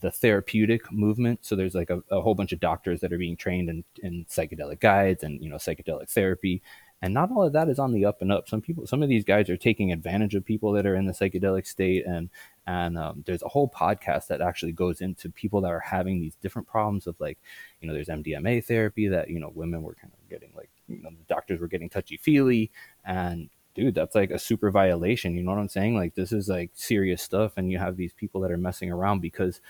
the 0.00 0.10
therapeutic 0.10 0.90
movement. 0.90 1.40
So 1.42 1.54
there's 1.54 1.74
like 1.74 1.90
a, 1.90 2.02
a, 2.10 2.20
whole 2.20 2.34
bunch 2.34 2.52
of 2.52 2.60
doctors 2.60 3.00
that 3.00 3.12
are 3.12 3.18
being 3.18 3.36
trained 3.36 3.68
in, 3.68 3.84
in 4.02 4.24
psychedelic 4.24 4.80
guides 4.80 5.22
and 5.22 5.42
you 5.42 5.50
know 5.50 5.56
psychedelic 5.56 6.08
therapy. 6.08 6.62
And 7.02 7.12
not 7.12 7.32
all 7.32 7.42
of 7.42 7.52
that 7.54 7.68
is 7.68 7.80
on 7.80 7.92
the 7.92 8.04
up 8.04 8.22
and 8.22 8.30
up. 8.30 8.48
Some 8.48 8.60
people, 8.60 8.86
some 8.86 9.02
of 9.02 9.08
these 9.08 9.24
guys 9.24 9.50
are 9.50 9.56
taking 9.56 9.90
advantage 9.90 10.36
of 10.36 10.44
people 10.44 10.70
that 10.72 10.86
are 10.86 10.94
in 10.94 11.06
the 11.06 11.12
psychedelic 11.12 11.66
state, 11.66 12.06
and 12.06 12.30
and 12.68 12.96
um, 12.96 13.24
there's 13.26 13.42
a 13.42 13.48
whole 13.48 13.68
podcast 13.68 14.28
that 14.28 14.40
actually 14.40 14.70
goes 14.70 15.00
into 15.00 15.28
people 15.28 15.60
that 15.62 15.72
are 15.72 15.80
having 15.80 16.20
these 16.20 16.36
different 16.36 16.68
problems 16.68 17.08
of 17.08 17.16
like, 17.18 17.38
you 17.80 17.88
know, 17.88 17.92
there's 17.92 18.06
MDMA 18.06 18.64
therapy 18.64 19.08
that 19.08 19.28
you 19.28 19.40
know 19.40 19.50
women 19.52 19.82
were 19.82 19.96
kind 19.96 20.12
of 20.12 20.30
getting 20.30 20.52
like, 20.56 20.70
you 20.86 21.02
know, 21.02 21.10
the 21.10 21.34
doctors 21.34 21.58
were 21.58 21.66
getting 21.66 21.90
touchy 21.90 22.16
feely, 22.16 22.70
and 23.04 23.50
dude, 23.74 23.94
that's 23.94 24.14
like 24.14 24.30
a 24.30 24.38
super 24.38 24.70
violation. 24.70 25.34
You 25.34 25.42
know 25.42 25.52
what 25.52 25.60
I'm 25.60 25.68
saying? 25.68 25.94
Like 25.94 26.14
this 26.14 26.32
is 26.32 26.48
like 26.48 26.70
serious 26.74 27.22
stuff, 27.22 27.52
and 27.56 27.70
you 27.70 27.78
have 27.78 27.96
these 27.96 28.12
people 28.12 28.40
that 28.42 28.50
are 28.50 28.56
messing 28.56 28.90
around 28.90 29.20
because 29.20 29.60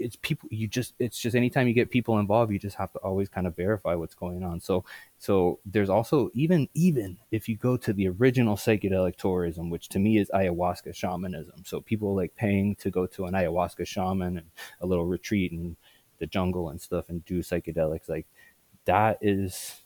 it's 0.00 0.16
people 0.16 0.48
you 0.50 0.66
just 0.66 0.94
it's 0.98 1.18
just 1.18 1.36
anytime 1.36 1.68
you 1.68 1.74
get 1.74 1.90
people 1.90 2.18
involved 2.18 2.50
you 2.50 2.58
just 2.58 2.76
have 2.76 2.90
to 2.90 2.98
always 3.00 3.28
kind 3.28 3.46
of 3.46 3.54
verify 3.54 3.94
what's 3.94 4.14
going 4.14 4.42
on 4.42 4.58
so 4.58 4.82
so 5.18 5.60
there's 5.66 5.90
also 5.90 6.30
even 6.32 6.68
even 6.72 7.18
if 7.30 7.48
you 7.48 7.56
go 7.56 7.76
to 7.76 7.92
the 7.92 8.08
original 8.08 8.56
psychedelic 8.56 9.16
tourism 9.16 9.68
which 9.68 9.88
to 9.90 9.98
me 9.98 10.16
is 10.16 10.30
ayahuasca 10.34 10.94
shamanism 10.94 11.62
so 11.66 11.80
people 11.80 12.16
like 12.16 12.34
paying 12.34 12.74
to 12.76 12.90
go 12.90 13.06
to 13.06 13.26
an 13.26 13.34
ayahuasca 13.34 13.86
shaman 13.86 14.38
and 14.38 14.46
a 14.80 14.86
little 14.86 15.04
retreat 15.04 15.52
in 15.52 15.76
the 16.18 16.26
jungle 16.26 16.70
and 16.70 16.80
stuff 16.80 17.10
and 17.10 17.24
do 17.26 17.40
psychedelics 17.40 18.08
like 18.08 18.26
that 18.86 19.18
is 19.20 19.82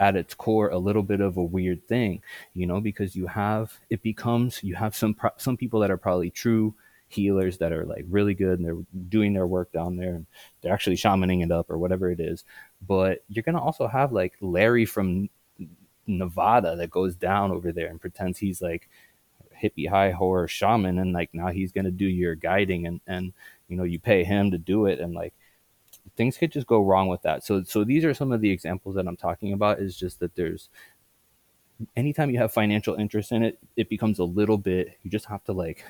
at 0.00 0.16
its 0.16 0.34
core 0.34 0.70
a 0.70 0.78
little 0.78 1.02
bit 1.02 1.20
of 1.20 1.36
a 1.36 1.44
weird 1.44 1.86
thing 1.86 2.20
you 2.54 2.66
know 2.66 2.80
because 2.80 3.14
you 3.14 3.26
have 3.26 3.72
it 3.90 4.02
becomes 4.02 4.64
you 4.64 4.74
have 4.74 4.96
some 4.96 5.14
some 5.36 5.56
people 5.56 5.78
that 5.80 5.90
are 5.90 5.96
probably 5.96 6.30
true 6.30 6.74
healers 7.10 7.58
that 7.58 7.72
are 7.72 7.84
like 7.84 8.04
really 8.08 8.34
good 8.34 8.58
and 8.58 8.66
they're 8.66 9.00
doing 9.08 9.34
their 9.34 9.46
work 9.46 9.70
down 9.72 9.96
there 9.96 10.14
and 10.14 10.26
they're 10.62 10.72
actually 10.72 10.96
shamaning 10.96 11.42
it 11.42 11.50
up 11.50 11.68
or 11.68 11.76
whatever 11.76 12.08
it 12.10 12.20
is. 12.20 12.44
But 12.86 13.24
you're 13.28 13.42
gonna 13.42 13.62
also 13.62 13.88
have 13.88 14.12
like 14.12 14.34
Larry 14.40 14.86
from 14.86 15.28
Nevada 16.06 16.76
that 16.76 16.90
goes 16.90 17.16
down 17.16 17.50
over 17.50 17.72
there 17.72 17.88
and 17.88 18.00
pretends 18.00 18.38
he's 18.38 18.62
like 18.62 18.88
hippie 19.60 19.88
high 19.88 20.12
horror 20.12 20.48
shaman 20.48 20.98
and 20.98 21.12
like 21.12 21.30
now 21.34 21.48
he's 21.48 21.72
gonna 21.72 21.90
do 21.90 22.06
your 22.06 22.34
guiding 22.36 22.86
and 22.86 23.00
and 23.06 23.32
you 23.68 23.76
know 23.76 23.84
you 23.84 23.98
pay 23.98 24.24
him 24.24 24.52
to 24.52 24.58
do 24.58 24.86
it 24.86 25.00
and 25.00 25.12
like 25.12 25.34
things 26.16 26.36
could 26.36 26.52
just 26.52 26.66
go 26.66 26.82
wrong 26.82 27.08
with 27.08 27.22
that. 27.22 27.44
So 27.44 27.62
so 27.62 27.84
these 27.84 28.04
are 28.04 28.14
some 28.14 28.32
of 28.32 28.40
the 28.40 28.50
examples 28.50 28.94
that 28.96 29.06
I'm 29.06 29.16
talking 29.16 29.52
about 29.52 29.80
is 29.80 29.96
just 29.96 30.20
that 30.20 30.34
there's 30.36 30.68
anytime 31.96 32.30
you 32.30 32.38
have 32.38 32.52
financial 32.52 32.94
interest 32.94 33.32
in 33.32 33.42
it, 33.42 33.58
it 33.76 33.88
becomes 33.88 34.18
a 34.18 34.24
little 34.24 34.58
bit 34.58 34.98
you 35.02 35.10
just 35.10 35.26
have 35.26 35.44
to 35.44 35.52
like 35.52 35.84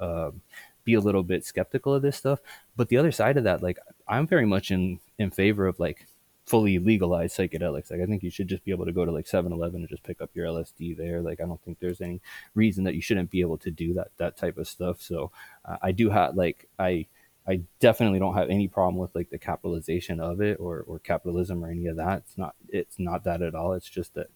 um, 0.00 0.42
be 0.84 0.94
a 0.94 1.00
little 1.00 1.22
bit 1.22 1.44
skeptical 1.44 1.94
of 1.94 2.02
this 2.02 2.16
stuff. 2.16 2.40
But 2.76 2.88
the 2.88 2.96
other 2.96 3.12
side 3.12 3.36
of 3.36 3.44
that, 3.44 3.62
like 3.62 3.78
I'm 4.08 4.26
very 4.26 4.46
much 4.46 4.70
in 4.70 5.00
in 5.18 5.30
favor 5.30 5.66
of 5.66 5.78
like 5.78 6.06
fully 6.44 6.78
legalized 6.78 7.36
psychedelics. 7.38 7.90
Like 7.90 8.00
I 8.00 8.06
think 8.06 8.22
you 8.22 8.30
should 8.30 8.48
just 8.48 8.64
be 8.64 8.72
able 8.72 8.84
to 8.84 8.92
go 8.92 9.04
to 9.04 9.12
like 9.12 9.26
7-Eleven 9.26 9.80
and 9.80 9.88
just 9.88 10.02
pick 10.02 10.20
up 10.20 10.30
your 10.34 10.46
LSD 10.46 10.96
there. 10.96 11.22
Like 11.22 11.40
I 11.40 11.44
don't 11.44 11.62
think 11.62 11.78
there's 11.78 12.00
any 12.00 12.20
reason 12.54 12.84
that 12.84 12.94
you 12.94 13.00
shouldn't 13.00 13.30
be 13.30 13.40
able 13.40 13.58
to 13.58 13.70
do 13.70 13.94
that 13.94 14.08
that 14.18 14.36
type 14.36 14.58
of 14.58 14.68
stuff. 14.68 15.00
So 15.00 15.30
uh, 15.64 15.76
I 15.82 15.92
do 15.92 16.10
have 16.10 16.36
like 16.36 16.68
I 16.78 17.06
I 17.46 17.62
definitely 17.80 18.18
don't 18.18 18.34
have 18.34 18.50
any 18.50 18.68
problem 18.68 18.96
with 18.96 19.14
like 19.14 19.30
the 19.30 19.38
capitalization 19.38 20.20
of 20.20 20.40
it 20.40 20.58
or 20.60 20.84
or 20.86 20.98
capitalism 21.00 21.64
or 21.64 21.70
any 21.70 21.86
of 21.86 21.96
that. 21.96 22.18
It's 22.18 22.38
not 22.38 22.54
it's 22.68 22.98
not 22.98 23.24
that 23.24 23.42
at 23.42 23.54
all. 23.54 23.72
It's 23.72 23.88
just 23.88 24.14
that 24.14 24.28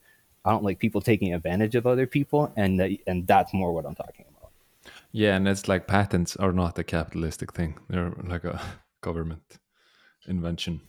I 0.44 0.50
don't 0.50 0.64
like 0.64 0.78
people 0.78 1.00
taking 1.00 1.34
advantage 1.34 1.74
of 1.74 1.86
other 1.86 2.06
people 2.06 2.52
and 2.56 2.78
that, 2.80 2.90
and 3.06 3.26
that's 3.26 3.52
more 3.52 3.72
what 3.72 3.84
I'm 3.84 3.94
talking 3.94 4.24
about. 4.28 4.52
Yeah, 5.12 5.34
and 5.34 5.48
it's 5.48 5.66
like 5.66 5.86
patents 5.86 6.36
are 6.36 6.52
not 6.52 6.78
a 6.78 6.84
capitalistic 6.84 7.52
thing. 7.52 7.78
They're 7.88 8.12
like 8.24 8.44
a 8.44 8.60
government 9.00 9.58
invention. 10.26 10.80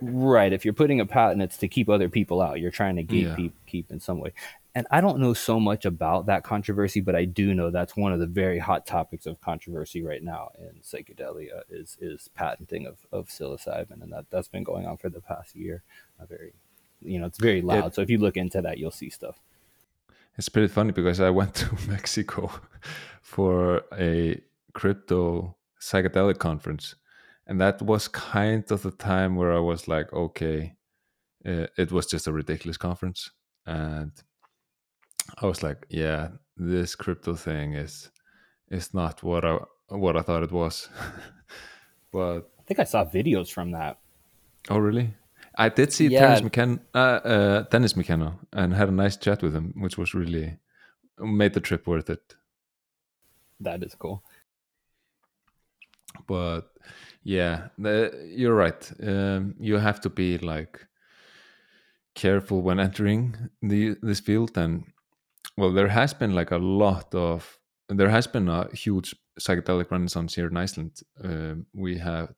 Right. 0.00 0.52
If 0.52 0.64
you're 0.64 0.74
putting 0.74 1.00
a 1.00 1.06
patent, 1.06 1.42
it's 1.42 1.56
to 1.58 1.68
keep 1.68 1.88
other 1.88 2.08
people 2.08 2.40
out. 2.40 2.60
You're 2.60 2.70
trying 2.70 2.96
to 2.96 3.04
gatekeep 3.04 3.44
yeah. 3.44 3.66
keep 3.66 3.90
in 3.90 4.00
some 4.00 4.18
way. 4.18 4.32
And 4.74 4.86
I 4.90 5.00
don't 5.00 5.20
know 5.20 5.32
so 5.32 5.58
much 5.58 5.86
about 5.86 6.26
that 6.26 6.44
controversy, 6.44 7.00
but 7.00 7.16
I 7.16 7.24
do 7.24 7.54
know 7.54 7.70
that's 7.70 7.96
one 7.96 8.12
of 8.12 8.20
the 8.20 8.26
very 8.26 8.58
hot 8.58 8.84
topics 8.84 9.24
of 9.24 9.40
controversy 9.40 10.02
right 10.02 10.22
now 10.22 10.50
in 10.58 10.80
psychedelia 10.82 11.62
is 11.70 11.96
is 11.98 12.28
patenting 12.34 12.86
of, 12.86 12.98
of 13.10 13.28
psilocybin, 13.28 14.02
and 14.02 14.12
that 14.12 14.26
that's 14.28 14.48
been 14.48 14.64
going 14.64 14.86
on 14.86 14.98
for 14.98 15.08
the 15.08 15.22
past 15.22 15.56
year. 15.56 15.82
A 16.20 16.26
very, 16.26 16.52
you 17.00 17.18
know, 17.18 17.24
it's 17.24 17.38
very 17.38 17.62
loud. 17.62 17.86
It, 17.86 17.94
so 17.94 18.02
if 18.02 18.10
you 18.10 18.18
look 18.18 18.36
into 18.36 18.60
that, 18.60 18.76
you'll 18.76 18.90
see 18.90 19.08
stuff. 19.08 19.40
It's 20.36 20.50
pretty 20.50 20.68
funny 20.68 20.92
because 20.92 21.20
I 21.20 21.30
went 21.30 21.54
to 21.60 21.74
Mexico 21.88 22.50
for 23.22 23.82
a 23.98 24.38
crypto 24.74 25.56
psychedelic 25.80 26.38
conference, 26.38 26.96
and 27.46 27.60
that 27.60 27.82
was 27.82 28.08
kind 28.08 28.70
of 28.70 28.82
the 28.82 28.90
time 28.90 29.36
where 29.36 29.52
I 29.52 29.60
was 29.60 29.88
like, 29.88 30.12
okay, 30.12 30.74
uh, 31.46 31.66
it 31.76 31.92
was 31.92 32.06
just 32.06 32.26
a 32.26 32.32
ridiculous 32.32 32.76
conference, 32.76 33.30
and 33.66 34.12
I 35.40 35.46
was 35.46 35.62
like, 35.62 35.86
yeah, 35.88 36.28
this 36.56 36.94
crypto 36.94 37.34
thing 37.34 37.74
is 37.74 38.10
is 38.70 38.94
not 38.94 39.22
what 39.22 39.44
I 39.44 39.58
what 39.88 40.16
I 40.16 40.22
thought 40.22 40.42
it 40.42 40.52
was. 40.52 40.88
but 42.12 42.50
I 42.58 42.62
think 42.66 42.80
I 42.80 42.84
saw 42.84 43.04
videos 43.04 43.50
from 43.50 43.72
that. 43.72 43.98
Oh, 44.68 44.78
really? 44.78 45.14
I 45.56 45.68
did 45.68 45.92
see 45.92 46.08
yeah. 46.08 46.20
Terence 46.20 46.42
McKenna, 46.42 46.80
uh, 46.94 46.98
uh, 46.98 47.62
Dennis 47.70 47.96
McKenna, 47.96 48.38
and 48.52 48.74
had 48.74 48.88
a 48.88 48.92
nice 48.92 49.16
chat 49.16 49.42
with 49.42 49.54
him, 49.54 49.72
which 49.76 49.96
was 49.96 50.14
really 50.14 50.58
made 51.18 51.54
the 51.54 51.60
trip 51.60 51.86
worth 51.86 52.10
it. 52.10 52.34
That 53.60 53.82
is 53.82 53.94
cool. 53.94 54.22
But 56.26 56.72
yeah, 57.26 57.68
the, 57.76 58.30
you're 58.36 58.54
right. 58.54 58.92
Um, 59.02 59.56
you 59.58 59.78
have 59.78 60.00
to 60.02 60.08
be 60.08 60.38
like 60.38 60.86
careful 62.14 62.62
when 62.62 62.78
entering 62.78 63.50
the 63.60 63.96
this 64.00 64.20
field, 64.20 64.56
and 64.56 64.84
well, 65.56 65.72
there 65.72 65.88
has 65.88 66.14
been 66.14 66.36
like 66.36 66.52
a 66.52 66.58
lot 66.58 67.12
of 67.16 67.58
there 67.88 68.10
has 68.10 68.28
been 68.28 68.48
a 68.48 68.68
huge 68.72 69.12
psychedelic 69.40 69.90
renaissance 69.90 70.36
here 70.36 70.46
in 70.46 70.56
Iceland. 70.56 71.00
Um, 71.22 71.66
we 71.74 71.98
have 71.98 72.32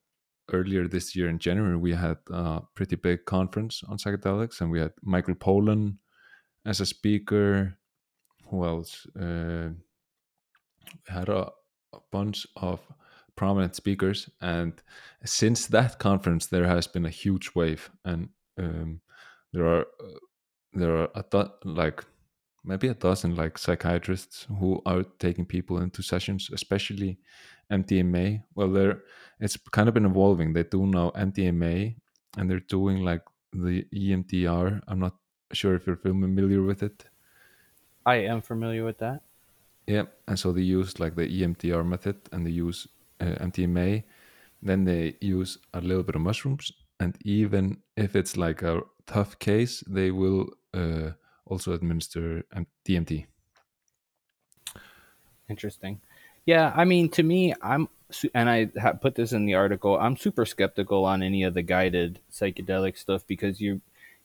earlier 0.55 0.89
this 0.89 1.15
year 1.15 1.28
in 1.28 1.39
January, 1.39 1.77
we 1.77 1.93
had 1.93 2.16
a 2.31 2.62
pretty 2.74 2.97
big 2.97 3.27
conference 3.27 3.82
on 3.89 3.98
psychedelics, 3.98 4.62
and 4.62 4.70
we 4.70 4.81
had 4.81 4.93
Michael 5.02 5.35
Pollan 5.35 5.98
as 6.65 6.81
a 6.81 6.86
speaker. 6.86 7.77
Who 8.48 8.65
else? 8.65 9.06
Uh, 9.15 9.69
had 11.06 11.28
a, 11.28 11.51
a, 11.93 11.98
bunch 12.10 12.47
of 12.56 12.81
prominent 13.39 13.77
speakers, 13.77 14.28
and 14.40 14.73
since 15.24 15.69
that 15.69 16.01
conference, 16.01 16.47
there 16.47 16.66
has 16.66 16.89
been 16.89 17.06
a 17.06 17.19
huge 17.23 17.55
wave, 17.55 17.89
and 18.05 18.31
um, 18.59 19.01
there 19.52 19.66
are 19.66 19.82
uh, 19.82 20.19
there 20.73 20.94
are 20.97 21.09
a 21.15 21.24
do- 21.31 21.52
like 21.65 22.05
maybe 22.65 22.89
a 22.89 22.94
dozen 22.94 23.36
like 23.36 23.56
psychiatrists 23.56 24.47
who 24.59 24.82
are 24.85 25.05
taking 25.20 25.47
people 25.47 25.78
into 25.78 26.02
sessions, 26.02 26.51
especially 26.52 27.19
MDMA. 27.70 28.43
Well, 28.56 28.73
they're 28.73 29.02
it's 29.39 29.56
kind 29.70 29.89
of 29.89 29.94
been 29.94 30.10
evolving. 30.12 30.52
They 30.52 30.65
do 30.65 30.85
now 30.86 31.12
MDMA, 31.16 31.94
and 32.36 32.51
they're 32.51 32.69
doing 32.77 33.05
like 33.05 33.23
the 33.52 33.86
EMDR. 33.94 34.82
I'm 34.89 34.98
not 34.98 35.15
sure 35.52 35.77
if 35.77 35.86
you're 35.86 35.97
familiar 35.97 36.62
with 36.62 36.82
it. 36.82 37.05
I 38.05 38.16
am 38.32 38.40
familiar 38.43 38.85
with 38.85 38.98
that. 38.98 39.20
Yeah, 39.86 40.06
and 40.27 40.39
so 40.39 40.52
they 40.52 40.62
use 40.62 40.98
like 40.98 41.15
the 41.15 41.28
EMDR 41.28 41.86
method, 41.86 42.16
and 42.32 42.44
they 42.44 42.51
use 42.51 42.89
MDMA. 43.24 44.05
Then 44.62 44.85
they 44.85 45.16
use 45.20 45.59
a 45.73 45.81
little 45.81 46.03
bit 46.03 46.16
of 46.16 46.20
mushrooms, 46.20 46.73
and 46.99 47.16
even 47.24 47.78
if 47.97 48.16
it's 48.16 48.36
like 48.36 48.62
a 48.62 48.82
tough 49.07 49.39
case, 49.39 49.85
they 49.86 50.11
will 50.11 50.49
uh, 50.74 51.11
also 51.47 51.73
administer 51.73 52.43
DMT. 52.85 53.27
Interesting. 55.49 56.01
Yeah, 56.45 56.73
I 56.74 56.85
mean, 56.85 57.09
to 57.11 57.23
me, 57.23 57.55
I'm 57.62 57.89
and 58.35 58.49
I 58.49 58.66
put 59.01 59.15
this 59.15 59.32
in 59.32 59.45
the 59.45 59.55
article. 59.55 59.99
I'm 59.99 60.16
super 60.16 60.47
skeptical 60.47 61.05
on 61.05 61.23
any 61.23 61.43
of 61.43 61.55
the 61.55 61.62
guided 61.62 62.20
psychedelic 62.32 62.97
stuff 62.97 63.27
because 63.27 63.61
you 63.61 63.81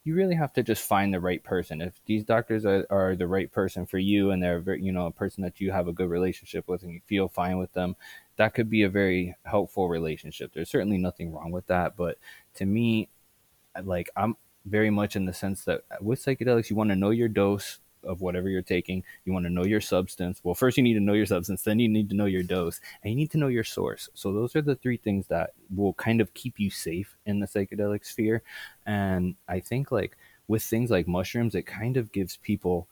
you 0.06 0.16
really 0.16 0.36
have 0.36 0.54
to 0.54 0.64
just 0.64 0.86
find 0.86 1.14
the 1.14 1.20
right 1.20 1.44
person. 1.44 1.82
If 1.82 1.94
these 2.06 2.24
doctors 2.24 2.66
are, 2.66 2.86
are 2.90 3.16
the 3.16 3.28
right 3.28 3.52
person 3.52 3.86
for 3.86 3.98
you 3.98 4.32
and 4.32 4.42
they're 4.42 4.76
you 4.76 4.92
know 4.92 5.08
a 5.08 5.12
person 5.12 5.44
that 5.44 5.60
you 5.62 5.72
have 5.72 5.88
a 5.88 5.94
good 5.94 6.10
relationship 6.10 6.68
with 6.68 6.84
and 6.84 6.92
you 6.92 7.02
feel 7.06 7.28
fine 7.28 7.58
with 7.58 7.74
them, 7.74 7.96
that 8.38 8.54
could 8.54 8.70
be 8.70 8.84
a 8.84 8.90
very 8.90 9.36
helpful 9.44 9.90
relationship. 9.90 10.52
There's 10.54 10.70
certainly 10.70 10.98
nothing 10.98 11.34
wrong 11.34 11.52
with 11.52 11.68
that, 11.68 11.96
but 11.96 12.18
to 12.56 12.66
me, 12.66 13.10
like 13.84 14.10
I'm 14.16 14.36
very 14.66 14.90
much 14.90 15.16
in 15.16 15.26
the 15.26 15.34
sense 15.34 15.66
that 15.66 15.84
with 16.02 16.24
psychedelics, 16.24 16.70
you 16.70 16.76
want 16.76 16.90
to 16.90 16.96
know 16.96 17.10
your 17.10 17.28
dose 17.28 17.80
of 18.04 18.22
whatever 18.22 18.50
you're 18.50 18.62
taking. 18.62 19.04
You 19.26 19.34
want 19.34 19.46
to 19.46 19.52
know 19.52 19.66
your 19.66 19.82
substance. 19.82 20.42
Well, 20.44 20.56
first 20.56 20.78
you 20.78 20.84
need 20.84 20.96
to 20.96 21.00
know 21.00 21.14
your 21.14 21.26
substance, 21.26 21.64
then 21.64 21.80
you 21.80 21.90
need 21.90 22.10
to 22.10 22.16
know 22.16 22.26
your 22.26 22.44
dose, 22.44 22.80
and 23.02 23.12
you 23.12 23.16
need 23.16 23.32
to 23.32 23.38
know 23.38 23.48
your 23.48 23.64
source. 23.64 24.10
So 24.14 24.34
those 24.34 24.56
are 24.56 24.62
the 24.62 24.76
three 24.76 24.98
things 24.98 25.28
that 25.28 25.54
will 25.76 25.94
kind 25.94 26.22
of 26.22 26.34
keep 26.34 26.60
you 26.60 26.70
safe 26.70 27.16
in 27.26 27.40
the 27.40 27.48
psychedelic 27.48 28.06
sphere. 28.06 28.42
And 28.86 29.36
I 29.48 29.60
think 29.60 29.92
like 29.92 30.18
with 30.48 30.64
things 30.64 30.92
like 30.92 31.08
mushrooms, 31.08 31.56
it 31.56 31.64
kind 31.64 31.98
of 31.98 32.12
gives 32.12 32.38
people 32.38 32.88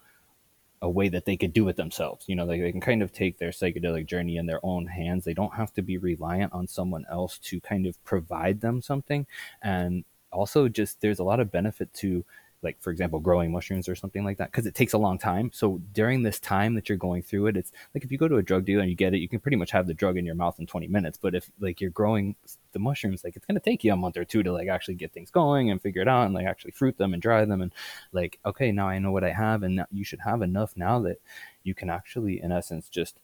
a 0.82 0.90
way 0.90 1.10
that 1.10 1.26
they 1.26 1.38
could 1.38 1.54
do 1.54 1.68
it 1.68 1.76
themselves. 1.76 2.26
You 2.28 2.36
know, 2.36 2.46
like 2.46 2.62
they 2.62 2.72
can 2.72 2.82
kind 2.82 3.04
of 3.04 3.12
take 3.12 3.38
their 3.38 3.52
psychedelic 3.52 4.08
journey 4.08 4.38
in 4.38 4.46
their 4.46 4.60
own 4.64 4.88
hands. 4.88 5.24
They 5.24 5.34
don't 5.34 5.54
have 5.54 5.74
to 5.74 5.82
be 5.82 5.98
reliant 5.98 6.54
on 6.54 6.68
someone 6.68 7.06
else 7.10 7.38
to 7.40 7.60
kind 7.62 7.86
of 7.86 8.04
provide 8.04 8.62
them 8.62 8.82
something. 8.82 9.28
And 9.62 10.04
also 10.32 10.68
just 10.68 11.02
there's 11.02 11.20
a 11.20 11.24
lot 11.24 11.40
of 11.40 11.52
benefit 11.52 11.94
to 11.96 12.26
like 12.64 12.82
for 12.82 12.92
example 12.92 13.20
growing 13.20 13.52
mushrooms 13.52 13.90
or 13.90 13.96
something 13.96 14.24
like 14.24 14.38
that 14.38 14.52
because 14.52 14.66
it 14.66 14.76
takes 14.76 14.94
a 14.94 14.98
long 14.98 15.18
time. 15.18 15.52
So 15.54 15.82
during 15.94 16.24
this 16.24 16.40
time 16.40 16.76
that 16.76 16.90
you're 16.90 16.98
going 16.98 17.24
through 17.24 17.48
it 17.48 17.58
it's 17.58 17.72
like 17.94 18.04
if 18.04 18.12
you 18.12 18.18
go 18.18 18.28
to 18.28 18.38
a 18.38 18.44
drug 18.44 18.66
dealer 18.66 18.82
and 18.82 18.90
you 18.90 18.96
get 18.96 19.14
it 19.14 19.20
you 19.20 19.30
can 19.30 19.40
pretty 19.40 19.58
much 19.58 19.72
have 19.72 19.88
the 19.88 19.94
drug 19.94 20.18
in 20.18 20.26
your 20.26 20.36
mouth 20.36 20.60
in 20.60 20.68
20 20.68 20.88
minutes. 20.88 21.18
But 21.22 21.36
if 21.36 21.50
like 21.60 21.82
you're 21.82 21.90
growing 21.90 22.36
the 22.72 22.80
mushrooms 22.80 23.24
like 23.24 23.36
it's 23.36 23.46
going 23.46 23.56
to 23.56 23.62
take 23.62 23.84
you 23.84 23.94
a 23.94 23.98
month 23.98 24.18
or 24.18 24.26
two 24.26 24.44
to 24.44 24.52
like 24.52 24.68
actually 24.68 24.96
get 24.96 25.12
things 25.14 25.32
going 25.32 25.72
and 25.72 25.82
figure 25.82 26.02
it 26.02 26.08
out 26.08 26.26
and 26.26 26.34
like 26.34 26.46
actually 26.46 26.72
fruit 26.72 26.98
them 26.98 27.14
and 27.14 27.22
dry 27.22 27.46
them 27.46 27.62
and 27.62 27.74
like 28.12 28.40
okay 28.46 28.72
now 28.72 28.88
i 28.88 28.98
know 29.00 29.12
what 29.12 29.24
i 29.24 29.32
have 29.32 29.64
and 29.64 29.84
you 29.92 30.04
should 30.04 30.20
have 30.22 30.42
enough 30.42 30.74
now 30.76 31.00
that 31.00 31.18
you 31.64 31.76
can 31.76 31.90
actually 31.90 32.42
in 32.42 32.52
essence 32.52 32.90
just 32.90 33.20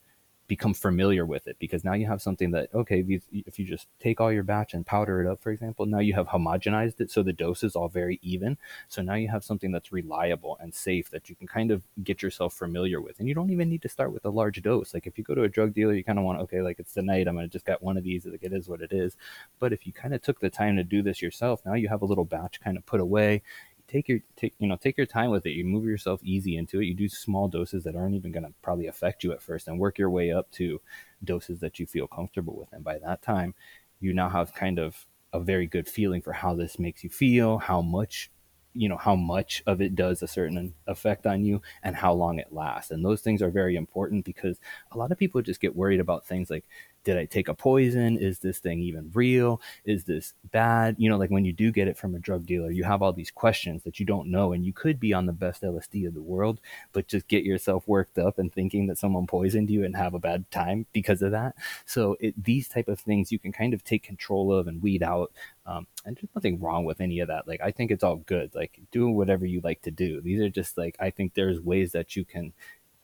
become 0.47 0.73
familiar 0.73 1.25
with 1.25 1.47
it 1.47 1.57
because 1.59 1.83
now 1.83 1.93
you 1.93 2.05
have 2.05 2.21
something 2.21 2.51
that 2.51 2.69
okay 2.73 3.01
these, 3.01 3.23
if 3.31 3.59
you 3.59 3.65
just 3.65 3.87
take 3.99 4.21
all 4.21 4.31
your 4.31 4.43
batch 4.43 4.73
and 4.73 4.85
powder 4.85 5.21
it 5.21 5.27
up 5.27 5.41
for 5.41 5.51
example 5.51 5.85
now 5.85 5.99
you 5.99 6.13
have 6.13 6.27
homogenized 6.27 6.99
it 7.01 7.11
so 7.11 7.23
the 7.23 7.33
dose 7.33 7.63
is 7.63 7.75
all 7.75 7.87
very 7.87 8.19
even. 8.21 8.57
So 8.87 9.01
now 9.01 9.15
you 9.15 9.27
have 9.29 9.43
something 9.43 9.71
that's 9.71 9.91
reliable 9.91 10.57
and 10.61 10.73
safe 10.73 11.09
that 11.11 11.29
you 11.29 11.35
can 11.35 11.47
kind 11.47 11.71
of 11.71 11.83
get 12.03 12.21
yourself 12.21 12.53
familiar 12.53 13.01
with. 13.01 13.19
And 13.19 13.27
you 13.27 13.35
don't 13.35 13.49
even 13.49 13.69
need 13.69 13.81
to 13.83 13.89
start 13.89 14.13
with 14.13 14.25
a 14.25 14.29
large 14.29 14.61
dose. 14.61 14.93
Like 14.93 15.07
if 15.07 15.17
you 15.17 15.23
go 15.23 15.35
to 15.35 15.43
a 15.43 15.49
drug 15.49 15.73
dealer 15.73 15.93
you 15.93 16.03
kind 16.03 16.19
of 16.19 16.25
want 16.25 16.39
okay 16.41 16.61
like 16.61 16.79
it's 16.79 16.93
tonight 16.93 17.27
i'm 17.27 17.35
gonna 17.35 17.47
just 17.47 17.65
get 17.65 17.81
one 17.81 17.97
of 17.97 18.03
these 18.03 18.25
like 18.25 18.43
it 18.43 18.53
is 18.53 18.67
what 18.67 18.81
it 18.81 18.91
is. 18.91 19.15
But 19.59 19.73
if 19.73 19.85
you 19.85 19.93
kind 19.93 20.13
of 20.13 20.21
took 20.21 20.39
the 20.39 20.49
time 20.49 20.75
to 20.77 20.83
do 20.83 21.01
this 21.01 21.21
yourself 21.21 21.61
now 21.65 21.73
you 21.73 21.87
have 21.87 22.01
a 22.01 22.05
little 22.05 22.25
batch 22.25 22.59
kind 22.61 22.77
of 22.77 22.85
put 22.85 23.01
away 23.01 23.41
take 23.87 24.07
your 24.07 24.19
take 24.35 24.53
you 24.59 24.67
know 24.67 24.75
take 24.75 24.97
your 24.97 25.05
time 25.05 25.29
with 25.29 25.45
it. 25.45 25.51
You 25.51 25.65
move 25.65 25.85
yourself 25.85 26.21
easy 26.23 26.57
into 26.57 26.79
it. 26.81 26.85
You 26.85 26.93
do 26.93 27.09
small 27.09 27.47
doses 27.47 27.83
that 27.83 27.95
aren't 27.95 28.15
even 28.15 28.31
going 28.31 28.45
to 28.45 28.53
probably 28.61 28.87
affect 28.87 29.23
you 29.23 29.31
at 29.31 29.41
first 29.41 29.67
and 29.67 29.79
work 29.79 29.97
your 29.97 30.09
way 30.09 30.31
up 30.31 30.51
to 30.51 30.81
doses 31.23 31.59
that 31.59 31.79
you 31.79 31.85
feel 31.85 32.07
comfortable 32.07 32.55
with. 32.55 32.71
And 32.73 32.83
by 32.83 32.99
that 32.99 33.21
time 33.21 33.53
you 33.99 34.13
now 34.13 34.29
have 34.29 34.53
kind 34.53 34.79
of 34.79 35.05
a 35.33 35.39
very 35.39 35.67
good 35.67 35.87
feeling 35.87 36.21
for 36.21 36.33
how 36.33 36.55
this 36.55 36.79
makes 36.79 37.03
you 37.03 37.09
feel 37.09 37.57
how 37.57 37.81
much 37.81 38.31
you 38.73 38.87
know 38.87 38.97
how 38.97 39.15
much 39.15 39.63
of 39.65 39.81
it 39.81 39.95
does 39.95 40.21
a 40.21 40.27
certain 40.27 40.73
effect 40.85 41.25
on 41.25 41.43
you 41.43 41.61
and 41.83 41.95
how 41.95 42.13
long 42.13 42.37
it 42.37 42.53
lasts. 42.53 42.91
And 42.91 43.03
those 43.03 43.21
things 43.21 43.41
are 43.41 43.49
very 43.49 43.75
important 43.75 44.23
because 44.23 44.59
a 44.91 44.97
lot 44.97 45.11
of 45.11 45.17
people 45.17 45.41
just 45.41 45.61
get 45.61 45.75
worried 45.75 45.99
about 45.99 46.27
things 46.27 46.49
like 46.49 46.65
did 47.07 47.17
I 47.17 47.23
take 47.23 47.47
a 47.47 47.53
poison? 47.53 48.17
Is 48.17 48.39
this 48.39 48.59
thing 48.59 48.81
even 48.81 49.09
real? 49.13 49.61
Is 49.85 50.03
this 50.03 50.33
bad? 50.51 50.97
You 50.99 51.09
know, 51.09 51.15
like 51.15 51.29
when 51.29 51.45
you 51.45 51.53
do 51.53 51.71
get 51.71 51.87
it 51.87 51.97
from 51.97 52.13
a 52.15 52.19
drug 52.19 52.45
dealer, 52.45 52.69
you 52.69 52.83
have 52.83 53.01
all 53.01 53.13
these 53.13 53.31
questions 53.31 53.83
that 53.83 53.97
you 53.97 54.05
don't 54.05 54.29
know, 54.29 54.51
and 54.51 54.65
you 54.65 54.73
could 54.73 54.99
be 54.99 55.13
on 55.13 55.25
the 55.25 55.31
best 55.31 55.61
LSD 55.61 56.05
of 56.05 56.13
the 56.13 56.21
world, 56.21 56.59
but 56.91 57.07
just 57.07 57.29
get 57.29 57.45
yourself 57.45 57.87
worked 57.87 58.19
up 58.19 58.37
and 58.37 58.51
thinking 58.51 58.87
that 58.87 58.97
someone 58.97 59.25
poisoned 59.25 59.69
you 59.69 59.85
and 59.85 59.95
have 59.95 60.15
a 60.15 60.19
bad 60.19 60.51
time 60.51 60.85
because 60.91 61.21
of 61.21 61.31
that. 61.31 61.55
So 61.85 62.17
it, 62.19 62.43
these 62.43 62.67
type 62.67 62.89
of 62.89 62.99
things 62.99 63.31
you 63.31 63.39
can 63.39 63.53
kind 63.53 63.73
of 63.73 63.85
take 63.85 64.03
control 64.03 64.51
of 64.51 64.67
and 64.67 64.83
weed 64.83 65.01
out. 65.01 65.31
Um, 65.65 65.87
and 66.03 66.17
there's 66.17 66.35
nothing 66.35 66.59
wrong 66.59 66.83
with 66.83 66.99
any 66.99 67.21
of 67.21 67.29
that. 67.29 67.47
Like 67.47 67.61
I 67.61 67.71
think 67.71 67.89
it's 67.89 68.03
all 68.03 68.17
good. 68.17 68.53
Like 68.53 68.81
doing 68.91 69.15
whatever 69.15 69.45
you 69.45 69.61
like 69.63 69.81
to 69.83 69.91
do. 69.91 70.19
These 70.19 70.41
are 70.41 70.49
just 70.49 70.77
like 70.77 70.97
I 70.99 71.09
think 71.11 71.35
there's 71.35 71.61
ways 71.61 71.93
that 71.93 72.17
you 72.17 72.25
can 72.25 72.51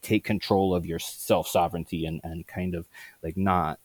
take 0.01 0.25
control 0.25 0.75
of 0.75 0.85
your 0.85 0.99
self 0.99 1.47
sovereignty 1.47 2.05
and 2.05 2.19
and 2.25 2.45
kind 2.47 2.75
of 2.75 2.85
like 3.23 3.37
not 3.37 3.79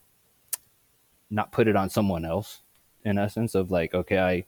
not 1.30 1.52
put 1.52 1.68
it 1.68 1.76
on 1.76 1.90
someone 1.90 2.24
else 2.24 2.60
in 3.05 3.18
essence 3.18 3.55
of 3.55 3.70
like 3.70 3.94
okay 3.94 4.18
i 4.18 4.44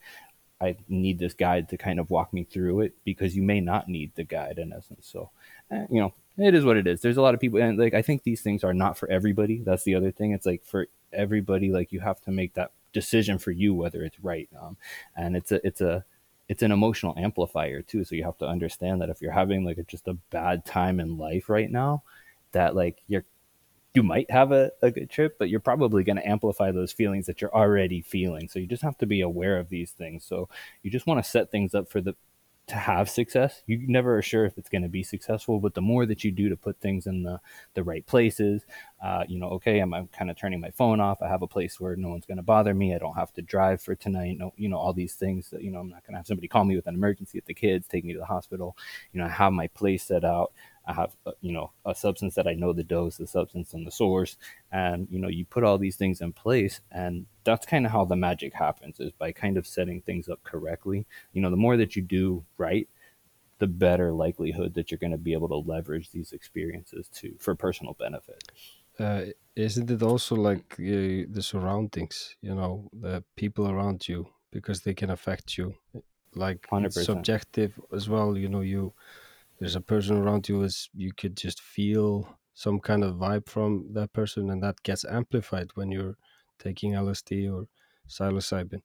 i 0.64 0.76
need 0.88 1.18
this 1.18 1.34
guide 1.34 1.68
to 1.68 1.76
kind 1.76 1.98
of 1.98 2.10
walk 2.10 2.32
me 2.32 2.44
through 2.44 2.80
it 2.80 2.94
because 3.04 3.36
you 3.36 3.42
may 3.42 3.60
not 3.60 3.88
need 3.88 4.12
the 4.14 4.24
guide 4.24 4.58
in 4.58 4.72
essence. 4.72 5.06
So 5.10 5.30
eh, 5.70 5.86
you 5.90 6.00
know 6.00 6.12
it 6.38 6.54
is 6.54 6.64
what 6.64 6.76
it 6.76 6.86
is. 6.86 7.00
There's 7.00 7.16
a 7.16 7.22
lot 7.22 7.34
of 7.34 7.40
people 7.40 7.60
and 7.60 7.78
like 7.78 7.94
i 7.94 8.02
think 8.02 8.22
these 8.22 8.42
things 8.42 8.64
are 8.64 8.74
not 8.74 8.98
for 8.98 9.10
everybody. 9.10 9.58
That's 9.58 9.84
the 9.84 9.94
other 9.94 10.10
thing. 10.10 10.32
It's 10.32 10.46
like 10.46 10.64
for 10.64 10.88
everybody 11.12 11.70
like 11.70 11.92
you 11.92 12.00
have 12.00 12.20
to 12.22 12.30
make 12.30 12.54
that 12.54 12.72
decision 12.92 13.38
for 13.38 13.52
you 13.52 13.72
whether 13.72 14.02
it's 14.02 14.18
right 14.20 14.48
um, 14.60 14.76
and 15.16 15.36
it's 15.36 15.52
a 15.52 15.64
it's 15.66 15.80
a 15.80 16.04
it's 16.48 16.62
an 16.64 16.72
emotional 16.72 17.14
amplifier 17.16 17.80
too. 17.80 18.02
So 18.02 18.16
you 18.16 18.24
have 18.24 18.38
to 18.38 18.46
understand 18.46 19.00
that 19.00 19.08
if 19.08 19.22
you're 19.22 19.30
having 19.30 19.64
like 19.64 19.78
a, 19.78 19.84
just 19.84 20.08
a 20.08 20.14
bad 20.30 20.64
time 20.64 20.98
in 20.98 21.16
life 21.16 21.48
right 21.48 21.70
now 21.70 22.02
that 22.50 22.74
like 22.74 22.96
you're 23.06 23.24
you 23.94 24.02
might 24.02 24.30
have 24.30 24.52
a, 24.52 24.70
a 24.82 24.90
good 24.90 25.10
trip, 25.10 25.36
but 25.38 25.48
you're 25.48 25.60
probably 25.60 26.04
going 26.04 26.16
to 26.16 26.28
amplify 26.28 26.70
those 26.70 26.92
feelings 26.92 27.26
that 27.26 27.40
you're 27.40 27.54
already 27.54 28.00
feeling. 28.00 28.48
So 28.48 28.58
you 28.58 28.66
just 28.66 28.82
have 28.82 28.98
to 28.98 29.06
be 29.06 29.20
aware 29.20 29.58
of 29.58 29.68
these 29.68 29.90
things. 29.90 30.24
So 30.24 30.48
you 30.82 30.90
just 30.90 31.06
want 31.06 31.22
to 31.22 31.28
set 31.28 31.50
things 31.50 31.74
up 31.74 31.90
for 31.90 32.00
the 32.00 32.14
to 32.70 32.76
have 32.76 33.10
success. 33.10 33.62
You 33.66 33.84
never 33.88 34.16
are 34.16 34.22
sure 34.22 34.44
if 34.44 34.56
it's 34.56 34.68
going 34.68 34.82
to 34.82 34.88
be 34.88 35.02
successful, 35.02 35.58
but 35.58 35.74
the 35.74 35.80
more 35.82 36.06
that 36.06 36.22
you 36.22 36.30
do 36.30 36.48
to 36.48 36.56
put 36.56 36.80
things 36.80 37.08
in 37.08 37.24
the 37.24 37.40
the 37.74 37.82
right 37.82 38.06
places, 38.06 38.64
uh, 39.04 39.24
you 39.26 39.40
know, 39.40 39.48
okay, 39.48 39.80
I'm, 39.80 39.92
I'm 39.92 40.06
kind 40.06 40.30
of 40.30 40.36
turning 40.36 40.60
my 40.60 40.70
phone 40.70 41.00
off. 41.00 41.20
I 41.20 41.26
have 41.26 41.42
a 41.42 41.48
place 41.48 41.80
where 41.80 41.96
no 41.96 42.08
one's 42.10 42.26
going 42.26 42.36
to 42.36 42.44
bother 42.44 42.72
me. 42.72 42.94
I 42.94 42.98
don't 42.98 43.16
have 43.16 43.32
to 43.34 43.42
drive 43.42 43.82
for 43.82 43.96
tonight. 43.96 44.36
No, 44.38 44.52
you 44.56 44.68
know, 44.68 44.76
all 44.76 44.92
these 44.92 45.14
things 45.14 45.50
that 45.50 45.62
you 45.62 45.72
know, 45.72 45.80
I'm 45.80 45.88
not 45.88 46.06
going 46.06 46.12
to 46.12 46.18
have 46.18 46.28
somebody 46.28 46.46
call 46.46 46.64
me 46.64 46.76
with 46.76 46.86
an 46.86 46.94
emergency 46.94 47.38
at 47.38 47.46
the 47.46 47.54
kids, 47.54 47.88
take 47.88 48.04
me 48.04 48.12
to 48.12 48.20
the 48.20 48.24
hospital. 48.24 48.76
You 49.12 49.20
know, 49.20 49.26
I 49.26 49.30
have 49.30 49.52
my 49.52 49.66
place 49.66 50.04
set 50.04 50.24
out. 50.24 50.52
I 50.90 50.92
have, 50.92 51.16
uh, 51.24 51.32
you 51.40 51.52
know, 51.52 51.70
a 51.86 51.94
substance 51.94 52.34
that 52.34 52.46
I 52.46 52.54
know 52.54 52.72
the 52.72 52.84
dose, 52.84 53.16
the 53.16 53.26
substance, 53.26 53.72
and 53.74 53.86
the 53.86 53.90
source. 53.90 54.36
And, 54.72 55.06
you 55.10 55.20
know, 55.20 55.28
you 55.28 55.44
put 55.44 55.64
all 55.64 55.78
these 55.78 55.96
things 55.96 56.20
in 56.20 56.32
place. 56.32 56.80
And 56.90 57.26
that's 57.44 57.64
kind 57.64 57.86
of 57.86 57.92
how 57.92 58.04
the 58.04 58.16
magic 58.16 58.52
happens 58.52 58.98
is 58.98 59.12
by 59.12 59.32
kind 59.32 59.56
of 59.56 59.66
setting 59.66 60.02
things 60.02 60.28
up 60.28 60.42
correctly. 60.42 61.06
You 61.32 61.42
know, 61.42 61.50
the 61.50 61.56
more 61.56 61.76
that 61.76 61.94
you 61.94 62.02
do 62.02 62.44
right, 62.58 62.88
the 63.58 63.68
better 63.68 64.12
likelihood 64.12 64.74
that 64.74 64.90
you're 64.90 64.98
going 64.98 65.12
to 65.12 65.18
be 65.18 65.32
able 65.32 65.48
to 65.48 65.70
leverage 65.70 66.10
these 66.10 66.32
experiences 66.32 67.08
to 67.14 67.34
for 67.38 67.54
personal 67.54 67.94
benefit. 67.98 68.42
Uh, 68.98 69.26
isn't 69.54 69.90
it 69.90 70.02
also 70.02 70.34
like 70.34 70.74
uh, 70.78 71.28
the 71.36 71.42
surroundings, 71.42 72.36
you 72.42 72.54
know, 72.54 72.90
the 72.92 73.22
people 73.36 73.68
around 73.68 74.08
you, 74.08 74.26
because 74.50 74.80
they 74.80 74.94
can 74.94 75.10
affect 75.10 75.56
you? 75.56 75.74
Like 76.34 76.66
100%. 76.70 77.04
subjective 77.04 77.78
as 77.92 78.08
well, 78.08 78.36
you 78.36 78.48
know, 78.48 78.60
you 78.60 78.92
there's 79.60 79.76
a 79.76 79.82
person 79.82 80.16
around 80.18 80.48
you 80.48 80.62
is 80.62 80.90
you 80.94 81.12
could 81.12 81.36
just 81.36 81.60
feel 81.62 82.38
some 82.54 82.80
kind 82.80 83.04
of 83.04 83.16
vibe 83.16 83.48
from 83.48 83.92
that 83.94 84.12
person 84.14 84.50
and 84.50 84.62
that 84.62 84.82
gets 84.82 85.04
amplified 85.04 85.70
when 85.76 85.92
you're 85.92 86.16
taking 86.58 86.94
LSD 86.94 87.48
or 87.48 87.68
psilocybin. 88.08 88.82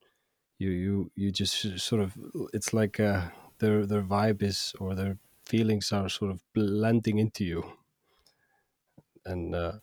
You 0.60 0.70
you 0.72 1.12
you 1.16 1.32
just 1.32 1.80
sort 1.80 2.02
of 2.02 2.18
it's 2.54 2.74
like 2.74 3.00
uh, 3.00 3.30
their 3.60 3.86
their 3.88 4.04
vibe 4.04 4.44
is 4.44 4.74
or 4.80 4.96
their 4.96 5.18
feelings 5.46 5.92
are 5.94 6.10
sort 6.10 6.32
of 6.32 6.44
blending 6.54 7.20
into 7.20 7.46
you. 7.46 7.78
And 9.26 9.56
uh, 9.56 9.74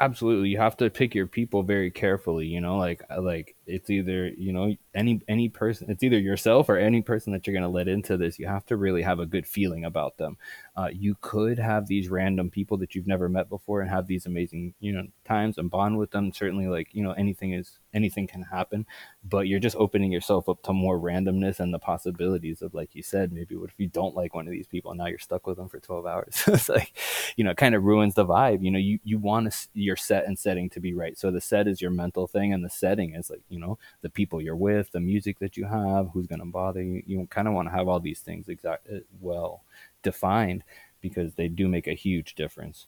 absolutely 0.00 0.50
you 0.50 0.58
have 0.58 0.76
to 0.78 0.90
pick 0.90 1.14
your 1.14 1.28
people 1.28 1.62
very 1.64 1.90
carefully 1.90 2.46
you 2.46 2.60
know 2.60 2.76
like 2.78 3.02
like 3.18 3.55
it's 3.66 3.90
either 3.90 4.28
you 4.28 4.52
know 4.52 4.74
any 4.94 5.20
any 5.28 5.48
person 5.48 5.90
it's 5.90 6.02
either 6.02 6.18
yourself 6.18 6.68
or 6.68 6.76
any 6.76 7.02
person 7.02 7.32
that 7.32 7.46
you're 7.46 7.54
going 7.54 7.62
to 7.62 7.68
let 7.68 7.88
into 7.88 8.16
this 8.16 8.38
you 8.38 8.46
have 8.46 8.64
to 8.66 8.76
really 8.76 9.02
have 9.02 9.18
a 9.18 9.26
good 9.26 9.46
feeling 9.46 9.84
about 9.84 10.16
them. 10.18 10.36
Uh, 10.76 10.88
you 10.92 11.16
could 11.20 11.58
have 11.58 11.86
these 11.86 12.08
random 12.08 12.50
people 12.50 12.76
that 12.76 12.94
you've 12.94 13.06
never 13.06 13.28
met 13.28 13.48
before 13.48 13.80
and 13.80 13.90
have 13.90 14.06
these 14.06 14.26
amazing 14.26 14.74
you 14.80 14.92
know 14.92 15.06
times 15.24 15.58
and 15.58 15.70
bond 15.70 15.98
with 15.98 16.10
them. 16.10 16.32
Certainly 16.32 16.68
like 16.68 16.88
you 16.92 17.02
know 17.02 17.12
anything 17.12 17.52
is 17.52 17.78
anything 17.94 18.26
can 18.26 18.42
happen 18.42 18.84
but 19.24 19.48
you're 19.48 19.58
just 19.58 19.76
opening 19.76 20.12
yourself 20.12 20.48
up 20.48 20.62
to 20.62 20.72
more 20.72 20.98
randomness 20.98 21.60
and 21.60 21.72
the 21.72 21.78
possibilities 21.78 22.60
of 22.60 22.74
like 22.74 22.94
you 22.94 23.02
said 23.02 23.32
maybe 23.32 23.56
what 23.56 23.70
if 23.70 23.74
you 23.78 23.88
don't 23.88 24.14
like 24.14 24.34
one 24.34 24.46
of 24.46 24.52
these 24.52 24.66
people 24.66 24.90
and 24.90 24.98
now 24.98 25.06
you're 25.06 25.18
stuck 25.18 25.46
with 25.46 25.56
them 25.56 25.68
for 25.68 25.80
12 25.80 26.06
hours? 26.06 26.42
It's 26.56 26.68
like 26.68 26.92
you 27.36 27.44
know 27.44 27.50
it 27.50 27.56
kind 27.56 27.74
of 27.74 27.84
ruins 27.84 28.14
the 28.14 28.26
vibe 28.26 28.62
you 28.62 28.70
know 28.70 28.78
you 28.78 28.98
you 29.04 29.18
want 29.18 29.68
your 29.74 29.96
set 29.96 30.26
and 30.26 30.38
setting 30.38 30.70
to 30.70 30.80
be 30.80 30.94
right. 30.94 31.18
So 31.18 31.30
the 31.30 31.40
set 31.40 31.66
is 31.68 31.80
your 31.80 31.90
mental 31.90 32.26
thing 32.26 32.52
and 32.52 32.64
the 32.64 32.70
setting 32.70 33.14
is 33.14 33.30
like 33.30 33.42
you 33.48 33.55
know 33.58 33.78
the 34.02 34.10
people 34.10 34.40
you're 34.40 34.56
with 34.56 34.90
the 34.92 35.00
music 35.00 35.38
that 35.38 35.56
you 35.56 35.64
have 35.64 36.08
who's 36.12 36.26
going 36.26 36.40
to 36.40 36.46
bother 36.46 36.82
you. 36.82 37.02
You 37.06 37.26
kind 37.28 37.48
of 37.48 37.54
want 37.54 37.68
to 37.68 37.74
have 37.74 37.88
all 37.88 38.00
these 38.00 38.20
things 38.20 38.48
exact 38.48 38.88
uh, 38.90 39.00
well 39.20 39.64
defined 40.02 40.62
because 41.00 41.34
they 41.34 41.48
do 41.48 41.68
make 41.68 41.86
a 41.86 41.94
huge 41.94 42.34
difference. 42.34 42.86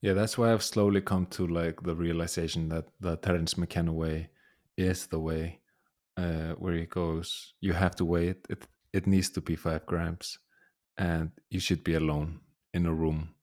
Yeah 0.00 0.14
that's 0.14 0.36
why 0.36 0.52
i've 0.52 0.64
slowly 0.64 1.00
come 1.00 1.26
to 1.26 1.46
like 1.46 1.80
the 1.82 1.94
realization 1.94 2.68
that 2.70 2.86
the 3.00 3.16
terence 3.18 3.56
mckenna 3.56 3.92
way 3.92 4.30
is 4.76 5.06
the 5.06 5.20
way 5.20 5.60
uh, 6.16 6.52
where 6.54 6.74
he 6.74 6.86
goes. 6.86 7.54
You 7.60 7.72
have 7.72 7.96
to 7.96 8.04
wait. 8.04 8.46
It 8.48 8.66
it 8.92 9.06
needs 9.06 9.30
to 9.30 9.40
be 9.40 9.56
five 9.56 9.86
grams 9.86 10.38
and 10.98 11.30
you 11.50 11.60
should 11.60 11.82
be 11.82 11.94
alone 11.94 12.40
in 12.74 12.86
a 12.86 12.92
room 12.92 13.34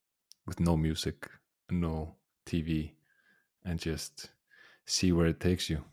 with 0.45 0.59
no 0.59 0.77
music 0.77 1.27
no 1.71 2.15
tv 2.45 2.91
and 3.65 3.79
just 3.79 4.29
see 4.89 5.11
where 5.11 5.27
it 5.27 5.39
takes 5.39 5.69
you. 5.69 5.83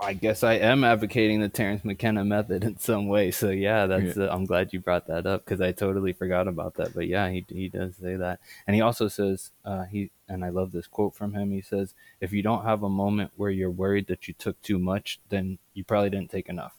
I 0.00 0.12
guess 0.12 0.44
I 0.44 0.54
am 0.54 0.84
advocating 0.84 1.40
the 1.40 1.48
Terence 1.48 1.84
McKenna 1.84 2.24
method 2.24 2.62
in 2.62 2.78
some 2.78 3.08
way. 3.08 3.32
So 3.32 3.50
yeah, 3.50 3.86
that's 3.86 4.16
yeah. 4.16 4.24
Uh, 4.24 4.34
I'm 4.34 4.44
glad 4.44 4.72
you 4.72 4.78
brought 4.78 5.08
that 5.08 5.26
up 5.26 5.44
because 5.44 5.60
I 5.60 5.72
totally 5.72 6.12
forgot 6.12 6.46
about 6.46 6.74
that. 6.74 6.94
But 6.94 7.08
yeah, 7.08 7.28
he 7.30 7.44
he 7.48 7.68
does 7.68 7.96
say 7.96 8.14
that, 8.14 8.38
and 8.66 8.76
he 8.76 8.80
also 8.80 9.08
says 9.08 9.50
uh, 9.64 9.84
he 9.84 10.12
and 10.28 10.44
I 10.44 10.50
love 10.50 10.70
this 10.70 10.86
quote 10.86 11.16
from 11.16 11.34
him. 11.34 11.50
He 11.50 11.62
says, 11.62 11.94
"If 12.20 12.32
you 12.32 12.42
don't 12.42 12.64
have 12.64 12.84
a 12.84 12.88
moment 12.88 13.32
where 13.36 13.50
you're 13.50 13.72
worried 13.72 14.06
that 14.06 14.28
you 14.28 14.34
took 14.34 14.60
too 14.62 14.78
much, 14.78 15.18
then 15.30 15.58
you 15.74 15.82
probably 15.82 16.10
didn't 16.10 16.30
take 16.30 16.48
enough." 16.48 16.76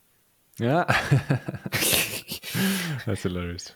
Yeah, 0.58 0.86
that's 3.06 3.24
hilarious. 3.24 3.74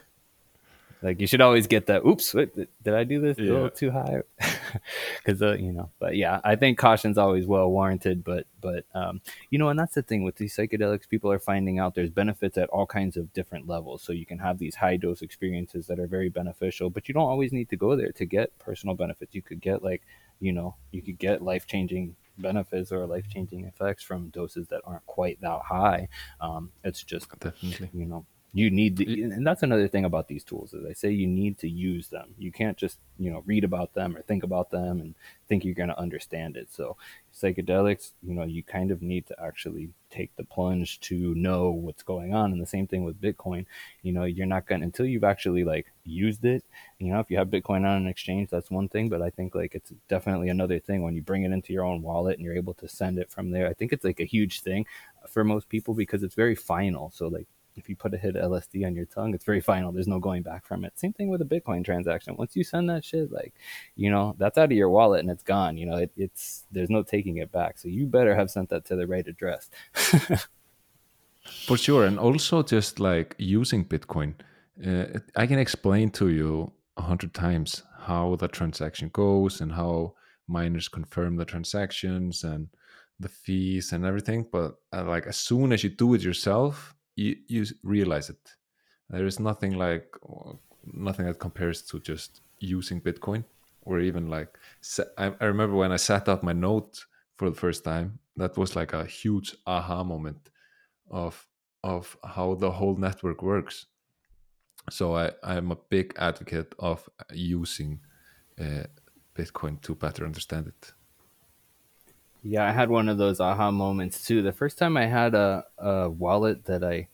Like 1.01 1.19
you 1.19 1.27
should 1.27 1.41
always 1.41 1.67
get 1.67 1.87
that. 1.87 2.05
Oops, 2.05 2.31
did 2.31 2.69
I 2.87 3.03
do 3.03 3.19
this 3.19 3.37
yeah. 3.37 3.51
a 3.51 3.53
little 3.53 3.69
too 3.69 3.91
high? 3.91 4.21
Because 5.17 5.41
uh, 5.41 5.53
you 5.53 5.71
know, 5.71 5.89
but 5.99 6.15
yeah, 6.15 6.41
I 6.43 6.55
think 6.55 6.77
caution's 6.77 7.17
always 7.17 7.45
well 7.45 7.69
warranted. 7.69 8.23
But 8.23 8.45
but 8.61 8.85
um, 8.93 9.21
you 9.49 9.57
know, 9.57 9.69
and 9.69 9.79
that's 9.79 9.95
the 9.95 10.01
thing 10.01 10.23
with 10.23 10.35
these 10.35 10.55
psychedelics. 10.55 11.07
People 11.07 11.31
are 11.31 11.39
finding 11.39 11.79
out 11.79 11.95
there's 11.95 12.09
benefits 12.09 12.57
at 12.57 12.69
all 12.69 12.85
kinds 12.85 13.17
of 13.17 13.31
different 13.33 13.67
levels. 13.67 14.01
So 14.01 14.13
you 14.13 14.25
can 14.25 14.39
have 14.39 14.57
these 14.57 14.75
high 14.75 14.97
dose 14.97 15.21
experiences 15.21 15.87
that 15.87 15.99
are 15.99 16.07
very 16.07 16.29
beneficial, 16.29 16.89
but 16.89 17.07
you 17.07 17.13
don't 17.13 17.23
always 17.29 17.53
need 17.53 17.69
to 17.69 17.77
go 17.77 17.95
there 17.95 18.11
to 18.11 18.25
get 18.25 18.57
personal 18.59 18.95
benefits. 18.95 19.33
You 19.33 19.41
could 19.41 19.61
get 19.61 19.83
like 19.83 20.01
you 20.39 20.51
know, 20.51 20.75
you 20.91 21.01
could 21.01 21.17
get 21.17 21.41
life 21.41 21.65
changing 21.67 22.15
benefits 22.37 22.91
or 22.91 23.05
life 23.05 23.27
changing 23.29 23.65
effects 23.65 24.03
from 24.03 24.29
doses 24.29 24.67
that 24.67 24.81
aren't 24.85 25.05
quite 25.05 25.39
that 25.41 25.61
high. 25.61 26.07
Um, 26.41 26.71
it's 26.83 27.03
just 27.03 27.29
definitely 27.39 27.89
you 27.93 28.05
know 28.05 28.25
you 28.55 28.69
need 28.69 28.97
the, 28.97 29.23
and 29.23 29.45
that's 29.45 29.63
another 29.63 29.87
thing 29.87 30.05
about 30.05 30.27
these 30.27 30.43
tools 30.43 30.75
is 30.75 30.85
I 30.85 30.93
say 30.93 31.09
you 31.09 31.25
need 31.25 31.57
to 31.59 31.67
use 31.67 32.09
them. 32.09 32.35
You 32.37 32.51
can't 32.51 32.77
just 32.77 32.99
you 33.17 33.31
know 33.31 33.41
read 33.47 33.63
about 33.63 33.95
them 33.95 34.15
or 34.15 34.21
think 34.21 34.43
about 34.43 34.69
them 34.69 35.01
and 35.01 35.15
think 35.47 35.65
you're 35.65 35.73
going 35.73 35.89
to 35.89 35.99
understand 35.99 36.55
it. 36.55 36.71
So 36.71 36.95
psychedelics, 37.33 38.11
you 38.21 38.35
know, 38.35 38.43
you 38.43 38.61
kind 38.61 38.91
of 38.91 39.01
need 39.01 39.25
to 39.27 39.35
actually 39.43 39.89
take 40.11 40.35
the 40.35 40.43
plunge 40.43 40.99
to 40.99 41.33
know 41.33 41.71
what's 41.71 42.03
going 42.03 42.35
on. 42.35 42.51
And 42.51 42.61
the 42.61 42.67
same 42.67 42.85
thing 42.85 43.03
with 43.03 43.19
Bitcoin. 43.19 43.65
You 44.03 44.13
know, 44.13 44.25
you're 44.25 44.45
not 44.45 44.67
going 44.67 44.81
to 44.81 44.85
until 44.85 45.07
you've 45.07 45.23
actually 45.23 45.63
like 45.63 45.87
used 46.03 46.45
it. 46.45 46.63
You 46.99 47.11
know, 47.11 47.19
if 47.19 47.31
you 47.31 47.37
have 47.37 47.47
Bitcoin 47.47 47.77
on 47.77 48.03
an 48.03 48.07
exchange, 48.07 48.51
that's 48.51 48.69
one 48.69 48.87
thing. 48.87 49.09
But 49.09 49.23
I 49.23 49.31
think 49.31 49.55
like 49.55 49.73
it's 49.73 49.91
definitely 50.09 50.49
another 50.49 50.77
thing 50.79 51.01
when 51.01 51.15
you 51.15 51.23
bring 51.23 51.41
it 51.41 51.51
into 51.51 51.73
your 51.73 51.85
own 51.85 52.03
wallet 52.03 52.37
and 52.37 52.45
you're 52.45 52.55
able 52.55 52.75
to 52.75 52.87
send 52.87 53.17
it 53.17 53.31
from 53.31 53.49
there. 53.49 53.67
I 53.67 53.73
think 53.73 53.93
it's 53.93 54.05
like 54.05 54.19
a 54.19 54.25
huge 54.25 54.61
thing 54.61 54.85
for 55.27 55.43
most 55.43 55.69
people 55.69 55.95
because 55.95 56.21
it's 56.21 56.35
very 56.35 56.53
final. 56.53 57.09
So 57.09 57.27
like 57.27 57.47
if 57.75 57.89
you 57.89 57.95
put 57.95 58.13
a 58.13 58.17
hit 58.17 58.35
of 58.35 58.51
LSD 58.51 58.85
on 58.85 58.95
your 58.95 59.05
tongue, 59.05 59.33
it's 59.33 59.45
very 59.45 59.61
final. 59.61 59.91
There's 59.91 60.07
no 60.07 60.19
going 60.19 60.43
back 60.43 60.65
from 60.65 60.85
it. 60.85 60.97
Same 60.97 61.13
thing 61.13 61.29
with 61.29 61.41
a 61.41 61.45
Bitcoin 61.45 61.83
transaction. 61.83 62.35
Once 62.37 62.55
you 62.55 62.63
send 62.63 62.89
that 62.89 63.03
shit, 63.03 63.31
like, 63.31 63.53
you 63.95 64.09
know, 64.09 64.35
that's 64.37 64.57
out 64.57 64.71
of 64.71 64.77
your 64.77 64.89
wallet 64.89 65.21
and 65.21 65.29
it's 65.29 65.43
gone. 65.43 65.77
You 65.77 65.85
know, 65.85 65.97
it, 65.97 66.11
it's 66.15 66.65
there's 66.71 66.89
no 66.89 67.03
taking 67.03 67.37
it 67.37 67.51
back. 67.51 67.77
So 67.77 67.87
you 67.87 68.05
better 68.05 68.35
have 68.35 68.51
sent 68.51 68.69
that 68.69 68.85
to 68.85 68.95
the 68.95 69.07
right 69.07 69.27
address. 69.27 69.69
For 71.67 71.77
sure, 71.77 72.05
and 72.05 72.17
also 72.17 72.63
just 72.63 73.01
like 73.01 73.35
using 73.37 73.83
Bitcoin, 73.83 74.35
uh, 74.85 75.19
I 75.35 75.45
can 75.45 75.59
explain 75.59 76.09
to 76.11 76.29
you 76.29 76.71
a 76.95 77.01
hundred 77.01 77.33
times 77.33 77.83
how 77.99 78.35
the 78.37 78.47
transaction 78.47 79.09
goes 79.11 79.59
and 79.59 79.71
how 79.73 80.13
miners 80.47 80.87
confirm 80.87 81.35
the 81.35 81.45
transactions 81.45 82.43
and 82.43 82.69
the 83.19 83.29
fees 83.29 83.91
and 83.91 84.05
everything. 84.05 84.45
But 84.51 84.75
uh, 84.93 85.03
like 85.05 85.27
as 85.27 85.37
soon 85.37 85.73
as 85.73 85.83
you 85.83 85.89
do 85.89 86.13
it 86.13 86.21
yourself, 86.21 86.92
you, 87.15 87.37
you 87.47 87.65
realize 87.83 88.29
it. 88.29 88.55
There 89.09 89.25
is 89.25 89.39
nothing 89.39 89.77
like 89.77 90.07
nothing 90.85 91.25
that 91.25 91.39
compares 91.39 91.81
to 91.83 91.99
just 91.99 92.41
using 92.59 93.01
Bitcoin 93.01 93.43
or 93.81 93.99
even 93.99 94.29
like 94.29 94.57
I, 95.17 95.33
I 95.39 95.45
remember 95.45 95.75
when 95.75 95.91
I 95.91 95.97
sat 95.97 96.27
out 96.29 96.43
my 96.43 96.53
node 96.53 96.97
for 97.37 97.49
the 97.49 97.55
first 97.55 97.83
time. 97.83 98.19
That 98.37 98.57
was 98.57 98.75
like 98.75 98.93
a 98.93 99.05
huge 99.05 99.55
aha 99.67 100.03
moment 100.03 100.49
of 101.11 101.47
of 101.83 102.17
how 102.23 102.55
the 102.55 102.71
whole 102.71 102.95
network 102.95 103.43
works. 103.43 103.85
So 104.89 105.15
I 105.15 105.31
I'm 105.43 105.71
a 105.71 105.77
big 105.89 106.13
advocate 106.17 106.73
of 106.79 107.07
using 107.31 107.99
uh, 108.59 108.85
Bitcoin 109.35 109.81
to 109.81 109.95
better 109.95 110.25
understand 110.25 110.67
it. 110.67 110.93
Yeah, 112.43 112.67
I 112.67 112.71
had 112.71 112.89
one 112.89 113.07
of 113.07 113.17
those 113.17 113.39
aha 113.39 113.71
moments 113.71 114.25
too. 114.25 114.41
The 114.41 114.51
first 114.51 114.77
time 114.77 114.97
I 114.97 115.05
had 115.05 115.33
a, 115.33 115.65
a 115.77 116.09
wallet 116.09 116.65
that 116.65 116.83
I 116.83 117.07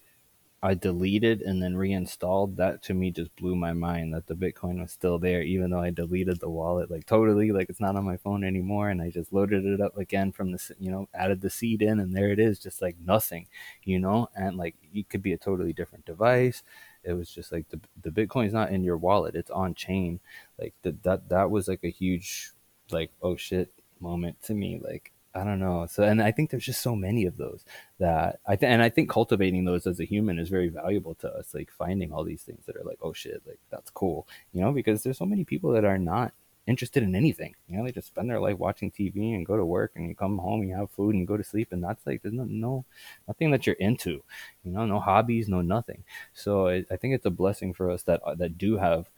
I 0.63 0.73
deleted 0.75 1.41
and 1.43 1.63
then 1.63 1.77
reinstalled, 1.77 2.57
that 2.57 2.83
to 2.83 2.93
me 2.95 3.11
just 3.11 3.35
blew 3.37 3.55
my 3.55 3.73
mind 3.73 4.13
that 4.13 4.27
the 4.27 4.35
Bitcoin 4.35 4.81
was 4.81 4.91
still 4.91 5.19
there, 5.19 5.41
even 5.43 5.71
though 5.71 5.81
I 5.81 5.91
deleted 5.91 6.39
the 6.41 6.49
wallet 6.49 6.91
like 6.91 7.05
totally, 7.05 7.51
like 7.51 7.69
it's 7.69 7.79
not 7.81 7.95
on 7.95 8.05
my 8.05 8.17
phone 8.17 8.43
anymore. 8.43 8.89
And 8.89 9.01
I 9.01 9.09
just 9.11 9.33
loaded 9.33 9.65
it 9.65 9.81
up 9.81 9.97
again 9.97 10.31
from 10.33 10.51
the, 10.51 10.75
you 10.79 10.91
know, 10.91 11.09
added 11.13 11.41
the 11.41 11.49
seed 11.51 11.81
in, 11.83 11.99
and 11.99 12.15
there 12.15 12.31
it 12.31 12.39
is, 12.39 12.59
just 12.59 12.81
like 12.81 12.97
nothing, 13.05 13.47
you 13.83 13.99
know. 13.99 14.29
And 14.35 14.57
like 14.57 14.75
it 14.93 15.09
could 15.09 15.23
be 15.23 15.33
a 15.33 15.37
totally 15.37 15.73
different 15.73 16.05
device. 16.05 16.63
It 17.03 17.13
was 17.13 17.29
just 17.31 17.51
like 17.53 17.69
the 17.69 17.79
the 18.01 18.11
Bitcoin's 18.11 18.53
not 18.53 18.71
in 18.71 18.83
your 18.83 18.97
wallet; 18.97 19.35
it's 19.35 19.51
on 19.51 19.75
chain. 19.75 20.19
Like 20.59 20.73
that 20.83 21.03
that 21.03 21.29
that 21.29 21.51
was 21.51 21.67
like 21.69 21.83
a 21.83 21.89
huge, 21.91 22.51
like 22.91 23.11
oh 23.21 23.35
shit 23.37 23.71
moment 24.01 24.41
to 24.43 24.53
me. 24.53 24.79
Like 24.83 25.11
I 25.35 25.43
don't 25.43 25.59
know. 25.59 25.85
So, 25.85 26.03
and 26.03 26.21
I 26.21 26.31
think 26.31 26.49
there's 26.49 26.65
just 26.65 26.81
so 26.81 26.95
many 26.95 27.25
of 27.25 27.37
those 27.37 27.63
that 27.99 28.39
I 28.47 28.55
think, 28.55 28.71
and 28.71 28.81
I 28.81 28.89
think 28.89 29.09
cultivating 29.09 29.63
those 29.63 29.85
as 29.85 29.99
a 29.99 30.05
human 30.05 30.39
is 30.39 30.49
very 30.49 30.69
valuable 30.69 31.13
to 31.15 31.29
us. 31.29 31.53
Like 31.53 31.69
finding 31.71 32.11
all 32.11 32.23
these 32.23 32.41
things 32.41 32.65
that 32.65 32.75
are 32.75 32.83
like, 32.83 32.97
oh 33.01 33.13
shit, 33.13 33.41
like 33.45 33.59
that's 33.69 33.91
cool, 33.91 34.27
you 34.53 34.61
know, 34.61 34.71
because 34.71 35.03
there's 35.03 35.17
so 35.19 35.25
many 35.25 35.43
people 35.43 35.71
that 35.73 35.85
are 35.85 35.99
not 35.99 36.33
interested 36.65 37.03
in 37.03 37.15
anything. 37.15 37.55
You 37.67 37.77
know, 37.77 37.83
they 37.85 37.91
just 37.91 38.07
spend 38.07 38.29
their 38.29 38.39
life 38.39 38.57
watching 38.57 38.91
TV 38.91 39.35
and 39.35 39.45
go 39.45 39.55
to 39.55 39.65
work 39.65 39.91
and 39.95 40.07
you 40.07 40.15
come 40.15 40.39
home, 40.39 40.63
you 40.63 40.75
have 40.75 40.89
food 40.91 41.15
and 41.15 41.27
go 41.27 41.37
to 41.37 41.43
sleep, 41.43 41.69
and 41.71 41.83
that's 41.83 42.05
like 42.07 42.23
there's 42.23 42.33
no, 42.33 42.45
no 42.45 42.85
nothing 43.27 43.51
that 43.51 43.67
you're 43.67 43.75
into. 43.75 44.23
You 44.63 44.71
know, 44.71 44.85
no 44.85 44.99
hobbies, 44.99 45.47
no 45.47 45.61
nothing. 45.61 46.03
So 46.33 46.67
I, 46.69 46.85
I 46.89 46.95
think 46.95 47.13
it's 47.13 47.25
a 47.25 47.31
blessing 47.31 47.73
for 47.73 47.91
us 47.91 48.01
that 48.03 48.21
that 48.37 48.57
do 48.57 48.77
have 48.77 49.09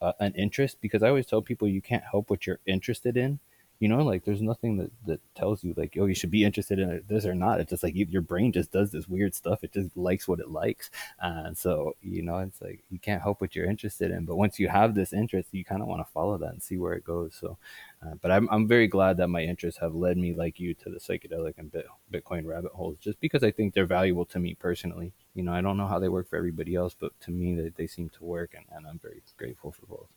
uh, 0.00 0.12
an 0.20 0.32
interest 0.34 0.78
because 0.80 1.02
I 1.02 1.08
always 1.08 1.26
tell 1.26 1.42
people 1.42 1.66
you 1.66 1.80
can't 1.80 2.04
help 2.04 2.30
what 2.30 2.46
you're 2.46 2.60
interested 2.66 3.16
in 3.16 3.40
you 3.78 3.88
know 3.88 4.02
like 4.02 4.24
there's 4.24 4.42
nothing 4.42 4.76
that, 4.78 4.90
that 5.06 5.20
tells 5.34 5.62
you 5.62 5.74
like 5.76 5.96
oh 6.00 6.06
you 6.06 6.14
should 6.14 6.30
be 6.30 6.44
interested 6.44 6.78
in 6.78 7.02
this 7.08 7.26
or 7.26 7.34
not. 7.34 7.60
It's 7.60 7.70
just 7.70 7.82
like 7.82 7.94
you, 7.94 8.06
your 8.08 8.22
brain 8.22 8.52
just 8.52 8.72
does 8.72 8.90
this 8.90 9.08
weird 9.08 9.34
stuff. 9.34 9.64
It 9.64 9.72
just 9.72 9.96
likes 9.96 10.26
what 10.26 10.40
it 10.40 10.50
likes. 10.50 10.90
And 11.20 11.56
so 11.56 11.96
you 12.02 12.22
know 12.22 12.38
it's 12.38 12.60
like 12.60 12.82
you 12.90 12.98
can't 12.98 13.22
help 13.22 13.40
what 13.40 13.54
you're 13.54 13.70
interested 13.70 14.10
in. 14.10 14.24
But 14.24 14.36
once 14.36 14.58
you 14.58 14.68
have 14.68 14.94
this 14.94 15.12
interest 15.12 15.48
you 15.52 15.64
kind 15.64 15.82
of 15.82 15.88
want 15.88 16.06
to 16.06 16.12
follow 16.12 16.38
that 16.38 16.52
and 16.52 16.62
see 16.62 16.78
where 16.78 16.94
it 16.94 17.04
goes. 17.04 17.36
So 17.38 17.58
uh, 18.04 18.14
but 18.20 18.30
I'm, 18.30 18.48
I'm 18.50 18.68
very 18.68 18.86
glad 18.88 19.16
that 19.16 19.28
my 19.28 19.42
interests 19.42 19.80
have 19.80 19.94
led 19.94 20.18
me 20.18 20.34
like 20.34 20.60
you 20.60 20.74
to 20.74 20.90
the 20.90 20.98
psychedelic 20.98 21.54
and 21.58 21.72
bit, 21.72 21.86
bitcoin 22.12 22.44
rabbit 22.44 22.72
holes 22.72 22.98
just 23.00 23.18
because 23.20 23.42
i 23.42 23.50
think 23.50 23.72
they're 23.72 23.86
valuable 23.86 24.24
to 24.26 24.38
me 24.38 24.54
personally. 24.54 25.12
You 25.34 25.42
know 25.42 25.52
i 25.52 25.60
don't 25.60 25.76
know 25.76 25.86
how 25.86 25.98
they 25.98 26.08
work 26.08 26.28
for 26.28 26.36
everybody 26.36 26.74
else 26.74 26.94
but 26.98 27.18
to 27.20 27.30
me 27.30 27.54
they, 27.54 27.68
they 27.70 27.86
seem 27.86 28.08
to 28.10 28.24
work 28.24 28.54
and, 28.54 28.64
and 28.74 28.86
i'm 28.86 28.98
very 28.98 29.22
grateful 29.36 29.72
for 29.72 29.86
both 29.86 30.08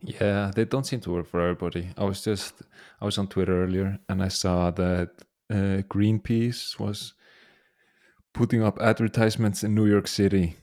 yeah, 0.00 0.50
they 0.54 0.64
don't 0.64 0.86
seem 0.86 1.00
to 1.00 1.12
work 1.12 1.26
for 1.26 1.40
everybody. 1.40 1.90
I 1.96 2.04
was 2.04 2.22
just 2.22 2.62
I 3.00 3.04
was 3.04 3.18
on 3.18 3.28
Twitter 3.28 3.64
earlier 3.64 3.98
and 4.08 4.22
I 4.22 4.28
saw 4.28 4.70
that 4.70 5.10
uh, 5.50 5.82
Greenpeace 5.88 6.78
was 6.78 7.14
putting 8.32 8.62
up 8.62 8.80
advertisements 8.80 9.64
in 9.64 9.74
New 9.74 9.86
York 9.86 10.06
City 10.06 10.56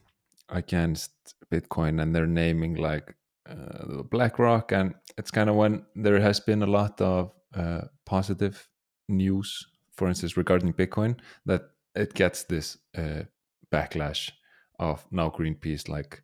against 0.49 1.11
Bitcoin, 1.51 2.01
and 2.01 2.15
they're 2.15 2.27
naming 2.27 2.75
like 2.75 3.15
uh, 3.49 4.03
BlackRock, 4.03 4.71
and 4.71 4.93
it's 5.17 5.31
kind 5.31 5.49
of 5.49 5.55
when 5.55 5.85
there 5.95 6.19
has 6.19 6.39
been 6.39 6.63
a 6.63 6.67
lot 6.67 7.01
of 7.01 7.31
uh, 7.53 7.81
positive 8.05 8.67
news, 9.09 9.65
for 9.95 10.07
instance, 10.07 10.37
regarding 10.37 10.73
Bitcoin, 10.73 11.17
that 11.45 11.63
it 11.95 12.13
gets 12.13 12.43
this 12.43 12.77
uh, 12.97 13.23
backlash 13.71 14.31
of 14.79 15.05
now 15.11 15.29
Greenpeace 15.29 15.89
like 15.89 16.21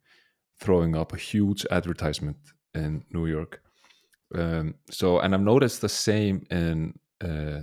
throwing 0.60 0.96
up 0.96 1.14
a 1.14 1.18
huge 1.18 1.66
advertisement 1.72 2.38
in 2.74 3.04
New 3.12 3.28
York. 3.28 3.62
Um, 4.34 4.76
so, 4.90 5.20
and 5.20 5.34
I've 5.34 5.42
noticed 5.42 5.82
the 5.82 5.90
same 5.90 6.46
in 6.50 6.98
uh, 7.24 7.62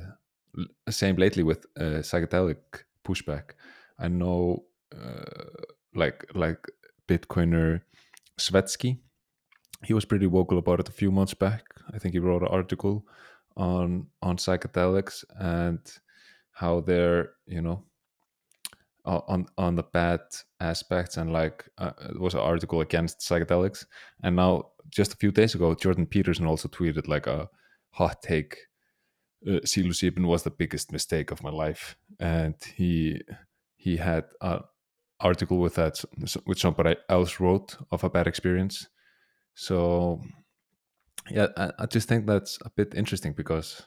same 0.90 1.16
lately 1.16 1.42
with 1.42 1.66
uh, 1.78 2.02
psychedelic 2.02 2.58
pushback. 3.04 3.52
I 3.98 4.08
know, 4.08 4.64
uh, 4.94 5.64
like 5.94 6.24
like 6.34 6.66
Bitcoiner 7.08 7.80
Svetski, 8.38 8.98
he 9.84 9.94
was 9.94 10.04
pretty 10.04 10.26
vocal 10.26 10.58
about 10.58 10.80
it 10.80 10.88
a 10.88 10.92
few 10.92 11.10
months 11.10 11.34
back. 11.34 11.64
I 11.92 11.98
think 11.98 12.14
he 12.14 12.20
wrote 12.20 12.42
an 12.42 12.48
article 12.48 13.06
on 13.56 14.06
on 14.22 14.36
psychedelics 14.36 15.24
and 15.38 15.80
how 16.52 16.80
they're 16.80 17.32
you 17.46 17.62
know 17.62 17.84
on 19.08 19.46
on 19.56 19.74
the 19.74 19.82
bad 19.82 20.20
aspects 20.60 21.16
and 21.16 21.32
like 21.32 21.64
uh, 21.78 21.92
it 22.10 22.20
was 22.20 22.34
an 22.34 22.40
article 22.40 22.80
against 22.80 23.20
psychedelics. 23.20 23.86
And 24.22 24.36
now 24.36 24.70
just 24.90 25.12
a 25.12 25.16
few 25.16 25.30
days 25.30 25.54
ago 25.54 25.74
jordan 25.74 26.06
peterson 26.06 26.46
also 26.46 26.66
tweeted 26.68 27.08
like 27.08 27.26
a 27.26 27.48
hot 27.90 28.22
take 28.22 28.56
uh, 29.46 29.60
was 30.26 30.42
the 30.42 30.54
biggest 30.56 30.92
mistake 30.92 31.30
of 31.30 31.42
my 31.42 31.50
life. 31.50 31.96
And 32.18 32.54
he 32.74 33.20
he 33.76 33.96
had 33.96 34.24
an 34.40 34.60
article 35.20 35.58
with 35.58 35.74
that 35.76 36.02
which 36.44 36.60
somebody 36.60 36.96
else 37.08 37.40
wrote 37.40 37.76
of 37.90 38.04
a 38.04 38.10
bad 38.10 38.26
experience. 38.26 38.88
So 39.54 40.20
yeah 41.30 41.48
I, 41.56 41.72
I 41.78 41.86
just 41.86 42.08
think 42.08 42.26
that's 42.26 42.58
a 42.64 42.70
bit 42.70 42.94
interesting 42.94 43.32
because 43.32 43.82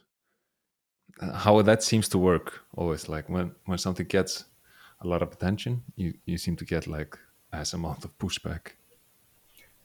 uh, 1.21 1.33
how 1.33 1.61
that 1.61 1.83
seems 1.83 2.07
to 2.09 2.17
work 2.17 2.61
always 2.75 3.09
like 3.09 3.29
when 3.29 3.55
when 3.65 3.77
something 3.77 4.05
gets 4.07 4.45
a 5.01 5.07
lot 5.07 5.21
of 5.21 5.31
attention, 5.31 5.83
you 5.95 6.13
you 6.25 6.37
seem 6.37 6.55
to 6.57 6.65
get 6.65 6.87
like 6.87 7.17
as 7.51 7.73
amount 7.73 8.05
of 8.05 8.17
pushback. 8.17 8.73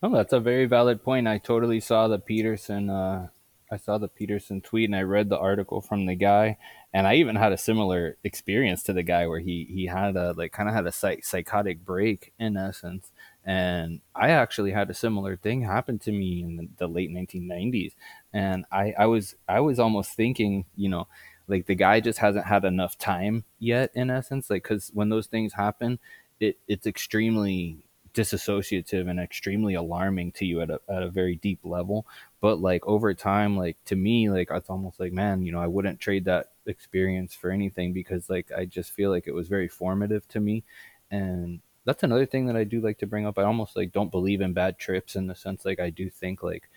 Oh, 0.03 0.15
that's 0.15 0.33
a 0.33 0.41
very 0.41 0.67
valid 0.67 1.03
point. 1.03 1.27
I 1.27 1.39
totally 1.39 1.81
saw 1.81 2.07
the 2.07 2.19
Peterson. 2.19 2.91
Uh, 2.91 3.29
I 3.73 3.79
saw 3.79 3.99
the 3.99 4.09
Peterson 4.09 4.61
tweet, 4.61 4.89
and 4.89 4.95
I 4.95 5.03
read 5.03 5.29
the 5.29 5.39
article 5.39 5.81
from 5.81 6.07
the 6.07 6.15
guy, 6.15 6.59
and 6.93 7.07
I 7.07 7.15
even 7.17 7.35
had 7.35 7.53
a 7.53 7.59
similar 7.59 8.17
experience 8.23 8.83
to 8.85 8.93
the 8.93 9.03
guy 9.03 9.27
where 9.27 9.41
he 9.41 9.67
he 9.69 9.87
had 9.87 10.17
a 10.17 10.33
like 10.33 10.53
kind 10.53 10.69
of 10.69 10.75
had 10.75 10.87
a 10.87 10.93
psych- 10.93 11.25
psychotic 11.25 11.85
break 11.85 12.33
in 12.39 12.57
essence, 12.57 13.11
and 13.45 14.01
I 14.15 14.31
actually 14.31 14.73
had 14.73 14.91
a 14.91 14.95
similar 14.95 15.37
thing 15.37 15.63
happen 15.63 15.99
to 16.01 16.13
me 16.13 16.43
in 16.43 16.57
the, 16.57 16.69
the 16.77 16.87
late 16.89 17.11
1990s, 17.11 17.95
and 18.33 18.67
I 18.71 18.95
I 18.99 19.07
was 19.07 19.35
I 19.49 19.61
was 19.61 19.79
almost 19.79 20.13
thinking, 20.13 20.67
you 20.77 20.91
know 20.91 21.09
like 21.49 21.67
the 21.67 21.75
guy 21.75 22.01
just 22.01 22.19
hasn't 22.19 22.47
had 22.47 22.65
enough 22.65 22.99
time 22.99 23.45
yet 23.59 23.91
in 23.95 24.11
essence 24.11 24.51
like 24.51 24.63
because 24.63 24.91
when 24.95 25.09
those 25.09 25.27
things 25.27 25.53
happen 25.53 25.99
it 26.41 26.59
it's 26.69 26.87
extremely 26.87 27.87
disassociative 28.15 29.11
and 29.11 29.21
extremely 29.21 29.75
alarming 29.75 30.33
to 30.33 30.47
you 30.47 30.63
at 30.63 30.71
a, 30.71 30.81
at 30.89 31.03
a 31.03 31.11
very 31.11 31.37
deep 31.37 31.61
level 31.65 32.07
but 32.41 32.59
like 32.61 32.87
over 32.87 33.13
time 33.13 33.57
like 33.57 33.77
to 33.85 33.95
me 33.95 34.31
like 34.31 34.49
it's 34.51 34.71
almost 34.71 34.99
like 34.99 35.13
man 35.13 35.43
you 35.43 35.53
know 35.53 35.61
i 35.61 35.67
wouldn't 35.67 36.01
trade 36.01 36.25
that 36.25 36.53
experience 36.67 37.35
for 37.35 37.51
anything 37.51 37.93
because 37.93 38.31
like 38.31 38.51
i 38.57 38.65
just 38.65 38.91
feel 38.93 39.11
like 39.11 39.27
it 39.27 39.35
was 39.35 39.49
very 39.49 39.69
formative 39.69 40.27
to 40.29 40.41
me 40.41 40.65
and 41.11 41.61
that's 41.87 42.03
another 42.03 42.27
thing 42.27 42.47
that 42.47 42.57
I 42.57 42.65
do 42.65 42.81
like 42.81 42.99
to 42.99 43.07
bring 43.07 43.27
up. 43.27 43.39
I 43.39 43.45
almost 43.45 43.77
like 43.77 43.93
don't 43.93 44.11
believe 44.11 44.41
in 44.41 44.53
bad 44.53 44.77
trips 44.77 45.15
in 45.15 45.29
the 45.29 45.37
sense 45.37 45.65
like 45.65 45.79
I 45.79 45.89
do 45.89 46.11
think 46.11 46.43
like 46.43 46.69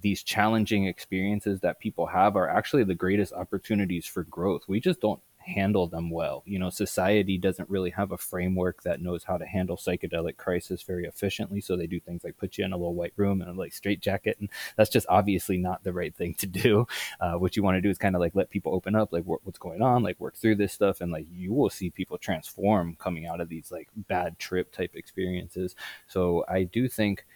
these 0.00 0.22
challenging 0.22 0.86
experiences 0.86 1.60
that 1.60 1.80
people 1.80 2.06
have 2.06 2.36
are 2.36 2.48
actually 2.48 2.84
the 2.84 2.94
greatest 2.94 3.32
opportunities 3.32 4.06
for 4.06 4.24
growth. 4.24 4.62
We 4.68 4.80
just 4.80 5.00
don't 5.00 5.20
handle 5.40 5.86
them 5.86 6.10
well. 6.10 6.42
You 6.46 6.58
know, 6.58 6.70
society 6.70 7.38
doesn't 7.38 7.68
really 7.68 7.90
have 7.90 8.12
a 8.12 8.18
framework 8.18 8.82
that 8.82 9.00
knows 9.00 9.24
how 9.24 9.36
to 9.36 9.46
handle 9.46 9.76
psychedelic 9.76 10.36
crisis 10.36 10.82
very 10.82 11.06
efficiently. 11.06 11.60
So 11.60 11.76
they 11.76 11.86
do 11.86 12.00
things 12.00 12.24
like 12.24 12.36
put 12.36 12.58
you 12.58 12.64
in 12.64 12.72
a 12.72 12.76
little 12.76 12.94
white 12.94 13.12
room 13.16 13.40
and 13.40 13.50
a 13.50 13.58
like 13.58 13.72
straight 13.72 14.00
jacket, 14.00 14.36
and 14.40 14.48
that's 14.76 14.90
just 14.90 15.06
obviously 15.08 15.58
not 15.58 15.82
the 15.82 15.92
right 15.92 16.14
thing 16.14 16.34
to 16.34 16.46
do. 16.46 16.86
Uh, 17.20 17.34
what 17.34 17.56
you 17.56 17.62
want 17.62 17.76
to 17.76 17.80
do 17.80 17.90
is 17.90 17.98
kind 17.98 18.14
of 18.14 18.20
like 18.20 18.34
let 18.34 18.48
people 18.50 18.74
open 18.74 18.94
up, 18.94 19.12
like 19.12 19.24
what's 19.24 19.58
going 19.58 19.82
on, 19.82 20.02
like 20.02 20.18
work 20.18 20.36
through 20.36 20.54
this 20.54 20.72
stuff, 20.72 21.00
and 21.00 21.12
like 21.12 21.26
you 21.30 21.52
will 21.52 21.68
see 21.68 21.90
people 21.90 22.16
transform 22.16 22.96
coming 22.98 23.26
out 23.26 23.40
of 23.40 23.48
these 23.48 23.70
like 23.70 23.88
bad 24.08 24.38
trip 24.38 24.72
type 24.72 24.92
experiences. 24.94 25.74
So 26.06 26.44
I 26.48 26.64
do 26.64 26.88
think. 26.88 27.26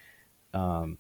Um, 0.55 0.99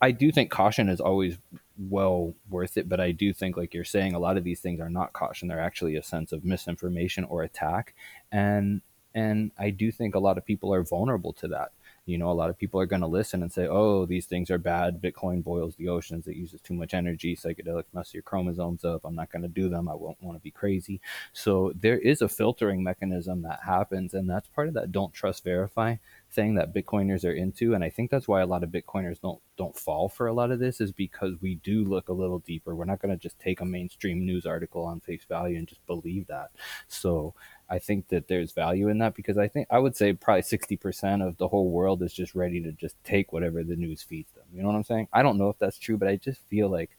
I 0.00 0.10
do 0.10 0.32
think 0.32 0.50
caution 0.50 0.88
is 0.88 1.00
always 1.00 1.38
well 1.78 2.34
worth 2.48 2.78
it, 2.78 2.88
but 2.88 3.00
I 3.00 3.12
do 3.12 3.32
think, 3.32 3.56
like 3.56 3.74
you're 3.74 3.84
saying, 3.84 4.14
a 4.14 4.18
lot 4.18 4.36
of 4.38 4.44
these 4.44 4.60
things 4.60 4.80
are 4.80 4.88
not 4.88 5.12
caution; 5.12 5.48
they're 5.48 5.60
actually 5.60 5.96
a 5.96 6.02
sense 6.02 6.32
of 6.32 6.44
misinformation 6.44 7.24
or 7.24 7.42
attack, 7.42 7.94
and 8.32 8.80
and 9.14 9.50
I 9.58 9.70
do 9.70 9.90
think 9.92 10.14
a 10.14 10.20
lot 10.20 10.38
of 10.38 10.46
people 10.46 10.72
are 10.72 10.82
vulnerable 10.84 11.32
to 11.34 11.48
that. 11.48 11.72
You 12.06 12.16
know, 12.16 12.30
a 12.30 12.32
lot 12.32 12.48
of 12.50 12.58
people 12.58 12.80
are 12.80 12.86
going 12.86 13.02
to 13.02 13.06
listen 13.06 13.42
and 13.42 13.52
say, 13.52 13.66
"Oh, 13.66 14.06
these 14.06 14.26
things 14.26 14.50
are 14.50 14.58
bad. 14.58 15.02
Bitcoin 15.02 15.44
boils 15.44 15.76
the 15.76 15.88
oceans. 15.88 16.26
It 16.26 16.36
uses 16.36 16.60
too 16.60 16.74
much 16.74 16.94
energy. 16.94 17.36
Psychedelics 17.36 17.92
mess 17.92 18.14
your 18.14 18.22
chromosomes 18.22 18.84
up. 18.84 19.02
I'm 19.04 19.14
not 19.14 19.30
going 19.30 19.42
to 19.42 19.48
do 19.48 19.68
them. 19.68 19.88
I 19.88 19.94
won't 19.94 20.22
want 20.22 20.38
to 20.38 20.42
be 20.42 20.50
crazy." 20.50 21.00
So 21.32 21.72
there 21.78 21.98
is 21.98 22.22
a 22.22 22.28
filtering 22.28 22.82
mechanism 22.82 23.42
that 23.42 23.60
happens, 23.64 24.14
and 24.14 24.28
that's 24.28 24.48
part 24.48 24.68
of 24.68 24.74
that 24.74 24.92
don't 24.92 25.12
trust, 25.12 25.44
verify 25.44 25.96
thing 26.32 26.54
that 26.54 26.74
Bitcoiners 26.74 27.24
are 27.24 27.32
into, 27.32 27.74
and 27.74 27.82
I 27.82 27.90
think 27.90 28.10
that's 28.10 28.28
why 28.28 28.40
a 28.40 28.46
lot 28.46 28.62
of 28.62 28.70
Bitcoiners 28.70 29.20
don't 29.20 29.40
don't 29.56 29.76
fall 29.76 30.08
for 30.08 30.26
a 30.26 30.32
lot 30.32 30.50
of 30.50 30.58
this 30.58 30.80
is 30.80 30.92
because 30.92 31.34
we 31.40 31.56
do 31.56 31.84
look 31.84 32.08
a 32.08 32.12
little 32.12 32.38
deeper. 32.40 32.74
We're 32.74 32.84
not 32.84 33.02
going 33.02 33.14
to 33.14 33.20
just 33.20 33.38
take 33.38 33.60
a 33.60 33.64
mainstream 33.64 34.24
news 34.24 34.46
article 34.46 34.84
on 34.84 35.00
face 35.00 35.24
value 35.28 35.58
and 35.58 35.68
just 35.68 35.84
believe 35.86 36.26
that. 36.28 36.50
So 36.88 37.34
I 37.68 37.78
think 37.78 38.08
that 38.08 38.28
there's 38.28 38.52
value 38.52 38.88
in 38.88 38.98
that 38.98 39.14
because 39.14 39.38
I 39.38 39.48
think 39.48 39.66
I 39.70 39.78
would 39.78 39.96
say 39.96 40.12
probably 40.12 40.42
60% 40.42 41.26
of 41.26 41.36
the 41.36 41.48
whole 41.48 41.70
world 41.70 42.02
is 42.02 42.14
just 42.14 42.34
ready 42.34 42.62
to 42.62 42.72
just 42.72 42.96
take 43.04 43.32
whatever 43.32 43.62
the 43.62 43.76
news 43.76 44.02
feeds 44.02 44.32
them. 44.32 44.44
You 44.52 44.62
know 44.62 44.68
what 44.68 44.76
I'm 44.76 44.84
saying? 44.84 45.08
I 45.12 45.22
don't 45.22 45.38
know 45.38 45.50
if 45.50 45.58
that's 45.58 45.78
true, 45.78 45.98
but 45.98 46.08
I 46.08 46.16
just 46.16 46.40
feel 46.48 46.68
like 46.68 46.90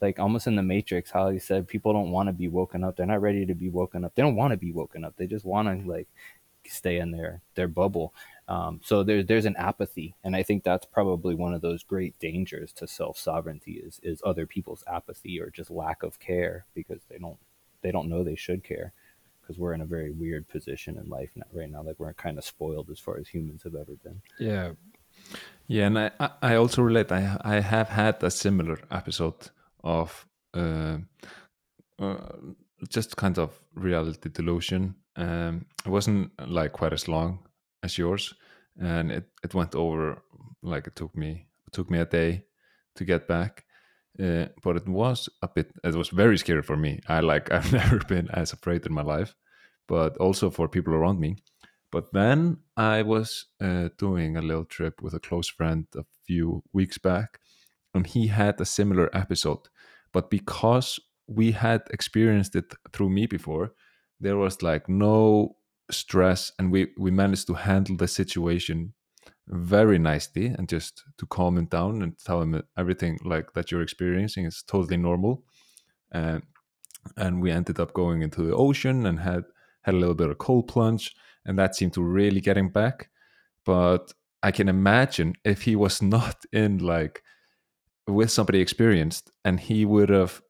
like 0.00 0.18
almost 0.18 0.46
in 0.46 0.56
the 0.56 0.62
matrix 0.62 1.10
how 1.10 1.28
he 1.28 1.38
said 1.38 1.66
people 1.66 1.92
don't 1.92 2.10
want 2.10 2.28
to 2.28 2.32
be 2.32 2.48
woken 2.48 2.84
up 2.84 2.96
they're 2.96 3.06
not 3.06 3.20
ready 3.20 3.44
to 3.44 3.54
be 3.54 3.68
woken 3.68 4.04
up 4.04 4.14
they 4.14 4.22
don't 4.22 4.36
want 4.36 4.52
to 4.52 4.56
be 4.56 4.72
woken 4.72 5.04
up 5.04 5.14
they 5.16 5.26
just 5.26 5.44
want 5.44 5.66
to 5.66 5.90
like 5.90 6.08
stay 6.68 6.98
in 6.98 7.10
their 7.10 7.42
their 7.54 7.68
bubble. 7.68 8.14
Um, 8.48 8.80
so 8.82 9.02
there's 9.02 9.26
there's 9.26 9.44
an 9.44 9.56
apathy, 9.56 10.14
and 10.24 10.34
I 10.34 10.42
think 10.42 10.64
that's 10.64 10.86
probably 10.86 11.34
one 11.34 11.54
of 11.54 11.60
those 11.60 11.82
great 11.82 12.18
dangers 12.18 12.72
to 12.74 12.86
self 12.86 13.18
sovereignty 13.18 13.72
is 13.72 14.00
is 14.02 14.22
other 14.24 14.46
people's 14.46 14.84
apathy 14.86 15.40
or 15.40 15.50
just 15.50 15.70
lack 15.70 16.02
of 16.02 16.18
care 16.18 16.66
because 16.74 17.02
they 17.10 17.18
don't 17.18 17.38
they 17.82 17.90
don't 17.90 18.08
know 18.08 18.24
they 18.24 18.36
should 18.36 18.64
care 18.64 18.92
because 19.40 19.58
we're 19.58 19.72
in 19.72 19.80
a 19.80 19.86
very 19.86 20.10
weird 20.10 20.46
position 20.48 20.98
in 20.98 21.08
life 21.08 21.30
right 21.52 21.70
now. 21.70 21.82
Like 21.82 21.98
we're 21.98 22.12
kind 22.14 22.38
of 22.38 22.44
spoiled 22.44 22.90
as 22.90 22.98
far 22.98 23.18
as 23.18 23.28
humans 23.28 23.62
have 23.62 23.74
ever 23.74 23.96
been. 24.02 24.20
Yeah, 24.38 24.72
yeah, 25.66 25.86
and 25.86 25.98
I 25.98 26.10
I 26.42 26.54
also 26.54 26.82
relate. 26.82 27.12
I 27.12 27.36
I 27.42 27.60
have 27.60 27.88
had 27.88 28.22
a 28.22 28.30
similar 28.30 28.78
episode 28.90 29.50
of 29.84 30.26
uh, 30.54 30.98
uh 31.98 32.16
just 32.88 33.16
kind 33.16 33.38
of 33.38 33.58
reality 33.74 34.30
delusion 34.30 34.94
um, 35.18 35.66
it 35.84 35.90
wasn't 35.90 36.30
like 36.46 36.72
quite 36.72 36.92
as 36.92 37.08
long 37.08 37.40
as 37.82 37.98
yours, 37.98 38.34
and 38.80 39.10
it, 39.10 39.28
it 39.42 39.52
went 39.52 39.74
over 39.74 40.22
like 40.62 40.86
it 40.86 40.96
took 40.96 41.16
me 41.16 41.46
it 41.66 41.72
took 41.72 41.90
me 41.90 41.98
a 41.98 42.06
day 42.06 42.44
to 42.94 43.04
get 43.04 43.28
back. 43.28 43.64
Uh, 44.20 44.46
but 44.64 44.76
it 44.76 44.88
was 44.88 45.28
a 45.42 45.48
bit 45.48 45.72
it 45.84 45.94
was 45.94 46.08
very 46.08 46.38
scary 46.38 46.62
for 46.62 46.76
me. 46.76 47.00
I 47.08 47.20
like 47.20 47.50
I've 47.52 47.72
never 47.72 47.98
been 47.98 48.28
as 48.32 48.52
afraid 48.52 48.86
in 48.86 48.94
my 48.94 49.02
life, 49.02 49.34
but 49.88 50.16
also 50.18 50.50
for 50.50 50.68
people 50.68 50.94
around 50.94 51.18
me. 51.18 51.36
But 51.90 52.12
then 52.12 52.58
I 52.76 53.02
was 53.02 53.46
uh, 53.60 53.88
doing 53.98 54.36
a 54.36 54.42
little 54.42 54.66
trip 54.66 55.02
with 55.02 55.14
a 55.14 55.20
close 55.20 55.48
friend 55.48 55.86
a 55.96 56.04
few 56.26 56.62
weeks 56.72 56.98
back, 56.98 57.40
and 57.92 58.06
he 58.06 58.28
had 58.28 58.60
a 58.60 58.66
similar 58.66 59.10
episode. 59.16 59.68
But 60.12 60.30
because 60.30 61.00
we 61.26 61.52
had 61.52 61.82
experienced 61.90 62.54
it 62.54 62.74
through 62.92 63.10
me 63.10 63.26
before, 63.26 63.72
there 64.20 64.36
was 64.36 64.62
like 64.62 64.88
no 64.88 65.56
stress 65.90 66.52
and 66.58 66.70
we 66.70 66.88
we 66.98 67.10
managed 67.10 67.46
to 67.46 67.54
handle 67.54 67.96
the 67.96 68.08
situation 68.08 68.92
very 69.46 69.98
nicely 69.98 70.46
and 70.46 70.68
just 70.68 71.04
to 71.16 71.26
calm 71.26 71.56
him 71.56 71.66
down 71.66 72.02
and 72.02 72.18
tell 72.18 72.42
him 72.42 72.62
everything 72.76 73.18
like 73.24 73.52
that 73.54 73.70
you're 73.70 73.82
experiencing 73.82 74.44
is 74.44 74.62
totally 74.62 74.96
normal. 74.96 75.44
And 76.12 76.42
and 77.16 77.40
we 77.40 77.50
ended 77.50 77.80
up 77.80 77.94
going 77.94 78.22
into 78.22 78.42
the 78.42 78.54
ocean 78.54 79.06
and 79.06 79.20
had 79.20 79.44
had 79.82 79.94
a 79.94 79.98
little 79.98 80.14
bit 80.14 80.28
of 80.28 80.38
cold 80.38 80.68
plunge 80.68 81.14
and 81.46 81.58
that 81.58 81.74
seemed 81.74 81.94
to 81.94 82.02
really 82.02 82.40
get 82.40 82.58
him 82.58 82.68
back. 82.68 83.08
But 83.64 84.12
i 84.42 84.50
can 84.50 84.68
imagine 84.68 85.34
if 85.44 85.62
he 85.62 85.76
was 85.76 86.02
not 86.16 86.44
in 86.52 86.78
like 86.78 87.22
with 88.06 88.30
somebody 88.30 88.60
experienced 88.60 89.30
and 89.44 89.60
he 89.60 89.84
would 89.84 90.08
have 90.08 90.40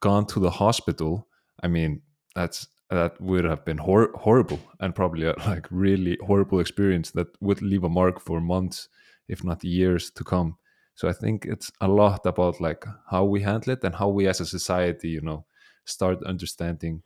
gone 0.00 0.24
to 0.24 0.38
the 0.38 0.50
hospital 0.50 1.26
i 1.62 1.66
mean 1.66 2.00
that's 2.34 2.68
that 2.90 3.20
would 3.20 3.44
have 3.44 3.64
been 3.64 3.78
hor- 3.78 4.12
horrible 4.14 4.60
and 4.80 4.94
probably 4.94 5.26
a 5.26 5.34
like 5.46 5.66
really 5.70 6.18
horrible 6.26 6.60
experience 6.60 7.10
that 7.12 7.28
would 7.40 7.62
leave 7.62 7.84
a 7.84 7.88
mark 7.88 8.20
for 8.20 8.40
months 8.40 8.88
if 9.28 9.44
not 9.44 9.62
years 9.64 10.10
to 10.10 10.24
come. 10.24 10.56
So 10.96 11.08
i 11.08 11.12
think 11.12 11.46
it's 11.46 11.70
a 11.80 11.88
lot 11.88 12.26
about 12.26 12.60
like 12.60 12.84
how 13.10 13.24
we 13.24 13.42
handle 13.42 13.72
it 13.72 13.84
and 13.84 13.94
how 13.94 14.08
we 14.08 14.28
as 14.28 14.40
a 14.40 14.46
society 14.46 15.08
you 15.08 15.22
know 15.22 15.44
start 15.84 16.22
understanding 16.24 17.02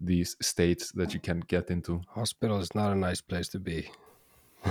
these 0.00 0.36
states 0.40 0.92
that 0.92 1.12
you 1.14 1.20
can 1.20 1.40
get 1.40 1.70
into. 1.70 2.00
Hospital 2.14 2.60
is 2.60 2.74
not 2.74 2.92
a 2.92 2.94
nice 2.94 3.20
place 3.20 3.48
to 3.48 3.58
be. 3.58 3.90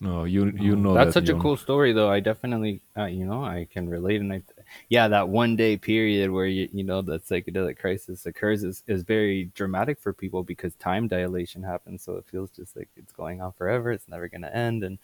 No 0.00 0.24
you 0.24 0.52
you 0.60 0.76
know 0.76 0.94
that's 0.94 1.14
that, 1.14 1.26
such 1.26 1.30
a 1.30 1.38
cool 1.40 1.56
story 1.56 1.92
though. 1.92 2.10
I 2.10 2.20
definitely 2.20 2.82
uh, 2.96 3.06
you 3.06 3.24
know 3.24 3.42
i 3.42 3.66
can 3.70 3.88
relate 3.88 4.20
and 4.20 4.32
i 4.32 4.42
yeah, 4.88 5.08
that 5.08 5.28
one 5.28 5.56
day 5.56 5.76
period 5.76 6.30
where 6.30 6.46
you 6.46 6.68
you 6.72 6.84
know 6.84 7.02
the 7.02 7.18
psychedelic 7.20 7.78
crisis 7.78 8.26
occurs 8.26 8.62
is, 8.64 8.82
is 8.86 9.02
very 9.02 9.44
dramatic 9.54 9.98
for 9.98 10.12
people 10.12 10.42
because 10.42 10.74
time 10.76 11.08
dilation 11.08 11.62
happens. 11.62 12.02
So 12.02 12.16
it 12.16 12.26
feels 12.30 12.50
just 12.50 12.76
like 12.76 12.88
it's 12.96 13.12
going 13.12 13.40
on 13.40 13.52
forever. 13.52 13.92
It's 13.92 14.08
never 14.08 14.28
going 14.28 14.42
to 14.42 14.54
end. 14.56 14.84
And 14.84 14.98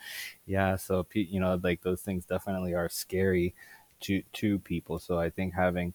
yeah, 0.47 0.77
so 0.77 1.07
you 1.15 1.41
know, 1.41 1.59
like 1.63 1.83
those 1.83 2.03
things 2.03 2.25
definitely 2.25 2.75
are 2.75 2.89
scary 2.89 3.55
to 4.01 4.23
to 4.35 4.59
people. 4.61 4.99
So 4.99 5.19
I 5.19 5.31
think 5.31 5.55
having 5.55 5.95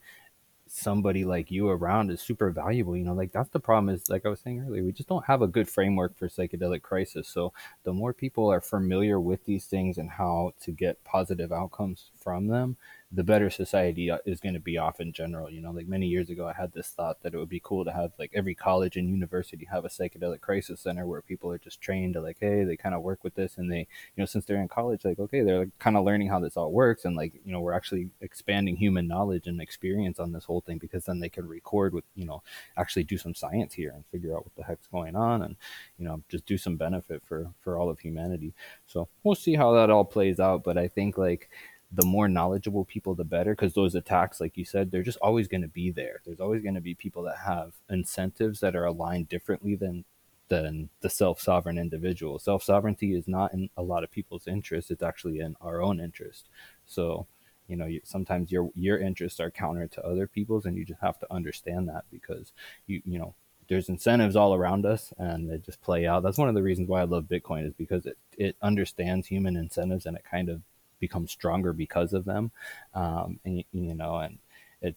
somebody 0.69 1.23
like 1.23 1.49
you 1.49 1.69
around 1.69 2.11
is 2.11 2.21
super 2.21 2.49
valuable. 2.51 2.97
You 2.97 3.05
know, 3.05 3.13
like 3.13 3.31
that's 3.31 3.49
the 3.49 3.59
problem 3.59 3.93
is 3.93 4.09
like 4.09 4.25
I 4.25 4.29
was 4.29 4.41
saying 4.41 4.61
earlier, 4.61 4.83
we 4.83 4.91
just 4.91 5.07
don't 5.07 5.25
have 5.25 5.41
a 5.41 5.47
good 5.47 5.69
framework 5.69 6.17
for 6.17 6.27
psychedelic 6.27 6.81
crisis. 6.81 7.27
So 7.27 7.53
the 7.83 7.93
more 7.93 8.13
people 8.13 8.51
are 8.51 8.59
familiar 8.61 9.19
with 9.19 9.45
these 9.45 9.65
things 9.65 9.97
and 9.97 10.09
how 10.09 10.53
to 10.61 10.71
get 10.71 11.03
positive 11.05 11.51
outcomes 11.53 12.11
from 12.19 12.47
them, 12.47 12.75
the 13.09 13.23
better 13.23 13.49
society 13.49 14.11
uh, 14.11 14.17
is 14.25 14.41
going 14.41 14.53
to 14.53 14.59
be 14.59 14.77
off 14.77 14.99
in 14.99 15.13
general. 15.13 15.49
You 15.49 15.61
know, 15.61 15.71
like 15.71 15.87
many 15.87 16.07
years 16.07 16.29
ago, 16.29 16.45
I 16.45 16.53
had 16.53 16.73
this 16.73 16.89
thought 16.89 17.21
that 17.23 17.33
it 17.33 17.37
would 17.37 17.47
be 17.47 17.61
cool 17.63 17.85
to 17.85 17.91
have 17.91 18.11
like 18.19 18.31
every 18.33 18.53
college 18.53 18.97
and 18.97 19.09
university 19.09 19.65
have 19.71 19.85
a 19.85 19.89
psychedelic 19.89 20.41
crisis 20.41 20.81
center 20.81 21.05
where 21.05 21.21
people 21.21 21.49
are 21.51 21.57
just 21.57 21.79
trained 21.79 22.15
to 22.15 22.21
like, 22.21 22.37
hey, 22.41 22.65
they 22.65 22.75
kind 22.75 22.93
of 22.93 23.01
work 23.01 23.23
with 23.23 23.35
this, 23.35 23.57
and 23.57 23.71
they, 23.71 23.79
you 23.79 23.85
know, 24.17 24.25
since 24.25 24.43
they're 24.45 24.61
in 24.61 24.67
college, 24.67 25.05
like, 25.05 25.19
okay, 25.19 25.41
they're 25.41 25.59
like, 25.59 25.79
kind 25.79 25.95
of 25.95 26.03
learning 26.03 26.27
how 26.27 26.39
this 26.39 26.57
all 26.57 26.71
works, 26.71 27.05
and 27.05 27.15
like, 27.15 27.33
you 27.45 27.53
know, 27.53 27.61
we're 27.61 27.73
actually 27.73 28.09
expanding 28.19 28.75
human 28.75 29.07
knowledge 29.07 29.47
and 29.47 29.61
experience 29.61 30.19
on 30.19 30.33
this 30.33 30.43
whole 30.43 30.61
thing 30.61 30.77
because 30.77 31.05
then 31.05 31.19
they 31.19 31.29
can 31.29 31.47
record 31.47 31.93
with, 31.93 32.03
you 32.15 32.25
know, 32.25 32.43
actually 32.75 33.05
do 33.05 33.17
some 33.17 33.33
science 33.33 33.73
here 33.73 33.91
and 33.95 34.03
figure 34.11 34.35
out 34.35 34.43
what 34.43 34.55
the 34.55 34.63
heck's 34.63 34.87
going 34.87 35.15
on, 35.15 35.43
and 35.43 35.55
you 35.97 36.05
know, 36.05 36.21
just 36.27 36.45
do 36.45 36.57
some 36.57 36.75
benefit 36.75 37.23
for 37.25 37.49
for 37.61 37.77
all 37.77 37.89
of 37.89 37.99
humanity. 37.99 38.53
So 38.85 39.07
we'll 39.23 39.35
see 39.35 39.55
how 39.55 39.71
that 39.73 39.89
all 39.89 40.03
plays 40.03 40.41
out, 40.41 40.63
but 40.63 40.77
I 40.77 40.89
think 40.89 41.17
like 41.17 41.49
the 41.91 42.05
more 42.05 42.27
knowledgeable 42.27 42.85
people, 42.85 43.15
the 43.15 43.23
better. 43.23 43.53
Because 43.53 43.73
those 43.73 43.95
attacks, 43.95 44.41
like 44.41 44.57
you 44.57 44.65
said, 44.65 44.91
they're 44.91 45.03
just 45.03 45.17
always 45.21 45.47
going 45.47 45.61
to 45.61 45.67
be 45.67 45.91
there. 45.91 46.21
There's 46.25 46.39
always 46.39 46.61
going 46.61 46.75
to 46.75 46.81
be 46.81 46.95
people 46.95 47.23
that 47.23 47.37
have 47.45 47.73
incentives 47.89 48.59
that 48.59 48.75
are 48.75 48.85
aligned 48.85 49.29
differently 49.29 49.75
than 49.75 50.05
than 50.49 50.89
the 51.01 51.09
self 51.09 51.41
sovereign 51.41 51.77
individual. 51.77 52.39
Self 52.39 52.63
sovereignty 52.63 53.15
is 53.15 53.27
not 53.27 53.53
in 53.53 53.69
a 53.77 53.83
lot 53.83 54.03
of 54.03 54.11
people's 54.11 54.47
interest. 54.47 54.91
It's 54.91 55.03
actually 55.03 55.39
in 55.39 55.55
our 55.61 55.81
own 55.81 55.99
interest. 55.99 56.49
So, 56.85 57.27
you 57.67 57.75
know, 57.75 57.85
you, 57.85 58.01
sometimes 58.03 58.51
your 58.51 58.69
your 58.75 58.97
interests 58.97 59.39
are 59.39 59.51
counter 59.51 59.87
to 59.87 60.05
other 60.05 60.27
people's, 60.27 60.65
and 60.65 60.77
you 60.77 60.85
just 60.85 61.01
have 61.01 61.19
to 61.19 61.33
understand 61.33 61.89
that 61.89 62.05
because 62.11 62.51
you 62.85 63.01
you 63.05 63.19
know 63.19 63.35
there's 63.67 63.89
incentives 63.89 64.35
all 64.35 64.53
around 64.53 64.85
us 64.85 65.13
and 65.17 65.49
they 65.49 65.57
just 65.57 65.81
play 65.81 66.07
out. 66.07 66.23
That's 66.23 66.37
one 66.37 66.49
of 66.49 66.55
the 66.55 66.63
reasons 66.63 66.87
why 66.87 67.01
I 67.01 67.05
love 67.05 67.25
Bitcoin 67.25 67.67
is 67.67 67.73
because 67.73 68.05
it, 68.05 68.17
it 68.37 68.55
understands 68.61 69.27
human 69.27 69.57
incentives 69.57 70.05
and 70.05 70.15
it 70.15 70.23
kind 70.29 70.49
of 70.49 70.61
become 70.99 71.27
stronger 71.27 71.73
because 71.73 72.13
of 72.13 72.25
them. 72.25 72.51
Um, 72.93 73.39
and 73.45 73.63
you 73.71 73.95
know, 73.95 74.17
and 74.17 74.37
it 74.81 74.95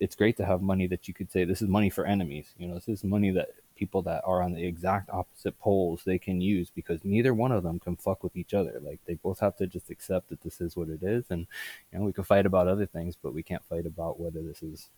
it's 0.00 0.16
great 0.16 0.36
to 0.38 0.44
have 0.46 0.62
money 0.62 0.86
that 0.88 1.08
you 1.08 1.14
could 1.14 1.30
say 1.30 1.44
this 1.44 1.62
is 1.62 1.68
money 1.68 1.90
for 1.90 2.06
enemies. 2.06 2.54
You 2.58 2.68
know, 2.68 2.74
this 2.74 2.88
is 2.88 3.04
money 3.04 3.30
that 3.30 3.50
people 3.76 4.02
that 4.02 4.22
are 4.24 4.42
on 4.42 4.52
the 4.52 4.64
exact 4.64 5.10
opposite 5.10 5.58
poles 5.58 6.02
they 6.04 6.18
can 6.18 6.40
use 6.40 6.70
because 6.70 7.04
neither 7.04 7.34
one 7.34 7.52
of 7.52 7.62
them 7.62 7.80
can 7.80 7.96
fuck 7.96 8.22
with 8.22 8.36
each 8.36 8.54
other. 8.54 8.80
Like 8.82 9.00
they 9.06 9.14
both 9.14 9.40
have 9.40 9.56
to 9.56 9.66
just 9.66 9.90
accept 9.90 10.28
that 10.28 10.42
this 10.42 10.60
is 10.60 10.76
what 10.76 10.88
it 10.88 11.02
is, 11.02 11.24
and 11.30 11.46
you 11.92 11.98
know 11.98 12.04
we 12.04 12.12
can 12.12 12.24
fight 12.24 12.46
about 12.46 12.68
other 12.68 12.86
things, 12.86 13.16
but 13.20 13.34
we 13.34 13.42
can't 13.42 13.64
fight 13.64 13.86
about 13.86 14.20
whether 14.20 14.42
this 14.42 14.62
is 14.62 14.88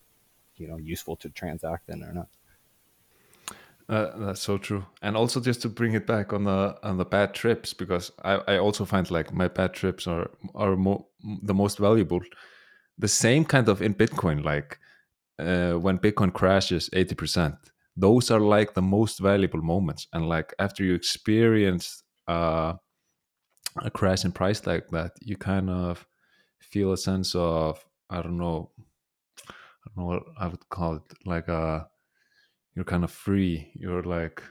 you 0.57 0.67
know 0.67 0.77
useful 0.77 1.15
to 1.17 1.29
transact 1.29 1.89
in 1.89 2.03
or 2.03 2.13
not. 2.13 2.27
Uh, 3.87 4.17
that's 4.17 4.41
so 4.41 4.57
true. 4.57 4.83
And 5.01 5.15
also 5.15 5.39
just 5.39 5.61
to 5.61 5.69
bring 5.69 5.93
it 5.93 6.07
back 6.07 6.33
on 6.33 6.45
the 6.45 6.75
on 6.81 6.97
the 6.97 7.05
bad 7.05 7.33
trips, 7.33 7.73
because 7.73 8.11
I, 8.23 8.41
I 8.47 8.57
also 8.57 8.85
find 8.85 9.11
like 9.11 9.31
my 9.33 9.47
bad 9.47 9.73
trips 9.73 10.07
are 10.07 10.31
are 10.55 10.75
more 10.75 11.05
the 11.43 11.53
most 11.53 11.77
valuable. 11.77 12.21
The 12.97 13.07
same 13.07 13.45
kind 13.45 13.69
of 13.69 13.81
in 13.81 13.93
Bitcoin, 13.93 14.43
like 14.43 14.79
uh, 15.37 15.73
when 15.79 15.99
Bitcoin 15.99 16.33
crashes 16.33 16.89
eighty 16.93 17.13
percent, 17.13 17.55
those 17.95 18.31
are 18.31 18.39
like 18.39 18.73
the 18.73 18.81
most 18.81 19.19
valuable 19.19 19.61
moments. 19.61 20.07
And 20.13 20.27
like 20.27 20.53
after 20.57 20.83
you 20.83 20.95
experience 20.95 22.03
uh, 22.27 22.73
a 23.83 23.91
crash 23.91 24.25
in 24.25 24.31
price 24.31 24.65
like 24.65 24.87
that, 24.89 25.11
you 25.21 25.37
kind 25.37 25.69
of 25.69 26.07
feel 26.59 26.91
a 26.91 26.97
sense 26.97 27.35
of 27.35 27.85
I 28.09 28.23
don't 28.23 28.37
know, 28.37 28.71
I 29.49 29.53
don't 29.85 29.97
know 29.97 30.05
what 30.05 30.23
I 30.39 30.47
would 30.47 30.69
call 30.69 30.95
it, 30.95 31.03
like 31.25 31.47
a 31.49 31.87
you're 32.75 32.85
kind 32.85 33.03
of 33.03 33.11
free. 33.11 33.71
You're 33.73 34.03
like 34.03 34.43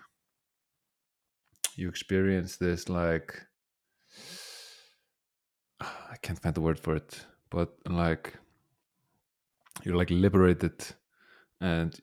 you 1.77 1.89
experience 1.89 2.57
this 2.57 2.89
like 2.89 3.41
i 5.81 6.17
can't 6.23 6.41
find 6.41 6.55
the 6.55 6.61
word 6.61 6.79
for 6.79 6.95
it 6.97 7.27
but 7.51 7.75
like 7.89 8.35
you're 9.83 9.97
like 9.97 10.11
liberated 10.11 10.85
and 11.61 12.01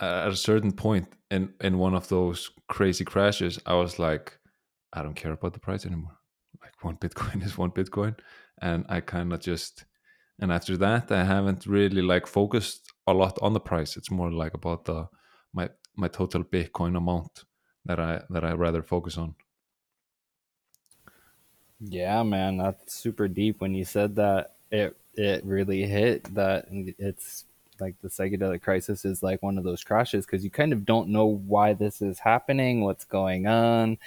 uh, 0.00 0.24
at 0.26 0.32
a 0.32 0.36
certain 0.36 0.72
point 0.72 1.06
in 1.30 1.52
in 1.60 1.78
one 1.78 1.94
of 1.94 2.08
those 2.08 2.50
crazy 2.68 3.04
crashes 3.04 3.58
i 3.66 3.74
was 3.74 3.98
like 3.98 4.38
i 4.92 5.02
don't 5.02 5.16
care 5.16 5.32
about 5.32 5.52
the 5.52 5.60
price 5.60 5.84
anymore. 5.84 6.16
Like 6.62 6.72
one 6.82 6.96
bitcoin 6.96 7.44
is 7.44 7.58
one 7.58 7.70
bitcoin. 7.70 8.16
And 8.62 8.84
i 8.88 9.00
kind 9.00 9.32
of 9.32 9.40
just 9.40 9.84
and 10.40 10.50
after 10.50 10.76
that 10.78 11.12
i 11.12 11.24
haven't 11.24 11.66
really 11.66 12.02
like 12.02 12.26
focused 12.26 12.92
a 13.06 13.12
lot 13.12 13.38
on 13.42 13.52
the 13.52 13.60
price. 13.60 13.96
It's 13.96 14.10
more 14.10 14.30
like 14.30 14.54
about 14.54 14.84
the 14.84 15.08
my 15.52 15.70
my 15.96 16.08
total 16.08 16.44
Bitcoin 16.44 16.96
amount 16.96 17.44
that 17.84 18.00
I 18.00 18.22
that 18.30 18.44
I 18.44 18.52
rather 18.52 18.82
focus 18.82 19.18
on. 19.18 19.34
Yeah, 21.80 22.22
man, 22.22 22.58
that's 22.58 22.94
super 22.94 23.28
deep. 23.28 23.60
When 23.60 23.74
you 23.74 23.84
said 23.84 24.16
that, 24.16 24.56
it 24.70 24.96
it 25.14 25.44
really 25.44 25.84
hit 25.86 26.32
that 26.34 26.66
it's 26.70 27.44
like 27.80 27.94
the 28.00 28.08
psychedelic 28.08 28.62
crisis 28.62 29.04
is 29.04 29.22
like 29.22 29.42
one 29.42 29.58
of 29.58 29.64
those 29.64 29.84
crashes 29.84 30.26
because 30.26 30.42
you 30.44 30.50
kind 30.50 30.72
of 30.72 30.84
don't 30.84 31.08
know 31.08 31.26
why 31.26 31.72
this 31.74 32.02
is 32.02 32.18
happening, 32.18 32.82
what's 32.82 33.04
going 33.04 33.46
on. 33.46 33.98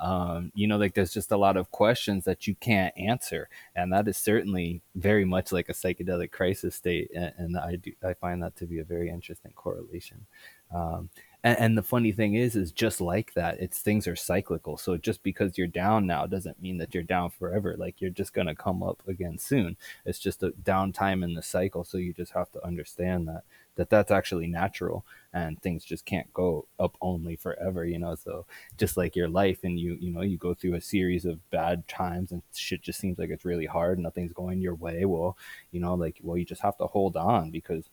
Um, 0.00 0.52
you 0.54 0.68
know, 0.68 0.76
like 0.76 0.94
there's 0.94 1.12
just 1.12 1.32
a 1.32 1.36
lot 1.36 1.56
of 1.56 1.70
questions 1.70 2.24
that 2.24 2.46
you 2.46 2.54
can't 2.56 2.96
answer, 2.96 3.48
and 3.74 3.92
that 3.92 4.06
is 4.08 4.16
certainly 4.16 4.82
very 4.94 5.24
much 5.24 5.52
like 5.52 5.68
a 5.68 5.72
psychedelic 5.72 6.30
crisis 6.30 6.76
state. 6.76 7.10
And, 7.14 7.32
and 7.38 7.56
I 7.56 7.76
do 7.76 7.92
I 8.06 8.14
find 8.14 8.42
that 8.42 8.56
to 8.56 8.66
be 8.66 8.78
a 8.78 8.84
very 8.84 9.10
interesting 9.10 9.52
correlation. 9.54 10.26
Um, 10.74 11.10
and, 11.44 11.58
and, 11.60 11.78
the 11.78 11.82
funny 11.82 12.10
thing 12.10 12.34
is, 12.34 12.56
is 12.56 12.72
just 12.72 13.00
like 13.00 13.32
that, 13.34 13.60
it's 13.60 13.78
things 13.78 14.08
are 14.08 14.16
cyclical. 14.16 14.76
So 14.76 14.96
just 14.96 15.22
because 15.22 15.56
you're 15.56 15.68
down 15.68 16.04
now 16.06 16.26
doesn't 16.26 16.60
mean 16.60 16.78
that 16.78 16.92
you're 16.92 17.04
down 17.04 17.30
forever. 17.30 17.76
Like 17.78 18.00
you're 18.00 18.10
just 18.10 18.34
gonna 18.34 18.54
come 18.54 18.82
up 18.82 19.00
again 19.06 19.38
soon. 19.38 19.76
It's 20.04 20.18
just 20.18 20.42
a 20.42 20.50
downtime 20.50 21.22
in 21.22 21.34
the 21.34 21.42
cycle. 21.42 21.84
So 21.84 21.98
you 21.98 22.12
just 22.12 22.32
have 22.32 22.50
to 22.52 22.66
understand 22.66 23.28
that 23.28 23.44
that 23.76 23.90
that's 23.90 24.10
actually 24.10 24.46
natural 24.46 25.04
and 25.32 25.60
things 25.60 25.84
just 25.84 26.04
can't 26.04 26.32
go 26.32 26.66
up 26.80 26.96
only 27.00 27.36
forever 27.36 27.84
you 27.84 27.98
know 27.98 28.14
so 28.14 28.44
just 28.78 28.96
like 28.96 29.14
your 29.14 29.28
life 29.28 29.60
and 29.62 29.78
you 29.78 29.96
you 30.00 30.10
know 30.10 30.22
you 30.22 30.36
go 30.36 30.54
through 30.54 30.74
a 30.74 30.80
series 30.80 31.24
of 31.24 31.50
bad 31.50 31.86
times 31.86 32.32
and 32.32 32.42
shit 32.54 32.82
just 32.82 32.98
seems 32.98 33.18
like 33.18 33.30
it's 33.30 33.44
really 33.44 33.66
hard 33.66 33.98
nothing's 33.98 34.32
going 34.32 34.60
your 34.60 34.74
way 34.74 35.04
well 35.04 35.36
you 35.72 35.80
know 35.80 35.94
like 35.94 36.18
well 36.22 36.36
you 36.36 36.44
just 36.44 36.62
have 36.62 36.76
to 36.76 36.86
hold 36.86 37.16
on 37.16 37.50
because 37.50 37.88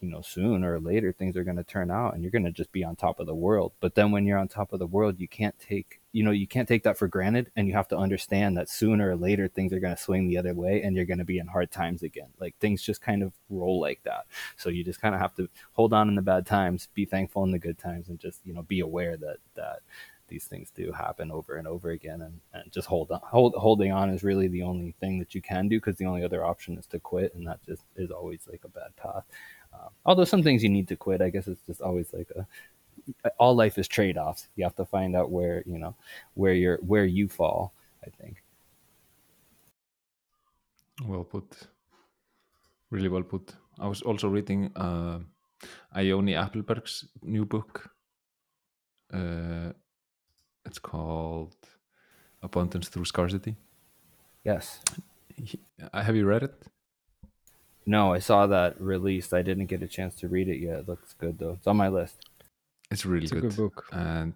you 0.00 0.10
know 0.10 0.22
sooner 0.22 0.74
or 0.74 0.80
later 0.80 1.12
things 1.12 1.36
are 1.36 1.44
going 1.44 1.56
to 1.56 1.64
turn 1.64 1.90
out 1.90 2.14
and 2.14 2.22
you're 2.22 2.30
going 2.30 2.44
to 2.44 2.50
just 2.50 2.72
be 2.72 2.84
on 2.84 2.96
top 2.96 3.20
of 3.20 3.26
the 3.26 3.34
world. 3.34 3.72
But 3.80 3.94
then 3.94 4.10
when 4.10 4.24
you're 4.24 4.38
on 4.38 4.48
top 4.48 4.72
of 4.72 4.78
the 4.78 4.86
world 4.86 5.18
you 5.18 5.28
can't 5.28 5.58
take 5.58 6.00
you 6.12 6.24
know 6.24 6.30
you 6.30 6.46
can't 6.46 6.68
take 6.68 6.82
that 6.84 6.98
for 6.98 7.08
granted 7.08 7.50
and 7.56 7.68
you 7.68 7.74
have 7.74 7.88
to 7.88 7.96
understand 7.96 8.56
that 8.56 8.68
sooner 8.68 9.10
or 9.10 9.16
later 9.16 9.48
things 9.48 9.72
are 9.72 9.80
going 9.80 9.94
to 9.94 10.02
swing 10.02 10.28
the 10.28 10.38
other 10.38 10.54
way 10.54 10.82
and 10.82 10.96
you're 10.96 11.04
going 11.04 11.18
to 11.18 11.24
be 11.24 11.38
in 11.38 11.46
hard 11.46 11.70
times 11.70 12.02
again. 12.02 12.28
Like 12.38 12.56
things 12.58 12.82
just 12.82 13.00
kind 13.00 13.22
of 13.22 13.32
roll 13.48 13.80
like 13.80 14.02
that. 14.04 14.26
So 14.56 14.70
you 14.70 14.84
just 14.84 15.00
kind 15.00 15.14
of 15.14 15.20
have 15.20 15.34
to 15.36 15.48
hold 15.72 15.92
on 15.92 16.08
in 16.08 16.14
the 16.14 16.22
bad 16.22 16.46
times 16.46 16.88
be 16.94 17.04
thankful 17.04 17.44
in 17.44 17.50
the 17.52 17.58
good 17.58 17.78
times 17.78 18.08
and 18.08 18.18
just 18.18 18.40
you 18.44 18.52
know 18.52 18.62
be 18.62 18.80
aware 18.80 19.16
that 19.16 19.36
that 19.54 19.80
these 20.30 20.44
things 20.44 20.70
do 20.70 20.92
happen 20.92 21.30
over 21.30 21.56
and 21.56 21.66
over 21.66 21.90
again 21.90 22.22
and, 22.22 22.40
and 22.54 22.72
just 22.72 22.86
hold 22.86 23.10
on 23.10 23.20
hold, 23.22 23.54
holding 23.56 23.92
on 23.92 24.08
is 24.08 24.22
really 24.22 24.48
the 24.48 24.62
only 24.62 24.94
thing 25.00 25.18
that 25.18 25.34
you 25.34 25.42
can 25.42 25.68
do 25.68 25.78
because 25.78 25.96
the 25.96 26.06
only 26.06 26.24
other 26.24 26.44
option 26.44 26.78
is 26.78 26.86
to 26.86 26.98
quit 26.98 27.34
and 27.34 27.46
that 27.46 27.62
just 27.66 27.82
is 27.96 28.10
always 28.10 28.40
like 28.48 28.62
a 28.64 28.68
bad 28.68 28.94
path 28.96 29.24
although 30.04 30.24
some 30.24 30.42
things 30.42 30.62
you 30.62 30.68
need 30.68 30.88
to 30.88 30.96
quit, 30.96 31.20
I 31.20 31.30
guess 31.30 31.46
it's 31.46 31.62
just 31.62 31.80
always 31.80 32.12
like 32.12 32.30
a 32.36 32.46
all 33.38 33.54
life 33.54 33.78
is 33.78 33.88
trade 33.88 34.18
offs. 34.18 34.48
You 34.56 34.64
have 34.64 34.76
to 34.76 34.84
find 34.84 35.16
out 35.16 35.30
where 35.30 35.62
you 35.66 35.78
know 35.78 35.94
where 36.34 36.54
you're 36.54 36.78
where 36.78 37.04
you 37.04 37.28
fall. 37.28 37.72
I 38.06 38.10
think. 38.10 38.42
Well 41.06 41.24
put. 41.24 41.68
Really 42.90 43.08
well 43.08 43.22
put. 43.22 43.54
I 43.78 43.86
was 43.86 44.02
also 44.02 44.28
reading 44.28 44.70
uh, 44.76 45.20
Ioni 45.96 46.34
Appelberg's 46.34 47.06
new 47.22 47.44
book. 47.44 47.90
Uh, 49.12 49.72
it's 50.64 50.78
called 50.78 51.56
Abundance 52.42 52.88
Through 52.88 53.06
Scarcity. 53.06 53.56
Yes. 54.44 54.80
Have 55.92 56.16
you 56.16 56.26
read 56.26 56.42
it? 56.42 56.66
No, 57.90 58.14
I 58.14 58.20
saw 58.20 58.46
that 58.46 58.80
released. 58.80 59.34
I 59.34 59.42
didn't 59.42 59.66
get 59.66 59.82
a 59.82 59.88
chance 59.88 60.14
to 60.20 60.28
read 60.28 60.48
it 60.48 60.58
yet. 60.58 60.78
It 60.80 60.88
looks 60.88 61.12
good 61.14 61.40
though. 61.40 61.54
It's 61.58 61.66
on 61.66 61.76
my 61.76 61.88
list. 61.88 62.24
It's 62.88 63.04
really 63.04 63.26
good. 63.26 63.44
it's 63.44 63.56
good. 63.56 63.56
good 63.56 63.74
book. 63.74 63.86
And 63.90 64.34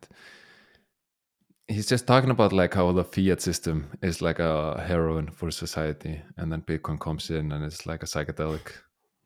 he's 1.69 1.87
just 1.87 2.05
talking 2.09 2.31
about 2.31 2.53
like 2.53 2.75
how 2.75 2.91
the 2.91 3.05
fiat 3.05 3.41
system 3.41 3.77
is 4.03 4.21
like 4.21 4.41
a 4.41 4.83
heroin 4.89 5.29
for 5.31 5.51
society 5.51 6.21
and 6.37 6.53
then 6.53 6.61
bitcoin 6.63 7.01
comes 7.01 7.31
in 7.31 7.53
and 7.53 7.65
it's 7.65 7.87
like 7.87 8.03
a 8.03 8.07
psychedelic 8.07 8.73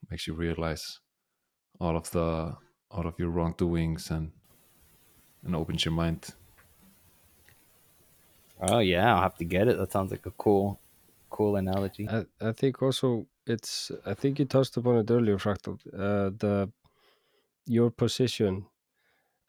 makes 0.09 0.27
you 0.29 0.35
realize 0.35 1.01
all 1.81 1.97
of 1.97 2.09
the 2.13 2.55
all 2.93 3.07
of 3.09 3.19
your 3.19 3.31
wrongdoings 3.31 4.11
and 4.13 4.31
and 5.45 5.57
opens 5.57 5.85
your 5.85 5.95
mind 5.95 6.29
oh 8.69 8.79
yeah 8.79 9.13
i'll 9.13 9.23
have 9.23 9.37
to 9.37 9.45
get 9.45 9.67
it 9.67 9.77
that 9.77 9.91
sounds 9.91 10.13
like 10.13 10.27
a 10.27 10.31
cool 10.33 10.79
cool 11.31 11.57
analogy 11.57 12.09
i, 12.09 12.25
I 12.41 12.53
think 12.53 12.81
also 12.83 13.27
it's 13.49 13.91
I 14.07 14.15
think 14.15 14.39
you 14.39 14.45
touched 14.45 14.77
upon 14.77 14.97
it 14.99 15.11
earlier, 15.11 15.39
Fractal. 15.39 15.79
Uh, 15.93 16.31
the 16.37 16.71
your 17.67 17.91
position 17.91 18.67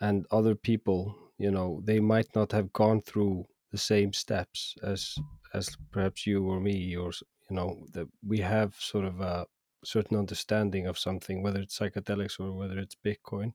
and 0.01 0.25
other 0.31 0.55
people, 0.55 1.15
you 1.37 1.51
know, 1.51 1.81
they 1.85 1.99
might 1.99 2.27
not 2.35 2.51
have 2.51 2.73
gone 2.73 3.01
through 3.01 3.45
the 3.71 3.77
same 3.77 4.13
steps 4.13 4.75
as 4.83 5.15
as 5.53 5.77
perhaps 5.91 6.27
you 6.27 6.45
or 6.45 6.59
me, 6.59 6.95
or 6.95 7.11
you 7.49 7.55
know, 7.55 7.85
that 7.93 8.07
we 8.25 8.39
have 8.39 8.75
sort 8.75 9.05
of 9.05 9.19
a 9.21 9.45
certain 9.83 10.17
understanding 10.17 10.87
of 10.87 10.97
something, 10.99 11.41
whether 11.43 11.59
it's 11.61 11.77
psychedelics 11.79 12.39
or 12.39 12.53
whether 12.53 12.77
it's 12.79 12.95
Bitcoin, 13.05 13.53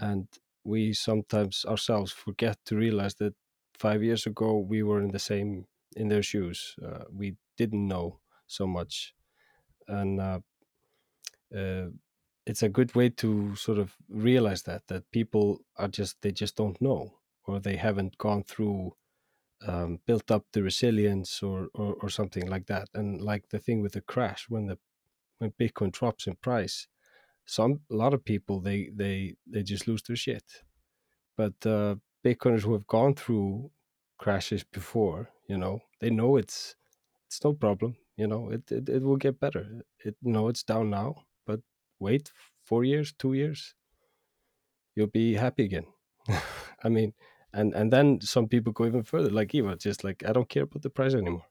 and 0.00 0.28
we 0.64 0.92
sometimes 0.92 1.64
ourselves 1.66 2.12
forget 2.12 2.58
to 2.66 2.76
realize 2.76 3.14
that 3.16 3.34
five 3.74 4.02
years 4.02 4.26
ago 4.26 4.58
we 4.58 4.82
were 4.82 5.00
in 5.00 5.12
the 5.12 5.18
same 5.18 5.66
in 5.96 6.08
their 6.08 6.22
shoes. 6.22 6.76
Uh, 6.84 7.04
we 7.12 7.36
didn't 7.56 7.88
know 7.88 8.20
so 8.46 8.66
much 8.66 9.14
and 9.88 10.20
uh, 10.20 10.40
uh, 11.56 11.86
it's 12.46 12.62
a 12.62 12.68
good 12.68 12.94
way 12.94 13.08
to 13.10 13.54
sort 13.56 13.78
of 13.78 13.94
realize 14.08 14.62
that 14.62 14.86
that 14.88 15.10
people 15.10 15.60
are 15.76 15.88
just 15.88 16.16
they 16.22 16.32
just 16.32 16.56
don't 16.56 16.80
know 16.80 17.12
or 17.46 17.60
they 17.60 17.76
haven't 17.76 18.18
gone 18.18 18.44
through 18.44 18.92
um, 19.66 19.98
built 20.06 20.30
up 20.30 20.44
the 20.52 20.62
resilience 20.62 21.42
or, 21.42 21.68
or, 21.74 21.94
or 22.00 22.08
something 22.08 22.46
like 22.46 22.66
that. 22.66 22.88
And 22.94 23.20
like 23.20 23.48
the 23.48 23.58
thing 23.58 23.82
with 23.82 23.92
the 23.92 24.00
crash 24.02 24.46
when 24.48 24.66
the 24.66 24.78
when 25.38 25.52
bitcoin 25.60 25.92
drops 25.92 26.26
in 26.26 26.36
price 26.36 26.88
some 27.46 27.80
a 27.90 27.94
lot 27.94 28.14
of 28.14 28.24
people 28.24 28.60
they 28.60 28.90
they 28.94 29.34
they 29.46 29.62
just 29.62 29.88
lose 29.88 30.02
their 30.02 30.16
shit. 30.16 30.44
But 31.36 31.54
uh, 31.64 31.96
bitcoiners 32.24 32.62
who 32.62 32.72
have 32.74 32.86
gone 32.86 33.14
through 33.14 33.70
crashes 34.18 34.64
before 34.64 35.30
you 35.48 35.56
know 35.56 35.80
they 36.00 36.10
know 36.10 36.36
it's 36.36 36.76
it's 37.26 37.42
no 37.44 37.52
problem 37.54 37.96
you 38.18 38.28
know, 38.28 38.50
it, 38.50 38.70
it, 38.72 38.88
it 38.90 39.02
will 39.02 39.16
get 39.16 39.40
better. 39.40 39.82
It, 40.04 40.16
you 40.22 40.32
know, 40.32 40.48
it's 40.48 40.64
down 40.64 40.90
now, 40.90 41.24
but 41.46 41.62
wait 42.00 42.32
four 42.66 42.84
years, 42.84 43.14
two 43.14 43.34
years, 43.34 43.76
you'll 44.94 45.06
be 45.06 45.34
happy 45.34 45.64
again. 45.64 45.86
I 46.84 46.88
mean, 46.88 47.14
and 47.52 47.74
and 47.74 47.92
then 47.92 48.20
some 48.20 48.48
people 48.48 48.72
go 48.72 48.86
even 48.86 49.02
further, 49.02 49.30
like 49.30 49.54
Eva, 49.54 49.76
just 49.76 50.04
like 50.04 50.24
I 50.26 50.32
don't 50.32 50.48
care 50.48 50.64
about 50.64 50.82
the 50.82 50.90
price 50.90 51.14
anymore. 51.14 51.46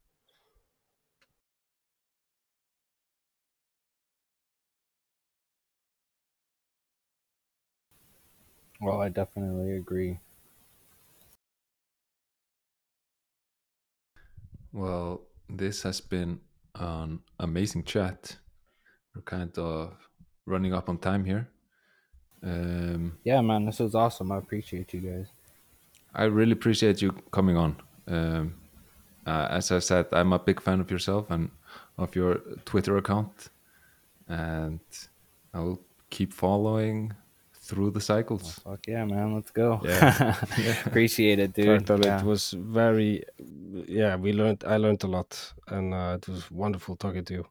Well, 8.81 8.99
I 9.01 9.09
definitely 9.09 9.73
agree. 9.77 10.19
Well, 14.71 15.21
this 15.49 15.83
has 15.83 16.01
been 16.01 16.41
an 16.79 17.19
amazing 17.39 17.83
chat. 17.83 18.37
We're 19.15 19.21
kind 19.21 19.57
of 19.57 19.93
running 20.45 20.73
up 20.73 20.89
on 20.89 20.97
time 20.97 21.25
here. 21.25 21.49
Um, 22.43 23.17
Yeah, 23.23 23.41
man, 23.41 23.65
this 23.65 23.79
was 23.79 23.95
awesome. 23.95 24.31
I 24.31 24.37
appreciate 24.37 24.93
you 24.93 25.01
guys. 25.01 25.27
I 26.13 26.25
really 26.25 26.53
appreciate 26.53 27.01
you 27.01 27.11
coming 27.31 27.57
on. 27.57 27.75
Um, 28.07 28.55
uh, 29.25 29.47
as 29.49 29.71
I 29.71 29.79
said, 29.79 30.07
I'm 30.11 30.33
a 30.33 30.39
big 30.39 30.61
fan 30.61 30.79
of 30.79 30.89
yourself 30.89 31.29
and 31.29 31.49
of 31.97 32.15
your 32.15 32.35
Twitter 32.65 32.97
account, 32.97 33.49
and 34.27 34.79
I 35.53 35.59
will 35.59 35.81
keep 36.09 36.31
following 36.33 37.13
through 37.67 37.91
the 37.91 38.01
cycles. 38.01 38.59
Fuck 38.63 38.87
yeah, 38.87 39.05
man. 39.05 39.35
Let's 39.35 39.51
go. 39.51 39.81
Yeah. 39.83 40.35
appreciate 40.85 41.39
it, 41.39 41.53
dude. 41.53 41.87
Yeah. 41.89 42.19
it 42.19 42.25
was 42.25 42.51
very 42.51 43.23
yeah 43.87 44.15
we 44.15 44.31
learned 44.33 44.63
i 44.67 44.77
learned 44.77 45.03
a 45.03 45.07
lot 45.07 45.53
and 45.67 45.93
uh, 45.93 46.17
it 46.19 46.27
was 46.27 46.49
wonderful 46.51 46.95
talking 46.95 47.23
to 47.25 47.33
you 47.33 47.45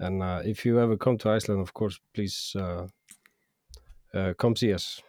and 0.00 0.22
uh, 0.22 0.40
if 0.44 0.64
you 0.66 0.80
ever 0.80 0.96
come 0.96 1.16
to 1.18 1.30
iceland 1.30 1.60
of 1.60 1.72
course 1.72 2.00
please 2.14 2.56
uh, 2.58 2.86
uh, 4.14 4.32
come 4.38 4.54
see 4.56 4.72
us 4.72 5.02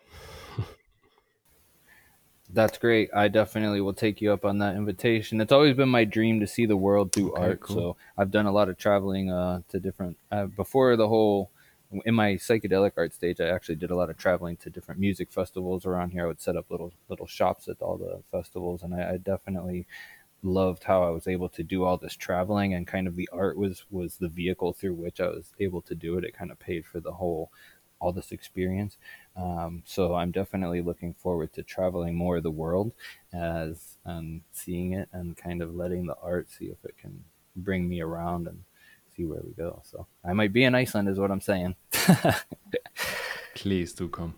That's 2.54 2.78
great. 2.78 3.10
I 3.14 3.28
definitely 3.28 3.82
will 3.82 3.94
take 3.94 4.22
you 4.22 4.32
up 4.32 4.46
on 4.46 4.60
that 4.60 4.76
invitation. 4.76 5.42
It's 5.42 5.52
always 5.52 5.76
been 5.76 5.90
my 5.90 6.06
dream 6.06 6.40
to 6.42 6.48
see 6.48 6.66
the 6.68 6.78
world 6.78 7.12
through 7.12 7.32
Okay, 7.34 7.42
art. 7.42 7.60
cool. 7.60 7.76
So 7.76 7.98
I've 8.18 8.32
done 8.32 8.46
a 8.46 8.52
lot 8.52 8.70
of 8.70 8.78
traveling 8.78 9.32
uh, 9.32 9.62
to 9.70 9.80
different. 9.80 10.18
Uh, 10.32 10.46
before 10.46 10.96
the 10.96 11.08
whole, 11.08 11.50
in 12.06 12.16
my 12.16 12.34
psychedelic 12.34 12.94
art 12.98 13.14
stage, 13.14 13.40
I 13.40 13.48
actually 13.48 13.76
did 13.76 13.92
a 13.92 13.96
lot 13.96 14.10
of 14.10 14.18
traveling 14.18 14.58
to 14.58 14.70
different 14.70 15.00
music 15.00 15.32
festivals 15.32 15.86
around 15.86 16.12
here. 16.12 16.24
I 16.26 16.28
would 16.28 16.42
set 16.42 16.56
up 16.58 16.70
little 16.70 16.94
little 17.10 17.28
shops 17.28 17.68
at 17.68 17.82
all 17.82 17.98
the 17.98 18.22
festivals, 18.32 18.84
and 18.84 18.94
I, 18.94 19.14
I 19.14 19.18
definitely 19.18 19.88
loved 20.44 20.84
how 20.84 21.04
I 21.04 21.10
was 21.10 21.28
able 21.28 21.50
to 21.50 21.64
do 21.64 21.84
all 21.86 21.98
this 21.98 22.16
traveling 22.16 22.74
and 22.74 22.88
kind 22.88 23.08
of 23.08 23.16
the 23.16 23.30
art 23.34 23.58
was 23.58 23.86
was 23.92 24.18
the 24.18 24.30
vehicle 24.30 24.74
through 24.74 24.94
which 24.96 25.20
I 25.20 25.28
was 25.28 25.54
able 25.60 25.82
to 25.84 25.96
do 25.96 26.18
it. 26.18 26.24
It 26.26 26.38
kind 26.38 26.52
of 26.52 26.60
paid 26.60 26.86
for 26.86 27.00
the 27.00 27.14
whole 27.14 27.52
all 28.00 28.12
this 28.12 28.32
experience. 28.32 28.98
Um, 29.38 29.82
so 29.86 30.16
I'm 30.16 30.32
definitely 30.32 30.82
looking 30.82 31.14
forward 31.14 31.54
to 31.54 31.64
traveling 31.64 32.16
more 32.16 32.38
of 32.38 32.44
the 32.44 32.52
world 32.52 32.92
as 33.34 33.98
and 34.06 34.42
seeing 34.52 34.94
it 34.94 35.10
and 35.14 35.36
kind 35.38 35.62
of 35.62 35.74
letting 35.76 36.06
the 36.06 36.16
art 36.22 36.50
see 36.50 36.66
if 36.66 36.84
it 36.86 36.98
can 36.98 37.24
bring 37.56 37.88
me 37.88 38.02
around 38.02 38.48
and 38.48 38.64
see 39.16 39.26
where 39.26 39.42
we 39.44 39.52
go. 39.54 39.82
So 39.84 40.06
I 40.24 40.34
might 40.34 40.54
be 40.54 40.64
in 40.64 40.76
Iceland 40.76 41.10
is 41.10 41.20
what 41.20 41.32
I'm 41.32 41.42
saying. 41.42 41.76
Please 43.56 43.94
do 43.94 44.08
come. 44.10 44.36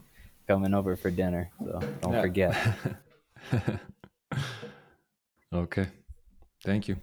Coming 0.48 0.74
over 0.74 0.95
for 0.95 1.12
dinner. 1.12 1.49
So 1.64 1.80
don't 2.02 2.14
Yeah. 2.14 2.22
forget. 2.22 2.56
Okay. 5.54 5.88
Thank 6.62 6.90
you. 6.90 6.98